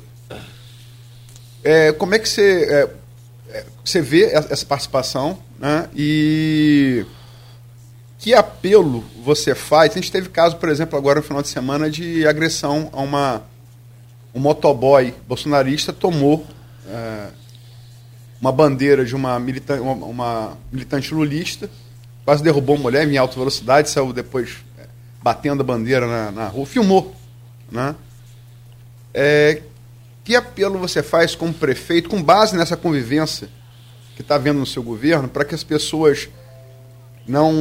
É, 1.63 1.93
como 1.93 2.15
é 2.15 2.19
que 2.19 2.29
você, 2.29 2.67
é, 2.71 3.57
é 3.57 3.65
você 3.85 4.01
vê 4.01 4.25
essa 4.25 4.65
participação 4.65 5.39
né? 5.59 5.89
e 5.95 7.05
que 8.19 8.35
apelo 8.35 9.05
você 9.23 9.55
faz? 9.55 9.93
A 9.93 9.95
gente 9.95 10.11
teve 10.11 10.29
caso, 10.29 10.57
por 10.57 10.69
exemplo, 10.69 10.99
agora 10.99 11.21
no 11.21 11.27
final 11.27 11.43
de 11.43 11.49
semana 11.49 11.91
de 11.91 12.27
agressão 12.27 12.91
a 12.93 13.01
uma 13.01 13.43
um 14.35 14.41
motoboy 14.41 15.15
bolsonarista 15.27 15.93
tomou 15.93 16.47
é, 16.87 17.29
uma 18.41 18.53
bandeira 18.53 19.05
de 19.05 19.17
uma, 19.17 19.39
milita 19.41 19.81
uma, 19.81 20.07
uma 20.07 20.59
militante 20.71 21.15
lulista 21.15 21.71
quase 22.29 22.43
derrubou 22.43 22.77
uma 22.77 22.83
mulher 22.83 23.09
em 23.09 23.17
alta 23.17 23.37
velocidade, 23.37 23.89
saiu 23.89 24.13
depois 24.13 24.59
é, 24.79 24.87
batendo 25.23 25.63
a 25.63 25.65
bandeira 25.65 26.07
na, 26.07 26.31
na 26.31 26.47
rua, 26.47 26.67
filmou. 26.67 27.17
Né? 27.73 27.95
É, 29.15 29.63
que 30.23 30.37
apelo 30.37 30.79
você 30.79 31.03
faz 31.03 31.35
como 31.35 31.55
prefeito, 31.55 32.11
com 32.11 32.23
base 32.23 32.55
nessa 32.55 32.77
convivência 32.77 33.49
que 34.15 34.21
está 34.21 34.37
vendo 34.37 34.59
no 34.59 34.67
seu 34.67 34.83
governo, 34.83 35.27
para 35.27 35.43
que 35.43 35.55
as 35.55 35.65
pessoas 35.65 36.29
não 37.29 37.53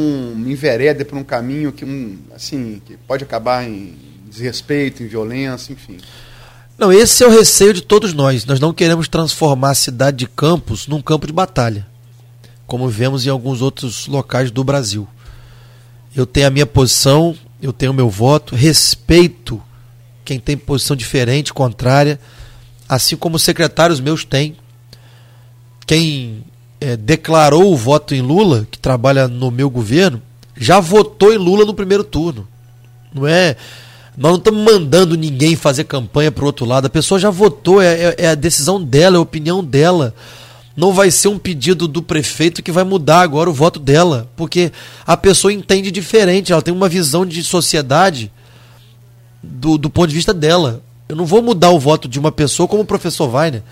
enveredem 0.46 1.06
por 1.06 1.18
um 1.18 1.24
caminho 1.24 1.72
que, 1.72 1.86
um, 1.86 2.18
assim, 2.34 2.82
que 2.86 2.98
pode 3.08 3.24
acabar 3.24 3.68
em 3.68 3.96
desrespeito, 4.30 5.04
em 5.04 5.08
violência, 5.08 5.74
enfim? 5.74 5.98
Não, 6.78 6.92
esse 6.92 7.24
é 7.24 7.28
o 7.28 7.32
receio 7.32 7.74
de 7.74 7.82
todos 7.82 8.14
nós. 8.14 8.46
Nós 8.46 8.60
não 8.60 8.74
queremos 8.74 9.08
transformar 9.08 9.72
a 9.72 9.76
cidade 9.76 10.18
de 10.18 10.28
Campos 10.28 10.88
num 10.88 11.02
campo 11.02 11.28
de 11.28 11.34
batalha 11.34 11.86
como 12.68 12.90
vemos 12.90 13.26
em 13.26 13.30
alguns 13.30 13.62
outros 13.62 14.06
locais 14.08 14.52
do 14.52 14.64
Brasil. 14.64 15.08
Eu 16.14 16.26
tenho 16.26 16.48
a 16.48 16.52
minha 16.52 16.66
posição, 16.66 17.36
eu 17.62 17.72
tenho 17.72 17.94
o 17.94 17.96
meu 17.96 18.10
voto, 18.10 18.54
respeito 18.54 19.64
quem 20.26 20.42
tem 20.42 20.58
posição 20.58 20.94
diferente, 20.94 21.54
contrária, 21.54 22.20
assim 22.88 23.16
como 23.16 23.40
secretários 23.40 24.02
meus 24.02 24.26
têm. 24.26 24.58
Quem 25.86 26.44
é, 26.80 26.96
declarou 26.96 27.72
o 27.72 27.78
voto 27.78 28.14
em 28.14 28.22
Lula, 28.22 28.68
que 28.70 28.78
trabalha 28.78 29.28
no 29.28 29.52
meu 29.52 29.70
governo, 29.70 30.22
já 30.56 30.80
votou 30.80 31.34
em 31.34 31.38
Lula 31.38 31.66
no 31.66 31.74
primeiro 31.74 32.04
turno. 32.04 32.48
Não 33.14 33.28
é. 33.28 33.56
Nós 34.18 34.32
não 34.32 34.38
estamos 34.40 34.64
mandando 34.64 35.16
ninguém 35.16 35.56
fazer 35.56 35.84
campanha 35.84 36.32
para 36.32 36.44
o 36.44 36.48
outro 36.48 36.66
lado. 36.66 36.86
A 36.86 36.90
pessoa 36.90 37.20
já 37.20 37.30
votou, 37.30 37.82
é, 37.82 37.88
é, 37.88 38.16
é 38.18 38.28
a 38.30 38.36
decisão 38.36 38.84
dela, 38.84 39.18
é 39.18 39.20
a 39.20 39.22
opinião 39.22 39.64
dela 39.64 40.14
não 40.78 40.94
vai 40.94 41.10
ser 41.10 41.28
um 41.28 41.40
pedido 41.40 41.88
do 41.88 42.04
prefeito 42.04 42.62
que 42.62 42.72
vai 42.72 42.84
mudar 42.84 43.22
agora 43.22 43.50
o 43.50 43.54
voto 43.54 43.80
dela, 43.80 44.30
porque 44.36 44.72
a 45.08 45.18
pessoa 45.18 45.52
entende 45.52 45.90
diferente, 45.90 46.54
ela 46.54 46.62
tem 46.62 46.72
uma 46.72 46.88
visão 46.88 47.26
de 47.26 47.44
sociedade 47.44 48.32
do, 49.42 49.76
do 49.76 49.90
ponto 49.90 50.10
de 50.10 50.14
vista 50.14 50.36
dela. 50.36 50.84
Eu 51.10 51.16
não 51.16 51.26
vou 51.26 51.42
mudar 51.42 51.72
o 51.72 51.80
voto 51.80 52.08
de 52.08 52.20
uma 52.20 52.32
pessoa 52.32 52.68
como 52.68 52.84
o 52.84 52.86
professor 52.86 53.34
Weiner. 53.34 53.64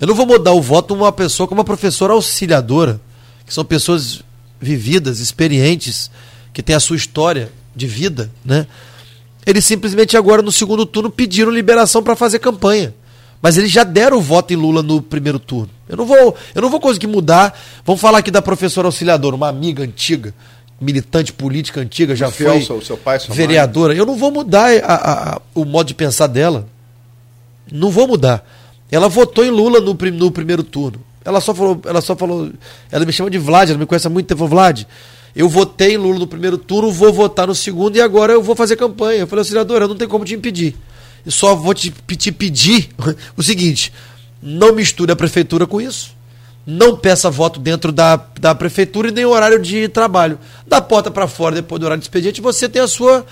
Eu 0.00 0.06
não 0.06 0.14
vou 0.14 0.26
mudar 0.26 0.52
o 0.52 0.62
voto 0.62 0.94
de 0.94 1.00
uma 1.00 1.12
pessoa 1.12 1.46
como 1.46 1.58
uma 1.60 1.64
professora 1.64 2.14
auxiliadora, 2.14 2.98
que 3.44 3.52
são 3.52 3.64
pessoas 3.64 4.22
vividas, 4.58 5.20
experientes, 5.20 6.10
que 6.54 6.62
têm 6.62 6.74
a 6.74 6.80
sua 6.80 6.96
história 6.96 7.52
de 7.76 7.86
vida, 7.86 8.30
né? 8.44 8.66
Eles 9.46 9.64
simplesmente 9.64 10.16
agora 10.16 10.42
no 10.42 10.52
segundo 10.52 10.86
turno 10.86 11.10
pediram 11.10 11.50
liberação 11.50 12.02
para 12.02 12.16
fazer 12.16 12.38
campanha. 12.38 12.94
Mas 13.42 13.56
eles 13.56 13.70
já 13.70 13.84
deram 13.84 14.18
o 14.18 14.20
voto 14.20 14.52
em 14.52 14.56
Lula 14.56 14.82
no 14.82 15.00
primeiro 15.00 15.38
turno. 15.38 15.70
Eu 15.88 15.96
não 15.96 16.04
vou, 16.04 16.36
eu 16.54 16.60
não 16.60 16.68
vou 16.68 16.78
conseguir 16.78 17.06
mudar. 17.06 17.58
Vamos 17.84 18.00
falar 18.00 18.18
aqui 18.18 18.30
da 18.30 18.42
professora 18.42 18.86
auxiliadora, 18.86 19.34
uma 19.34 19.48
amiga 19.48 19.82
antiga, 19.82 20.34
militante 20.78 21.32
política 21.32 21.80
antiga, 21.80 22.14
já 22.14 22.30
foi 22.30 22.62
seu, 22.62 22.82
seu 22.82 22.96
pai, 22.98 23.18
vereadora. 23.30 23.94
Mãe. 23.94 23.98
Eu 23.98 24.06
não 24.06 24.16
vou 24.16 24.30
mudar 24.30 24.70
a, 24.82 24.94
a, 24.94 25.34
a, 25.34 25.40
o 25.54 25.64
modo 25.64 25.88
de 25.88 25.94
pensar 25.94 26.26
dela. 26.26 26.68
Não 27.72 27.90
vou 27.90 28.06
mudar. 28.06 28.44
Ela 28.90 29.08
votou 29.08 29.44
em 29.44 29.50
Lula 29.50 29.80
no, 29.80 29.94
no 29.94 30.30
primeiro 30.30 30.62
turno. 30.62 31.00
Ela 31.24 31.40
só 31.40 31.54
falou, 31.54 31.80
ela 31.84 32.00
só 32.00 32.16
falou, 32.16 32.50
ela 32.90 33.04
me 33.04 33.12
chama 33.12 33.30
de 33.30 33.38
Vlad, 33.38 33.70
ela 33.70 33.78
me 33.78 33.86
conhece 33.86 34.06
há 34.06 34.10
muito 34.10 34.26
tempo, 34.26 34.46
Vlad. 34.46 34.84
Eu 35.34 35.48
votei 35.48 35.94
em 35.94 35.96
Lula 35.96 36.18
no 36.18 36.26
primeiro 36.26 36.58
turno, 36.58 36.90
vou 36.90 37.12
votar 37.12 37.46
no 37.46 37.54
segundo 37.54 37.96
e 37.96 38.00
agora 38.00 38.32
eu 38.32 38.42
vou 38.42 38.56
fazer 38.56 38.76
campanha. 38.76 39.20
Eu 39.20 39.26
falei, 39.26 39.40
auxiliadora, 39.40 39.86
não 39.86 39.96
tem 39.96 40.08
como 40.08 40.24
te 40.24 40.34
impedir. 40.34 40.74
Eu 41.24 41.30
só 41.30 41.54
vou 41.54 41.74
te, 41.74 41.90
te 41.90 42.32
pedir 42.32 42.90
o 43.36 43.42
seguinte: 43.42 43.92
não 44.42 44.74
misture 44.74 45.12
a 45.12 45.16
prefeitura 45.16 45.66
com 45.66 45.80
isso. 45.80 46.18
Não 46.66 46.96
peça 46.96 47.30
voto 47.30 47.58
dentro 47.58 47.90
da, 47.90 48.16
da 48.38 48.54
prefeitura 48.54 49.08
e 49.08 49.12
nem 49.12 49.24
horário 49.24 49.60
de 49.60 49.88
trabalho. 49.88 50.38
Da 50.66 50.80
porta 50.80 51.10
para 51.10 51.26
fora, 51.26 51.54
depois 51.54 51.80
do 51.80 51.84
horário 51.84 52.00
de 52.00 52.04
expediente, 52.04 52.40
você 52.40 52.68
tem 52.68 52.82
a 52.82 52.88
sua 52.88 53.24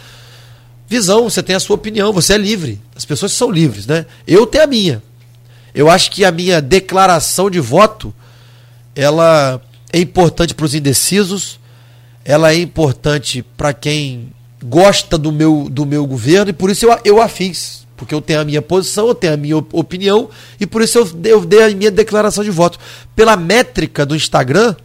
visão, 0.87 1.25
você 1.25 1.43
tem 1.43 1.55
a 1.55 1.61
sua 1.61 1.77
opinião, 1.77 2.13
você 2.13 2.35
é 2.35 2.39
livre. 2.39 2.81
As 2.97 3.05
pessoas 3.05 3.33
são 3.33 3.51
livres, 3.51 3.87
né? 3.87 4.07
Eu 4.27 4.47
tenho 4.47 4.65
a 4.65 4.67
minha. 4.67 5.03
Eu 5.75 5.89
acho 5.91 6.11
que 6.11 6.25
a 6.25 6.33
minha 6.33 6.61
declaração 6.61 7.51
de 7.51 7.61
voto 7.61 8.15
ela 8.95 9.61
é 9.93 9.99
importante 9.99 10.55
para 10.55 10.67
os 10.67 10.75
indecisos, 10.75 11.61
ela 12.25 12.53
é 12.53 12.57
importante 12.57 13.43
para 13.57 13.73
quem 13.73 14.33
gosta 14.63 15.17
do 15.17 15.31
meu, 15.31 15.69
do 15.71 15.87
meu 15.87 16.07
governo 16.07 16.51
e 16.51 16.53
por 16.53 16.71
isso 16.71 16.87
eu, 16.87 16.99
eu 17.05 17.23
a 17.23 17.29
fiz. 17.29 17.87
Porque 17.97 18.15
eu 18.15 18.21
tenho 18.21 18.41
a 18.41 18.45
minha 18.45 18.63
posição, 18.63 19.09
eu 19.09 19.15
tenho 19.15 19.35
a 19.35 19.37
minha 19.37 19.57
opinião 19.57 20.29
e 20.61 20.67
por 20.67 20.83
isso 20.83 20.99
eu, 20.99 21.11
eu 21.25 21.45
dei 21.45 21.65
a 21.65 21.71
minha 21.71 21.91
declaração 21.91 22.45
de 22.45 22.51
voto. 22.51 22.79
Pela 23.15 23.37
métrica 23.37 24.07
do 24.07 24.15
Instagram, 24.15 24.77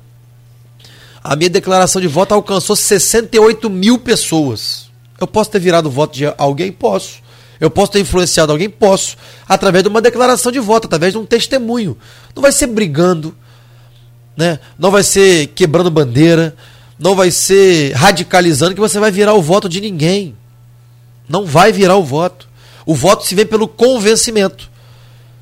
a 1.24 1.36
minha 1.36 1.50
declaração 1.50 2.02
de 2.02 2.08
voto 2.08 2.34
alcançou 2.34 2.76
68 2.76 3.70
mil 3.70 4.00
pessoas. 4.00 4.90
Eu 5.20 5.28
posso 5.28 5.52
ter 5.52 5.60
virado 5.60 5.90
voto 5.90 6.16
de 6.16 6.26
alguém? 6.38 6.72
Posso. 6.72 7.23
Eu 7.64 7.70
posso 7.70 7.94
ter 7.94 8.02
influenciado 8.02 8.52
alguém? 8.52 8.70
Posso. 8.70 9.16
Através 9.48 9.84
de 9.84 9.88
uma 9.88 10.02
declaração 10.02 10.52
de 10.52 10.60
voto, 10.60 10.86
através 10.86 11.14
de 11.14 11.18
um 11.18 11.26
testemunho. 11.26 11.98
Não 12.36 12.42
vai 12.42 12.52
ser 12.52 12.68
brigando, 12.68 13.34
né? 14.36 14.60
não 14.78 14.92
vai 14.92 15.02
ser 15.02 15.48
quebrando 15.48 15.90
bandeira, 15.90 16.54
não 17.00 17.16
vai 17.16 17.32
ser 17.32 17.94
radicalizando 17.94 18.74
que 18.74 18.82
você 18.82 19.00
vai 19.00 19.12
virar 19.12 19.34
o 19.34 19.42
voto 19.42 19.70
de 19.70 19.80
ninguém. 19.80 20.36
Não 21.30 21.46
vai 21.46 21.72
virar 21.72 21.96
o 21.96 22.04
voto. 22.04 22.50
O 22.86 22.94
voto 22.94 23.26
se 23.26 23.34
vê 23.34 23.46
pelo 23.46 23.66
convencimento, 23.66 24.70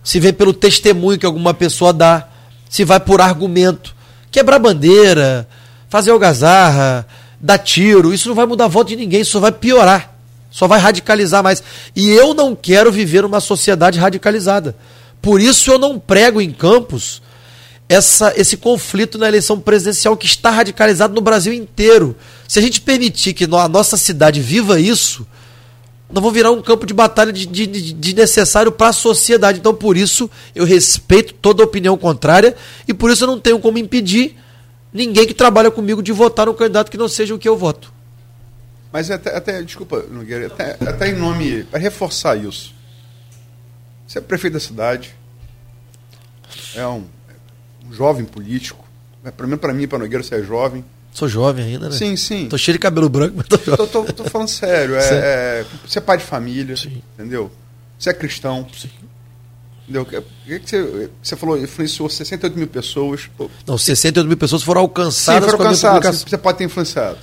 se 0.03 0.19
vê 0.19 0.31
pelo 0.31 0.53
testemunho 0.53 1.17
que 1.17 1.25
alguma 1.25 1.55
pessoa 1.55 1.91
dá, 1.91 2.27
se 2.69 2.85
vai 2.85 2.99
por 2.99 3.19
argumento. 3.19 3.95
Quebrar 4.29 4.59
bandeira, 4.59 5.47
fazer 5.89 6.11
algazarra, 6.11 7.03
dar 7.39 7.57
tiro, 7.57 8.13
isso 8.13 8.27
não 8.29 8.35
vai 8.35 8.45
mudar 8.45 8.67
voto 8.67 8.89
de 8.89 8.95
ninguém, 8.95 9.21
isso 9.21 9.39
vai 9.39 9.51
piorar. 9.51 10.10
Só 10.51 10.67
vai 10.67 10.79
radicalizar 10.79 11.41
mais. 11.41 11.63
E 11.95 12.09
eu 12.09 12.33
não 12.33 12.53
quero 12.53 12.91
viver 12.91 13.23
uma 13.23 13.39
sociedade 13.39 13.97
radicalizada. 13.97 14.75
Por 15.21 15.39
isso 15.39 15.71
eu 15.71 15.79
não 15.79 15.97
prego 15.97 16.41
em 16.41 16.51
campos 16.51 17.21
essa, 17.87 18.33
esse 18.35 18.57
conflito 18.57 19.17
na 19.17 19.27
eleição 19.27 19.59
presidencial 19.59 20.17
que 20.17 20.25
está 20.25 20.49
radicalizado 20.49 21.13
no 21.13 21.21
Brasil 21.21 21.53
inteiro. 21.53 22.15
Se 22.47 22.59
a 22.59 22.61
gente 22.61 22.81
permitir 22.81 23.33
que 23.33 23.45
a 23.45 23.67
nossa 23.69 23.95
cidade 23.95 24.41
viva 24.41 24.79
isso, 24.79 25.25
nós 26.09 26.21
vamos 26.21 26.33
virar 26.33 26.51
um 26.51 26.61
campo 26.61 26.85
de 26.85 26.93
batalha 26.93 27.31
de, 27.31 27.45
de, 27.45 27.65
de 27.67 28.15
necessário 28.15 28.71
para 28.71 28.87
a 28.87 28.93
sociedade. 28.93 29.59
Então, 29.59 29.73
por 29.73 29.95
isso, 29.95 30.29
eu 30.53 30.65
respeito 30.65 31.33
toda 31.33 31.63
opinião 31.63 31.97
contrária 31.97 32.55
e 32.85 32.93
por 32.93 33.09
isso 33.09 33.23
eu 33.23 33.27
não 33.27 33.39
tenho 33.39 33.59
como 33.59 33.77
impedir 33.77 34.37
ninguém 34.93 35.25
que 35.25 35.33
trabalha 35.33 35.71
comigo 35.71 36.03
de 36.03 36.11
votar 36.11 36.47
no 36.47 36.53
candidato 36.53 36.91
que 36.91 36.97
não 36.97 37.07
seja 37.07 37.33
o 37.33 37.39
que 37.39 37.47
eu 37.47 37.55
voto. 37.55 38.00
Mas 38.91 39.09
até, 39.09 39.35
até 39.35 39.61
desculpa, 39.61 40.03
Nogueira, 40.09 40.47
até, 40.47 40.77
até 40.85 41.09
em 41.09 41.15
nome, 41.15 41.63
para 41.63 41.79
reforçar 41.79 42.35
isso. 42.35 42.73
Você 44.05 44.19
é 44.19 44.21
prefeito 44.21 44.53
da 44.53 44.59
cidade, 44.59 45.15
é 46.75 46.85
um, 46.85 47.05
um 47.87 47.93
jovem 47.93 48.25
político, 48.25 48.85
né, 49.23 49.31
pelo 49.31 49.47
menos 49.47 49.61
para 49.61 49.73
mim, 49.73 49.87
para 49.87 49.97
Nogueira, 49.97 50.23
você 50.23 50.35
é 50.35 50.43
jovem. 50.43 50.83
Sou 51.13 51.27
jovem 51.27 51.65
ainda, 51.65 51.89
né? 51.89 51.95
Sim, 51.95 52.15
sim. 52.15 52.47
Tô 52.47 52.57
cheio 52.57 52.73
de 52.73 52.79
cabelo 52.79 53.09
branco, 53.09 53.35
mas 53.37 53.47
tô 53.47 53.57
jovem. 53.57 53.87
Tô, 53.87 53.87
tô, 53.87 54.13
tô 54.13 54.23
falando 54.25 54.47
sério. 54.47 54.95
É, 54.95 54.99
é, 55.01 55.65
você 55.85 55.99
é 55.99 56.01
pai 56.01 56.17
de 56.17 56.23
família, 56.23 56.75
sim. 56.75 57.01
entendeu? 57.13 57.51
Você 57.99 58.09
é 58.09 58.13
cristão. 58.13 58.65
Sim. 58.75 58.89
Entendeu? 59.83 60.05
Que, 60.05 60.59
que 60.59 60.69
você, 60.69 61.09
você 61.21 61.35
falou, 61.35 61.57
influenciou 61.57 62.09
68 62.09 62.57
mil 62.57 62.67
pessoas. 62.67 63.29
Não, 63.67 63.77
68 63.77 64.25
mil 64.25 64.37
pessoas 64.37 64.63
foram 64.63 64.81
alcançadas 64.81 65.43
sim, 65.43 65.51
foram 65.51 65.65
alcançadas. 65.65 66.23
Você 66.23 66.37
pode 66.37 66.57
ter 66.57 66.63
influenciado. 66.63 67.17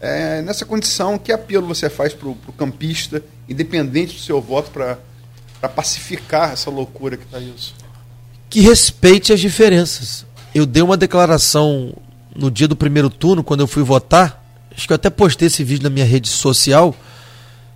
É, 0.00 0.40
nessa 0.42 0.64
condição, 0.64 1.18
que 1.18 1.32
apelo 1.32 1.66
você 1.66 1.90
faz 1.90 2.14
para 2.14 2.28
o 2.28 2.36
campista, 2.56 3.22
independente 3.48 4.14
do 4.14 4.20
seu 4.20 4.40
voto, 4.40 4.70
para 4.70 5.68
pacificar 5.68 6.52
essa 6.52 6.70
loucura 6.70 7.16
que 7.16 7.24
está 7.24 7.40
isso? 7.40 7.74
Que 8.48 8.60
respeite 8.60 9.32
as 9.32 9.40
diferenças. 9.40 10.24
Eu 10.54 10.64
dei 10.64 10.82
uma 10.82 10.96
declaração 10.96 11.92
no 12.34 12.50
dia 12.50 12.68
do 12.68 12.76
primeiro 12.76 13.10
turno, 13.10 13.42
quando 13.42 13.60
eu 13.60 13.66
fui 13.66 13.82
votar, 13.82 14.44
acho 14.74 14.86
que 14.86 14.92
eu 14.92 14.96
até 14.96 15.10
postei 15.10 15.48
esse 15.48 15.64
vídeo 15.64 15.82
na 15.82 15.90
minha 15.90 16.06
rede 16.06 16.28
social, 16.28 16.94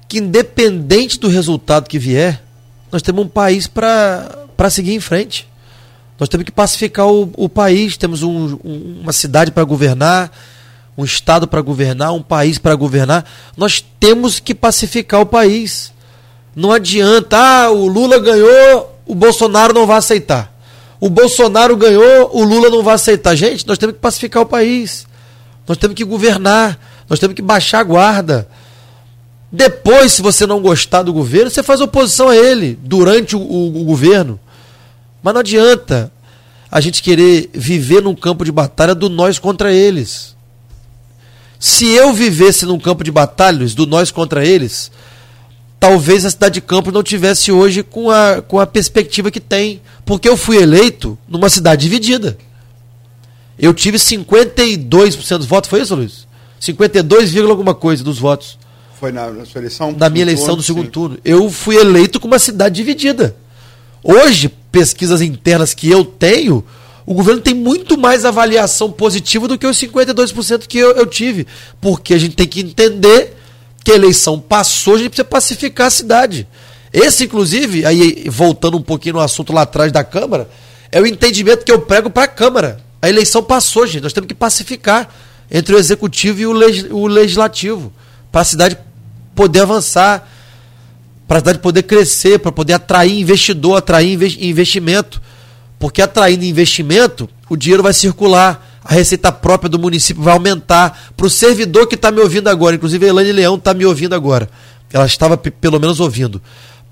que 0.08 0.18
independente 0.18 1.18
do 1.18 1.28
resultado 1.28 1.88
que 1.88 1.98
vier, 1.98 2.42
nós 2.92 3.02
temos 3.02 3.24
um 3.24 3.28
país 3.28 3.66
para 3.66 4.70
seguir 4.70 4.94
em 4.94 5.00
frente. 5.00 5.48
Nós 6.20 6.28
temos 6.28 6.44
que 6.44 6.52
pacificar 6.52 7.08
o, 7.08 7.32
o 7.36 7.48
país, 7.48 7.96
temos 7.96 8.22
um, 8.22 8.58
um, 8.62 9.00
uma 9.02 9.12
cidade 9.12 9.50
para 9.50 9.64
governar, 9.64 10.30
um 10.96 11.04
Estado 11.04 11.46
para 11.46 11.60
governar, 11.60 12.12
um 12.12 12.22
país 12.22 12.58
para 12.58 12.74
governar. 12.74 13.24
Nós 13.56 13.84
temos 13.98 14.38
que 14.38 14.54
pacificar 14.54 15.20
o 15.20 15.26
país. 15.26 15.92
Não 16.54 16.72
adianta, 16.72 17.38
ah, 17.38 17.70
o 17.70 17.86
Lula 17.86 18.18
ganhou, 18.18 18.98
o 19.06 19.14
Bolsonaro 19.14 19.72
não 19.72 19.86
vai 19.86 19.98
aceitar. 19.98 20.52
O 21.00 21.08
Bolsonaro 21.08 21.76
ganhou, 21.76 22.30
o 22.32 22.44
Lula 22.44 22.70
não 22.70 22.82
vai 22.82 22.94
aceitar. 22.94 23.34
Gente, 23.34 23.66
nós 23.66 23.78
temos 23.78 23.96
que 23.96 24.00
pacificar 24.00 24.42
o 24.42 24.46
país. 24.46 25.06
Nós 25.66 25.78
temos 25.78 25.96
que 25.96 26.04
governar. 26.04 26.78
Nós 27.08 27.18
temos 27.18 27.34
que 27.34 27.42
baixar 27.42 27.80
a 27.80 27.84
guarda. 27.84 28.48
Depois, 29.50 30.12
se 30.12 30.22
você 30.22 30.46
não 30.46 30.62
gostar 30.62 31.02
do 31.02 31.12
governo, 31.12 31.50
você 31.50 31.62
faz 31.62 31.80
oposição 31.80 32.28
a 32.28 32.36
ele 32.36 32.78
durante 32.82 33.34
o, 33.34 33.40
o, 33.40 33.80
o 33.82 33.84
governo. 33.84 34.38
Mas 35.22 35.34
não 35.34 35.40
adianta 35.40 36.12
a 36.70 36.80
gente 36.80 37.02
querer 37.02 37.50
viver 37.52 38.00
num 38.00 38.14
campo 38.14 38.44
de 38.44 38.52
batalha 38.52 38.94
do 38.94 39.08
nós 39.10 39.38
contra 39.38 39.72
eles. 39.72 40.34
Se 41.62 41.86
eu 41.86 42.12
vivesse 42.12 42.66
num 42.66 42.76
campo 42.76 43.04
de 43.04 43.12
batalhas 43.12 43.72
do 43.72 43.86
nós 43.86 44.10
contra 44.10 44.44
eles, 44.44 44.90
talvez 45.78 46.24
a 46.24 46.30
cidade 46.30 46.54
de 46.54 46.60
Campos 46.60 46.92
não 46.92 47.04
tivesse 47.04 47.52
hoje 47.52 47.84
com 47.84 48.10
a, 48.10 48.42
com 48.42 48.58
a 48.58 48.66
perspectiva 48.66 49.30
que 49.30 49.38
tem. 49.38 49.80
Porque 50.04 50.28
eu 50.28 50.36
fui 50.36 50.56
eleito 50.56 51.16
numa 51.28 51.48
cidade 51.48 51.82
dividida. 51.82 52.36
Eu 53.56 53.72
tive 53.72 53.96
52% 53.96 55.38
dos 55.38 55.46
votos, 55.46 55.70
foi 55.70 55.82
isso, 55.82 55.94
Luiz? 55.94 56.26
52, 56.58 57.36
alguma 57.36 57.76
coisa 57.76 58.02
dos 58.02 58.18
votos. 58.18 58.58
Foi 58.98 59.12
na, 59.12 59.30
na 59.30 59.44
sua 59.44 59.60
eleição? 59.60 59.92
Na 59.92 60.10
minha 60.10 60.24
eleição 60.24 60.46
turno, 60.46 60.56
do 60.56 60.62
segundo 60.64 60.86
sim. 60.86 60.90
turno. 60.90 61.18
Eu 61.24 61.48
fui 61.48 61.76
eleito 61.76 62.18
com 62.18 62.26
uma 62.26 62.40
cidade 62.40 62.74
dividida. 62.74 63.36
Hoje, 64.02 64.48
pesquisas 64.72 65.20
internas 65.20 65.74
que 65.74 65.88
eu 65.88 66.04
tenho, 66.04 66.64
o 67.04 67.14
governo 67.14 67.40
tem 67.40 67.54
muito 67.54 67.98
mais 67.98 68.24
avaliação 68.24 68.90
positiva 68.90 69.48
do 69.48 69.58
que 69.58 69.66
os 69.66 69.76
52% 69.76 70.66
que 70.66 70.78
eu, 70.78 70.92
eu, 70.92 71.06
tive. 71.06 71.46
Porque 71.80 72.14
a 72.14 72.18
gente 72.18 72.36
tem 72.36 72.46
que 72.46 72.60
entender 72.60 73.36
que 73.82 73.90
a 73.90 73.94
eleição 73.94 74.38
passou, 74.38 74.94
a 74.94 74.98
gente 74.98 75.08
precisa 75.08 75.24
pacificar 75.24 75.88
a 75.88 75.90
cidade. 75.90 76.46
Esse, 76.92 77.24
inclusive, 77.24 77.84
aí 77.84 78.28
voltando 78.28 78.76
um 78.76 78.82
pouquinho 78.82 79.14
no 79.14 79.20
assunto 79.20 79.52
lá 79.52 79.62
atrás 79.62 79.90
da 79.90 80.04
Câmara, 80.04 80.48
é 80.90 81.00
o 81.00 81.06
entendimento 81.06 81.64
que 81.64 81.72
eu 81.72 81.80
prego 81.80 82.08
para 82.08 82.24
a 82.24 82.28
Câmara. 82.28 82.80
A 83.00 83.08
eleição 83.08 83.42
passou, 83.42 83.86
gente. 83.86 84.02
Nós 84.02 84.12
temos 84.12 84.28
que 84.28 84.34
pacificar 84.34 85.08
entre 85.50 85.74
o 85.74 85.78
Executivo 85.78 86.40
e 86.40 86.46
o, 86.46 86.52
o 86.94 87.06
Legislativo. 87.08 87.92
Para 88.30 88.42
a 88.42 88.44
cidade 88.44 88.78
poder 89.34 89.60
avançar, 89.60 90.28
para 91.26 91.38
a 91.38 91.40
cidade 91.40 91.58
poder 91.58 91.82
crescer, 91.82 92.38
para 92.38 92.52
poder 92.52 92.74
atrair 92.74 93.18
investidor, 93.18 93.78
atrair 93.78 94.12
investimento. 94.38 95.20
Porque 95.82 96.00
atraindo 96.00 96.44
investimento, 96.44 97.28
o 97.48 97.56
dinheiro 97.56 97.82
vai 97.82 97.92
circular, 97.92 98.78
a 98.84 98.94
receita 98.94 99.32
própria 99.32 99.68
do 99.68 99.80
município 99.80 100.22
vai 100.22 100.32
aumentar. 100.32 101.10
Para 101.16 101.26
o 101.26 101.28
servidor 101.28 101.88
que 101.88 101.96
está 101.96 102.12
me 102.12 102.20
ouvindo 102.20 102.46
agora, 102.46 102.76
inclusive 102.76 103.04
a 103.04 103.08
Elaine 103.08 103.32
Leão 103.32 103.56
está 103.56 103.74
me 103.74 103.84
ouvindo 103.84 104.14
agora. 104.14 104.48
Ela 104.92 105.06
estava 105.06 105.36
pelo 105.36 105.80
menos 105.80 105.98
ouvindo. 105.98 106.40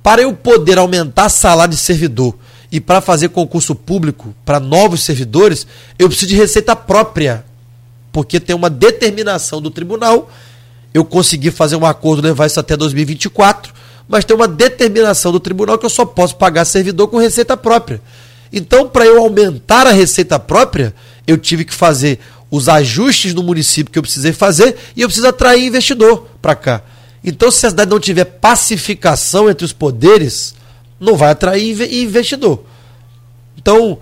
Para 0.02 0.22
eu 0.22 0.32
poder 0.32 0.76
aumentar 0.76 1.28
salário 1.28 1.72
de 1.72 1.78
servidor 1.78 2.34
e 2.72 2.80
para 2.80 3.00
fazer 3.00 3.28
concurso 3.28 3.76
público 3.76 4.34
para 4.44 4.58
novos 4.58 5.04
servidores, 5.04 5.68
eu 5.96 6.08
preciso 6.08 6.30
de 6.30 6.34
receita 6.34 6.74
própria. 6.74 7.44
Porque 8.10 8.40
tem 8.40 8.56
uma 8.56 8.68
determinação 8.68 9.62
do 9.62 9.70
tribunal 9.70 10.28
eu 10.92 11.04
consegui 11.04 11.52
fazer 11.52 11.76
um 11.76 11.86
acordo, 11.86 12.22
levar 12.22 12.46
isso 12.46 12.58
até 12.58 12.76
2024, 12.76 13.72
mas 14.08 14.24
tem 14.24 14.34
uma 14.34 14.48
determinação 14.48 15.30
do 15.30 15.38
tribunal 15.38 15.78
que 15.78 15.86
eu 15.86 15.90
só 15.90 16.04
posso 16.04 16.34
pagar 16.34 16.64
servidor 16.64 17.06
com 17.06 17.18
receita 17.18 17.56
própria. 17.56 18.02
Então, 18.52 18.88
para 18.88 19.04
eu 19.04 19.22
aumentar 19.22 19.86
a 19.86 19.92
receita 19.92 20.38
própria, 20.38 20.94
eu 21.26 21.38
tive 21.38 21.64
que 21.64 21.74
fazer 21.74 22.18
os 22.50 22.68
ajustes 22.68 23.32
no 23.32 23.42
município 23.42 23.92
que 23.92 23.98
eu 23.98 24.02
precisei 24.02 24.32
fazer 24.32 24.76
e 24.96 25.02
eu 25.02 25.08
preciso 25.08 25.28
atrair 25.28 25.66
investidor 25.66 26.26
para 26.42 26.56
cá. 26.56 26.82
Então, 27.22 27.50
se 27.50 27.66
a 27.66 27.70
cidade 27.70 27.90
não 27.90 28.00
tiver 28.00 28.24
pacificação 28.24 29.48
entre 29.48 29.64
os 29.64 29.72
poderes, 29.72 30.54
não 30.98 31.16
vai 31.16 31.30
atrair 31.30 31.80
investidor. 32.02 32.64
Então, 33.56 33.98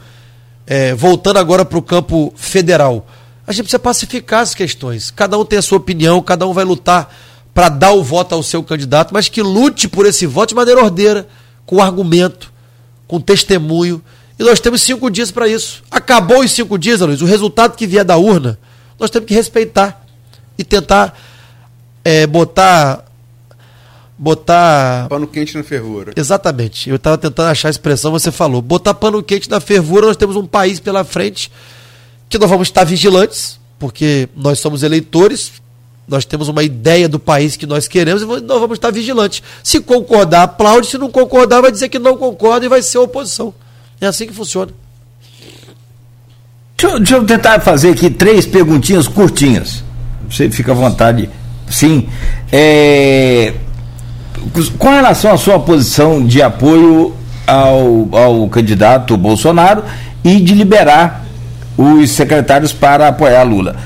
é, 0.66 0.94
voltando 0.94 1.38
agora 1.38 1.64
para 1.64 1.78
o 1.78 1.82
campo 1.82 2.32
federal, 2.36 3.06
a 3.46 3.52
gente 3.52 3.64
precisa 3.64 3.78
pacificar 3.78 4.40
as 4.40 4.54
questões. 4.54 5.10
Cada 5.10 5.38
um 5.38 5.44
tem 5.44 5.58
a 5.58 5.62
sua 5.62 5.78
opinião, 5.78 6.22
cada 6.22 6.46
um 6.46 6.52
vai 6.52 6.64
lutar 6.64 7.12
para 7.52 7.68
dar 7.68 7.92
o 7.92 8.04
voto 8.04 8.34
ao 8.34 8.42
seu 8.42 8.62
candidato, 8.62 9.12
mas 9.12 9.28
que 9.28 9.42
lute 9.42 9.88
por 9.88 10.06
esse 10.06 10.26
voto 10.26 10.50
de 10.50 10.54
maneira 10.54 10.82
ordeira, 10.82 11.26
com 11.66 11.82
argumento, 11.82 12.52
com 13.06 13.20
testemunho. 13.20 14.02
E 14.38 14.44
nós 14.44 14.60
temos 14.60 14.82
cinco 14.82 15.10
dias 15.10 15.30
para 15.30 15.48
isso. 15.48 15.82
Acabou 15.90 16.40
os 16.40 16.52
cinco 16.52 16.78
dias, 16.78 17.00
Luiz. 17.00 17.20
O 17.20 17.26
resultado 17.26 17.76
que 17.76 17.86
vier 17.86 18.04
da 18.04 18.16
urna, 18.16 18.58
nós 18.98 19.10
temos 19.10 19.26
que 19.26 19.34
respeitar 19.34 20.04
e 20.56 20.62
tentar 20.62 21.18
é, 22.04 22.26
botar 22.26 23.04
botar. 24.18 25.08
Pano 25.08 25.26
quente 25.26 25.56
na 25.56 25.62
fervura. 25.62 26.12
Exatamente. 26.16 26.90
Eu 26.90 26.96
estava 26.96 27.16
tentando 27.16 27.48
achar 27.48 27.68
a 27.68 27.70
expressão, 27.70 28.10
você 28.10 28.32
falou. 28.32 28.60
Botar 28.60 28.94
pano 28.94 29.22
quente 29.22 29.48
na 29.48 29.60
fervura, 29.60 30.06
nós 30.06 30.16
temos 30.16 30.36
um 30.36 30.46
país 30.46 30.80
pela 30.80 31.04
frente 31.04 31.50
que 32.28 32.38
nós 32.38 32.50
vamos 32.50 32.68
estar 32.68 32.84
vigilantes, 32.84 33.58
porque 33.78 34.28
nós 34.36 34.58
somos 34.58 34.82
eleitores, 34.82 35.52
nós 36.06 36.24
temos 36.24 36.48
uma 36.48 36.62
ideia 36.62 37.08
do 37.08 37.18
país 37.18 37.56
que 37.56 37.66
nós 37.66 37.88
queremos 37.88 38.22
e 38.22 38.26
nós 38.26 38.60
vamos 38.60 38.76
estar 38.76 38.90
vigilantes. 38.90 39.42
Se 39.62 39.80
concordar, 39.80 40.42
aplaude, 40.42 40.88
se 40.88 40.98
não 40.98 41.10
concordar, 41.10 41.62
vai 41.62 41.72
dizer 41.72 41.88
que 41.88 41.98
não 41.98 42.16
concorda 42.16 42.66
e 42.66 42.68
vai 42.68 42.82
ser 42.82 42.98
oposição. 42.98 43.54
É 44.00 44.06
assim 44.06 44.26
que 44.26 44.32
funciona. 44.32 44.72
Deixa 46.76 46.94
eu, 46.94 46.98
deixa 46.98 47.14
eu 47.16 47.24
tentar 47.24 47.60
fazer 47.60 47.90
aqui 47.90 48.08
três 48.08 48.46
perguntinhas 48.46 49.08
curtinhas. 49.08 49.82
Você 50.30 50.48
fica 50.50 50.72
à 50.72 50.74
vontade. 50.74 51.28
Sim. 51.68 52.08
É, 52.52 53.52
com 54.78 54.88
relação 54.88 55.32
à 55.32 55.36
sua 55.36 55.58
posição 55.58 56.24
de 56.24 56.40
apoio 56.40 57.14
ao, 57.46 58.08
ao 58.12 58.48
candidato 58.48 59.16
Bolsonaro 59.16 59.82
e 60.22 60.40
de 60.40 60.54
liberar 60.54 61.24
os 61.76 62.10
secretários 62.10 62.72
para 62.72 63.08
apoiar 63.08 63.42
Lula. 63.42 63.76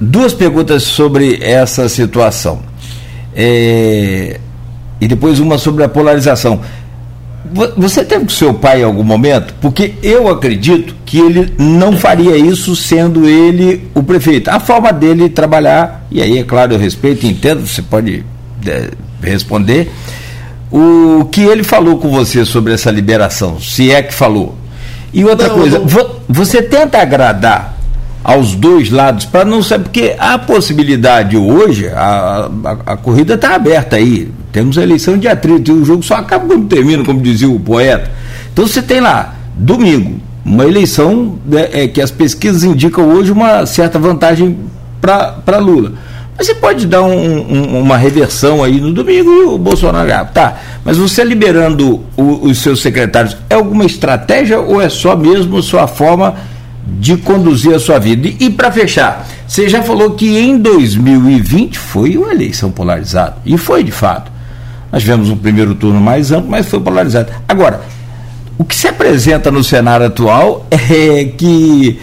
Duas 0.00 0.32
perguntas 0.32 0.82
sobre 0.82 1.38
essa 1.42 1.88
situação. 1.88 2.62
É, 3.34 4.40
e 5.00 5.06
depois 5.06 5.38
uma 5.38 5.58
sobre 5.58 5.84
a 5.84 5.88
polarização. 5.88 6.60
Você 7.76 8.04
teve 8.04 8.24
com 8.24 8.30
seu 8.30 8.54
pai 8.54 8.80
em 8.80 8.84
algum 8.84 9.02
momento? 9.02 9.54
Porque 9.60 9.94
eu 10.02 10.28
acredito 10.28 10.94
que 11.04 11.18
ele 11.18 11.54
não 11.58 11.96
faria 11.96 12.36
isso 12.36 12.74
sendo 12.74 13.28
ele 13.28 13.88
o 13.94 14.02
prefeito. 14.02 14.48
A 14.48 14.58
forma 14.58 14.92
dele 14.92 15.28
trabalhar, 15.28 16.06
e 16.10 16.22
aí, 16.22 16.38
é 16.38 16.42
claro, 16.42 16.72
eu 16.72 16.78
respeito 16.78 17.26
e 17.26 17.30
entendo, 17.30 17.66
você 17.66 17.82
pode 17.82 18.24
é, 18.66 18.90
responder. 19.22 19.92
O 20.70 21.26
que 21.30 21.42
ele 21.42 21.62
falou 21.62 21.98
com 21.98 22.10
você 22.10 22.44
sobre 22.44 22.72
essa 22.72 22.90
liberação, 22.90 23.60
se 23.60 23.92
é 23.92 24.02
que 24.02 24.12
falou. 24.12 24.56
E 25.12 25.24
outra 25.24 25.48
não, 25.48 25.54
coisa, 25.54 25.78
não... 25.78 25.86
você 26.28 26.60
tenta 26.62 26.98
agradar 26.98 27.74
aos 28.24 28.54
dois 28.54 28.90
lados 28.90 29.26
para 29.26 29.44
não 29.44 29.62
saber, 29.62 29.84
porque 29.84 30.16
a 30.18 30.38
possibilidade 30.38 31.36
hoje, 31.36 31.88
a, 31.88 32.48
a, 32.64 32.92
a 32.94 32.96
corrida 32.96 33.34
está 33.34 33.54
aberta 33.54 33.96
aí. 33.96 34.32
Temos 34.54 34.78
a 34.78 34.84
eleição 34.84 35.18
dia 35.18 35.34
30 35.34 35.68
e 35.68 35.74
o 35.74 35.84
jogo 35.84 36.04
só 36.04 36.14
acaba 36.14 36.46
quando 36.46 36.68
termina, 36.68 37.02
como 37.02 37.20
dizia 37.20 37.50
o 37.50 37.58
poeta. 37.58 38.08
Então 38.52 38.64
você 38.64 38.80
tem 38.80 39.00
lá, 39.00 39.34
domingo, 39.56 40.20
uma 40.44 40.64
eleição 40.64 41.40
né, 41.44 41.70
é, 41.72 41.88
que 41.88 42.00
as 42.00 42.12
pesquisas 42.12 42.62
indicam 42.62 43.08
hoje 43.08 43.32
uma 43.32 43.66
certa 43.66 43.98
vantagem 43.98 44.56
para 45.00 45.58
Lula. 45.58 45.94
Mas 46.38 46.46
você 46.46 46.54
pode 46.54 46.86
dar 46.86 47.02
um, 47.02 47.12
um, 47.12 47.80
uma 47.80 47.96
reversão 47.96 48.62
aí 48.62 48.80
no 48.80 48.92
domingo 48.92 49.28
e 49.28 49.42
o 49.42 49.58
Bolsonaro 49.58 50.12
ah, 50.12 50.24
tá. 50.24 50.56
Mas 50.84 50.98
você 50.98 51.24
liberando 51.24 52.04
o, 52.16 52.46
os 52.46 52.58
seus 52.58 52.80
secretários 52.80 53.36
é 53.50 53.56
alguma 53.56 53.84
estratégia 53.84 54.60
ou 54.60 54.80
é 54.80 54.88
só 54.88 55.16
mesmo 55.16 55.60
sua 55.64 55.88
forma 55.88 56.36
de 56.86 57.16
conduzir 57.16 57.74
a 57.74 57.80
sua 57.80 57.98
vida? 57.98 58.28
E, 58.28 58.36
e 58.38 58.50
para 58.50 58.70
fechar, 58.70 59.26
você 59.48 59.68
já 59.68 59.82
falou 59.82 60.12
que 60.12 60.38
em 60.38 60.56
2020 60.58 61.76
foi 61.76 62.16
uma 62.16 62.30
eleição 62.30 62.70
polarizada 62.70 63.38
e 63.44 63.58
foi 63.58 63.82
de 63.82 63.90
fato. 63.90 64.33
Nós 64.94 65.02
tivemos 65.02 65.28
um 65.28 65.36
primeiro 65.36 65.74
turno 65.74 66.00
mais 66.00 66.30
amplo, 66.30 66.48
mas 66.48 66.68
foi 66.68 66.78
polarizado. 66.78 67.32
Agora, 67.48 67.80
o 68.56 68.64
que 68.64 68.76
se 68.76 68.86
apresenta 68.86 69.50
no 69.50 69.64
cenário 69.64 70.06
atual 70.06 70.64
é 70.70 71.24
que 71.36 71.98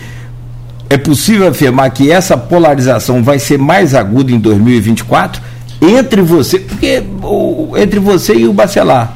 é 0.89 0.97
possível 0.97 1.47
afirmar 1.47 1.89
que 1.91 2.11
essa 2.11 2.35
polarização 2.35 3.23
vai 3.23 3.39
ser 3.39 3.57
mais 3.57 3.95
aguda 3.95 4.34
em 4.34 4.39
2024 4.39 5.41
entre 5.81 6.22
você, 6.22 6.59
porque 6.59 7.01
entre 7.77 7.97
você 7.97 8.35
e 8.35 8.45
o 8.45 8.51
Bacelar. 8.51 9.15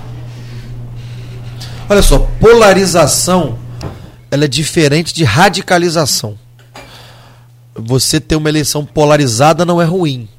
Olha 1.90 2.02
só, 2.02 2.20
polarização 2.40 3.58
ela 4.32 4.46
é 4.46 4.48
diferente 4.48 5.14
de 5.14 5.26
radicalização. 5.26 6.36
Você 7.76 8.22
ter 8.22 8.38
uma 8.38 8.48
eleição 8.48 8.86
polarizada 8.86 9.66
não 9.66 9.82
é 9.82 9.86
ruim. 9.86 10.30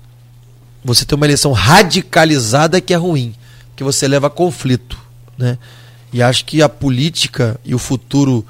Você 0.86 1.04
ter 1.04 1.16
uma 1.16 1.26
eleição 1.26 1.52
radicalizada 1.52 2.80
que 2.80 2.94
é 2.94 2.96
ruim, 2.96 3.34
que 3.74 3.82
você 3.82 4.06
leva 4.06 4.28
a 4.28 4.30
conflito, 4.30 4.96
né? 5.36 5.58
E 6.12 6.22
acho 6.22 6.44
que 6.44 6.62
a 6.62 6.68
política 6.68 7.60
e 7.64 7.74
o 7.74 7.78
futuro 7.78 8.46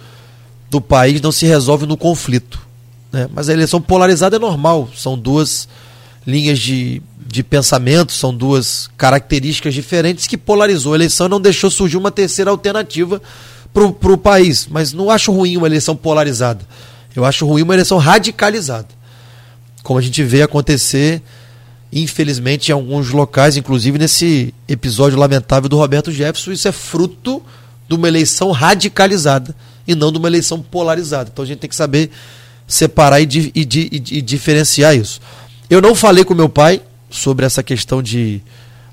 do 0.70 0.80
país 0.80 1.20
não 1.20 1.32
se 1.32 1.46
resolve 1.46 1.86
no 1.86 1.96
conflito. 1.96 2.60
Né? 3.10 3.26
Mas 3.32 3.48
a 3.48 3.52
eleição 3.52 3.80
polarizada 3.80 4.36
é 4.36 4.38
normal, 4.38 4.88
são 4.94 5.18
duas 5.18 5.66
linhas 6.26 6.58
de, 6.58 7.02
de 7.26 7.42
pensamento, 7.42 8.12
são 8.12 8.34
duas 8.34 8.90
características 8.96 9.72
diferentes 9.72 10.26
que 10.26 10.36
polarizou 10.36 10.92
a 10.92 10.96
eleição 10.96 11.26
e 11.26 11.30
não 11.30 11.40
deixou 11.40 11.70
surgir 11.70 11.96
uma 11.96 12.10
terceira 12.10 12.50
alternativa 12.50 13.22
para 13.72 14.12
o 14.12 14.18
país. 14.18 14.68
Mas 14.70 14.92
não 14.92 15.10
acho 15.10 15.32
ruim 15.32 15.56
uma 15.56 15.66
eleição 15.66 15.96
polarizada. 15.96 16.64
Eu 17.14 17.24
acho 17.24 17.46
ruim 17.46 17.62
uma 17.62 17.74
eleição 17.74 17.96
radicalizada. 17.96 18.88
Como 19.82 19.98
a 19.98 20.02
gente 20.02 20.22
vê 20.22 20.42
acontecer, 20.42 21.22
infelizmente, 22.02 22.68
em 22.68 22.72
alguns 22.72 23.10
locais, 23.10 23.56
inclusive 23.56 23.98
nesse 23.98 24.52
episódio 24.68 25.18
lamentável 25.18 25.68
do 25.68 25.78
Roberto 25.78 26.12
Jefferson, 26.12 26.52
isso 26.52 26.68
é 26.68 26.72
fruto 26.72 27.42
de 27.88 27.94
uma 27.94 28.06
eleição 28.06 28.50
radicalizada 28.50 29.54
e 29.88 29.94
não 29.94 30.12
de 30.12 30.18
uma 30.18 30.28
eleição 30.28 30.60
polarizada. 30.60 31.30
Então 31.32 31.42
a 31.42 31.46
gente 31.46 31.60
tem 31.60 31.70
que 31.70 31.76
saber 31.76 32.10
separar 32.66 33.20
e, 33.20 33.26
di, 33.26 33.50
e, 33.54 33.64
di, 33.64 33.88
e, 33.92 34.20
diferenciar 34.20 34.94
isso. 34.94 35.20
Eu 35.70 35.80
não 35.80 35.94
falei 35.94 36.22
com 36.22 36.34
meu 36.34 36.48
pai 36.48 36.82
sobre 37.08 37.46
essa 37.46 37.62
questão 37.62 38.02
de 38.02 38.42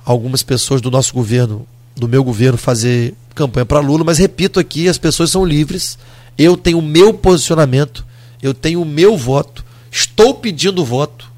algumas 0.06 0.42
pessoas 0.42 0.80
do 0.80 0.90
nosso 0.90 1.14
governo, 1.14 1.68
do 1.96 2.08
meu 2.08 2.24
governo, 2.24 2.58
fazer 2.58 3.16
campanha 3.36 3.66
para 3.66 3.80
Lula, 3.80 4.04
mas 4.04 4.18
repito 4.18 4.60
aqui, 4.60 4.88
as 4.88 4.98
pessoas 4.98 5.30
são 5.30 5.44
livres. 5.44 5.98
Eu 6.38 6.56
tenho 6.56 6.80
o 6.80 6.82
meu 6.82 7.14
posicionamento, 7.14 8.06
eu 8.42 8.54
tenho 8.54 8.82
o 8.82 8.86
meu 8.86 9.18
voto, 9.18 9.66
estou 9.92 10.36
pedindo 10.36 10.86
voto, 10.86 11.33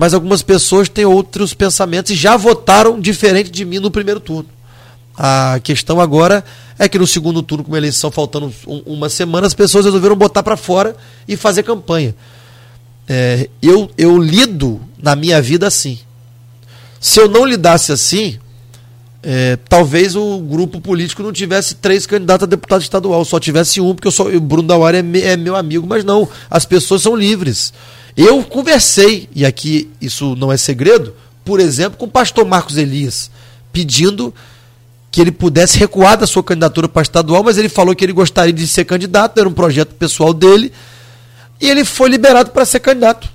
mas 0.00 0.14
algumas 0.14 0.40
pessoas 0.40 0.88
têm 0.88 1.04
outros 1.04 1.52
pensamentos 1.52 2.10
e 2.10 2.14
já 2.14 2.34
votaram 2.34 2.98
diferente 2.98 3.50
de 3.50 3.66
mim 3.66 3.78
no 3.78 3.90
primeiro 3.90 4.18
turno. 4.18 4.48
A 5.14 5.60
questão 5.62 6.00
agora 6.00 6.42
é 6.78 6.88
que 6.88 6.98
no 6.98 7.06
segundo 7.06 7.42
turno, 7.42 7.62
com 7.62 7.74
a 7.74 7.76
eleição 7.76 8.10
faltando 8.10 8.50
um, 8.66 8.78
uma 8.86 9.10
semana, 9.10 9.46
as 9.46 9.52
pessoas 9.52 9.84
resolveram 9.84 10.16
botar 10.16 10.42
para 10.42 10.56
fora 10.56 10.96
e 11.28 11.36
fazer 11.36 11.64
campanha. 11.64 12.14
É, 13.06 13.50
eu, 13.60 13.90
eu 13.98 14.16
lido 14.16 14.80
na 14.96 15.14
minha 15.14 15.42
vida 15.42 15.66
assim. 15.66 15.98
Se 16.98 17.20
eu 17.20 17.28
não 17.28 17.44
lidasse 17.44 17.92
assim, 17.92 18.38
é, 19.22 19.58
talvez 19.68 20.16
o 20.16 20.38
grupo 20.38 20.80
político 20.80 21.22
não 21.22 21.30
tivesse 21.30 21.74
três 21.74 22.06
candidatos 22.06 22.44
a 22.44 22.46
deputado 22.48 22.80
estadual, 22.80 23.22
só 23.26 23.38
tivesse 23.38 23.82
um, 23.82 23.94
porque 23.94 24.08
eu 24.08 24.12
sou, 24.12 24.34
o 24.34 24.40
Bruno 24.40 24.66
Dauari 24.66 24.96
é, 24.96 25.02
me, 25.02 25.20
é 25.20 25.36
meu 25.36 25.56
amigo, 25.56 25.86
mas 25.86 26.04
não, 26.04 26.26
as 26.50 26.64
pessoas 26.64 27.02
são 27.02 27.14
livres. 27.14 27.74
Eu 28.16 28.42
conversei, 28.42 29.28
e 29.34 29.44
aqui 29.46 29.90
isso 30.00 30.34
não 30.36 30.52
é 30.52 30.56
segredo, 30.56 31.14
por 31.44 31.60
exemplo, 31.60 31.98
com 31.98 32.06
o 32.06 32.10
pastor 32.10 32.44
Marcos 32.44 32.76
Elias, 32.76 33.30
pedindo 33.72 34.34
que 35.10 35.20
ele 35.20 35.32
pudesse 35.32 35.78
recuar 35.78 36.16
da 36.16 36.26
sua 36.26 36.42
candidatura 36.42 36.88
para 36.88 37.02
estadual, 37.02 37.42
mas 37.42 37.58
ele 37.58 37.68
falou 37.68 37.94
que 37.94 38.04
ele 38.04 38.12
gostaria 38.12 38.52
de 38.52 38.66
ser 38.66 38.84
candidato, 38.84 39.38
era 39.38 39.48
um 39.48 39.52
projeto 39.52 39.94
pessoal 39.94 40.32
dele, 40.32 40.72
e 41.60 41.68
ele 41.68 41.84
foi 41.84 42.08
liberado 42.08 42.50
para 42.50 42.64
ser 42.64 42.80
candidato. 42.80 43.28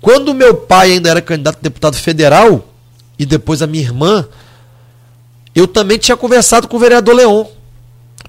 Quando 0.00 0.34
meu 0.34 0.54
pai 0.54 0.92
ainda 0.92 1.10
era 1.10 1.22
candidato 1.22 1.58
a 1.58 1.62
deputado 1.62 1.96
federal, 1.96 2.68
e 3.18 3.24
depois 3.24 3.62
a 3.62 3.66
minha 3.66 3.84
irmã, 3.84 4.26
eu 5.54 5.66
também 5.66 5.98
tinha 5.98 6.16
conversado 6.16 6.66
com 6.66 6.76
o 6.76 6.80
vereador 6.80 7.14
Leon, 7.14 7.44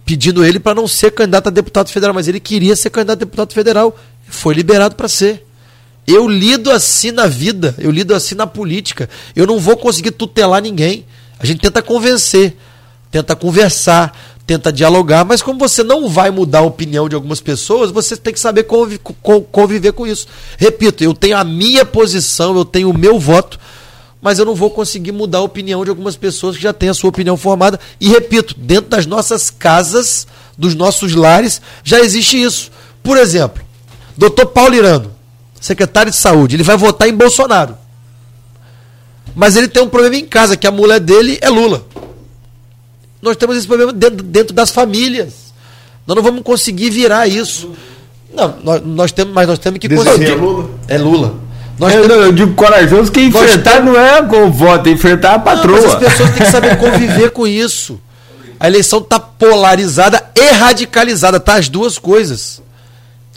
pedindo 0.06 0.45
ele 0.45 0.60
para 0.60 0.76
não 0.76 0.88
ser 0.88 1.11
candidato 1.11 1.48
a 1.48 1.49
deputado 1.49 1.90
federal, 1.90 2.14
mas 2.14 2.27
ele 2.27 2.40
queria 2.40 2.76
ser 2.76 2.90
candidato 2.90 3.18
a 3.18 3.26
deputado 3.26 3.53
federal, 3.53 3.98
foi 4.27 4.53
liberado 4.53 4.95
para 4.95 5.07
ser. 5.07 5.45
Eu 6.06 6.28
lido 6.28 6.70
assim 6.70 7.12
na 7.12 7.28
vida, 7.28 7.74
eu 7.78 7.90
lido 7.90 8.14
assim 8.14 8.36
na 8.36 8.46
política. 8.46 9.10
Eu 9.36 9.48
não 9.48 9.60
vou 9.60 9.78
conseguir 9.78 10.12
tutelar 10.12 10.62
ninguém. 10.62 11.06
A 11.40 11.46
gente 11.46 11.62
tenta 11.62 11.82
convencer, 11.82 12.58
tenta 13.10 13.36
conversar, 13.36 14.18
tenta 14.46 14.72
dialogar, 14.72 15.24
mas 15.24 15.42
como 15.42 15.58
você 15.58 15.84
não 15.84 16.10
vai 16.10 16.30
mudar 16.30 16.60
a 16.60 16.64
opinião 16.64 17.08
de 17.08 17.16
algumas 17.16 17.40
pessoas, 17.40 17.92
você 17.92 18.18
tem 18.18 18.34
que 18.34 18.40
saber 18.40 18.64
conviver, 18.64 19.00
conviver 19.52 19.94
com 19.94 20.06
isso. 20.06 20.28
Repito, 20.58 21.04
eu 21.04 21.14
tenho 21.14 21.38
a 21.38 21.44
minha 21.44 21.86
posição, 21.86 22.56
eu 22.56 22.66
tenho 22.66 22.90
o 22.90 22.98
meu 22.98 23.18
voto, 23.18 23.58
mas 24.22 24.40
eu 24.40 24.46
não 24.46 24.56
vou 24.56 24.70
conseguir 24.70 25.12
mudar 25.14 25.40
a 25.40 25.44
opinião 25.44 25.84
de 25.84 25.90
algumas 25.90 26.18
pessoas 26.18 26.58
que 26.58 26.64
já 26.64 26.74
têm 26.74 26.90
a 26.90 26.94
sua 26.94 27.10
opinião 27.10 27.38
formada. 27.38 27.80
E 28.00 28.10
repito, 28.10 28.56
dentro 28.58 28.90
das 28.90 29.06
nossas 29.06 29.50
casas, 29.50 30.28
dos 30.58 30.76
nossos 30.76 31.16
lares, 31.16 31.62
já 31.84 32.00
existe 32.00 32.42
isso. 32.42 32.72
Por 33.02 33.18
exemplo, 33.18 33.64
doutor 34.18 34.48
Paulo 34.48 34.76
Irano, 34.76 35.14
secretário 35.64 36.11
de 36.11 36.18
saúde, 36.18 36.57
ele 36.57 36.64
vai 36.64 36.76
votar 36.76 37.07
em 37.07 37.14
Bolsonaro. 37.14 37.77
Mas 39.34 39.56
ele 39.56 39.69
tem 39.69 39.81
um 39.81 39.88
problema 39.88 40.18
em 40.18 40.26
casa, 40.26 40.57
que 40.57 40.68
a 40.68 40.72
mulher 40.72 40.99
dele 40.99 41.40
é 41.41 41.49
Lula. 41.49 41.85
Nós 43.22 43.38
temos 43.38 43.56
esse 43.56 43.65
problema 43.65 43.94
dentro, 43.94 44.22
dentro 44.22 44.53
das 44.53 44.72
famílias. 44.72 45.53
Nós 46.06 46.18
não 46.18 46.22
vamos 46.22 46.41
conseguir 46.44 46.90
virar 46.90 47.27
isso. 47.27 47.72
Não, 48.35 48.56
nós, 48.61 48.81
nós 48.84 49.11
temos, 49.14 49.34
mas 49.34 49.48
nós 49.48 49.57
temos 49.57 49.80
que 49.80 49.88
conseguir. 49.88 50.31
É 50.31 50.35
Lula? 50.35 50.69
É 50.90 50.98
Lula. 50.98 51.35
Nós 51.80 51.94
eu, 51.94 52.10
temos... 52.10 52.26
eu 52.26 52.31
digo 52.34 52.53
corajoso 52.56 53.10
que 53.10 53.22
enfrentar 53.22 53.77
temos... 53.77 53.94
não 53.94 53.99
é 53.99 54.22
com 54.22 54.48
o 54.48 54.52
voto, 54.52 54.90
é 54.90 54.91
enfrentar 54.91 55.35
a 55.35 55.40
patroa. 55.40 55.80
Não, 55.80 55.88
as 55.88 55.95
pessoas 55.95 56.30
têm 56.31 56.44
que 56.45 56.52
saber 56.52 56.77
conviver 56.77 57.31
com 57.31 57.48
isso. 57.48 57.98
A 58.60 58.68
eleição 58.68 58.99
está 58.99 59.18
polarizada 59.18 60.22
e 60.35 60.52
radicalizada, 60.52 61.40
tá? 61.40 61.56
As 61.56 61.69
duas 61.69 61.98
coisas. 61.98 62.61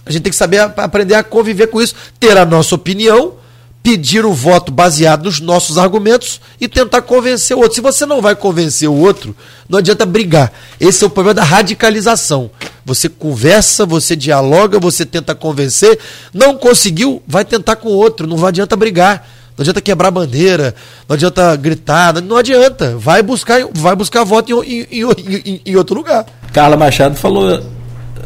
A 0.06 0.12
gente 0.12 0.22
tem 0.22 0.30
que 0.30 0.36
saber 0.36 0.60
aprender 0.60 1.14
a 1.14 1.24
conviver 1.24 1.66
com 1.66 1.82
isso, 1.82 1.94
ter 2.18 2.36
a 2.38 2.46
nossa 2.46 2.74
opinião, 2.76 3.34
pedir 3.82 4.24
o 4.24 4.32
voto 4.32 4.72
baseado 4.72 5.24
nos 5.24 5.40
nossos 5.40 5.78
argumentos 5.78 6.40
e 6.60 6.66
tentar 6.66 7.02
convencer 7.02 7.56
o 7.56 7.60
outro. 7.60 7.74
Se 7.74 7.80
você 7.80 8.06
não 8.06 8.22
vai 8.22 8.34
convencer 8.34 8.88
o 8.88 8.94
outro, 8.94 9.34
não 9.68 9.78
adianta 9.78 10.06
brigar. 10.06 10.52
Esse 10.80 11.04
é 11.04 11.06
o 11.06 11.10
problema 11.10 11.34
da 11.34 11.44
radicalização. 11.44 12.50
Você 12.84 13.08
conversa, 13.08 13.84
você 13.84 14.16
dialoga, 14.16 14.78
você 14.78 15.04
tenta 15.04 15.34
convencer. 15.34 15.98
Não 16.32 16.56
conseguiu, 16.56 17.22
vai 17.26 17.44
tentar 17.44 17.76
com 17.76 17.88
o 17.88 17.96
outro. 17.96 18.26
Não 18.26 18.44
adianta 18.46 18.76
brigar. 18.76 19.28
Não 19.56 19.62
adianta 19.62 19.80
quebrar 19.80 20.10
bandeira, 20.10 20.74
não 21.08 21.14
adianta 21.14 21.56
gritar, 21.56 22.20
não 22.20 22.36
adianta. 22.36 22.94
Vai 22.98 23.22
buscar, 23.22 23.66
vai 23.72 23.96
buscar 23.96 24.22
voto 24.22 24.62
em, 24.62 24.86
em, 24.90 25.02
em, 25.46 25.60
em 25.64 25.76
outro 25.76 25.96
lugar. 25.96 26.26
Carla 26.52 26.76
Machado 26.76 27.16
falou 27.16 27.62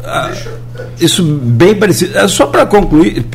ah, 0.03 0.31
isso 0.99 1.23
bem 1.23 1.75
parecido. 1.75 2.17
É 2.17 2.27
só 2.27 2.47
para 2.47 2.65
concluir, 2.65 3.25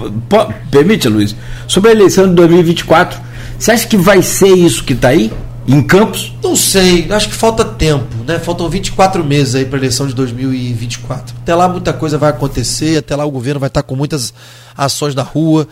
permite, 0.70 1.08
Luiz, 1.08 1.34
sobre 1.66 1.90
a 1.90 1.92
eleição 1.92 2.28
de 2.28 2.34
2024, 2.34 3.20
você 3.58 3.72
acha 3.72 3.86
que 3.86 3.96
vai 3.96 4.22
ser 4.22 4.54
isso 4.54 4.84
que 4.84 4.92
está 4.92 5.08
aí? 5.08 5.32
Em 5.68 5.82
Campos? 5.82 6.32
Não 6.42 6.54
sei, 6.54 7.10
acho 7.10 7.28
que 7.28 7.34
falta 7.34 7.64
tempo, 7.64 8.14
né? 8.24 8.38
Faltam 8.38 8.68
24 8.68 9.24
meses 9.24 9.56
aí 9.56 9.64
para 9.64 9.76
a 9.76 9.80
eleição 9.80 10.06
de 10.06 10.14
2024. 10.14 11.34
Até 11.42 11.54
lá 11.54 11.68
muita 11.68 11.92
coisa 11.92 12.16
vai 12.16 12.30
acontecer, 12.30 12.98
até 12.98 13.16
lá 13.16 13.24
o 13.24 13.30
governo 13.30 13.58
vai 13.58 13.66
estar 13.66 13.82
com 13.82 13.96
muitas 13.96 14.32
ações 14.76 15.14
na 15.14 15.22
rua. 15.22 15.66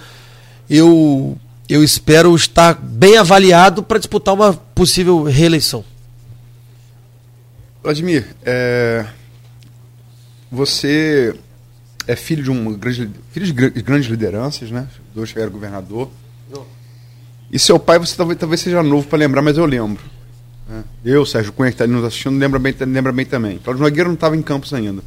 Eu 0.69 1.39
eu 1.69 1.83
espero 1.83 2.35
estar 2.35 2.75
bem 2.75 3.17
avaliado 3.17 3.83
para 3.83 3.99
disputar 3.99 4.35
uma 4.35 4.53
possível 4.53 5.23
reeleição. 5.23 5.85
Vladimir, 7.83 8.27
é, 8.45 9.05
você 10.55 11.35
é 12.07 12.17
filho 12.17 12.43
de 12.43 12.51
um 12.51 12.75
grande, 12.75 13.11
filho 13.33 13.47
de 13.47 13.83
grandes 13.83 14.09
lideranças, 14.09 14.71
né? 14.71 14.89
Dois 15.15 15.31
chegaram 15.31 15.51
governador. 15.51 16.11
E 17.51 17.59
seu 17.59 17.79
pai, 17.79 17.99
você 17.99 18.17
talvez, 18.17 18.39
talvez 18.39 18.61
seja 18.61 18.83
novo 18.83 19.07
para 19.07 19.19
lembrar, 19.19 19.43
mas 19.43 19.57
eu 19.57 19.65
lembro. 19.65 20.03
Né? 20.69 20.83
Eu, 21.05 21.25
Sérgio 21.25 21.53
Cunha, 21.53 21.71
que 21.71 21.75
está 21.75 21.85
ali 21.85 21.93
nos 21.93 22.05
assistindo, 22.05 22.37
lembra 22.39 22.59
bem, 22.59 22.75
lembra 22.81 23.13
bem 23.13 23.25
também. 23.25 23.59
Cláudio 23.59 23.83
Nogueira 23.83 24.09
não 24.09 24.15
estava 24.15 24.37
em 24.37 24.43
Campos 24.43 24.73
ainda. 24.75 25.03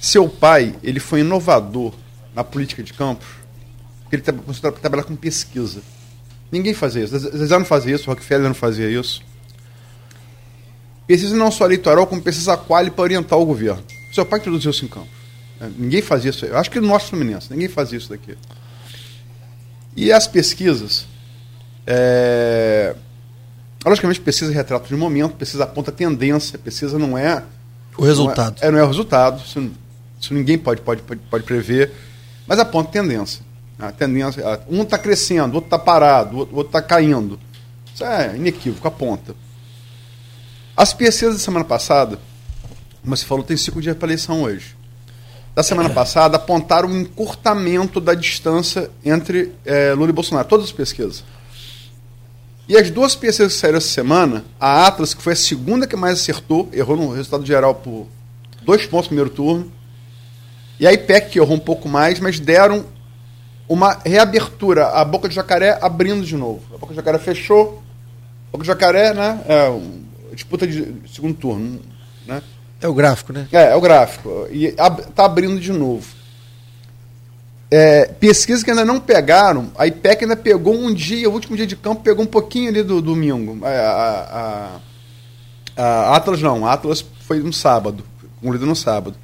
Seu 0.00 0.28
pai, 0.28 0.74
ele 0.82 1.00
foi 1.00 1.20
inovador 1.20 1.92
na 2.34 2.42
política 2.42 2.82
de 2.82 2.92
Campos, 2.92 3.26
porque 4.02 4.16
ele 4.16 4.38
começou 4.38 4.70
a 4.70 4.72
trabalhar 4.72 5.04
com 5.04 5.14
pesquisa. 5.14 5.82
Ninguém 6.50 6.74
fazia 6.74 7.04
isso. 7.04 7.18
Zezé 7.18 7.58
não 7.58 7.64
fazia 7.64 7.94
isso, 7.94 8.08
Rockefeller 8.08 8.46
não 8.46 8.54
fazia 8.54 8.88
isso. 8.88 9.22
Pesquisa 11.06 11.36
não 11.36 11.50
só 11.50 11.66
eleitoral, 11.66 12.06
como 12.06 12.22
pesquisa 12.22 12.56
quali 12.56 12.90
para 12.90 13.02
orientar 13.02 13.38
o 13.38 13.44
governo. 13.44 13.82
Seu 14.12 14.24
pai 14.24 14.38
introduziu 14.38 14.70
isso 14.70 14.84
em 14.84 14.88
campo. 14.88 15.08
É, 15.60 15.68
ninguém 15.76 16.00
fazia 16.00 16.30
isso. 16.30 16.44
Eu 16.46 16.56
acho 16.56 16.70
que 16.70 16.80
no 16.80 16.88
nosso 16.88 17.08
Fluminense, 17.08 17.50
ninguém 17.50 17.68
fazia 17.68 17.98
isso 17.98 18.08
daqui. 18.08 18.36
E 19.96 20.12
as 20.12 20.26
pesquisas, 20.26 21.06
é... 21.86 22.94
logicamente, 23.84 24.20
pesquisa 24.20 24.50
é 24.50 24.54
retrato 24.54 24.88
de 24.88 24.96
momento, 24.96 25.36
pesquisa 25.36 25.64
aponta 25.64 25.92
tendência, 25.92 26.58
pesquisa 26.58 26.98
não 26.98 27.16
é 27.16 27.44
o 27.96 28.04
resultado. 28.04 28.56
Não 28.60 28.66
é, 28.66 28.68
é, 28.68 28.72
não 28.72 28.78
é 28.78 28.82
o 28.82 28.86
resultado, 28.86 29.42
isso, 29.44 29.70
isso 30.20 30.34
ninguém 30.34 30.58
pode, 30.58 30.80
pode, 30.80 31.02
pode, 31.02 31.20
pode 31.30 31.44
prever, 31.44 31.92
mas 32.46 32.58
aponta 32.58 32.90
tendência. 32.90 33.44
A 33.78 33.92
tendência 33.92 34.42
um 34.68 34.82
está 34.82 34.98
crescendo, 34.98 35.54
outro 35.54 35.66
está 35.66 35.78
parado, 35.78 36.36
o 36.36 36.38
outro 36.38 36.66
está 36.66 36.82
caindo. 36.82 37.38
Isso 37.92 38.04
é 38.04 38.36
inequívoco, 38.36 38.86
aponta. 38.86 39.34
As 40.76 40.92
pesquisas 40.92 41.34
da 41.34 41.40
semana 41.40 41.64
passada, 41.64 42.18
como 43.02 43.16
você 43.16 43.24
falou, 43.24 43.44
tem 43.44 43.56
cinco 43.56 43.80
dias 43.80 43.96
para 43.96 44.08
eleição 44.08 44.42
hoje. 44.42 44.76
Da 45.54 45.62
semana 45.62 45.88
passada, 45.88 46.36
apontaram 46.36 46.88
um 46.88 47.00
encurtamento 47.00 48.00
da 48.00 48.12
distância 48.12 48.90
entre 49.04 49.52
é, 49.64 49.92
Lula 49.92 50.10
e 50.10 50.12
Bolsonaro, 50.12 50.48
todas 50.48 50.66
as 50.66 50.72
pesquisas. 50.72 51.22
E 52.68 52.76
as 52.76 52.90
duas 52.90 53.14
pesquisas 53.14 53.52
que 53.52 53.60
saíram 53.60 53.78
essa 53.78 53.88
semana, 53.88 54.44
a 54.58 54.86
Atlas, 54.86 55.14
que 55.14 55.22
foi 55.22 55.34
a 55.34 55.36
segunda 55.36 55.86
que 55.86 55.94
mais 55.94 56.18
acertou, 56.18 56.68
errou 56.72 56.96
no 56.96 57.12
resultado 57.12 57.46
geral 57.46 57.76
por 57.76 58.08
dois 58.62 58.84
pontos 58.84 59.06
no 59.06 59.10
primeiro 59.10 59.30
turno, 59.30 59.70
e 60.80 60.86
a 60.88 60.92
IPEC, 60.92 61.30
que 61.30 61.38
errou 61.38 61.54
um 61.54 61.60
pouco 61.60 61.88
mais, 61.88 62.18
mas 62.18 62.40
deram 62.40 62.84
uma 63.68 64.00
reabertura, 64.04 64.88
a 64.88 65.04
boca 65.04 65.28
de 65.28 65.36
jacaré 65.36 65.78
abrindo 65.80 66.24
de 66.24 66.36
novo. 66.36 66.62
A 66.74 66.78
boca 66.78 66.92
de 66.92 66.96
jacaré 66.96 67.18
fechou, 67.18 67.80
a 68.48 68.52
boca 68.52 68.64
de 68.64 68.68
jacaré, 68.68 69.14
né? 69.14 69.40
É, 69.46 69.70
um, 69.70 70.04
disputa 70.34 70.66
de 70.66 70.94
segundo 71.12 71.34
turno. 71.34 71.80
Né? 72.26 72.42
É 72.80 72.88
o 72.88 72.94
gráfico, 72.94 73.32
né? 73.32 73.48
É, 73.52 73.70
é 73.70 73.74
o 73.74 73.80
gráfico. 73.80 74.46
E 74.50 74.66
está 74.66 75.24
abrindo 75.24 75.58
de 75.58 75.72
novo. 75.72 76.06
É, 77.70 78.04
pesquisas 78.06 78.62
que 78.62 78.70
ainda 78.70 78.84
não 78.84 79.00
pegaram, 79.00 79.72
a 79.76 79.86
IPEC 79.86 80.24
ainda 80.24 80.36
pegou 80.36 80.74
um 80.74 80.92
dia, 80.92 81.28
o 81.28 81.32
último 81.32 81.56
dia 81.56 81.66
de 81.66 81.74
campo, 81.74 82.02
pegou 82.02 82.22
um 82.22 82.28
pouquinho 82.28 82.68
ali 82.68 82.82
do 82.82 83.00
domingo. 83.00 83.64
A, 83.64 83.70
a, 83.70 84.80
a, 85.76 85.82
a 85.82 86.16
Atlas 86.16 86.40
não, 86.40 86.66
a 86.66 86.72
Atlas 86.72 87.04
foi 87.20 87.40
no 87.40 87.52
sábado, 87.52 88.04
concluído 88.40 88.66
no 88.66 88.76
sábado. 88.76 89.16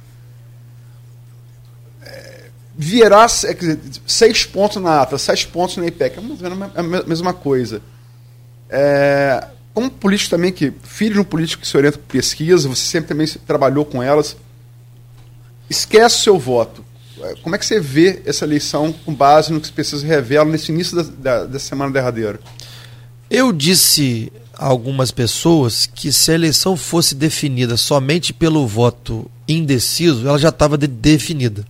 É, 2.03 2.45
virar 2.75 3.27
é, 3.45 3.53
dizer, 3.53 3.79
seis 4.05 4.43
pontos 4.43 4.81
na 4.81 5.01
Atlas, 5.01 5.21
sete 5.21 5.47
pontos 5.47 5.77
na 5.77 5.85
IPEC, 5.85 6.17
é 6.17 6.79
a 6.79 6.83
mesma 7.07 7.33
coisa. 7.33 7.81
É, 8.69 9.47
como 9.73 9.89
político 9.89 10.31
também, 10.31 10.51
que 10.51 10.73
filho 10.83 11.13
de 11.13 11.19
um 11.19 11.23
político 11.23 11.61
que 11.61 11.67
se 11.67 11.77
orienta 11.77 11.97
por 11.97 12.07
pesquisa, 12.07 12.67
você 12.67 12.83
sempre 12.83 13.09
também 13.09 13.27
trabalhou 13.47 13.85
com 13.85 14.03
elas, 14.03 14.35
esquece 15.69 16.17
o 16.17 16.19
seu 16.19 16.39
voto. 16.39 16.83
É, 17.21 17.35
como 17.41 17.55
é 17.55 17.57
que 17.57 17.65
você 17.65 17.79
vê 17.79 18.21
essa 18.25 18.43
eleição 18.43 18.91
com 18.91 19.13
base 19.13 19.53
no 19.53 19.59
que 19.59 19.67
as 19.67 19.71
pesquisas 19.71 20.03
revelam 20.03 20.49
nesse 20.49 20.71
início 20.71 20.97
da, 20.97 21.03
da, 21.03 21.45
da 21.45 21.59
semana 21.59 21.91
derradeira? 21.91 22.39
Eu 23.29 23.53
disse 23.53 24.31
a 24.57 24.65
algumas 24.65 25.09
pessoas 25.09 25.85
que 25.85 26.11
se 26.11 26.31
a 26.31 26.35
eleição 26.35 26.75
fosse 26.75 27.15
definida 27.15 27.77
somente 27.77 28.33
pelo 28.33 28.67
voto 28.67 29.29
indeciso, 29.47 30.27
ela 30.27 30.37
já 30.37 30.49
estava 30.49 30.77
de 30.77 30.87
definida. 30.87 31.65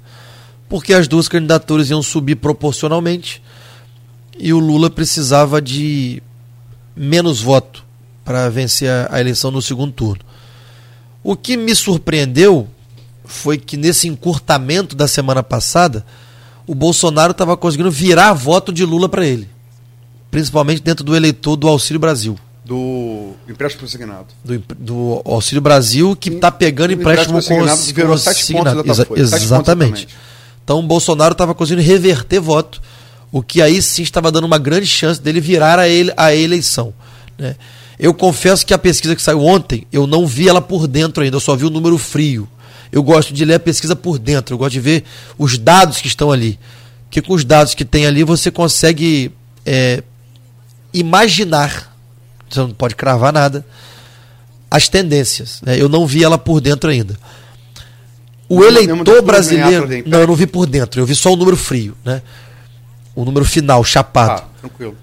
Porque 0.68 0.94
as 0.94 1.08
duas 1.08 1.28
candidaturas 1.28 1.90
iam 1.90 2.02
subir 2.02 2.38
proporcionalmente 2.38 3.44
e 4.40 4.54
o 4.54 4.60
Lula 4.60 4.90
precisava 4.90 5.62
de 5.62 6.24
menos 6.96 7.42
voto 7.42 7.91
para 8.32 8.50
vencer 8.50 8.90
a, 9.10 9.20
eleição 9.20 9.52
no 9.52 9.62
segundo 9.62 9.92
turno. 9.92 10.22
O 11.22 11.36
que 11.36 11.58
me 11.58 11.76
surpreendeu 11.76 12.66
foi 13.26 13.58
que 13.58 13.76
nesse 13.76 14.08
encurtamento 14.08 14.96
da 14.96 15.06
semana 15.06 15.44
passada, 15.44 16.06
o 16.66 16.74
Bolsonaro 16.74 17.32
estava 17.32 17.58
conseguindo 17.58 17.92
virar 17.92 18.32
voto 18.32 18.72
de 18.72 18.86
Lula 18.86 19.10
para 19.10 19.26
ele. 19.26 19.50
Principalmente 20.32 20.82
dentro 20.82 21.04
do 21.04 21.14
eleitor 21.14 21.58
do 21.58 21.68
Auxílio 21.68 22.00
Brasil. 22.00 22.40
Do 22.64 23.34
empréstimo 23.50 23.82
consignado. 23.82 24.28
Do, 24.46 24.64
do 24.80 25.22
Auxílio 25.26 25.62
Brasil, 25.62 26.16
que 26.16 26.30
está 26.30 26.50
pegando 26.50 26.94
empréstimo, 26.94 27.38
empréstimo 27.38 27.68
consignado. 27.68 28.24
consignado. 28.24 29.20
Exa 29.20 29.36
exatamente. 29.36 30.08
Então 30.64 30.80
o 30.80 30.84
Bolsonaro 30.84 31.34
estava 31.34 31.54
conseguindo 31.54 31.86
reverter 31.86 32.40
voto, 32.40 32.82
o 33.30 33.44
que 33.44 33.62
aí 33.62 33.82
sim 33.82 34.04
estava 34.04 34.32
dando 34.32 34.46
uma 34.46 34.58
grande 34.58 34.88
chance 34.88 35.20
dele 35.20 35.42
virar 35.42 35.78
a, 35.78 35.90
ele, 35.90 36.14
a 36.16 36.34
eleição. 36.34 36.94
Né? 37.38 37.58
Eu 38.02 38.16
confesso 38.16 38.66
que 38.66 38.74
a 38.74 38.80
pesquisa 38.80 39.16
que 39.16 39.22
saiu 39.22 39.46
ontem, 39.46 39.86
eu 39.92 40.08
não 40.08 40.26
vi 40.26 40.50
ela 40.50 40.60
por 40.60 40.88
dentro 40.88 41.24
ainda, 41.24 41.36
eu 41.36 41.40
só 41.40 41.56
vi 41.56 41.66
o 41.66 41.70
número 41.70 42.00
frio. 42.00 42.50
Eu 42.92 43.04
gosto 43.04 43.32
de 43.32 43.46
ler 43.46 43.54
a 43.54 43.60
pesquisa 43.60 43.96
por 43.96 44.18
dentro, 44.18 44.56
eu 44.56 44.58
gosto 44.58 44.72
de 44.72 44.80
ver 44.80 45.04
os 45.38 45.56
dados 45.60 46.02
que 46.02 46.08
estão 46.08 46.32
ali. 46.32 46.60
Porque 47.04 47.22
com 47.22 47.34
os 47.36 47.46
dados 47.46 47.76
que 47.76 47.86
tem 47.86 48.08
ali 48.08 48.24
você 48.24 48.50
consegue 48.50 49.32
é, 49.64 50.02
imaginar, 50.92 51.96
você 52.50 52.62
não 52.62 52.72
pode 52.72 52.96
cravar 52.96 53.32
nada, 53.32 53.64
as 54.70 54.90
tendências. 54.90 55.62
Né? 55.62 55.80
Eu 55.80 55.88
não 55.88 56.08
vi 56.08 56.24
ela 56.24 56.40
por 56.40 56.60
dentro 56.60 56.90
ainda. 56.90 57.16
O 58.50 58.64
eleitor 58.64 59.22
brasileiro. 59.22 59.88
Não, 60.08 60.22
eu 60.22 60.28
não 60.28 60.36
vi 60.36 60.48
por 60.48 60.66
dentro, 60.66 61.00
eu 61.00 61.06
vi 61.06 61.14
só 61.14 61.32
o 61.32 61.36
número 61.36 61.56
frio, 61.56 61.96
né? 62.04 62.24
O 63.14 63.24
número 63.24 63.46
final, 63.46 63.84
chapado. 63.84 64.42
Ah, 64.42 64.60
tranquilo. 64.60 64.98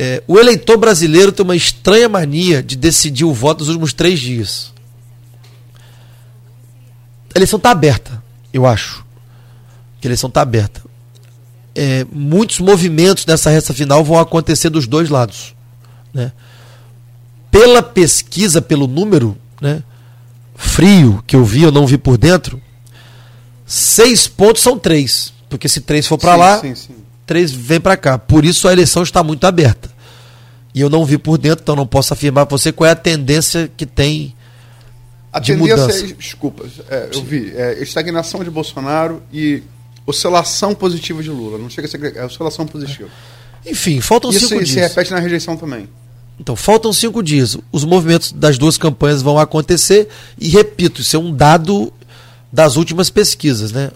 É, 0.00 0.22
o 0.28 0.38
eleitor 0.38 0.76
brasileiro 0.76 1.32
tem 1.32 1.42
uma 1.42 1.56
estranha 1.56 2.08
mania 2.08 2.62
de 2.62 2.76
decidir 2.76 3.24
o 3.24 3.34
voto 3.34 3.58
nos 3.58 3.68
últimos 3.68 3.92
três 3.92 4.20
dias. 4.20 4.72
A 7.34 7.38
eleição 7.38 7.56
está 7.56 7.72
aberta, 7.72 8.22
eu 8.52 8.64
acho. 8.64 9.04
A 10.00 10.06
eleição 10.06 10.28
está 10.28 10.40
aberta. 10.40 10.80
É, 11.74 12.06
muitos 12.12 12.60
movimentos 12.60 13.26
nessa 13.26 13.50
resta 13.50 13.74
final 13.74 14.04
vão 14.04 14.20
acontecer 14.20 14.70
dos 14.70 14.86
dois 14.86 15.10
lados. 15.10 15.52
Né? 16.14 16.30
Pela 17.50 17.82
pesquisa, 17.82 18.62
pelo 18.62 18.86
número 18.86 19.36
né, 19.60 19.82
frio 20.54 21.24
que 21.26 21.34
eu 21.34 21.44
vi, 21.44 21.62
eu 21.62 21.72
não 21.72 21.88
vi 21.88 21.98
por 21.98 22.16
dentro, 22.16 22.62
seis 23.66 24.28
pontos 24.28 24.62
são 24.62 24.78
três. 24.78 25.32
Porque 25.48 25.68
se 25.68 25.80
três 25.80 26.06
for 26.06 26.18
para 26.18 26.36
lá, 26.36 26.60
sim, 26.60 26.76
sim 26.76 27.07
três 27.28 27.52
vem 27.52 27.78
para 27.78 27.96
cá. 27.96 28.18
Por 28.18 28.44
isso 28.44 28.66
a 28.66 28.72
eleição 28.72 29.02
está 29.02 29.22
muito 29.22 29.46
aberta. 29.46 29.90
E 30.74 30.80
eu 30.80 30.88
não 30.88 31.04
vi 31.04 31.18
por 31.18 31.36
dentro, 31.36 31.62
então 31.62 31.76
não 31.76 31.86
posso 31.86 32.12
afirmar 32.12 32.46
para 32.46 32.56
você 32.56 32.72
qual 32.72 32.88
é 32.88 32.92
a 32.92 32.96
tendência 32.96 33.70
que 33.76 33.84
tem. 33.84 34.34
A 35.30 35.38
de 35.38 35.52
tendência 35.52 35.76
mudança. 35.76 36.04
é, 36.06 36.12
desculpa, 36.14 36.64
é, 36.88 37.08
eu 37.12 37.22
vi, 37.22 37.52
é, 37.54 37.82
estagnação 37.82 38.42
de 38.42 38.50
Bolsonaro 38.50 39.22
e 39.30 39.62
oscilação 40.06 40.74
positiva 40.74 41.22
de 41.22 41.28
Lula. 41.28 41.58
Não 41.58 41.68
chega 41.68 41.86
a 41.86 41.90
ser 41.90 42.16
é 42.16 42.24
oscilação 42.24 42.66
positiva. 42.66 43.10
Enfim, 43.66 44.00
faltam 44.00 44.30
isso, 44.30 44.48
cinco 44.48 44.54
isso 44.54 44.72
dias. 44.72 44.86
Isso 44.86 44.88
se 44.88 44.88
repete 44.88 45.10
na 45.10 45.18
rejeição 45.18 45.56
também. 45.56 45.86
Então, 46.40 46.56
faltam 46.56 46.92
cinco 46.92 47.22
dias. 47.22 47.58
Os 47.70 47.84
movimentos 47.84 48.32
das 48.32 48.56
duas 48.56 48.78
campanhas 48.78 49.20
vão 49.20 49.38
acontecer 49.38 50.08
e, 50.38 50.48
repito, 50.48 51.02
isso 51.02 51.14
é 51.16 51.18
um 51.18 51.34
dado 51.34 51.92
das 52.50 52.76
últimas 52.76 53.10
pesquisas. 53.10 53.72
Né? 53.72 53.90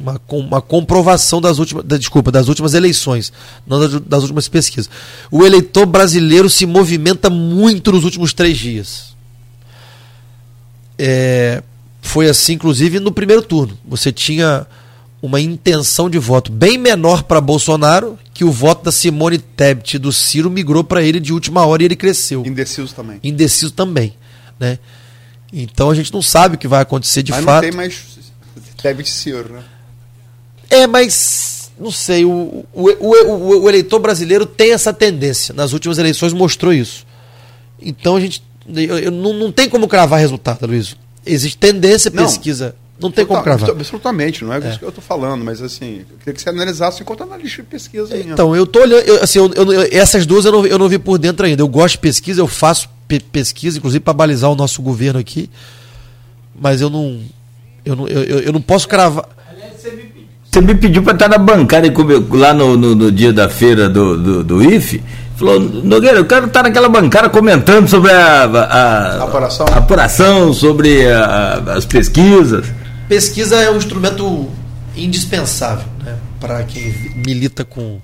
Uma, 0.00 0.20
uma 0.30 0.62
comprovação 0.62 1.40
das 1.40 1.58
últimas, 1.58 1.84
da, 1.84 1.96
desculpa, 1.96 2.32
das 2.32 2.48
últimas 2.48 2.74
eleições, 2.74 3.32
não 3.66 3.78
das, 3.78 4.00
das, 4.00 4.22
últimas 4.22 4.48
pesquisas. 4.48 4.90
O 5.30 5.44
eleitor 5.44 5.86
brasileiro 5.86 6.48
se 6.48 6.64
movimenta 6.64 7.28
muito 7.28 7.92
nos 7.92 8.04
últimos 8.04 8.32
três 8.32 8.56
dias. 8.56 9.14
É, 10.98 11.62
foi 12.00 12.28
assim, 12.28 12.54
inclusive, 12.54 12.98
no 12.98 13.12
primeiro 13.12 13.42
turno. 13.42 13.78
Você 13.86 14.10
tinha 14.10 14.66
uma 15.22 15.40
intenção 15.40 16.08
de 16.08 16.18
voto 16.18 16.50
bem 16.50 16.78
menor 16.78 17.22
para 17.24 17.40
Bolsonaro 17.40 18.18
que 18.32 18.42
o 18.42 18.50
voto 18.50 18.84
da 18.84 18.92
Simone 18.92 19.38
Tebet 19.38 19.98
do 19.98 20.10
Ciro 20.12 20.50
migrou 20.50 20.82
para 20.82 21.02
ele 21.02 21.20
de 21.20 21.32
última 21.32 21.66
hora 21.66 21.82
e 21.82 21.86
ele 21.86 21.96
cresceu. 21.96 22.42
Indeciso 22.46 22.94
também. 22.94 23.20
Indeciso 23.22 23.72
também, 23.72 24.14
né? 24.58 24.78
Então 25.52 25.90
a 25.90 25.94
gente 25.94 26.12
não 26.12 26.22
sabe 26.22 26.54
o 26.54 26.58
que 26.58 26.68
vai 26.68 26.80
acontecer 26.80 27.22
de 27.22 27.32
Mas 27.32 27.44
fato. 27.44 27.64
Não 27.64 27.70
tem 27.70 27.76
mais 27.76 28.02
Tebet 28.80 29.08
e 29.08 29.12
Ciro, 29.12 29.52
né? 29.52 29.62
É, 30.70 30.86
mas 30.86 31.70
não 31.80 31.90
sei, 31.90 32.24
o, 32.24 32.64
o, 32.72 32.90
o, 33.00 33.62
o, 33.62 33.68
eleitor 33.68 33.98
brasileiro 33.98 34.44
tem 34.44 34.72
essa 34.72 34.92
tendência. 34.92 35.54
Nas 35.54 35.72
últimas 35.72 35.98
eleições 35.98 36.32
mostrou 36.32 36.72
isso. 36.72 37.06
Então 37.80 38.16
a 38.16 38.20
gente. 38.20 38.42
Eu, 38.68 38.98
eu 38.98 39.10
não, 39.10 39.32
não 39.32 39.50
tem 39.50 39.68
como 39.68 39.88
cravar 39.88 40.20
resultado, 40.20 40.66
Luiz. 40.66 40.94
Existe 41.24 41.56
tendência, 41.56 42.10
pesquisa. 42.10 42.76
Não, 43.00 43.10
tem 43.10 43.24
como 43.24 43.42
cravar. 43.42 43.70
Absolutamente, 43.70 44.44
não 44.44 44.52
é, 44.52 44.58
é. 44.58 44.68
isso 44.68 44.78
que 44.78 44.84
eu 44.84 44.90
estou 44.90 45.02
falando, 45.02 45.42
mas 45.42 45.62
assim, 45.62 46.00
eu 46.10 46.18
queria 46.18 46.34
que 46.34 46.42
você 46.42 46.50
analisasse 46.50 47.00
enquanto 47.00 47.22
analista 47.22 47.62
de 47.62 47.68
pesquisa. 47.68 48.14
Então, 48.16 48.54
eu 48.54 48.64
estou 48.64 48.82
olhando. 48.82 49.00
Eu, 49.00 49.22
assim, 49.22 49.38
eu, 49.38 49.50
eu, 49.54 49.88
essas 49.90 50.26
duas 50.26 50.44
eu 50.44 50.52
não, 50.52 50.66
eu 50.66 50.78
não 50.78 50.88
vi 50.88 50.98
por 50.98 51.18
dentro 51.18 51.46
ainda. 51.46 51.62
Eu 51.62 51.68
gosto 51.68 51.92
de 51.92 52.00
pesquisa, 52.00 52.42
eu 52.42 52.46
faço 52.46 52.90
pe 53.08 53.18
pesquisa, 53.18 53.78
inclusive 53.78 54.00
para 54.00 54.12
balizar 54.12 54.50
o 54.50 54.54
nosso 54.54 54.82
governo 54.82 55.18
aqui. 55.18 55.48
Mas 56.54 56.82
eu 56.82 56.90
não. 56.90 57.22
Eu 57.82 57.96
não, 57.96 58.06
eu, 58.06 58.40
eu 58.40 58.52
não 58.52 58.60
posso 58.60 58.86
cravar. 58.86 59.26
Você 60.50 60.60
me 60.60 60.74
pediu 60.74 61.00
para 61.04 61.12
estar 61.12 61.28
na 61.28 61.38
bancada 61.38 61.86
e 61.86 61.92
comer, 61.92 62.20
lá 62.28 62.52
no, 62.52 62.76
no, 62.76 62.92
no, 62.96 63.12
dia 63.12 63.32
da 63.32 63.48
feira 63.48 63.88
do, 63.88 64.18
do, 64.18 64.44
do 64.44 64.64
IFE. 64.64 65.00
Falou, 65.36 65.60
Nogueira, 65.60 66.18
eu 66.18 66.26
quero 66.26 66.46
estar 66.46 66.64
naquela 66.64 66.88
bancada 66.88 67.30
comentando 67.30 67.88
sobre 67.88 68.10
a, 68.10 68.44
a, 68.46 69.20
a 69.20 69.24
apuração. 69.24 69.66
a 69.68 69.76
apuração, 69.76 70.52
sobre 70.52 71.08
a, 71.08 71.54
as 71.76 71.84
pesquisas. 71.84 72.66
Pesquisa 73.08 73.60
é 73.60 73.70
um 73.70 73.76
instrumento 73.76 74.50
indispensável 74.96 75.86
né? 76.04 76.18
para 76.40 76.64
quem 76.64 76.92
milita 77.24 77.64
com, 77.64 78.00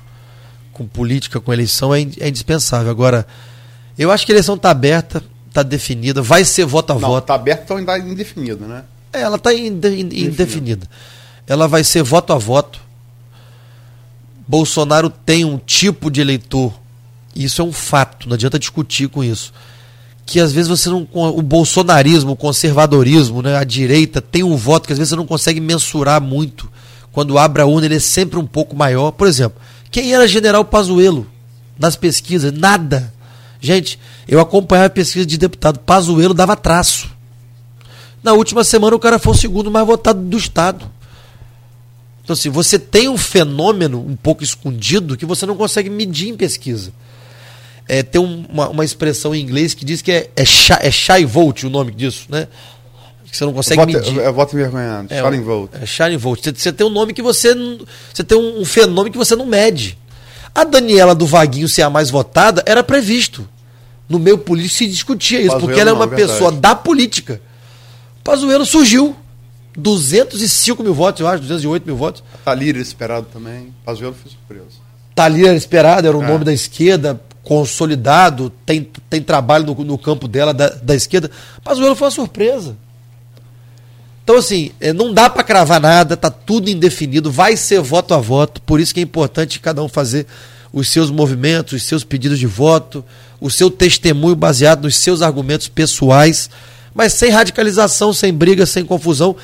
com 0.73 0.87
política, 0.87 1.41
com 1.41 1.53
eleição, 1.53 1.93
é, 1.93 2.07
é 2.21 2.29
indispensável. 2.29 2.93
Agora, 2.93 3.27
eu 3.99 4.13
acho 4.13 4.25
que 4.25 4.31
a 4.31 4.35
eleição 4.35 4.55
está 4.55 4.71
aberta, 4.71 5.21
está 5.49 5.65
definida, 5.65 6.23
vai 6.23 6.45
ser 6.45 6.65
voto 6.65 6.93
a 6.93 6.95
Não, 6.95 7.01
voto. 7.01 7.25
Está 7.25 7.35
aberta 7.35 7.75
ou 7.75 7.81
ainda 7.81 7.99
indefinida, 7.99 8.65
né? 8.65 8.85
É, 9.13 9.23
ela 9.23 9.37
está 9.37 9.53
indefinida 9.53 10.87
ela 11.47 11.69
vai 11.69 11.85
ser 11.85 12.03
voto 12.03 12.33
a 12.33 12.39
voto. 12.39 12.81
Bolsonaro 14.47 15.11
tem 15.11 15.45
um 15.45 15.59
tipo 15.59 16.11
de 16.11 16.21
eleitor, 16.21 16.73
e 17.35 17.45
isso 17.45 17.61
é 17.61 17.65
um 17.65 17.73
fato, 17.73 18.29
não 18.29 18.35
adianta 18.35 18.59
discutir 18.59 19.09
com 19.09 19.23
isso. 19.23 19.53
Que 20.25 20.41
às 20.41 20.53
vezes 20.53 20.69
você 20.69 20.89
não. 20.89 21.07
O 21.13 21.41
bolsonarismo, 21.41 22.33
o 22.33 22.37
conservadorismo, 22.37 23.43
né, 23.43 23.57
a 23.57 23.63
direita 23.63 24.21
tem 24.21 24.43
um 24.43 24.57
voto 24.57 24.87
que 24.87 24.93
às 24.93 24.99
vezes 24.99 25.11
você 25.11 25.17
não 25.17 25.27
consegue 25.27 25.61
mensurar 25.61 26.21
muito. 26.21 26.69
Quando 27.13 27.39
abre 27.39 27.63
a 27.63 27.67
urna, 27.67 27.87
ele 27.87 27.97
é 27.97 28.01
sempre 28.01 28.39
um 28.39 28.47
pouco 28.47 28.75
maior. 28.75 29.13
Por 29.13 29.29
exemplo, 29.29 29.61
quem 29.91 30.13
era 30.13 30.27
general 30.27 30.65
Pazuello 30.65 31.27
nas 31.79 31.95
pesquisas? 31.95 32.53
Nada. 32.53 33.13
Gente, 33.61 33.99
eu 34.29 34.41
acompanhava 34.41 34.89
a 34.89 34.91
pesquisa 34.91 35.25
de 35.25 35.39
deputado. 35.39 35.79
Pazuello 35.79 36.35
dava 36.35 36.57
traço. 36.57 37.09
Na 38.23 38.33
última 38.33 38.65
semana 38.65 38.97
o 38.97 38.99
cara 38.99 39.19
foi 39.19 39.33
o 39.33 39.37
segundo 39.37 39.71
mais 39.71 39.87
votado 39.87 40.21
do 40.21 40.37
Estado. 40.37 40.91
Então, 42.27 42.35
assim, 42.35 42.51
você 42.51 42.77
tem 42.77 43.09
um 43.09 43.17
fenômeno 43.17 44.01
um 44.01 44.17
pouco 44.17 44.43
escondido 44.43 45.17
que 45.17 45.25
você 45.25 45.47
não 45.47 45.57
consegue 45.57 45.89
medir 45.89 46.29
em 46.29 46.37
pesquisa. 46.37 46.93
É, 47.89 48.03
tem 48.03 48.21
uma, 48.21 48.69
uma 48.69 48.85
expressão 48.85 49.33
em 49.33 49.41
inglês 49.41 49.75
que 49.75 49.85
diz 49.85 50.03
que 50.03 50.11
é, 50.11 50.29
é, 50.35 50.45
shy, 50.45 50.73
é 50.81 50.91
shy 50.91 51.25
vote 51.25 51.69
o 51.69 51.71
nome 51.71 51.93
disso, 51.93 52.27
né? 52.29 52.49
Que 53.31 53.37
você 53.37 53.45
não 53.45 53.53
consegue 53.53 53.77
voto, 53.81 53.93
medir. 53.93 54.19
É 54.19 54.33
voto 54.33 54.57
envergonhado, 54.57 55.15
é, 55.15 55.23
shining 55.23 55.45
vote. 55.45 55.77
É 55.81 55.87
shining 55.87 56.17
vote. 56.17 56.43
Você, 56.43 56.53
você, 56.53 56.73
tem 56.73 56.85
um 56.85 56.91
nome 56.91 57.15
que 57.15 57.23
você. 57.23 57.55
Você 58.13 58.25
tem 58.25 58.37
um, 58.37 58.63
um 58.63 58.65
fenômeno 58.65 59.13
que 59.13 59.19
você 59.19 59.37
não 59.37 59.47
mede. 59.47 59.97
A 60.53 60.65
Daniela 60.65 61.15
do 61.15 61.27
Vaguinho 61.27 61.69
ser 61.69 61.83
a 61.83 61.91
mais 61.91 62.11
votada 62.11 62.61
era 62.67 62.83
previsto. 62.83 63.49
No 64.09 64.19
meio 64.19 64.39
político 64.39 64.79
se 64.79 64.87
discutia 64.89 65.39
isso, 65.39 65.53
Pazuelo 65.53 65.69
porque 65.69 65.81
ela 65.81 65.91
é 65.91 65.93
uma 65.93 66.07
não, 66.07 66.17
pessoa 66.17 66.51
da 66.51 66.75
política. 66.75 67.41
Pazuello 68.25 68.67
surgiu. 68.67 69.15
205 69.77 70.83
mil 70.83 70.95
votos, 70.95 71.21
eu 71.21 71.29
acho, 71.29 71.43
208 71.43 71.85
mil 71.85 71.97
votos. 71.97 72.23
Talira 72.45 72.79
esperado 72.79 73.27
também. 73.33 73.75
Pazuello 73.85 74.15
foi 74.15 74.31
surpreso. 74.31 74.81
Talira 75.15 75.49
era 75.49 75.57
esperado, 75.57 76.07
era 76.07 76.17
o 76.17 76.23
é. 76.23 76.27
nome 76.27 76.45
da 76.45 76.53
esquerda, 76.53 77.21
consolidado, 77.43 78.51
tem, 78.65 78.89
tem 79.09 79.23
trabalho 79.23 79.67
no, 79.67 79.85
no 79.85 79.99
campo 79.99 80.27
dela, 80.27 80.53
da, 80.53 80.69
da 80.69 80.95
esquerda. 80.95 81.31
Pazuello 81.63 81.95
foi 81.95 82.07
uma 82.07 82.11
surpresa. 82.11 82.77
Então, 84.25 84.39
assim, 84.39 84.73
é, 84.81 84.93
não 84.93 85.15
dá 85.15 85.31
para 85.31 85.45
cravar 85.45 85.81
nada, 85.81 86.17
tá 86.17 86.29
tudo 86.29 86.69
indefinido, 86.69 87.31
vai 87.31 87.57
ser 87.57 87.81
voto 87.81 88.13
a 88.13 88.19
voto, 88.19 88.61
por 88.63 88.81
isso 88.81 88.93
que 88.93 88.99
é 88.99 89.03
importante 89.05 89.61
cada 89.61 89.81
um 89.81 89.89
fazer 89.89 90.27
os 90.73 90.89
seus 90.89 91.13
movimentos, 91.13 91.75
os 91.75 91.85
seus 91.85 92.03
pedidos 92.03 92.41
de 92.41 92.47
voto, 92.47 93.05
o 93.41 93.49
seu 93.49 93.71
testemunho 93.71 94.35
baseado 94.35 94.83
nos 94.83 94.97
seus 94.97 95.23
argumentos 95.23 95.69
pessoais, 95.69 96.51
mas 96.97 97.13
sem 97.13 97.31
radicalização, 97.31 98.11
sem 98.11 98.33
briga, 98.33 98.65
sem 98.65 98.83
confusão 98.85 99.37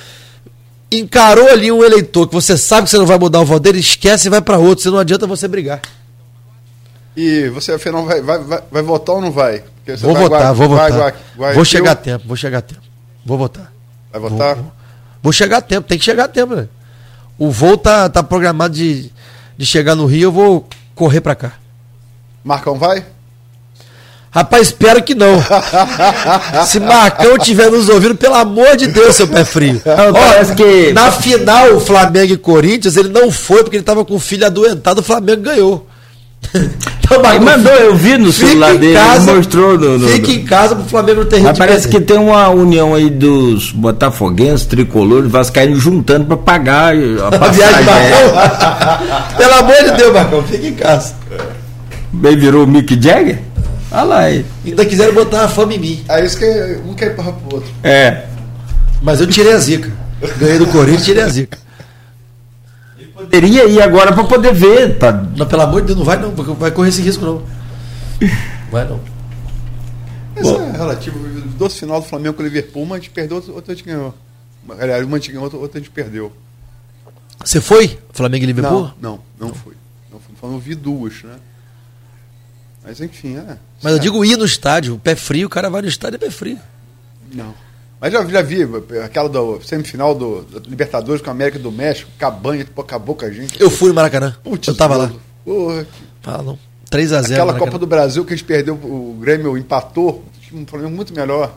encarou 0.91 1.49
ali 1.49 1.71
um 1.71 1.83
eleitor 1.85 2.27
que 2.27 2.35
você 2.35 2.57
sabe 2.57 2.85
que 2.85 2.91
você 2.91 2.99
não 2.99 3.07
vai 3.07 3.19
mudar 3.19 3.41
o 3.41 3.45
voto 3.45 3.61
dele, 3.61 3.79
esquece 3.79 4.29
e 4.29 4.31
vai 4.31 4.41
para 4.41 4.59
outro. 4.59 4.83
Você 4.83 4.91
não 4.91 4.99
adianta 4.99 5.27
você 5.27 5.47
brigar. 5.47 5.81
E 7.17 7.49
você, 7.49 7.73
afinal, 7.73 8.05
vai, 8.05 8.23
vai, 8.23 8.39
vai, 8.39 8.63
vai 8.71 8.83
votar 8.83 9.17
ou 9.17 9.21
não 9.21 9.31
vai? 9.31 9.63
Vou 10.01 10.15
vai, 10.15 10.23
votar, 10.23 10.55
vou 10.55 10.69
votar. 10.69 11.15
vou 11.55 11.65
chegar 11.65 11.93
a 11.93 11.95
tempo, 11.95 12.27
vou 12.27 12.37
chegar 12.37 12.59
a 12.59 12.63
tempo. 12.63 12.81
Vou 13.25 13.37
votar. 13.37 13.73
Vai 14.11 14.21
votar? 14.21 14.57
Vou, 14.57 14.73
vou, 15.23 15.33
chegar 15.33 15.59
a 15.59 15.61
tempo, 15.61 15.89
tem 15.89 15.99
que 15.99 16.05
chegar 16.05 16.25
a 16.25 16.29
tempo. 16.29 16.55
Né? 16.55 16.69
O 17.39 17.51
voo 17.51 17.77
tá, 17.77 18.09
tá 18.09 18.23
programado 18.23 18.75
de, 18.75 19.11
de 19.57 19.67
chegar 19.67 19.95
no 19.95 20.07
Rio, 20.07 20.29
eu 20.29 20.33
vou 20.33 20.67
correr 20.95 21.21
para 21.21 21.35
cá. 21.35 21.53
Marcão 22.45 22.79
vai? 22.79 23.05
Rapaz, 24.35 24.69
espero 24.69 25.03
que 25.03 25.15
não. 25.15 25.43
Se 26.65 26.81
Marcão 26.81 27.37
estiver 27.37 27.71
nos 27.71 27.91
ouvindo, 27.91 28.15
pelo 28.15 28.35
amor 28.35 28.79
de 28.79 28.87
Deus, 28.87 29.15
seu 29.15 29.29
pé 29.29 29.45
frio. 29.45 29.81
Ó, 29.85 30.55
que... 30.55 30.91
Na 30.95 31.13
final, 31.13 31.79
Flamengo 31.81 32.33
e 32.33 32.39
Corinthians, 32.39 32.97
ele 32.97 33.11
não 33.11 33.31
foi 33.31 33.63
porque 33.63 33.77
ele 33.77 33.83
estava 33.83 34.07
com 34.07 34.15
o 34.15 34.19
filho 34.19 34.47
adoentado, 34.47 35.01
o 35.01 35.05
Flamengo 35.05 35.43
ganhou. 35.43 35.87
Então, 37.05 37.35
Ele 37.35 37.45
mandou, 37.45 37.73
eu 37.73 37.95
vi 37.95 38.17
no 38.17 38.33
celular 38.33 38.75
dele, 38.79 38.95
casa, 38.95 39.35
mostrou 39.35 39.79
no. 39.79 39.99
no 39.99 40.09
Fica 40.09 40.31
em 40.33 40.45
casa 40.45 40.75
pro 40.75 40.85
Flamengo 40.87 41.21
não 41.21 41.29
ter 41.29 41.41
Mas 41.41 41.59
parece 41.59 41.87
que 41.87 42.01
tem 42.01 42.17
uma 42.17 42.49
união 42.49 42.95
aí 42.95 43.11
dos 43.11 43.71
botafoguenses, 43.71 44.65
tricolores, 44.65 45.31
vascaínos 45.31 45.79
juntando 45.79 46.25
pra 46.25 46.39
pagar 46.39 46.95
a 46.95 47.45
A 47.45 47.49
viagem. 47.51 47.85
Marcão. 47.85 49.37
Pelo 49.37 49.55
amor 49.55 49.77
de 49.77 49.91
Deus, 49.99 50.13
Marcão, 50.15 50.43
fica 50.45 50.67
em 50.67 50.75
casa. 50.75 51.15
Bem 52.13 52.37
virou 52.37 52.65
o 52.65 52.67
Mick 52.67 52.99
Jagger? 52.99 53.41
Olha 53.93 54.03
lá 54.05 54.19
aí. 54.21 54.47
Ainda 54.65 54.87
quiseram 54.87 55.13
botar 55.13 55.45
a 55.45 55.49
fama 55.49 55.75
em 55.75 55.79
mim. 55.79 56.05
É 56.09 56.25
isso 56.25 56.39
que 56.39 56.47
um 56.87 56.95
quer 56.95 57.13
empurrar 57.13 57.35
pro 57.35 57.57
outro. 57.57 57.71
É. 57.83 58.27
Mas 59.03 59.21
eu 59.21 59.27
tirei 59.27 59.53
a 59.53 59.59
zica. 59.59 59.93
Ganhei 60.39 60.59
do 60.59 60.67
Corinthians 60.67 61.03
e 61.03 61.05
tirei 61.05 61.23
a 61.23 61.29
zica. 61.29 61.59
Poderia 63.15 63.67
ir 63.67 63.83
agora 63.83 64.13
pra 64.13 64.25
poder 64.25 64.55
ver. 64.55 64.99
Pra... 64.99 65.13
Não, 65.13 65.47
pelo 65.47 65.63
amor 65.63 65.83
de 65.83 65.89
Deus, 65.89 65.99
não 65.99 66.07
vai 66.07 66.19
não, 66.19 66.33
porque 66.33 66.53
vai 66.53 66.71
correr 66.71 66.89
esse 66.89 67.03
risco 67.03 67.25
não. 67.25 67.43
Vai 68.71 68.89
não. 68.89 68.99
Mas 70.35 70.47
é 70.47 70.73
relativo. 70.73 71.19
Doce 71.59 71.81
final 71.81 72.01
do 72.01 72.07
Flamengo 72.07 72.35
com 72.35 72.43
o 72.43 72.47
Liverpool, 72.47 72.83
uma 72.83 72.97
a 72.97 72.99
gente 72.99 73.11
perdeu, 73.11 73.37
outra 73.37 73.73
a 73.73 73.75
gente 73.75 73.85
ganhou. 73.85 74.15
Aliás, 74.79 75.05
uma 75.05 75.17
a 75.17 75.21
gente 75.21 75.33
ganhou, 75.33 75.45
outra 75.45 75.79
a 75.79 75.81
gente 75.81 75.91
perdeu. 75.91 76.33
Você 77.45 77.61
foi? 77.61 77.99
Flamengo 78.13 78.45
e 78.45 78.47
Liverpool? 78.47 78.91
Não, 79.01 79.21
não, 79.39 79.49
não 79.49 79.55
fui. 79.55 79.75
Não 80.11 80.19
fui. 80.19 80.35
Falando, 80.41 80.57
eu 80.57 80.61
vi 80.61 80.75
duas, 80.75 81.23
né? 81.23 81.35
Mas 82.85 83.01
enfim, 83.01 83.37
é. 83.37 83.57
Mas 83.83 83.93
eu 83.93 83.99
digo 83.99 84.25
ir 84.25 84.37
no 84.37 84.45
estádio, 84.45 85.01
pé 85.03 85.15
frio, 85.15 85.47
o 85.47 85.51
cara 85.51 85.71
vai 85.71 85.83
no 85.83 85.89
estádio 85.89 86.17
é 86.17 86.19
pé 86.19 86.31
frio. 86.31 86.59
Não. 87.33 87.55
Mas 88.01 88.13
já, 88.13 88.25
já 88.27 88.43
vi 88.43 88.67
aquela 89.05 89.29
do 89.29 89.61
semifinal 89.63 90.15
do, 90.15 90.43
da 90.43 90.69
Libertadores 90.69 91.23
com 91.23 91.31
a 91.31 91.33
América 91.33 91.59
do 91.59 91.71
México, 91.71 92.11
Cabanha, 92.19 92.67
pô, 92.75 92.83
acabou 92.83 93.15
com 93.15 93.25
a 93.25 93.31
gente. 93.31 93.61
Eu 93.61 93.71
fui 93.71 93.89
no 93.89 93.95
Maracanã. 93.95 94.37
Putz, 94.43 94.67
eu 94.67 94.75
tava 94.75 94.97
lá. 94.97 95.13
Porra, 95.45 95.87
Ah, 96.25 96.43
não. 96.43 96.59
3x0. 96.91 97.33
aquela 97.33 97.59
Copa 97.59 97.79
do 97.79 97.87
Brasil 97.87 98.25
que 98.25 98.35
a 98.35 98.37
gente 98.37 98.45
perdeu, 98.45 98.75
o 98.75 99.17
Grêmio 99.21 99.57
empatou, 99.57 100.25
tinha 100.47 100.61
um 100.61 100.67
Flamengo 100.67 100.91
muito 100.91 101.15
melhor. 101.15 101.57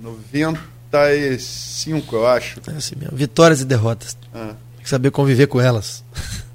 95, 0.00 2.16
eu 2.16 2.26
acho. 2.26 2.60
É 2.66 2.72
assim 2.72 2.94
mesmo. 2.96 3.16
Vitórias 3.16 3.60
e 3.60 3.64
derrotas. 3.64 4.16
Ah. 4.34 4.54
Tem 4.76 4.84
que 4.84 4.90
saber 4.90 5.10
conviver 5.10 5.46
com 5.46 5.60
elas. 5.60 6.04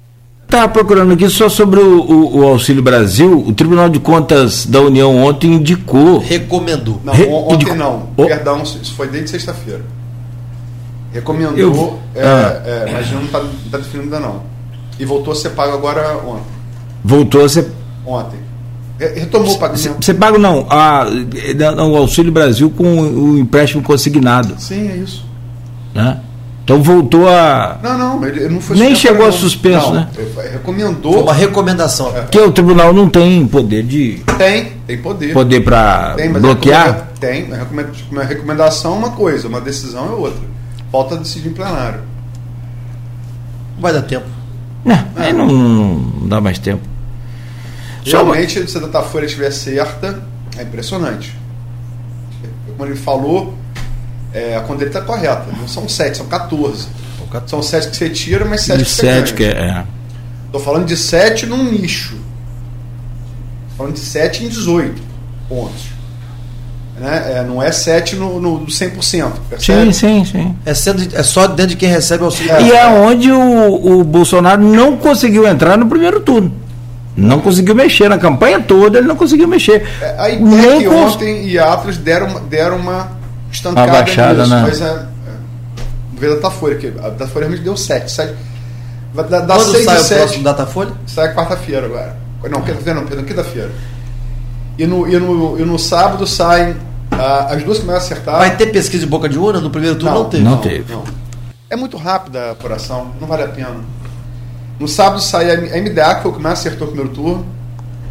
Estava 0.52 0.68
procurando 0.68 1.14
aqui 1.14 1.30
só 1.30 1.48
sobre 1.48 1.80
o, 1.80 2.02
o- 2.02 2.36
o 2.40 2.46
Auxílio 2.46 2.82
Brasil. 2.82 3.42
O 3.48 3.54
Tribunal 3.54 3.88
de 3.88 3.98
Contas 3.98 4.66
da 4.66 4.82
União 4.82 5.16
ontem 5.24 5.54
indicou. 5.54 6.18
Recomendou. 6.18 7.00
Não, 7.02 7.14
Re- 7.14 7.24
on- 7.26 7.44
ontem 7.46 7.54
indicou- 7.54 7.74
não. 7.74 8.08
Oh. 8.18 8.26
Perdão, 8.26 8.62
isso 8.62 8.92
foi 8.94 9.08
desde 9.08 9.30
sexta-feira. 9.30 9.80
Recomendou, 11.10 11.56
Eu- 11.56 11.98
é, 12.14 12.22
Ah. 12.26 12.62
é, 12.66 12.90
mas 12.92 13.10
não 13.10 13.22
está 13.24 13.40
tá 13.70 13.78
definido 13.78 14.14
ainda 14.14 14.20
não. 14.20 14.42
E 15.00 15.06
voltou 15.06 15.32
a 15.32 15.36
ser 15.36 15.50
pago 15.50 15.72
agora 15.72 16.18
ontem. 16.18 16.42
Voltou 17.02 17.46
a 17.46 17.48
ser. 17.48 17.66
ontem. 18.04 18.38
Re- 19.00 19.20
Retomou 19.20 19.54
o 19.54 19.58
pagamento. 19.58 20.04
Você 20.04 20.12
paga 20.12 20.36
não, 20.38 20.66
a, 20.68 21.06
não, 21.74 21.92
o 21.92 21.96
Auxílio 21.96 22.30
Brasil 22.30 22.68
com 22.68 23.00
o 23.00 23.38
empréstimo 23.38 23.82
consignado. 23.82 24.54
Sim, 24.58 24.86
é 24.90 24.96
isso. 24.96 25.24
Né? 25.94 26.20
Então 26.64 26.80
voltou 26.80 27.28
a. 27.28 27.78
Não, 27.82 27.98
não, 27.98 28.24
ele 28.24 28.48
não 28.48 28.60
foi 28.60 28.76
Nem 28.76 28.94
chegou 28.94 29.26
a 29.26 29.32
suspenso, 29.32 29.88
Não, 29.88 29.94
né? 29.94 30.08
Recomendou. 30.52 31.14
Foi 31.14 31.22
uma 31.22 31.34
recomendação. 31.34 32.12
Porque 32.12 32.38
o 32.38 32.52
tribunal 32.52 32.92
não 32.92 33.08
tem 33.08 33.46
poder 33.46 33.82
de. 33.82 34.22
Tem, 34.38 34.72
tem 34.86 34.98
poder. 34.98 35.32
poder 35.32 35.60
para 35.62 36.14
mas 36.16 36.40
bloquear. 36.40 37.08
Tem, 37.18 37.48
uma 38.10 38.22
recomendação 38.22 38.94
é 38.94 38.96
uma 38.96 39.10
coisa, 39.10 39.48
uma 39.48 39.60
decisão 39.60 40.06
é 40.06 40.10
outra. 40.10 40.42
Falta 40.90 41.16
decidir 41.16 41.48
em 41.48 41.52
plenário. 41.52 42.00
Não 43.74 43.82
vai 43.82 43.92
dar 43.92 44.02
tempo. 44.02 44.26
Não, 44.84 45.06
aí 45.16 45.32
não, 45.32 45.46
não 45.46 46.28
dá 46.28 46.40
mais 46.40 46.58
tempo. 46.58 46.82
Realmente, 48.04 48.68
se 48.70 48.76
a 48.76 48.80
datafolha 48.80 49.26
estiver 49.26 49.50
certa, 49.50 50.22
é 50.56 50.62
impressionante. 50.62 51.36
Como 52.66 52.84
ele 52.84 52.96
falou, 52.96 53.54
é, 54.34 54.56
a 54.56 54.60
conta 54.60 54.78
dele 54.80 54.90
está 54.90 55.00
correta. 55.00 55.44
Não 55.58 55.66
são 55.68 55.88
sete, 55.88 56.18
são 56.18 56.26
14. 56.26 56.86
São 57.46 57.62
sete 57.62 57.88
que 57.88 57.96
você 57.96 58.10
tira, 58.10 58.44
mas 58.44 58.60
sete 58.62 58.78
de 58.78 58.84
que 58.84 58.90
você 58.90 59.00
sete 59.02 59.34
que 59.34 59.44
é. 59.44 59.48
é. 59.48 59.84
Estou 60.46 60.60
falando 60.60 60.84
de 60.84 60.96
7 60.98 61.46
num 61.46 61.64
nicho. 61.64 62.14
Tô 63.70 63.76
falando 63.78 63.94
de 63.94 64.00
7 64.00 64.44
em 64.44 64.48
18 64.48 65.00
pontos. 65.48 65.84
Né? 67.00 67.36
É, 67.38 67.42
não 67.42 67.62
é 67.62 67.72
7 67.72 68.16
no, 68.16 68.38
no 68.38 68.66
100%. 68.66 69.02
Sim, 69.02 69.32
Percebe? 69.48 69.94
sim, 69.94 70.24
sim. 70.26 70.54
É, 70.66 70.74
sendo, 70.74 71.02
é 71.16 71.22
só 71.22 71.46
dentro 71.46 71.68
de 71.68 71.76
quem 71.76 71.88
recebe 71.88 72.22
o 72.22 72.26
auxílio. 72.26 72.52
É. 72.52 72.62
E 72.64 72.70
é 72.70 72.86
onde 72.86 73.32
o, 73.32 74.00
o 74.00 74.04
Bolsonaro 74.04 74.60
não 74.62 74.98
conseguiu 74.98 75.46
entrar 75.48 75.78
no 75.78 75.86
primeiro 75.86 76.20
turno. 76.20 76.52
Não 77.16 77.40
conseguiu 77.40 77.74
mexer 77.74 78.10
na 78.10 78.18
campanha 78.18 78.60
toda, 78.60 78.98
ele 78.98 79.08
não 79.08 79.16
conseguiu 79.16 79.48
mexer. 79.48 79.86
É, 80.02 80.16
A 80.18 80.28
Nem 80.38 80.80
IPEC 80.80 80.84
cons- 80.84 81.14
ontem 81.14 81.48
e 81.48 81.58
Atlas 81.58 81.96
deram, 81.96 82.42
deram 82.44 82.76
uma 82.76 83.10
estancada 83.52 83.92
baixada, 83.92 84.42
nisso, 84.42 84.54
né? 84.54 84.62
Mas 84.62 84.80
é, 84.80 84.84
é, 84.86 85.06
vê 86.18 86.26
a 86.26 86.34
Datafolha, 86.34 86.76
que 86.76 86.86
a 86.88 87.10
Datafolha 87.10 87.46
realmente 87.46 87.62
deu 87.62 87.76
7. 87.76 88.10
7 88.10 88.34
vai 89.14 89.24
dar, 89.26 89.40
dar 89.40 89.56
Quando 89.56 89.72
6 89.72 89.84
sai 89.84 89.96
o 89.96 90.02
7. 90.02 90.18
próximo 90.18 90.44
Datafolha? 90.44 90.92
Sai 91.06 91.34
quarta-feira 91.34 91.86
agora. 91.86 92.16
Não, 92.50 92.62
quinta-feira 92.62 93.00
não, 93.00 93.06
perdão, 93.06 93.24
quinta-feira. 93.24 93.70
E 94.78 94.86
no, 94.86 95.08
e, 95.08 95.18
no, 95.18 95.60
e 95.60 95.64
no 95.64 95.78
sábado 95.78 96.26
saem 96.26 96.74
ah, 97.10 97.48
as 97.50 97.62
duas 97.62 97.78
que 97.78 97.84
mais 97.84 98.02
acertaram. 98.02 98.38
Vai 98.38 98.56
ter 98.56 98.66
pesquisa 98.66 99.04
de 99.04 99.08
boca 99.08 99.28
de 99.28 99.38
urna? 99.38 99.60
No 99.60 99.70
primeiro 99.70 99.96
turno 99.96 100.14
não, 100.14 100.28
teve. 100.28 100.42
não 100.42 100.58
teve. 100.58 100.98
É 101.68 101.76
muito 101.76 101.96
rápida 101.96 102.48
a 102.48 102.50
apuração, 102.52 103.12
não 103.20 103.28
vale 103.28 103.44
a 103.44 103.48
pena. 103.48 103.76
No 104.78 104.88
sábado 104.88 105.20
sai 105.20 105.50
a 105.50 105.80
MDA, 105.80 106.16
que 106.16 106.22
foi 106.22 106.30
o 106.30 106.34
que 106.34 106.42
mais 106.42 106.58
acertou 106.58 106.88
no 106.88 106.92
primeiro 106.94 107.14
turno. 107.14 107.46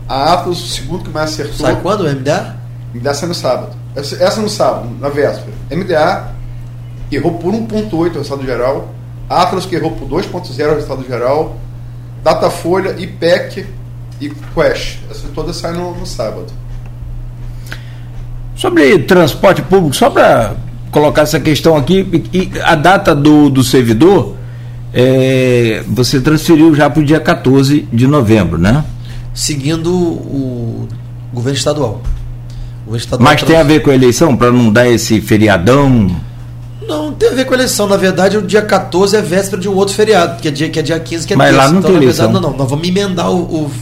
A 0.08 0.34
Atlas, 0.34 0.62
o 0.62 0.68
segundo 0.68 1.04
que 1.04 1.10
mais 1.10 1.32
acertou. 1.32 1.66
Sai 1.66 1.76
quando 1.82 2.02
o 2.02 2.10
MDA? 2.10 2.56
MDA 2.94 3.14
sai 3.14 3.28
no 3.28 3.36
sábado. 3.36 3.81
Essa, 3.96 4.24
essa 4.24 4.42
no 4.42 4.50
sábado, 4.50 4.90
na 5.00 5.10
véspera. 5.10 5.52
MDA 5.72 6.32
errou 7.12 7.34
por 7.34 7.54
1,8 7.54 7.94
o 7.94 8.02
resultado 8.18 8.46
geral. 8.46 8.94
Atlas 9.30 9.66
que 9.66 9.76
errou 9.76 9.92
por 9.92 10.08
2,0 10.08 10.72
o 10.72 10.76
resultado 10.76 11.06
geral. 11.06 11.58
Datafolha, 12.24 12.96
IPEC 12.98 13.66
e 14.20 14.30
Quest. 14.30 15.00
Essas 15.10 15.30
todas 15.34 15.56
saem 15.56 15.76
no, 15.76 15.96
no 15.96 16.06
sábado. 16.06 16.48
Sobre 18.56 19.00
transporte 19.00 19.62
público, 19.62 19.96
só 19.96 20.10
para 20.10 20.56
colocar 20.92 21.24
essa 21.24 21.40
questão 21.40 21.76
aqui, 21.76 22.08
e- 22.32 22.38
e 22.54 22.62
a 22.62 22.76
data 22.76 23.16
do, 23.16 23.50
do 23.50 23.64
servidor, 23.64 24.36
é, 24.94 25.84
você 25.88 26.20
transferiu 26.22 26.76
já 26.76 26.90
para 26.90 27.02
o 27.02 27.06
dia 27.06 27.20
14 27.20 27.88
de 27.92 28.06
novembro, 28.06 28.58
né? 28.60 28.84
Seguindo 29.34 29.92
o 29.92 30.88
governo 31.34 31.58
estadual. 31.58 32.02
O 32.92 32.96
estadual 32.98 33.30
Mas 33.32 33.42
tem 33.44 33.56
a 33.56 33.64
ver 33.64 33.82
com 33.82 33.90
a 33.90 33.96
eleição, 33.96 34.36
para 34.36 34.52
não 34.52 34.72
dar 34.72 34.88
esse 34.90 35.22
feriadão? 35.22 36.08
Não, 36.88 37.06
não 37.06 37.14
tem 37.14 37.30
a 37.30 37.34
ver 37.34 37.46
com 37.46 37.54
a 37.54 37.58
eleição. 37.58 37.88
Na 37.88 37.96
verdade, 37.96 38.38
o 38.38 38.42
dia 38.42 38.62
14 38.62 39.16
é 39.16 39.22
véspera 39.22 39.62
de 39.62 39.70
um 39.70 39.76
outro 39.76 39.94
feriado, 39.96 40.42
que 40.42 40.48
é 40.48 40.52
dia, 40.52 40.68
que 40.70 40.78
é 40.80 40.82
dia 40.82 41.00
15, 41.00 41.26
que 41.28 41.34
é 41.34 41.36
Mas 41.38 41.56
lá 41.56 41.70
não 41.70 41.80
então, 41.80 41.92
tem 41.92 41.94
na 41.94 42.00
verdade, 42.06 42.20
eleição. 42.22 42.42
não, 42.42 42.50
não. 42.52 42.58
Nós 42.58 42.70
vamos 42.70 42.86
emendar 42.88 43.32
o, 43.32 43.38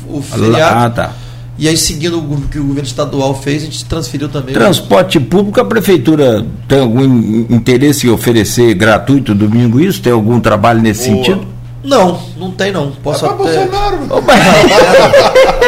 o, 0.07 0.17
o 0.17 0.21
feriado. 0.21 0.75
Ah, 0.85 0.89
tá. 0.91 1.11
E 1.57 1.67
aí, 1.67 1.75
seguindo 1.75 2.19
o 2.19 2.41
que 2.49 2.57
o 2.59 2.63
governo 2.63 2.87
estadual 2.87 3.33
fez, 3.35 3.63
a 3.63 3.65
gente 3.65 3.83
transferiu 3.85 4.29
também. 4.29 4.53
Transporte 4.53 5.19
público, 5.19 5.59
a 5.59 5.65
prefeitura 5.65 6.45
tem 6.67 6.79
algum 6.79 7.03
in- 7.03 7.47
interesse 7.49 8.07
em 8.07 8.09
oferecer 8.11 8.73
gratuito 8.75 9.33
domingo 9.35 9.79
isso? 9.79 10.01
Tem 10.01 10.13
algum 10.13 10.39
trabalho 10.39 10.81
nesse 10.81 11.09
Boa. 11.09 11.17
sentido? 11.25 11.47
Não, 11.83 12.19
não 12.37 12.51
tem 12.51 12.71
não. 12.71 12.91
Posso 13.03 13.25
É 13.25 13.29
até... 13.29 13.37
Bolsonaro. 13.37 13.97
Não 14.07 14.21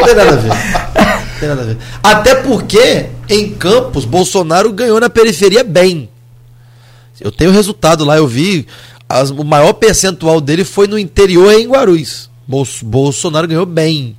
tem 0.06 0.16
nada 0.16 0.32
a 0.34 0.36
ver. 0.36 0.52
Tem 1.42 1.50
nada 1.50 1.62
a 1.64 1.66
ver. 1.66 1.78
Até 2.04 2.36
porque, 2.36 3.08
em 3.28 3.50
Campos, 3.56 4.06
Bolsonaro 4.06 4.72
ganhou 4.72 5.00
na 5.00 5.10
periferia 5.10 5.64
bem. 5.64 6.08
Eu 7.20 7.32
tenho 7.32 7.50
o 7.50 7.54
resultado 7.54 8.06
lá, 8.06 8.16
eu 8.18 8.28
vi. 8.28 8.66
as- 9.10 9.30
o 9.32 9.44
maior 9.44 9.74
percentual 9.74 10.40
dele 10.40 10.64
foi 10.64 10.88
no 10.88 10.98
interior 10.98 11.52
em 11.52 11.68
Guarulhos. 11.68 12.30
Bolso- 12.48 12.86
Bolsonaro 12.86 13.46
ganhou 13.48 13.66
bem. 13.66 14.16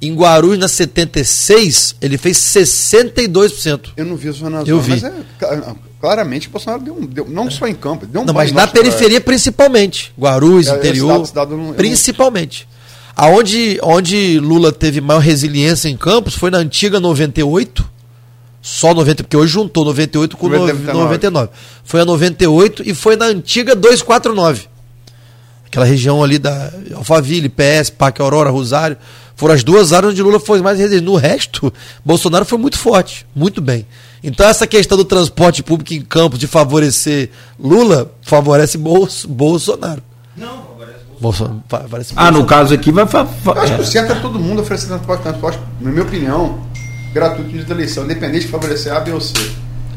Em 0.00 0.14
Guarulhos, 0.14 0.58
na 0.58 0.68
76, 0.68 1.96
ele 2.00 2.16
fez 2.16 2.36
62%. 2.38 3.92
Eu 3.96 4.04
não 4.04 4.14
vi 4.16 4.28
isso 4.28 4.48
na 4.48 4.58
Eu 4.60 4.66
zona, 4.80 4.82
vi. 4.82 4.90
mas 4.90 5.02
é, 5.04 5.12
cla- 5.38 5.76
claramente 6.00 6.48
Bolsonaro 6.48 6.82
deu, 6.84 6.94
um- 6.94 7.06
deu 7.06 7.26
não 7.28 7.50
só 7.50 7.66
em 7.66 7.74
campo, 7.74 8.06
deu 8.06 8.20
um 8.20 8.24
Não, 8.24 8.34
mas 8.34 8.52
na 8.52 8.66
periferia 8.68 9.20
principalmente. 9.20 10.12
Guarulhos, 10.16 10.68
É, 10.68 10.76
interior. 10.76 11.08
não- 11.34 11.42
eu 11.42 11.56
não- 11.56 11.72
principalmente. 11.72 12.68
Aonde 13.16 13.78
onde 13.82 14.38
Lula 14.38 14.70
teve 14.70 15.00
maior 15.00 15.20
resiliência 15.20 15.88
em 15.88 15.96
Campos 15.96 16.34
foi 16.34 16.50
na 16.50 16.58
antiga 16.58 17.00
98. 17.00 17.88
Só 18.60 18.92
90, 18.92 19.22
porque 19.22 19.36
hoje 19.36 19.52
juntou 19.52 19.84
98 19.84 20.36
com 20.36 20.48
99. 20.48 20.98
99. 20.98 21.50
Foi 21.84 22.00
a 22.00 22.04
98 22.04 22.82
e 22.84 22.92
foi 22.94 23.16
na 23.16 23.26
antiga 23.26 23.74
249. 23.76 24.66
Aquela 25.66 25.86
região 25.86 26.22
ali 26.22 26.38
da 26.38 26.72
Alphaville, 26.94 27.48
PS, 27.48 27.90
Parque 27.90 28.20
Aurora, 28.20 28.50
Rosário. 28.50 28.96
Foram 29.34 29.54
as 29.54 29.62
duas 29.62 29.92
áreas 29.92 30.12
onde 30.12 30.22
Lula 30.22 30.40
foi 30.40 30.60
mais 30.62 30.78
resiliente. 30.78 31.04
No 31.04 31.14
resto, 31.16 31.72
Bolsonaro 32.04 32.44
foi 32.44 32.58
muito 32.58 32.76
forte, 32.78 33.26
muito 33.34 33.60
bem. 33.60 33.86
Então, 34.22 34.46
essa 34.48 34.66
questão 34.66 34.96
do 34.98 35.04
transporte 35.04 35.62
público 35.62 35.94
em 35.94 36.00
Campos 36.00 36.38
de 36.38 36.46
favorecer 36.46 37.30
Lula, 37.58 38.10
favorece 38.22 38.76
Bolso- 38.78 39.28
Bolsonaro. 39.28 40.02
Não, 40.36 40.65
favorece 41.68 42.12
ah, 42.16 42.30
no 42.30 42.44
caso 42.44 42.74
aqui 42.74 42.92
vai. 42.92 43.04
Eu 43.04 43.60
acho 43.60 43.74
que 43.74 43.80
o 43.80 43.84
certo 43.84 44.12
é 44.12 44.14
todo 44.16 44.38
mundo 44.38 44.62
oferecer 44.62 44.86
transporte, 44.88 45.22
transporte, 45.22 45.58
na 45.80 45.90
minha 45.90 46.02
opinião, 46.02 46.60
gratuito 47.12 47.50
de 47.50 47.70
eleição, 47.70 48.04
independente 48.04 48.46
de 48.46 48.52
favorecer 48.52 48.92
A, 48.92 49.00
B 49.00 49.12
ou 49.12 49.20
C. 49.20 49.32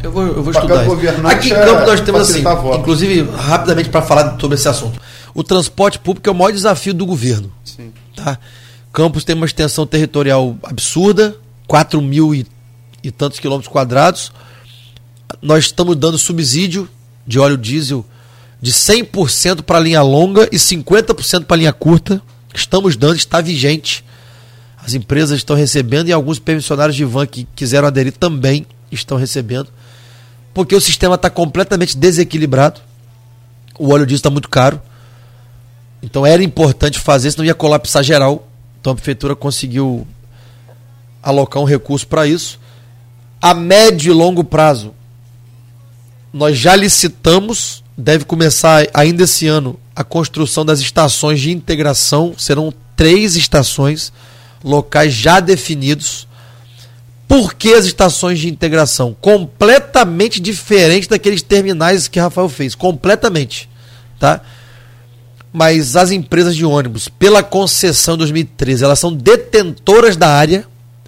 Eu 0.01 0.11
vou, 0.11 0.25
eu 0.25 0.41
vou 0.41 0.51
estudar 0.51 0.85
isso. 0.85 1.27
Aqui 1.27 1.49
em 1.49 1.55
Campo 1.55 1.85
nós 1.85 1.99
temos 1.99 2.21
assim, 2.21 2.43
inclusive, 2.79 3.29
rapidamente 3.35 3.89
para 3.89 4.01
falar 4.01 4.39
sobre 4.39 4.55
esse 4.55 4.67
assunto. 4.67 4.99
O 5.33 5.43
transporte 5.43 5.99
público 5.99 6.29
é 6.29 6.31
o 6.31 6.35
maior 6.35 6.51
desafio 6.51 6.93
do 6.93 7.05
governo. 7.05 7.51
Sim. 7.63 7.91
Tá? 8.15 8.37
Campos 8.93 9.23
tem 9.23 9.35
uma 9.35 9.45
extensão 9.45 9.85
territorial 9.85 10.57
absurda, 10.63 11.35
4 11.67 12.01
mil 12.01 12.33
e, 12.33 12.47
e 13.03 13.11
tantos 13.11 13.39
quilômetros 13.39 13.71
quadrados. 13.71 14.31
Nós 15.41 15.65
estamos 15.65 15.95
dando 15.95 16.17
subsídio 16.17 16.89
de 17.27 17.37
óleo 17.37 17.57
diesel 17.57 18.05
de 18.61 18.71
100% 18.71 19.61
para 19.61 19.77
a 19.77 19.81
linha 19.81 20.01
longa 20.01 20.47
e 20.51 20.57
50% 20.57 21.45
para 21.45 21.55
a 21.55 21.57
linha 21.57 21.73
curta. 21.73 22.21
Estamos 22.53 22.95
dando, 22.95 23.15
está 23.15 23.39
vigente. 23.41 24.03
As 24.77 24.93
empresas 24.93 25.37
estão 25.37 25.55
recebendo 25.55 26.09
e 26.09 26.11
alguns 26.11 26.39
permissionários 26.39 26.95
de 26.95 27.05
van 27.05 27.25
que 27.25 27.47
quiseram 27.55 27.87
aderir 27.87 28.13
também 28.13 28.65
estão 28.91 29.17
recebendo. 29.17 29.69
Porque 30.53 30.75
o 30.75 30.81
sistema 30.81 31.15
está 31.15 31.29
completamente 31.29 31.97
desequilibrado. 31.97 32.81
O 33.77 33.93
óleo 33.93 34.05
diesel 34.05 34.17
está 34.17 34.29
muito 34.29 34.49
caro. 34.49 34.81
Então 36.01 36.25
era 36.25 36.43
importante 36.43 36.99
fazer, 36.99 37.31
senão 37.31 37.45
ia 37.45 37.53
colapsar 37.53 38.03
geral. 38.03 38.47
Então 38.79 38.93
a 38.93 38.95
prefeitura 38.95 39.35
conseguiu 39.35 40.07
alocar 41.21 41.61
um 41.61 41.65
recurso 41.65 42.07
para 42.07 42.25
isso. 42.25 42.59
A 43.41 43.53
médio 43.53 44.11
e 44.11 44.13
longo 44.13 44.43
prazo, 44.43 44.93
nós 46.33 46.57
já 46.57 46.75
licitamos 46.75 47.83
deve 47.99 48.23
começar 48.23 48.87
ainda 48.93 49.23
esse 49.23 49.45
ano 49.47 49.77
a 49.95 50.03
construção 50.03 50.65
das 50.65 50.79
estações 50.79 51.41
de 51.41 51.51
integração. 51.51 52.33
Serão 52.37 52.73
três 52.95 53.35
estações, 53.35 54.13
locais 54.63 55.13
já 55.13 55.39
definidos. 55.39 56.27
Por 57.27 57.53
que 57.53 57.73
as 57.73 57.85
estações 57.85 58.39
de 58.39 58.49
integração? 58.49 59.15
Completamente 59.19 60.39
diferente 60.39 61.09
daqueles 61.09 61.41
terminais 61.41 62.07
que 62.07 62.19
Rafael 62.19 62.49
fez. 62.49 62.73
Completamente. 62.73 63.69
Tá? 64.17 64.41
Mas 65.51 65.95
as 65.95 66.09
empresas 66.11 66.55
de 66.55 66.65
ônibus, 66.65 67.07
pela 67.07 67.43
concessão 67.43 68.15
de 68.15 68.19
2013, 68.19 68.83
elas 68.83 68.99
são 68.99 69.13
detentoras 69.13 70.15
da 70.15 70.29
área. 70.29 70.65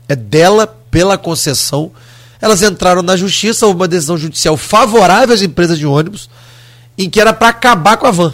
É 0.07 0.15
dela 0.15 0.68
pela 0.68 1.18
concessão. 1.18 1.91
Elas 2.41 2.61
entraram 2.61 3.01
na 3.01 3.15
justiça, 3.15 3.65
houve 3.65 3.80
uma 3.80 3.88
decisão 3.88 4.18
judicial 4.18 4.57
favorável 4.57 5.34
às 5.34 5.41
empresas 5.41 5.80
de 5.80 5.85
ônibus 5.85 6.30
em 6.97 7.09
que 7.09 7.19
era 7.19 7.34
para 7.34 7.49
acabar 7.49 7.97
com 7.97 8.07
a 8.07 8.11
van. 8.11 8.34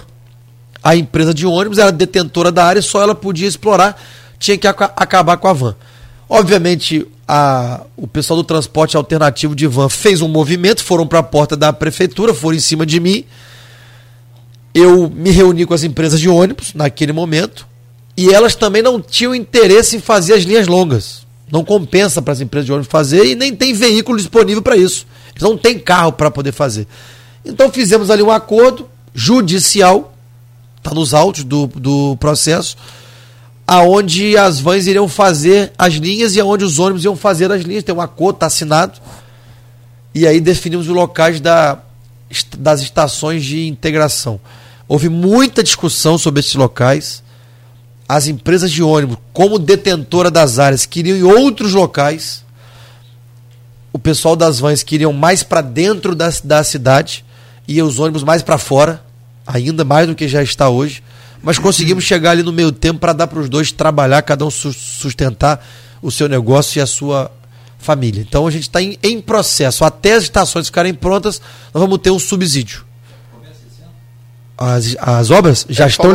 A 0.83 0.95
empresa 0.95 1.33
de 1.33 1.45
ônibus 1.45 1.77
era 1.77 1.91
detentora 1.91 2.51
da 2.51 2.65
área, 2.65 2.81
só 2.81 3.01
ela 3.01 3.15
podia 3.15 3.47
explorar, 3.47 4.01
tinha 4.39 4.57
que 4.57 4.67
ac 4.67 4.83
acabar 4.95 5.37
com 5.37 5.47
a 5.47 5.53
van. 5.53 5.75
Obviamente, 6.29 7.07
a, 7.27 7.81
o 7.95 8.07
pessoal 8.07 8.37
do 8.37 8.43
transporte 8.43 8.95
alternativo 8.95 9.55
de 9.55 9.67
van 9.67 9.89
fez 9.89 10.21
um 10.21 10.27
movimento, 10.27 10.83
foram 10.83 11.05
para 11.05 11.19
a 11.19 11.23
porta 11.23 11.57
da 11.57 11.73
prefeitura, 11.73 12.33
foram 12.33 12.55
em 12.55 12.61
cima 12.61 12.85
de 12.85 12.99
mim. 12.99 13.25
Eu 14.73 15.09
me 15.09 15.31
reuni 15.31 15.65
com 15.65 15.73
as 15.73 15.83
empresas 15.83 16.19
de 16.19 16.29
ônibus 16.29 16.73
naquele 16.73 17.11
momento 17.11 17.67
e 18.15 18.33
elas 18.33 18.55
também 18.55 18.81
não 18.81 19.01
tinham 19.01 19.33
interesse 19.33 19.95
em 19.95 19.99
fazer 19.99 20.33
as 20.33 20.43
linhas 20.43 20.67
longas. 20.67 21.25
Não 21.51 21.63
compensa 21.63 22.21
para 22.21 22.33
as 22.33 22.41
empresas 22.41 22.65
de 22.65 22.71
ônibus 22.73 22.91
fazer 22.91 23.25
e 23.25 23.35
nem 23.35 23.55
tem 23.55 23.73
veículo 23.73 24.17
disponível 24.17 24.61
para 24.61 24.75
isso. 24.75 25.05
Eles 25.31 25.41
não 25.41 25.57
têm 25.57 25.79
carro 25.79 26.11
para 26.11 26.29
poder 26.29 26.51
fazer. 26.51 26.87
Então 27.47 27.71
fizemos 27.71 28.11
ali 28.11 28.21
um 28.21 28.29
acordo 28.29 28.89
judicial, 29.15 30.13
está 30.77 30.93
nos 30.93 31.13
autos 31.13 31.45
do, 31.45 31.67
do 31.67 32.17
processo, 32.17 32.75
aonde 33.65 34.37
as 34.37 34.59
vans 34.59 34.85
iriam 34.85 35.07
fazer 35.07 35.71
as 35.77 35.93
linhas 35.93 36.35
e 36.35 36.41
aonde 36.41 36.65
os 36.65 36.77
ônibus 36.77 37.05
iam 37.05 37.15
fazer 37.15 37.49
as 37.51 37.63
linhas. 37.63 37.83
Tem 37.83 37.95
um 37.95 38.01
acordo, 38.01 38.35
está 38.35 38.47
assinado. 38.47 38.99
E 40.13 40.27
aí 40.27 40.41
definimos 40.41 40.87
os 40.87 40.93
locais 40.93 41.39
da, 41.39 41.79
das 42.57 42.81
estações 42.81 43.45
de 43.45 43.65
integração. 43.65 44.39
Houve 44.87 45.07
muita 45.07 45.63
discussão 45.63 46.17
sobre 46.17 46.41
esses 46.41 46.55
locais. 46.55 47.23
As 48.09 48.27
empresas 48.27 48.71
de 48.71 48.83
ônibus, 48.83 49.17
como 49.31 49.57
detentora 49.57 50.29
das 50.29 50.59
áreas, 50.59 50.85
queriam 50.85 51.17
em 51.17 51.23
outros 51.23 51.73
locais. 51.73 52.45
O 53.91 53.99
pessoal 53.99 54.35
das 54.35 54.59
vans 54.59 54.83
queriam 54.83 55.13
mais 55.13 55.43
para 55.43 55.61
dentro 55.61 56.13
da, 56.13 56.29
da 56.43 56.63
cidade 56.63 57.25
ia 57.67 57.85
os 57.85 57.99
ônibus 57.99 58.23
mais 58.23 58.41
para 58.41 58.57
fora, 58.57 59.03
ainda 59.45 59.83
mais 59.83 60.07
do 60.07 60.15
que 60.15 60.27
já 60.27 60.41
está 60.41 60.69
hoje. 60.69 61.03
Mas 61.41 61.59
conseguimos 61.59 62.03
chegar 62.05 62.31
ali 62.31 62.43
no 62.43 62.53
meio 62.53 62.71
tempo 62.71 62.99
para 62.99 63.13
dar 63.13 63.27
para 63.27 63.39
os 63.39 63.49
dois 63.49 63.71
trabalhar, 63.71 64.21
cada 64.21 64.45
um 64.45 64.49
sustentar 64.49 65.65
o 66.01 66.11
seu 66.11 66.29
negócio 66.29 66.79
e 66.79 66.81
a 66.81 66.85
sua 66.85 67.31
família. 67.77 68.25
Então 68.27 68.47
a 68.47 68.51
gente 68.51 68.63
está 68.63 68.81
em, 68.81 68.97
em, 69.03 69.21
processo. 69.21 69.83
Até 69.83 70.13
as 70.13 70.23
estações 70.23 70.67
ficarem 70.67 70.93
prontas, 70.93 71.41
nós 71.73 71.81
vamos 71.81 71.99
ter 71.99 72.11
um 72.11 72.19
subsídio. 72.19 72.85
As, 74.57 74.95
as 74.99 75.29
obras 75.29 75.67
já, 75.69 75.85
é, 75.85 75.87
estão, 75.87 76.11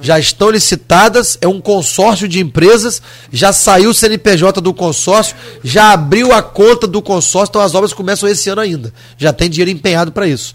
já 0.00 0.18
estão 0.18 0.50
licitadas, 0.50 1.36
é 1.42 1.46
um 1.46 1.60
consórcio 1.60 2.26
de 2.26 2.40
empresas, 2.40 3.02
já 3.30 3.52
saiu 3.52 3.90
o 3.90 3.94
CNPJ 3.94 4.58
do 4.62 4.72
consórcio, 4.72 5.36
já 5.62 5.92
abriu 5.92 6.32
a 6.32 6.42
conta 6.42 6.86
do 6.86 7.02
consórcio, 7.02 7.50
então 7.50 7.60
as 7.60 7.74
obras 7.74 7.92
começam 7.92 8.26
esse 8.26 8.48
ano 8.48 8.62
ainda. 8.62 8.90
Já 9.18 9.34
tem 9.34 9.50
dinheiro 9.50 9.70
empenhado 9.70 10.12
para 10.12 10.26
isso. 10.26 10.54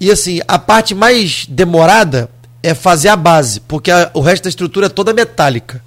E 0.00 0.10
assim, 0.10 0.40
a 0.48 0.58
parte 0.58 0.94
mais 0.94 1.44
demorada 1.46 2.30
é 2.62 2.74
fazer 2.74 3.08
a 3.08 3.16
base, 3.16 3.60
porque 3.60 3.90
a, 3.90 4.10
o 4.14 4.20
resto 4.20 4.44
da 4.44 4.48
estrutura 4.48 4.86
é 4.86 4.88
toda 4.88 5.12
metálica. 5.12 5.82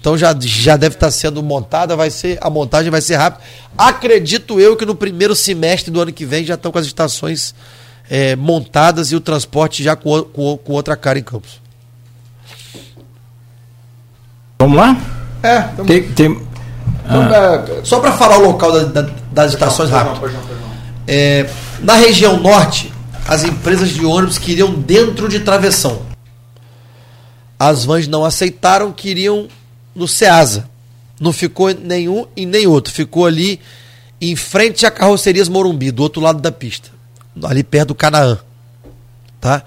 Então 0.00 0.16
já, 0.16 0.34
já 0.40 0.78
deve 0.78 0.94
estar 0.94 1.10
sendo 1.10 1.42
montada, 1.42 1.94
vai 1.94 2.10
ser 2.10 2.38
a 2.40 2.48
montagem 2.48 2.90
vai 2.90 3.02
ser 3.02 3.16
rápida. 3.16 3.44
Acredito 3.76 4.58
eu 4.58 4.76
que 4.76 4.86
no 4.86 4.94
primeiro 4.94 5.36
semestre 5.36 5.90
do 5.90 6.00
ano 6.00 6.12
que 6.12 6.24
vem 6.24 6.44
já 6.44 6.54
estão 6.54 6.72
com 6.72 6.78
as 6.78 6.86
estações 6.86 7.54
é, 8.08 8.34
montadas 8.34 9.12
e 9.12 9.16
o 9.16 9.20
transporte 9.20 9.82
já 9.82 9.94
com, 9.94 10.22
com, 10.22 10.56
com 10.56 10.72
outra 10.72 10.96
cara 10.96 11.18
em 11.18 11.22
Campos. 11.22 11.60
Vamos 14.58 14.76
lá? 14.76 14.96
É, 15.42 15.60
tem, 15.86 16.02
tem... 16.12 16.46
Ah. 17.06 17.64
Só 17.82 18.00
para 18.00 18.12
falar 18.12 18.38
o 18.38 18.46
local 18.46 18.72
da, 18.72 19.02
da, 19.02 19.10
das 19.32 19.52
estações 19.52 19.90
rápido. 19.90 20.30
É, 21.06 21.48
na 21.80 21.94
região 21.94 22.38
norte, 22.38 22.92
as 23.30 23.44
empresas 23.44 23.90
de 23.90 24.04
ônibus 24.04 24.38
queriam 24.38 24.74
dentro 24.74 25.28
de 25.28 25.38
travessão. 25.38 26.02
As 27.56 27.84
vans 27.84 28.08
não 28.08 28.24
aceitaram, 28.24 28.90
queriam 28.90 29.46
no 29.94 30.08
Ceasa. 30.08 30.68
Não 31.20 31.32
ficou 31.32 31.72
nenhum 31.72 32.26
e 32.34 32.44
nem 32.44 32.66
outro. 32.66 32.92
Ficou 32.92 33.26
ali 33.26 33.60
em 34.20 34.34
frente 34.34 34.84
a 34.84 34.90
carrocerias 34.90 35.48
Morumbi, 35.48 35.92
do 35.92 36.02
outro 36.02 36.20
lado 36.20 36.40
da 36.40 36.50
pista. 36.50 36.90
Ali 37.44 37.62
perto 37.62 37.88
do 37.88 37.94
Canaã. 37.94 38.36
Tá? 39.40 39.62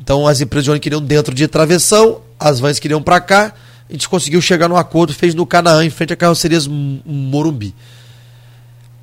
Então 0.00 0.26
as 0.26 0.40
empresas 0.40 0.64
de 0.64 0.70
ônibus 0.70 0.84
queriam 0.84 1.02
dentro 1.02 1.34
de 1.34 1.46
travessão, 1.46 2.22
as 2.40 2.60
vans 2.60 2.78
queriam 2.78 3.02
para 3.02 3.20
cá. 3.20 3.52
A 3.90 3.92
gente 3.92 4.08
conseguiu 4.08 4.40
chegar 4.40 4.70
no 4.70 4.76
acordo, 4.78 5.12
fez 5.12 5.34
no 5.34 5.44
Canaã, 5.44 5.84
em 5.84 5.90
frente 5.90 6.14
a 6.14 6.16
carrocerias 6.16 6.66
Morumbi. 6.66 7.74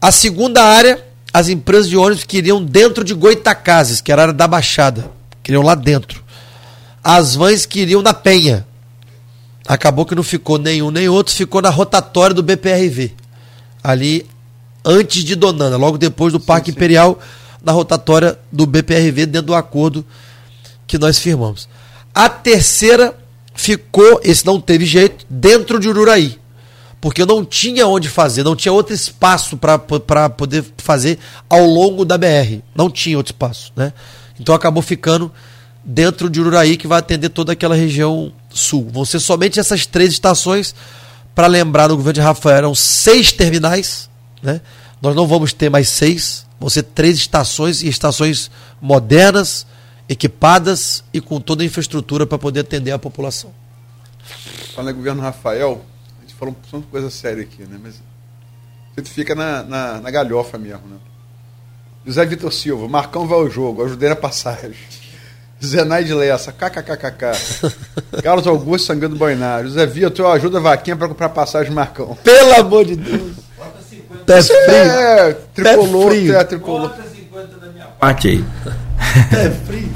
A 0.02 0.12
segunda 0.12 0.64
área 0.64 1.09
as 1.34 1.50
empresas 1.50 1.90
de 1.90 1.96
ônibus 1.96 2.24
queriam 2.24 2.64
dentro 2.64 3.04
de 3.04 3.14
Goitacazes, 3.14 4.02
que 4.02 4.12
era 4.12 4.22
a 4.22 4.24
área 4.24 4.34
da 4.34 4.48
Baixada. 4.48 5.12
Queriam 5.44 5.64
lá 5.64 5.76
dentro. 5.76 6.24
As 7.04 7.36
vans 7.36 7.66
queriam 7.66 8.02
na 8.02 8.14
Penha. 8.14 8.66
Acabou 9.68 10.06
que 10.06 10.16
não 10.16 10.24
ficou 10.24 10.58
nenhum 10.58 10.90
nem 10.90 11.08
outro, 11.08 11.34
ficou 11.34 11.62
na 11.62 11.70
rotatória 11.70 12.34
do 12.34 12.42
BPRV. 12.42 13.14
Ali 13.84 14.26
antes 14.84 15.24
de 15.24 15.36
Donana, 15.36 15.78
logo 15.78 15.98
depois 15.98 16.34
do 16.34 16.40
Parque 16.40 16.68
sim, 16.68 16.72
sim. 16.72 16.78
Imperial, 16.78 17.20
na 17.64 17.72
rotatória 17.72 18.40
do 18.52 18.66
BPRV, 18.66 19.28
dentro 19.28 19.48
do 19.48 19.56
acordo 19.56 20.04
que 20.88 20.98
nós 20.98 21.20
firmamos. 21.20 21.70
A 22.14 22.28
terceira 22.28 23.16
ficou, 23.54 24.20
esse 24.24 24.46
não 24.46 24.60
teve 24.60 24.86
jeito, 24.86 25.26
dentro 25.30 25.80
de 25.80 25.88
Ururaí 25.88 26.40
porque 27.02 27.22
eu 27.22 27.26
não 27.26 27.46
tinha 27.46 27.88
onde 27.88 28.10
fazer, 28.10 28.44
não 28.44 28.56
tinha 28.56 28.74
outro 28.74 28.94
espaço 28.94 29.58
para 29.58 30.30
poder 30.30 30.66
fazer 30.78 31.18
ao 31.50 31.66
longo 31.66 32.04
da 32.04 32.18
BR. 32.18 32.62
Não 32.76 32.90
tinha 32.90 33.18
outro 33.18 33.32
espaço, 33.32 33.72
né? 33.76 33.94
Então 34.40 34.54
acabou 34.54 34.84
ficando 34.84 35.32
dentro 35.84 36.30
de 36.30 36.42
Ururaí, 36.42 36.76
que 36.76 36.88
vai 36.88 37.00
atender 37.00 37.30
toda 37.30 37.54
aquela 37.54 37.76
região 37.76 38.34
sul. 38.50 38.90
Vão 38.92 39.06
ser 39.06 39.20
somente 39.20 39.60
essas 39.60 39.86
três 39.86 40.12
estações. 40.12 40.76
Para 41.34 41.48
lembrar, 41.48 41.88
no 41.88 41.96
governo 41.96 42.16
de 42.16 42.22
Rafael 42.22 42.58
eram 42.58 42.76
seis 42.76 43.32
terminais, 43.32 44.10
né? 44.44 44.60
Nós 45.02 45.16
não 45.16 45.26
vamos 45.26 45.54
ter 45.54 45.70
mais 45.70 45.88
seis, 45.88 46.46
vão 46.60 46.70
ser 46.70 46.84
três 46.84 47.16
estações 47.18 47.82
e 47.82 47.88
estações 47.88 48.52
modernas, 48.82 49.66
equipadas 50.10 51.02
e 51.14 51.22
com 51.22 51.40
toda 51.40 51.64
a 51.64 51.66
infraestrutura 51.66 52.28
para 52.28 52.38
poder 52.38 52.62
atender 52.62 52.92
a 52.92 53.00
população. 53.00 53.52
Em 54.78 54.94
governo 54.94 55.22
Rafael, 55.22 55.86
falou 56.40 56.56
uma 56.72 56.82
coisa 56.84 57.10
séria 57.10 57.44
aqui, 57.44 57.64
né? 57.64 57.78
Mas 57.82 58.02
você 58.96 59.04
fica 59.04 59.36
na, 59.36 59.62
na, 59.64 60.00
na 60.00 60.10
galhofa 60.10 60.58
mesmo, 60.58 60.88
né? 60.88 60.96
José 62.06 62.26
Vitor 62.26 62.52
Silva, 62.52 62.88
Marcão 62.88 63.28
vai 63.28 63.38
ao 63.38 63.50
jogo, 63.50 63.84
ajudei 63.84 64.08
na 64.08 64.16
passagem. 64.16 64.74
Zenaide 65.64 66.14
Lessa, 66.14 66.54
kkkk. 66.54 67.36
Carlos 68.24 68.48
Augusto 68.48 68.88
Sangrando 68.88 69.18
Boinário. 69.18 69.70
Zé 69.70 69.86
Vitor, 69.86 70.34
ajuda 70.34 70.58
a 70.58 70.62
vaquinha 70.62 70.96
para 70.96 71.10
comprar 71.10 71.28
passagem 71.30 71.74
Marcão. 71.74 72.18
Pelo 72.24 72.54
amor 72.54 72.86
de 72.86 72.96
Deus. 72.96 73.34
Pé 74.26 74.42
frio. 74.42 74.58
É, 74.70 75.34
tricolor, 75.54 76.12
frio. 76.12 76.38
É, 76.38 76.44
tricolor. 76.46 76.94
Parte 78.00 78.30
aí. 78.30 78.46
Pé 79.30 79.50
frio. 79.68 79.92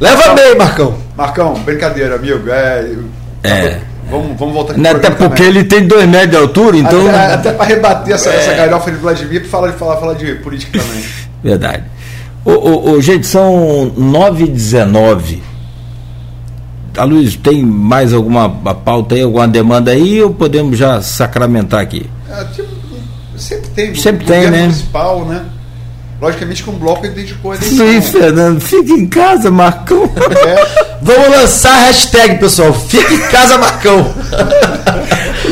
Leva 0.00 0.34
bem, 0.34 0.56
Marcão. 0.56 0.98
Marcão, 1.16 1.54
brincadeira, 1.62 2.16
amigo. 2.16 2.50
É. 2.50 2.96
É. 3.44 3.93
Vamos, 4.10 4.38
vamos 4.38 4.54
voltar 4.54 4.72
aqui 4.72 4.80
Não, 4.80 4.90
Até 4.90 5.10
porque 5.10 5.42
também. 5.42 5.48
ele 5.48 5.64
tem 5.64 5.86
dois 5.86 6.06
metros 6.08 6.30
de 6.30 6.36
altura, 6.36 6.76
então. 6.76 7.08
Até, 7.08 7.34
até 7.34 7.52
para 7.52 7.64
rebater 7.66 8.14
essa, 8.14 8.30
é. 8.30 8.36
essa 8.36 8.54
galhofa 8.54 8.90
de 8.90 8.98
Vladimir, 8.98 9.40
para 9.40 9.50
falar, 9.50 9.72
falar, 9.72 9.96
falar 9.96 10.14
de 10.14 10.34
política 10.36 10.78
também. 10.78 11.04
Verdade. 11.42 11.84
Ô, 12.44 12.52
ô, 12.52 12.90
ô, 12.92 13.00
gente, 13.00 13.26
são 13.26 13.92
9 13.96 14.44
h 14.44 14.52
19 14.52 15.42
a 16.96 17.04
Luiz, 17.04 17.36
tem 17.36 17.64
mais 17.64 18.12
alguma 18.12 18.48
pauta 18.48 19.14
aí, 19.14 19.22
alguma 19.22 19.48
demanda 19.48 19.90
aí, 19.90 20.22
ou 20.22 20.32
podemos 20.32 20.78
já 20.78 21.00
sacramentar 21.02 21.80
aqui? 21.80 22.08
É, 22.30 22.44
tipo, 22.44 22.68
sempre 23.36 23.70
tem. 23.70 23.94
Sempre 23.94 24.26
tem, 24.26 24.50
né? 24.50 24.62
municipal, 24.62 25.24
né? 25.24 25.44
Logicamente 26.24 26.62
que 26.62 26.70
um 26.70 26.78
bloco 26.78 27.04
ele 27.04 27.12
dedicou 27.12 27.52
a 27.52 27.56
eleição. 27.56 27.84
Luiz 27.84 28.08
Fernando, 28.08 28.58
fica 28.58 28.92
em 28.92 29.06
casa, 29.06 29.50
Marcão. 29.50 30.04
É. 30.04 30.94
Vamos 31.04 31.28
lançar 31.28 31.70
a 31.70 31.80
hashtag, 31.80 32.38
pessoal. 32.38 32.72
Fica 32.72 33.12
em 33.12 33.28
casa, 33.28 33.58
Marcão. 33.58 33.98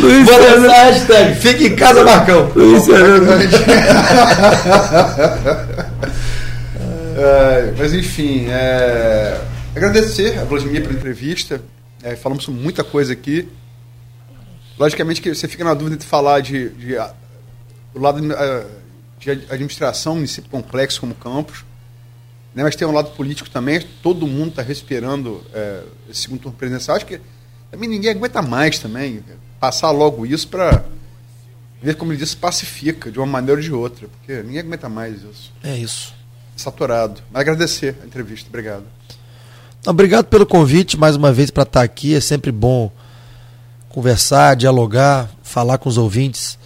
Luiz 0.00 0.24
Vou 0.24 0.34
Fernando. 0.34 0.62
lançar 0.62 0.80
a 0.80 0.84
hashtag. 0.84 1.34
Fica 1.34 1.64
em 1.64 1.76
casa, 1.76 2.02
Marcão. 2.02 2.50
Luiz 2.56 2.86
Fernando. 2.86 3.28
é, 7.18 7.74
mas 7.76 7.92
enfim, 7.92 8.46
é, 8.48 9.38
agradecer 9.76 10.38
a 10.38 10.44
Vladimir 10.44 10.80
pela 10.80 10.94
entrevista. 10.94 11.60
É, 12.02 12.16
falamos 12.16 12.46
muita 12.46 12.82
coisa 12.82 13.12
aqui. 13.12 13.46
Logicamente 14.78 15.20
que 15.20 15.34
você 15.34 15.46
fica 15.46 15.64
na 15.64 15.74
dúvida 15.74 15.98
de 15.98 16.06
falar 16.06 16.40
de, 16.40 16.70
de 16.70 16.96
do 17.92 18.00
lado 18.00 18.20
uh, 18.20 18.81
de 19.22 19.30
administração, 19.30 20.16
município 20.16 20.50
complexo 20.50 21.00
como 21.00 21.14
Campos, 21.14 21.64
né, 22.54 22.62
mas 22.62 22.76
tem 22.76 22.86
um 22.86 22.92
lado 22.92 23.10
político 23.12 23.48
também. 23.48 23.80
Todo 24.02 24.26
mundo 24.26 24.50
está 24.50 24.62
respirando 24.62 25.30
uh, 25.30 25.88
esse 26.10 26.22
segundo 26.22 26.40
turno 26.40 26.58
presidencial. 26.58 26.96
Acho 26.96 27.06
que 27.06 27.20
também 27.70 27.88
ninguém 27.88 28.10
aguenta 28.10 28.42
mais 28.42 28.78
também 28.78 29.22
passar 29.58 29.90
logo 29.90 30.26
isso 30.26 30.48
para 30.48 30.84
ver 31.80 31.94
como 31.96 32.12
ele 32.12 32.18
disse 32.18 32.36
pacifica 32.36 33.10
de 33.10 33.18
uma 33.18 33.26
maneira 33.26 33.58
ou 33.60 33.64
de 33.64 33.72
outra, 33.72 34.08
porque 34.08 34.42
ninguém 34.42 34.60
aguenta 34.60 34.88
mais 34.88 35.22
isso. 35.22 35.52
É 35.62 35.76
isso. 35.76 36.14
Saturado. 36.56 37.22
Mas 37.30 37.40
agradecer 37.40 37.96
a 38.02 38.06
entrevista. 38.06 38.48
Obrigado. 38.48 38.84
Obrigado 39.86 40.26
pelo 40.26 40.46
convite 40.46 40.96
mais 40.96 41.16
uma 41.16 41.32
vez 41.32 41.50
para 41.50 41.62
estar 41.62 41.82
aqui. 41.82 42.14
É 42.14 42.20
sempre 42.20 42.52
bom 42.52 42.92
conversar, 43.88 44.54
dialogar, 44.54 45.30
falar 45.42 45.78
com 45.78 45.88
os 45.88 45.98
ouvintes. 45.98 46.58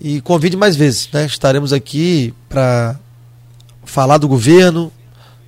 E 0.00 0.20
convide 0.20 0.56
mais 0.56 0.76
vezes, 0.76 1.08
né? 1.12 1.24
Estaremos 1.24 1.72
aqui 1.72 2.34
para 2.48 2.98
falar 3.84 4.18
do 4.18 4.28
governo, 4.28 4.92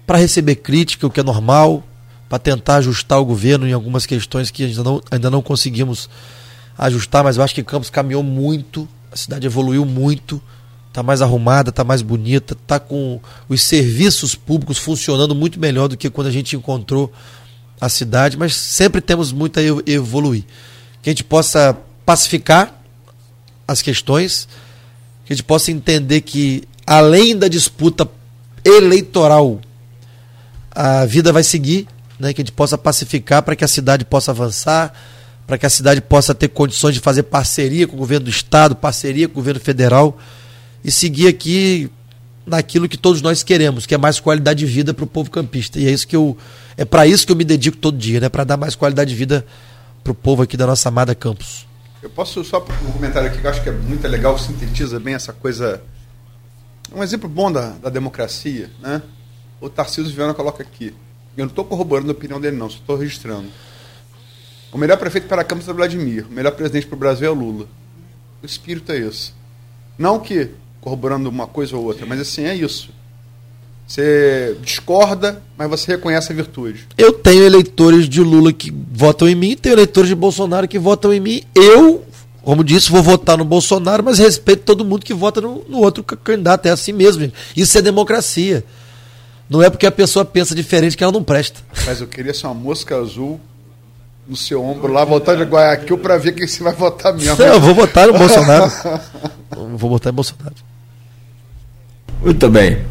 para 0.07 0.19
receber 0.19 0.57
crítica, 0.57 1.07
o 1.07 1.11
que 1.11 1.21
é 1.21 1.23
normal, 1.23 1.83
para 2.29 2.39
tentar 2.39 2.77
ajustar 2.77 3.19
o 3.21 3.25
governo 3.25 3.67
em 3.67 3.73
algumas 3.73 4.07
questões 4.07 4.51
que 4.51 4.65
ainda 4.65 4.83
não, 4.83 5.03
ainda 5.11 5.31
não 5.31 5.43
conseguimos 5.43 6.09
ajustar, 6.77 7.25
mas 7.25 7.37
eu 7.37 7.43
acho 7.43 7.55
que 7.55 7.63
Campos 7.63 7.91
caminhou 7.91 8.23
muito, 8.23 8.89
a 9.13 9.17
cidade 9.17 9.47
evoluiu 9.47 9.85
muito, 9.85 10.41
está 10.89 11.03
mais 11.03 11.21
arrumada, 11.21 11.71
está 11.71 11.85
mais 11.85 12.03
bonita, 12.03 12.55
está 12.55 12.79
com 12.79 13.21
os 13.49 13.63
serviços 13.63 14.35
públicos 14.35 14.79
funcionando 14.79 15.35
muito 15.35 15.59
melhor 15.59 15.89
do 15.89 15.97
que 15.97 16.09
quando 16.09 16.29
a 16.29 16.33
gente 16.33 16.57
encontrou 16.57 17.13
a 17.81 17.89
cidade, 17.89 18.37
mas 18.37 18.55
sempre 18.55 19.01
temos 19.01 19.33
muito 19.33 19.59
a 19.59 19.63
evoluir. 19.87 20.45
Que 21.03 21.11
a 21.11 21.13
gente 21.13 21.25
possa 21.25 21.77
pacificar 22.05 22.78
as 23.69 23.83
questões, 23.83 24.49
que 25.27 25.35
a 25.35 25.37
gente 25.37 25.45
possa 25.45 25.71
entender 25.71 26.23
que, 26.23 26.65
além 26.87 27.37
da 27.37 27.49
disputa 27.49 28.09
eleitoral, 28.65 29.61
a 30.71 31.05
vida 31.05 31.31
vai 31.31 31.43
seguir, 31.43 31.87
né? 32.19 32.33
que 32.33 32.41
a 32.41 32.45
gente 32.45 32.53
possa 32.53 32.79
pacificar 32.79 33.43
para 33.43 33.55
que 33.55 33.63
a 33.63 33.69
cidade 33.69 34.07
possa 34.07 34.31
avançar, 34.31 34.95
para 35.47 35.59
que 35.59 35.67
a 35.67 35.71
cidade 35.71 36.01
possa 36.01 36.35
ter 36.35 36.49
condições 36.49 36.95
de 36.95 37.01
fazer 37.01 37.25
parceria 37.25 37.87
com 37.87 37.95
o 37.95 37.99
governo 37.99 38.25
do 38.25 38.31
Estado, 38.31 38.75
parceria 38.75 39.29
com 39.29 39.33
o 39.33 39.37
governo 39.37 39.61
federal 39.61 40.19
e 40.83 40.91
seguir 40.91 41.29
aqui 41.29 41.91
naquilo 42.47 42.89
que 42.89 42.97
todos 42.97 43.21
nós 43.21 43.43
queremos, 43.43 43.85
que 43.85 43.95
é 43.95 43.99
mais 43.99 44.19
qualidade 44.19 44.61
de 44.61 44.67
vida 44.67 44.95
para 44.95 45.05
o 45.05 45.07
povo 45.07 45.31
campista. 45.31 45.79
E 45.79 45.87
é 45.87 45.91
isso 45.91 46.09
que 46.09 46.17
eu 46.17 46.37
é 46.77 46.85
para 46.85 47.07
isso 47.07 47.27
que 47.27 47.33
eu 47.33 47.37
me 47.37 47.45
dedico 47.45 47.77
todo 47.77 47.99
dia, 47.99 48.21
né? 48.21 48.29
Para 48.29 48.45
dar 48.45 48.57
mais 48.57 48.75
qualidade 48.75 49.11
de 49.11 49.17
vida 49.17 49.45
para 50.03 50.13
o 50.13 50.15
povo 50.15 50.43
aqui 50.43 50.57
da 50.57 50.67
nossa 50.67 50.89
amada 50.89 51.15
Campos. 51.15 51.68
Eu 52.01 52.09
posso 52.11 52.45
só 52.45 52.65
um 52.87 52.93
comentário 52.93 53.29
aqui 53.29 53.41
que 53.41 53.47
eu 53.47 53.51
acho 53.51 53.63
que 53.63 53.69
é 53.69 53.73
muito 53.73 54.07
legal, 54.07 54.39
sintetiza 54.39 55.01
bem 55.01 55.15
essa 55.15 55.33
coisa. 55.33 55.83
Um 56.95 57.03
exemplo 57.03 57.29
bom 57.29 57.51
da, 57.51 57.71
da 57.71 57.91
democracia, 57.91 58.71
né? 58.81 59.03
O 59.61 59.69
Tarcísio 59.69 60.15
Viana 60.15 60.33
coloca 60.33 60.63
aqui. 60.63 60.95
Eu 61.37 61.45
não 61.45 61.51
estou 61.51 61.65
corroborando 61.65 62.11
a 62.11 62.13
opinião 62.13 62.41
dele, 62.41 62.57
não, 62.57 62.71
só 62.71 62.77
estou 62.79 62.97
registrando. 62.97 63.49
O 64.71 64.79
melhor 64.79 64.97
prefeito 64.97 65.27
para 65.27 65.43
a 65.43 65.45
Câmara 65.45 65.69
é 65.69 65.73
o 65.73 65.75
Vladimir. 65.75 66.27
O 66.29 66.33
melhor 66.33 66.53
presidente 66.53 66.87
para 66.87 66.95
o 66.95 66.99
Brasil 66.99 67.27
é 67.27 67.31
o 67.31 67.35
Lula. 67.35 67.67
O 68.43 68.47
espírito 68.47 68.93
é 68.93 68.99
esse. 68.99 69.33
Não 69.97 70.21
que 70.21 70.51
corroborando 70.81 71.29
uma 71.29 71.49
coisa 71.49 71.77
ou 71.77 71.85
outra, 71.85 72.07
mas 72.07 72.21
assim, 72.21 72.45
é 72.45 72.55
isso. 72.55 72.91
Você 73.89 74.55
discorda, 74.61 75.43
mas 75.57 75.71
você 75.71 75.93
reconhece 75.93 76.31
a 76.31 76.35
virtude. 76.37 76.87
Eu 76.99 77.11
tenho 77.11 77.43
eleitores 77.43 78.07
de 78.07 78.21
Lula 78.21 78.53
que 78.53 78.71
votam 78.93 79.27
em 79.27 79.35
mim, 79.35 79.57
tenho 79.57 79.73
eleitores 79.77 80.11
de 80.11 80.15
Bolsonaro 80.15 80.69
que 80.69 80.79
votam 80.79 81.11
em 81.11 81.19
mim. 81.19 81.43
Eu, 81.55 82.05
como 82.43 82.63
disse, 82.63 82.91
vou 82.91 83.03
votar 83.03 83.39
no 83.39 83.47
Bolsonaro, 83.47 84.05
mas 84.05 84.19
respeito 84.19 84.65
todo 84.65 84.85
mundo 84.85 85.07
que 85.07 85.15
vota 85.15 85.41
no, 85.41 85.65
no 85.67 85.79
outro 85.79 86.05
candidato. 86.05 86.67
É 86.67 86.71
assim 86.71 86.93
mesmo. 86.93 87.23
Gente. 87.23 87.35
Isso 87.57 87.79
é 87.79 87.81
democracia. 87.83 88.63
Não 89.49 89.63
é 89.63 89.71
porque 89.71 89.87
a 89.87 89.91
pessoa 89.91 90.23
pensa 90.23 90.55
diferente 90.55 90.95
que 90.95 91.03
ela 91.03 91.13
não 91.13 91.25
presta. 91.25 91.61
Mas 91.87 92.03
eu 92.03 92.07
queria 92.07 92.35
ser 92.35 92.47
uma 92.47 92.55
mosca 92.55 92.95
azul 92.95 93.41
no 94.29 94.37
seu 94.37 94.63
ombro 94.63 94.93
lá, 94.93 95.03
voltar 95.03 95.35
de 95.35 95.45
Guayaquil 95.45 95.97
para 95.97 96.19
ver 96.19 96.33
quem 96.33 96.47
você 96.47 96.63
vai 96.63 96.75
votar 96.75 97.15
mesmo. 97.15 97.37
Não, 97.39 97.47
eu 97.55 97.61
vou 97.61 97.75
votar 97.75 98.07
no 98.07 98.13
Bolsonaro. 98.19 98.71
vou 99.79 99.89
votar 99.89 100.13
em 100.13 100.15
Bolsonaro. 100.15 100.55
Muito 102.23 102.51
bem. 102.51 102.85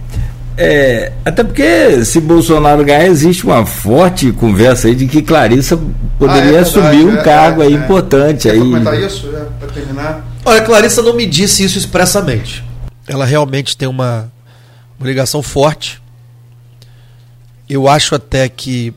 É, 0.58 1.12
até 1.24 1.44
porque 1.44 2.04
se 2.04 2.20
Bolsonaro 2.20 2.84
ganhar, 2.84 3.06
existe 3.06 3.46
uma 3.46 3.64
forte 3.64 4.32
conversa 4.32 4.88
aí 4.88 4.96
de 4.96 5.06
que 5.06 5.22
Clarissa 5.22 5.78
poderia 6.18 6.42
ah, 6.42 6.46
é 6.46 6.52
verdade, 6.52 6.68
assumir 6.68 7.06
um 7.06 7.18
é, 7.18 7.24
cargo 7.24 7.62
aí 7.62 7.74
é, 7.74 7.78
é. 7.78 7.80
importante. 7.80 8.44
Quer 8.44 8.54
aí. 8.54 8.60
comentar 8.60 9.00
isso, 9.00 9.28
né, 9.28 9.46
para 9.60 9.68
terminar? 9.70 10.26
Olha, 10.44 10.62
Clarissa 10.62 11.04
não 11.04 11.14
me 11.14 11.28
disse 11.28 11.64
isso 11.64 11.78
expressamente. 11.78 12.64
Ela 13.08 13.24
realmente 13.24 13.78
tem 13.78 13.88
uma, 13.88 14.32
uma 15.00 15.08
ligação 15.08 15.44
forte. 15.44 16.02
Eu 17.70 17.88
acho 17.88 18.16
até 18.16 18.50
que 18.50 18.92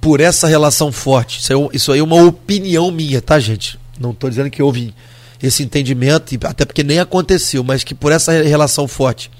por 0.00 0.20
essa 0.20 0.48
relação 0.48 0.90
forte, 0.90 1.38
isso, 1.38 1.52
é, 1.52 1.76
isso 1.76 1.92
aí 1.92 2.00
é 2.00 2.02
uma 2.02 2.24
opinião 2.24 2.90
minha, 2.90 3.22
tá, 3.22 3.38
gente? 3.38 3.78
Não 4.00 4.10
estou 4.10 4.28
dizendo 4.28 4.50
que 4.50 4.62
houve 4.62 4.92
esse 5.40 5.62
entendimento, 5.62 6.36
até 6.44 6.64
porque 6.64 6.82
nem 6.82 6.98
aconteceu, 6.98 7.62
mas 7.62 7.84
que 7.84 7.94
por 7.94 8.10
essa 8.10 8.32
relação 8.42 8.88
forte 8.88 9.30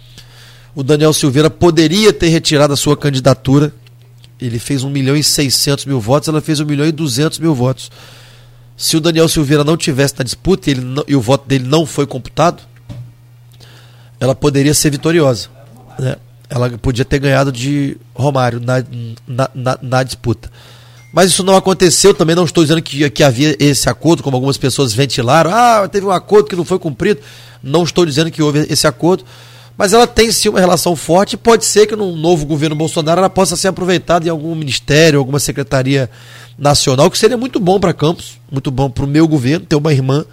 o 0.74 0.82
Daniel 0.82 1.12
Silveira 1.12 1.51
poderia 1.51 2.12
ter 2.12 2.28
retirado 2.28 2.73
a 2.73 2.77
sua 2.77 2.97
candidatura. 2.97 3.73
Ele 4.40 4.59
fez 4.59 4.85
1 4.85 4.90
milhão 4.90 5.16
e 5.16 5.24
600 5.24 5.85
mil 5.86 6.01
votos, 6.01 6.28
ela 6.28 6.40
fez 6.40 6.61
1 6.61 6.65
milhão 6.65 6.86
e 6.86 6.93
200 6.93 7.39
mil 7.39 7.55
votos. 7.55 7.90
Se 8.77 8.97
o 8.97 9.01
Daniel 9.01 9.28
Silveira 9.28 9.65
não 9.65 9.77
tivesse 9.77 10.15
na 10.16 10.24
disputa 10.24 10.70
e, 10.70 10.74
ele 10.74 10.81
não, 10.82 11.05
e 11.09 11.16
o 11.16 11.20
voto 11.20 11.49
dele 11.49 11.66
não 11.66 11.85
foi 11.85 12.07
computado, 12.07 12.62
ela 14.20 14.35
poderia 14.35 14.73
ser 14.73 14.90
vitoriosa. 14.90 15.49
Né? 15.99 16.16
Ela 16.49 16.70
podia 16.78 17.05
ter 17.05 17.19
ganhado 17.19 17.51
de 17.51 17.97
Romário 18.15 18.61
na, 18.61 18.85
na, 19.27 19.51
na, 19.53 19.78
na 19.82 20.03
disputa. 20.05 20.51
Mas 21.12 21.31
isso 21.31 21.43
não 21.43 21.57
aconteceu, 21.57 22.15
também 22.15 22.36
não 22.36 22.45
estou 22.45 22.62
dizendo 22.62 22.82
que, 22.82 23.11
que 23.11 23.24
havia 23.24 23.57
esse 23.59 23.89
acordo, 23.89 24.23
como 24.23 24.36
algumas 24.36 24.57
pessoas 24.57 24.93
ventilaram. 24.93 25.51
Ah, 25.53 25.89
teve 25.89 26.07
um 26.07 26.11
acordo 26.11 26.49
que 26.49 26.55
não 26.55 26.65
foi 26.65 26.78
cumprido. 26.78 27.20
Não 27.62 27.82
estou 27.82 28.07
dizendo 28.07 28.31
que 28.31 28.40
houve 28.40 28.66
esse 28.70 28.86
acordo 28.86 29.24
mas 29.79 29.93
ela 29.93 30.09
tem 30.09 30.33
sim 30.33 30.49
uma 30.49 30.59
relação 30.59 30.97
forte 30.97 31.35
e 31.35 31.37
pode 31.37 31.65
ser 31.65 31.87
que 31.87 31.95
no 31.95 32.17
novo 32.17 32.45
governo 32.45 32.75
Bolsonaro 32.75 33.21
ela 33.21 33.31
possa 33.31 33.55
ser 33.55 33.69
aproveitada 33.69 34.27
em 34.27 34.29
algum 34.29 34.53
ministério, 34.57 35.21
alguma 35.21 35.39
secretaria 35.39 36.11
nacional, 36.59 37.09
que 37.09 37.17
seria 37.17 37.37
muito 37.37 37.61
bom 37.61 37.79
para 37.79 37.95
Campos, 37.95 38.41
muito 38.51 38.73
bom 38.73 38.91
para 38.91 39.05
o 39.05 39.09
meu 39.09 39.29
governo 39.29 39.65
ter 39.65 39.77
uma 39.77 39.93
irmã 39.93 40.27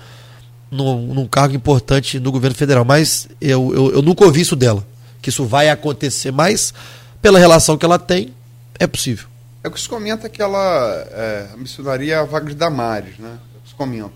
num, 0.72 1.14
num, 1.14 1.28
cargo 1.28 1.56
importante 1.56 2.20
no 2.20 2.32
governo 2.32 2.58
federal. 2.58 2.84
Mas 2.84 3.28
eu, 3.40 3.72
eu, 3.72 3.92
eu 3.94 4.02
nunca 4.02 4.26
ouvi 4.26 4.42
isso 4.42 4.56
dela, 4.56 4.84
que 5.22 5.30
isso 5.30 5.46
vai 5.46 5.70
acontecer, 5.70 6.32
mas 6.32 6.74
pela 7.22 7.38
relação 7.38 7.78
que 7.78 7.86
ela 7.86 8.00
tem, 8.00 8.34
é 8.80 8.88
possível. 8.88 9.28
É 9.64 9.68
o 9.68 9.72
que 9.72 9.80
se 9.80 9.88
comenta 9.88 10.28
que 10.28 10.42
ela 10.42 11.08
é, 11.12 11.50
missionaria 11.56 12.20
a 12.20 12.24
Wagner 12.24 12.56
Damares, 12.56 13.20
né? 13.20 13.38
É 13.54 13.58
o 13.60 13.62
que 13.62 13.70
se 13.70 13.76
comenta, 13.76 14.12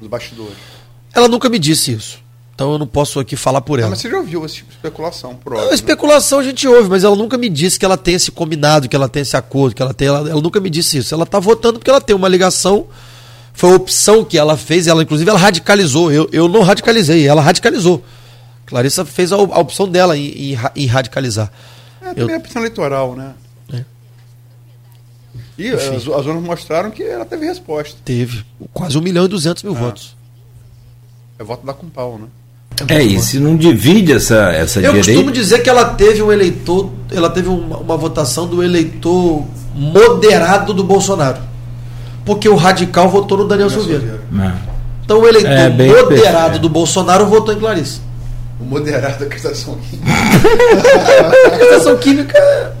nos 0.00 0.10
bastidores. 0.10 0.58
Ela 1.14 1.28
nunca 1.28 1.48
me 1.48 1.60
disse 1.60 1.92
isso. 1.92 2.21
Então 2.62 2.72
eu 2.74 2.78
não 2.78 2.86
posso 2.86 3.18
aqui 3.18 3.34
falar 3.34 3.60
por 3.60 3.78
ela. 3.80 3.86
Não, 3.86 3.90
mas 3.90 4.00
você 4.00 4.08
já 4.08 4.16
ouviu 4.18 4.44
esse 4.46 4.54
tipo 4.56 4.68
de 4.70 4.76
especulação, 4.76 5.34
por 5.34 5.50
Não, 5.50 5.56
óbvio. 5.58 5.70
né? 5.70 5.74
especulação 5.74 6.38
a 6.38 6.42
gente 6.44 6.68
ouve, 6.68 6.88
mas 6.88 7.02
ela 7.02 7.16
nunca 7.16 7.36
me 7.36 7.48
disse 7.48 7.76
que 7.76 7.84
ela 7.84 7.96
tem 7.96 8.14
esse 8.14 8.30
combinado, 8.30 8.88
que 8.88 8.94
ela 8.94 9.08
tem 9.08 9.22
esse 9.22 9.36
acordo, 9.36 9.74
que 9.74 9.82
ela 9.82 9.92
tem. 9.92 10.06
Ela, 10.06 10.30
ela 10.30 10.40
nunca 10.40 10.60
me 10.60 10.70
disse 10.70 10.98
isso. 10.98 11.12
Ela 11.12 11.24
está 11.24 11.40
votando 11.40 11.80
porque 11.80 11.90
ela 11.90 12.00
tem 12.00 12.14
uma 12.14 12.28
ligação. 12.28 12.86
Foi 13.52 13.72
a 13.72 13.74
opção 13.74 14.24
que 14.24 14.38
ela 14.38 14.56
fez, 14.56 14.86
ela 14.86 15.02
inclusive 15.02 15.28
ela 15.28 15.38
radicalizou. 15.38 16.12
Eu, 16.12 16.28
eu 16.32 16.48
não 16.48 16.62
radicalizei, 16.62 17.26
ela 17.26 17.42
radicalizou. 17.42 18.02
Clarissa 18.64 19.04
fez 19.04 19.32
a, 19.32 19.36
a 19.36 19.38
opção 19.58 19.88
dela 19.88 20.16
em, 20.16 20.52
em 20.52 20.58
em 20.76 20.86
radicalizar. 20.86 21.50
É, 22.00 22.10
Eu- 22.10 22.14
também 22.14 22.34
é 22.36 22.38
opção 22.38 22.62
eleitoral, 22.62 23.16
né? 23.16 23.34
É. 23.72 23.84
E 25.58 25.68
as, 25.68 25.82
as 25.82 26.06
urnas 26.06 26.42
mostraram 26.44 26.92
que 26.92 27.02
ela 27.02 27.24
teve 27.24 27.44
resposta. 27.44 27.98
Teve 28.04 28.44
quase 28.72 28.96
1 28.96 29.00
milhão 29.00 29.24
e 29.24 29.28
200 29.28 29.64
mil 29.64 29.74
votos. 29.74 30.16
É 31.38 31.44
voto 31.44 31.66
da 31.66 31.72
com 31.74 31.88
pau, 31.88 32.18
né? 32.18 32.28
É 32.88 33.02
isso, 33.02 33.38
não 33.40 33.56
divide 33.56 34.12
essa, 34.12 34.50
essa 34.50 34.80
Eu 34.80 34.92
direita. 34.92 35.12
costumo 35.12 35.30
dizer 35.32 35.60
que 35.62 35.70
ela 35.70 35.84
teve 35.84 36.22
um 36.22 36.32
eleitor, 36.32 36.90
ela 37.12 37.30
teve 37.30 37.48
uma, 37.48 37.78
uma 37.78 37.96
votação 37.96 38.46
do 38.46 38.62
eleitor 38.62 39.44
moderado 39.74 40.72
do 40.74 40.82
Bolsonaro. 40.82 41.38
Porque 42.24 42.48
o 42.48 42.54
radical 42.56 43.08
votou 43.08 43.38
no 43.38 43.48
Daniel 43.48 43.68
Silveira. 43.70 44.20
É. 44.38 44.52
Então 45.04 45.20
o 45.20 45.26
eleitor 45.28 45.50
É, 45.50 45.68
bem 45.70 45.88
moderado 45.88 46.08
perfeito. 46.32 46.58
do 46.60 46.68
Bolsonaro 46.68 47.26
votou 47.26 47.54
em 47.54 47.58
Clarice. 47.58 48.00
O 48.60 48.64
moderado 48.64 49.18
da 49.24 49.26
castração 49.26 49.76
química. 49.90 50.12
A 51.46 51.50
castração 51.50 51.96
química 51.98 52.72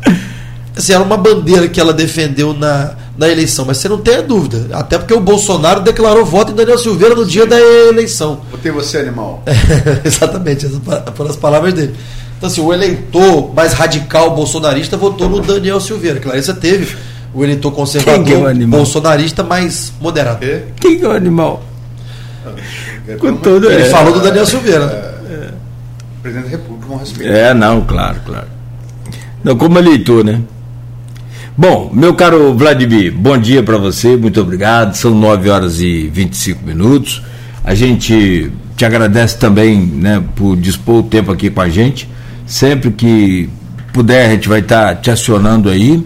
assim, 0.76 0.92
era 0.92 1.02
uma 1.02 1.16
bandeira 1.16 1.68
que 1.68 1.80
ela 1.80 1.92
defendeu 1.92 2.54
na, 2.54 2.94
na 3.16 3.28
eleição, 3.28 3.64
mas 3.66 3.76
você 3.78 3.88
não 3.88 3.98
tem 3.98 4.16
a 4.16 4.20
dúvida. 4.22 4.68
Até 4.76 4.98
porque 4.98 5.12
o 5.14 5.20
Bolsonaro 5.20 5.80
declarou 5.80 6.24
voto 6.24 6.52
em 6.52 6.54
Daniel 6.54 6.78
Silveira 6.78 7.14
no 7.14 7.26
dia 7.26 7.46
da 7.46 7.60
eleição. 7.60 8.40
Botei 8.50 8.72
você, 8.72 8.98
animal. 8.98 9.42
Exatamente, 10.04 10.66
essas 10.66 10.78
pa- 10.78 11.04
foram 11.14 11.30
as 11.30 11.36
palavras 11.36 11.74
dele. 11.74 11.94
Então, 12.38 12.48
assim, 12.48 12.60
o 12.60 12.72
eleitor 12.72 13.52
mais 13.54 13.72
radical 13.74 14.34
bolsonarista 14.34 14.96
votou 14.96 15.28
no 15.28 15.40
Daniel 15.40 15.78
Silveira. 15.80 16.18
Clarissa 16.20 16.54
teve 16.54 16.96
o 17.34 17.44
eleitor 17.44 17.70
Quem 17.70 17.70
que 17.70 17.76
é 17.78 17.82
o 17.82 18.02
conservador 18.16 18.48
animal? 18.50 18.78
bolsonarista 18.80 19.42
mais 19.42 19.92
moderado. 20.00 20.44
Quem 20.80 20.98
que 20.98 21.04
é 21.04 21.08
o 21.08 21.12
animal? 21.12 21.62
Com 23.20 23.36
todo 23.36 23.70
Ele 23.70 23.82
é. 23.82 23.84
falou 23.86 24.12
do 24.12 24.20
Daniel 24.20 24.46
Silveira. 24.46 25.12
Presidente 26.22 26.44
da 26.44 26.50
República, 26.50 26.86
com 26.86 26.96
respeito. 26.96 27.32
É, 27.32 27.52
não, 27.52 27.80
claro, 27.82 28.20
claro. 28.24 28.46
Não, 29.42 29.56
como 29.56 29.78
eleitor, 29.78 30.24
né? 30.24 30.40
Bom, 31.56 31.90
meu 31.92 32.14
caro 32.14 32.54
Vladimir, 32.56 33.12
bom 33.14 33.36
dia 33.36 33.62
para 33.62 33.76
você, 33.76 34.16
muito 34.16 34.40
obrigado. 34.40 34.94
São 34.94 35.14
9 35.14 35.50
horas 35.50 35.80
e 35.80 36.08
25 36.08 36.64
minutos. 36.64 37.22
A 37.62 37.74
gente 37.74 38.50
te 38.76 38.84
agradece 38.84 39.38
também, 39.38 39.78
né, 39.80 40.22
por 40.34 40.56
dispor 40.56 41.00
o 41.00 41.02
tempo 41.02 41.30
aqui 41.30 41.50
com 41.50 41.60
a 41.60 41.68
gente. 41.68 42.08
Sempre 42.46 42.90
que 42.90 43.50
puder, 43.92 44.26
a 44.26 44.30
gente 44.30 44.48
vai 44.48 44.60
estar 44.60 44.96
te 44.96 45.10
acionando 45.10 45.68
aí. 45.68 46.02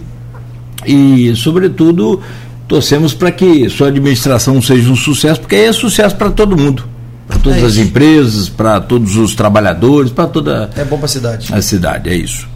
E, 0.84 1.32
sobretudo, 1.36 2.20
torcemos 2.68 3.14
para 3.14 3.30
que 3.30 3.68
sua 3.70 3.88
administração 3.88 4.60
seja 4.60 4.90
um 4.90 4.96
sucesso, 4.96 5.40
porque 5.40 5.54
aí 5.54 5.64
é 5.66 5.72
sucesso 5.72 6.16
para 6.16 6.30
todo 6.30 6.56
mundo. 6.56 6.84
Para 7.26 7.38
todas 7.38 7.62
É 7.62 7.66
as 7.66 7.76
empresas, 7.76 8.48
para 8.48 8.80
todos 8.80 9.16
os 9.16 9.34
trabalhadores, 9.34 10.10
para 10.12 10.26
toda 10.26 10.70
É 10.76 10.84
bom 10.84 10.98
pra 10.98 11.08
cidade. 11.08 11.48
a 11.52 11.62
cidade, 11.62 12.10
é 12.10 12.14
isso. 12.16 12.46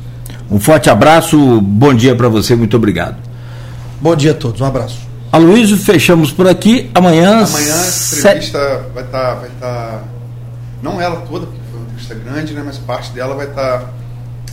Um 0.51 0.59
forte 0.59 0.91
abraço, 0.91 1.61
bom 1.61 1.95
dia 1.95 2.15
para 2.15 2.29
você, 2.29 2.55
muito 2.57 2.77
obrigado. 2.77 3.17
Bom 4.01 4.17
dia 4.17 4.33
a 4.33 4.35
todos, 4.35 4.61
um 4.61 4.65
abraço. 4.65 4.99
Aloysio, 5.31 5.77
fechamos 5.77 6.33
por 6.33 6.49
aqui. 6.49 6.91
Amanhã. 6.95 7.45
Amanhã 7.45 7.45
a 7.75 7.79
se- 7.85 8.19
entrevista 8.19 8.83
vai 8.93 9.05
estar. 9.05 9.35
vai 9.35 9.51
tá, 9.61 10.01
não 10.83 11.01
ela 11.01 11.21
toda, 11.21 11.47
porque 11.47 11.61
foi 11.71 11.79
uma 11.81 11.85
entrevista 11.89 12.15
grande, 12.15 12.53
né? 12.53 12.63
Mas 12.67 12.79
parte 12.79 13.13
dela 13.13 13.35
vai 13.37 13.47
estar 13.47 13.93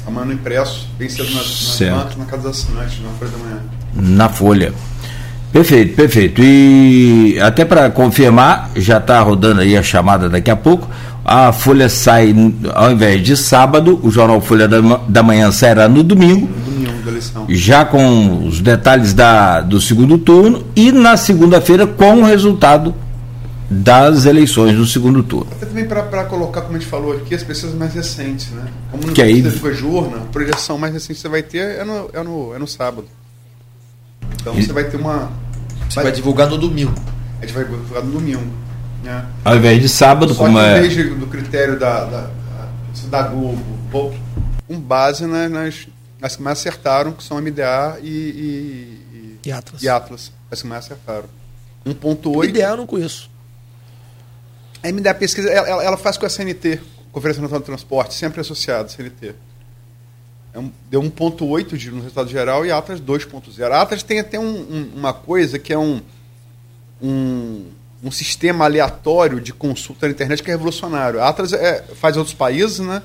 amanhã 0.06 0.26
no 0.28 0.34
impresso, 0.34 0.88
bem 1.00 1.10
cedo 1.10 1.34
nas, 1.34 1.80
nas 1.80 1.90
bancas, 1.90 2.16
na 2.18 2.26
casa 2.26 2.50
dos 2.50 2.62
assinantes, 2.62 3.00
na 3.02 3.10
folha 3.18 3.32
da 3.32 3.38
manhã. 3.38 3.60
na 3.94 4.30
Folha. 4.30 4.74
Perfeito, 5.52 5.96
perfeito. 5.96 6.42
E 6.44 7.40
até 7.42 7.66
para 7.66 7.90
confirmar, 7.90 8.70
já 8.76 8.98
está 8.98 9.20
rodando 9.22 9.62
aí 9.62 9.76
a 9.76 9.82
chamada 9.82 10.30
daqui 10.30 10.52
a 10.52 10.56
pouco. 10.56 10.88
A 11.30 11.52
Folha 11.52 11.90
sai, 11.90 12.34
ao 12.74 12.90
invés 12.90 13.22
de 13.22 13.36
sábado, 13.36 14.00
o 14.02 14.10
jornal 14.10 14.40
Folha 14.40 14.66
da, 14.66 14.80
da 15.10 15.22
Manhã 15.22 15.52
sairá 15.52 15.90
no 15.90 16.02
domingo, 16.02 16.48
No 16.48 16.72
domingo 16.72 17.04
da 17.04 17.12
eleição. 17.12 17.46
já 17.50 17.84
com 17.84 18.48
os 18.48 18.62
detalhes 18.62 19.14
da, 19.14 19.60
do 19.60 19.82
segundo 19.82 20.18
turno, 20.18 20.64
e 20.74 20.90
na 20.90 21.18
segunda-feira 21.18 21.86
com 21.86 22.22
o 22.22 22.24
resultado 22.24 22.96
das 23.70 24.26
eleições 24.26 24.78
do 24.78 24.86
segundo 24.88 25.22
turno. 25.22 25.48
Até 25.52 25.66
também 25.66 25.86
para 25.86 26.24
colocar, 26.24 26.62
como 26.62 26.78
a 26.78 26.80
gente 26.80 26.90
falou 26.90 27.12
aqui, 27.12 27.36
as 27.36 27.44
pesquisas 27.44 27.76
mais 27.76 27.94
recentes, 27.94 28.48
né? 28.52 28.64
Como 28.90 29.06
no 29.08 29.12
Que 29.12 29.22
aí- 29.22 29.44
teve 29.44 29.60
com 29.60 29.68
a 29.68 29.74
Jurna, 29.74 30.18
a 30.20 30.32
projeção 30.32 30.78
mais 30.78 30.94
recente 30.94 31.16
que 31.16 31.20
você 31.22 31.28
vai 31.28 31.44
ter 31.44 31.76
é 31.78 31.84
no, 31.84 32.10
é 32.14 32.24
no, 32.24 32.56
é 32.56 32.58
no 32.60 32.66
sábado. 32.68 33.04
Então 34.42 34.58
E- 34.58 34.64
você 34.66 34.72
vai 34.72 34.86
ter 34.86 34.96
uma. 34.96 35.30
Você 35.90 36.02
vai 36.02 36.12
divulgar 36.14 36.50
no 36.50 36.58
domingo. 36.58 36.94
A 37.42 37.46
gente 37.46 37.54
vai 37.54 37.66
divulgar 37.66 38.02
no 38.02 38.12
domingo. 38.14 38.44
Né? 39.08 39.26
Ao 39.46 39.56
invés 39.56 39.82
de 39.82 39.88
sábado, 39.88 40.34
Só 40.34 40.44
como 40.46 40.58
que 40.60 40.66
é. 40.66 40.78
em 40.78 40.82
vez 40.82 40.94
de- 40.94 41.16
do 41.16 41.28
critério 41.28 41.80
da, 41.80 42.04
da, 42.06 42.30
da 43.10 43.22
Globo, 43.24 43.64
com 44.68 44.80
base 44.80 45.26
nas, 45.26 45.50
nas, 45.50 45.88
nas 46.20 46.36
que 46.36 46.42
mais 46.42 46.60
acertaram, 46.60 47.14
que 47.14 47.24
são 47.24 47.38
MDA 47.42 47.98
e, 48.02 48.08
e, 48.10 49.40
E 49.46 49.52
Atlas. 49.52 49.82
e 49.82 49.88
Atlas. 49.88 50.32
As 50.52 50.62
que 50.62 50.68
mais 50.68 50.84
acertaram. 50.86 51.26
O 51.86 51.92
1.8. 51.92 52.50
ideal 52.50 52.72
eu 52.72 52.78
não 52.78 52.86
conheço. 52.88 53.30
A 54.84 54.90
MDA 54.92 55.14
pesquisa, 55.14 55.50
ela, 55.50 55.84
ela- 55.84 55.98
faz 55.98 56.18
com 56.18 56.26
a 56.26 56.30
CNT, 56.30 56.82
Conferência 57.12 57.42
Nacional 57.42 57.62
do 57.62 57.66
Transporte, 57.66 58.14
sempre 58.14 58.42
associado, 58.42 58.92
CNT. 58.92 59.34
É 60.54 60.60
um- 60.60 60.72
deu 60.90 61.02
1.8 61.02 61.78
de, 61.78 61.90
no 61.92 61.98
resultado 61.98 62.30
geral 62.30 62.66
e 62.66 62.72
Atlas 62.72 63.00
2.0. 63.00 63.72
A 63.74 63.82
Atlas 63.82 64.04
tem 64.04 64.20
até 64.20 64.38
um- 64.38 64.44
um- 64.44 64.92
uma 64.98 65.14
coisa 65.14 65.58
que 65.58 65.72
é 65.72 65.78
um, 65.78 66.02
um, 67.02 67.66
um 68.08 68.12
sistema 68.12 68.66
aleatório 68.66 69.40
de 69.42 69.52
consulta 69.54 70.08
na 70.08 70.14
internet 70.14 70.42
que 70.42 70.50
é 70.50 70.54
revolucionário. 70.54 71.22
A 71.22 71.28
Atlas 71.30 71.54
é, 71.54 71.84
faz 71.96 72.16
em 72.16 72.20
outros 72.20 72.36
países, 72.36 72.80
né? 72.80 73.02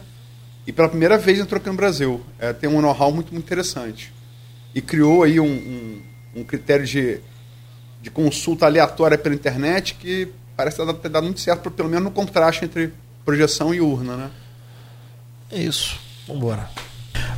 E 0.67 0.73
pela 0.73 0.89
primeira 0.89 1.19
vez 1.19 1.39
entrou 1.41 1.59
aqui 1.59 1.69
no 1.69 1.75
Brasil. 1.75 2.21
É, 2.39 2.53
tem 2.53 2.71
um 2.71 2.81
know-how 2.81 3.11
muito, 3.13 3.33
muito 3.33 3.45
interessante. 3.45 4.13
E 4.75 4.81
criou 4.81 5.23
aí 5.25 5.39
um, 5.41 5.45
um- 5.45 6.03
um 6.37 6.45
critério 6.45 6.87
de, 6.87 7.19
de 8.01 8.11
consulta 8.11 8.65
aleatória 8.67 9.19
pela 9.19 9.35
internet 9.35 9.95
que 9.95 10.29
parece 10.57 10.77
ter 10.79 10.87
dado, 10.87 10.99
ter 10.99 11.09
dado 11.09 11.25
muito 11.25 11.41
certo, 11.41 11.71
pelo 11.71 11.89
menos 11.89 12.05
no 12.05 12.11
contraste 12.11 12.65
entre 12.65 12.93
projeção 13.25 13.75
e 13.75 13.81
urna, 13.81 14.17
né? 14.17 14.31
É 15.51 15.59
isso. 15.61 15.97
Vambora. 16.27 16.69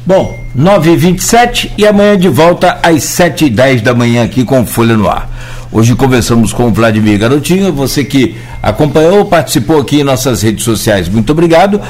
Bom, 0.06 0.38
9h27 0.56 1.72
e 1.78 1.86
amanhã 1.86 2.16
de 2.16 2.28
volta 2.28 2.78
às 2.82 3.02
7h10 3.04 3.80
da 3.80 3.94
manhã 3.94 4.22
aqui 4.24 4.44
com 4.44 4.64
Folha 4.66 4.96
no 4.96 5.08
Ar. 5.08 5.63
Hoje 5.74 5.96
conversamos 5.96 6.52
com 6.52 6.68
o 6.68 6.72
Vladimir 6.72 7.18
Garotinho, 7.18 7.72
você 7.72 8.04
que 8.04 8.36
acompanhou, 8.62 9.24
participou 9.24 9.80
aqui 9.80 10.02
em 10.02 10.04
nossas 10.04 10.40
redes 10.40 10.62
sociais, 10.62 11.08
muito 11.08 11.32
obrigado. 11.32 11.80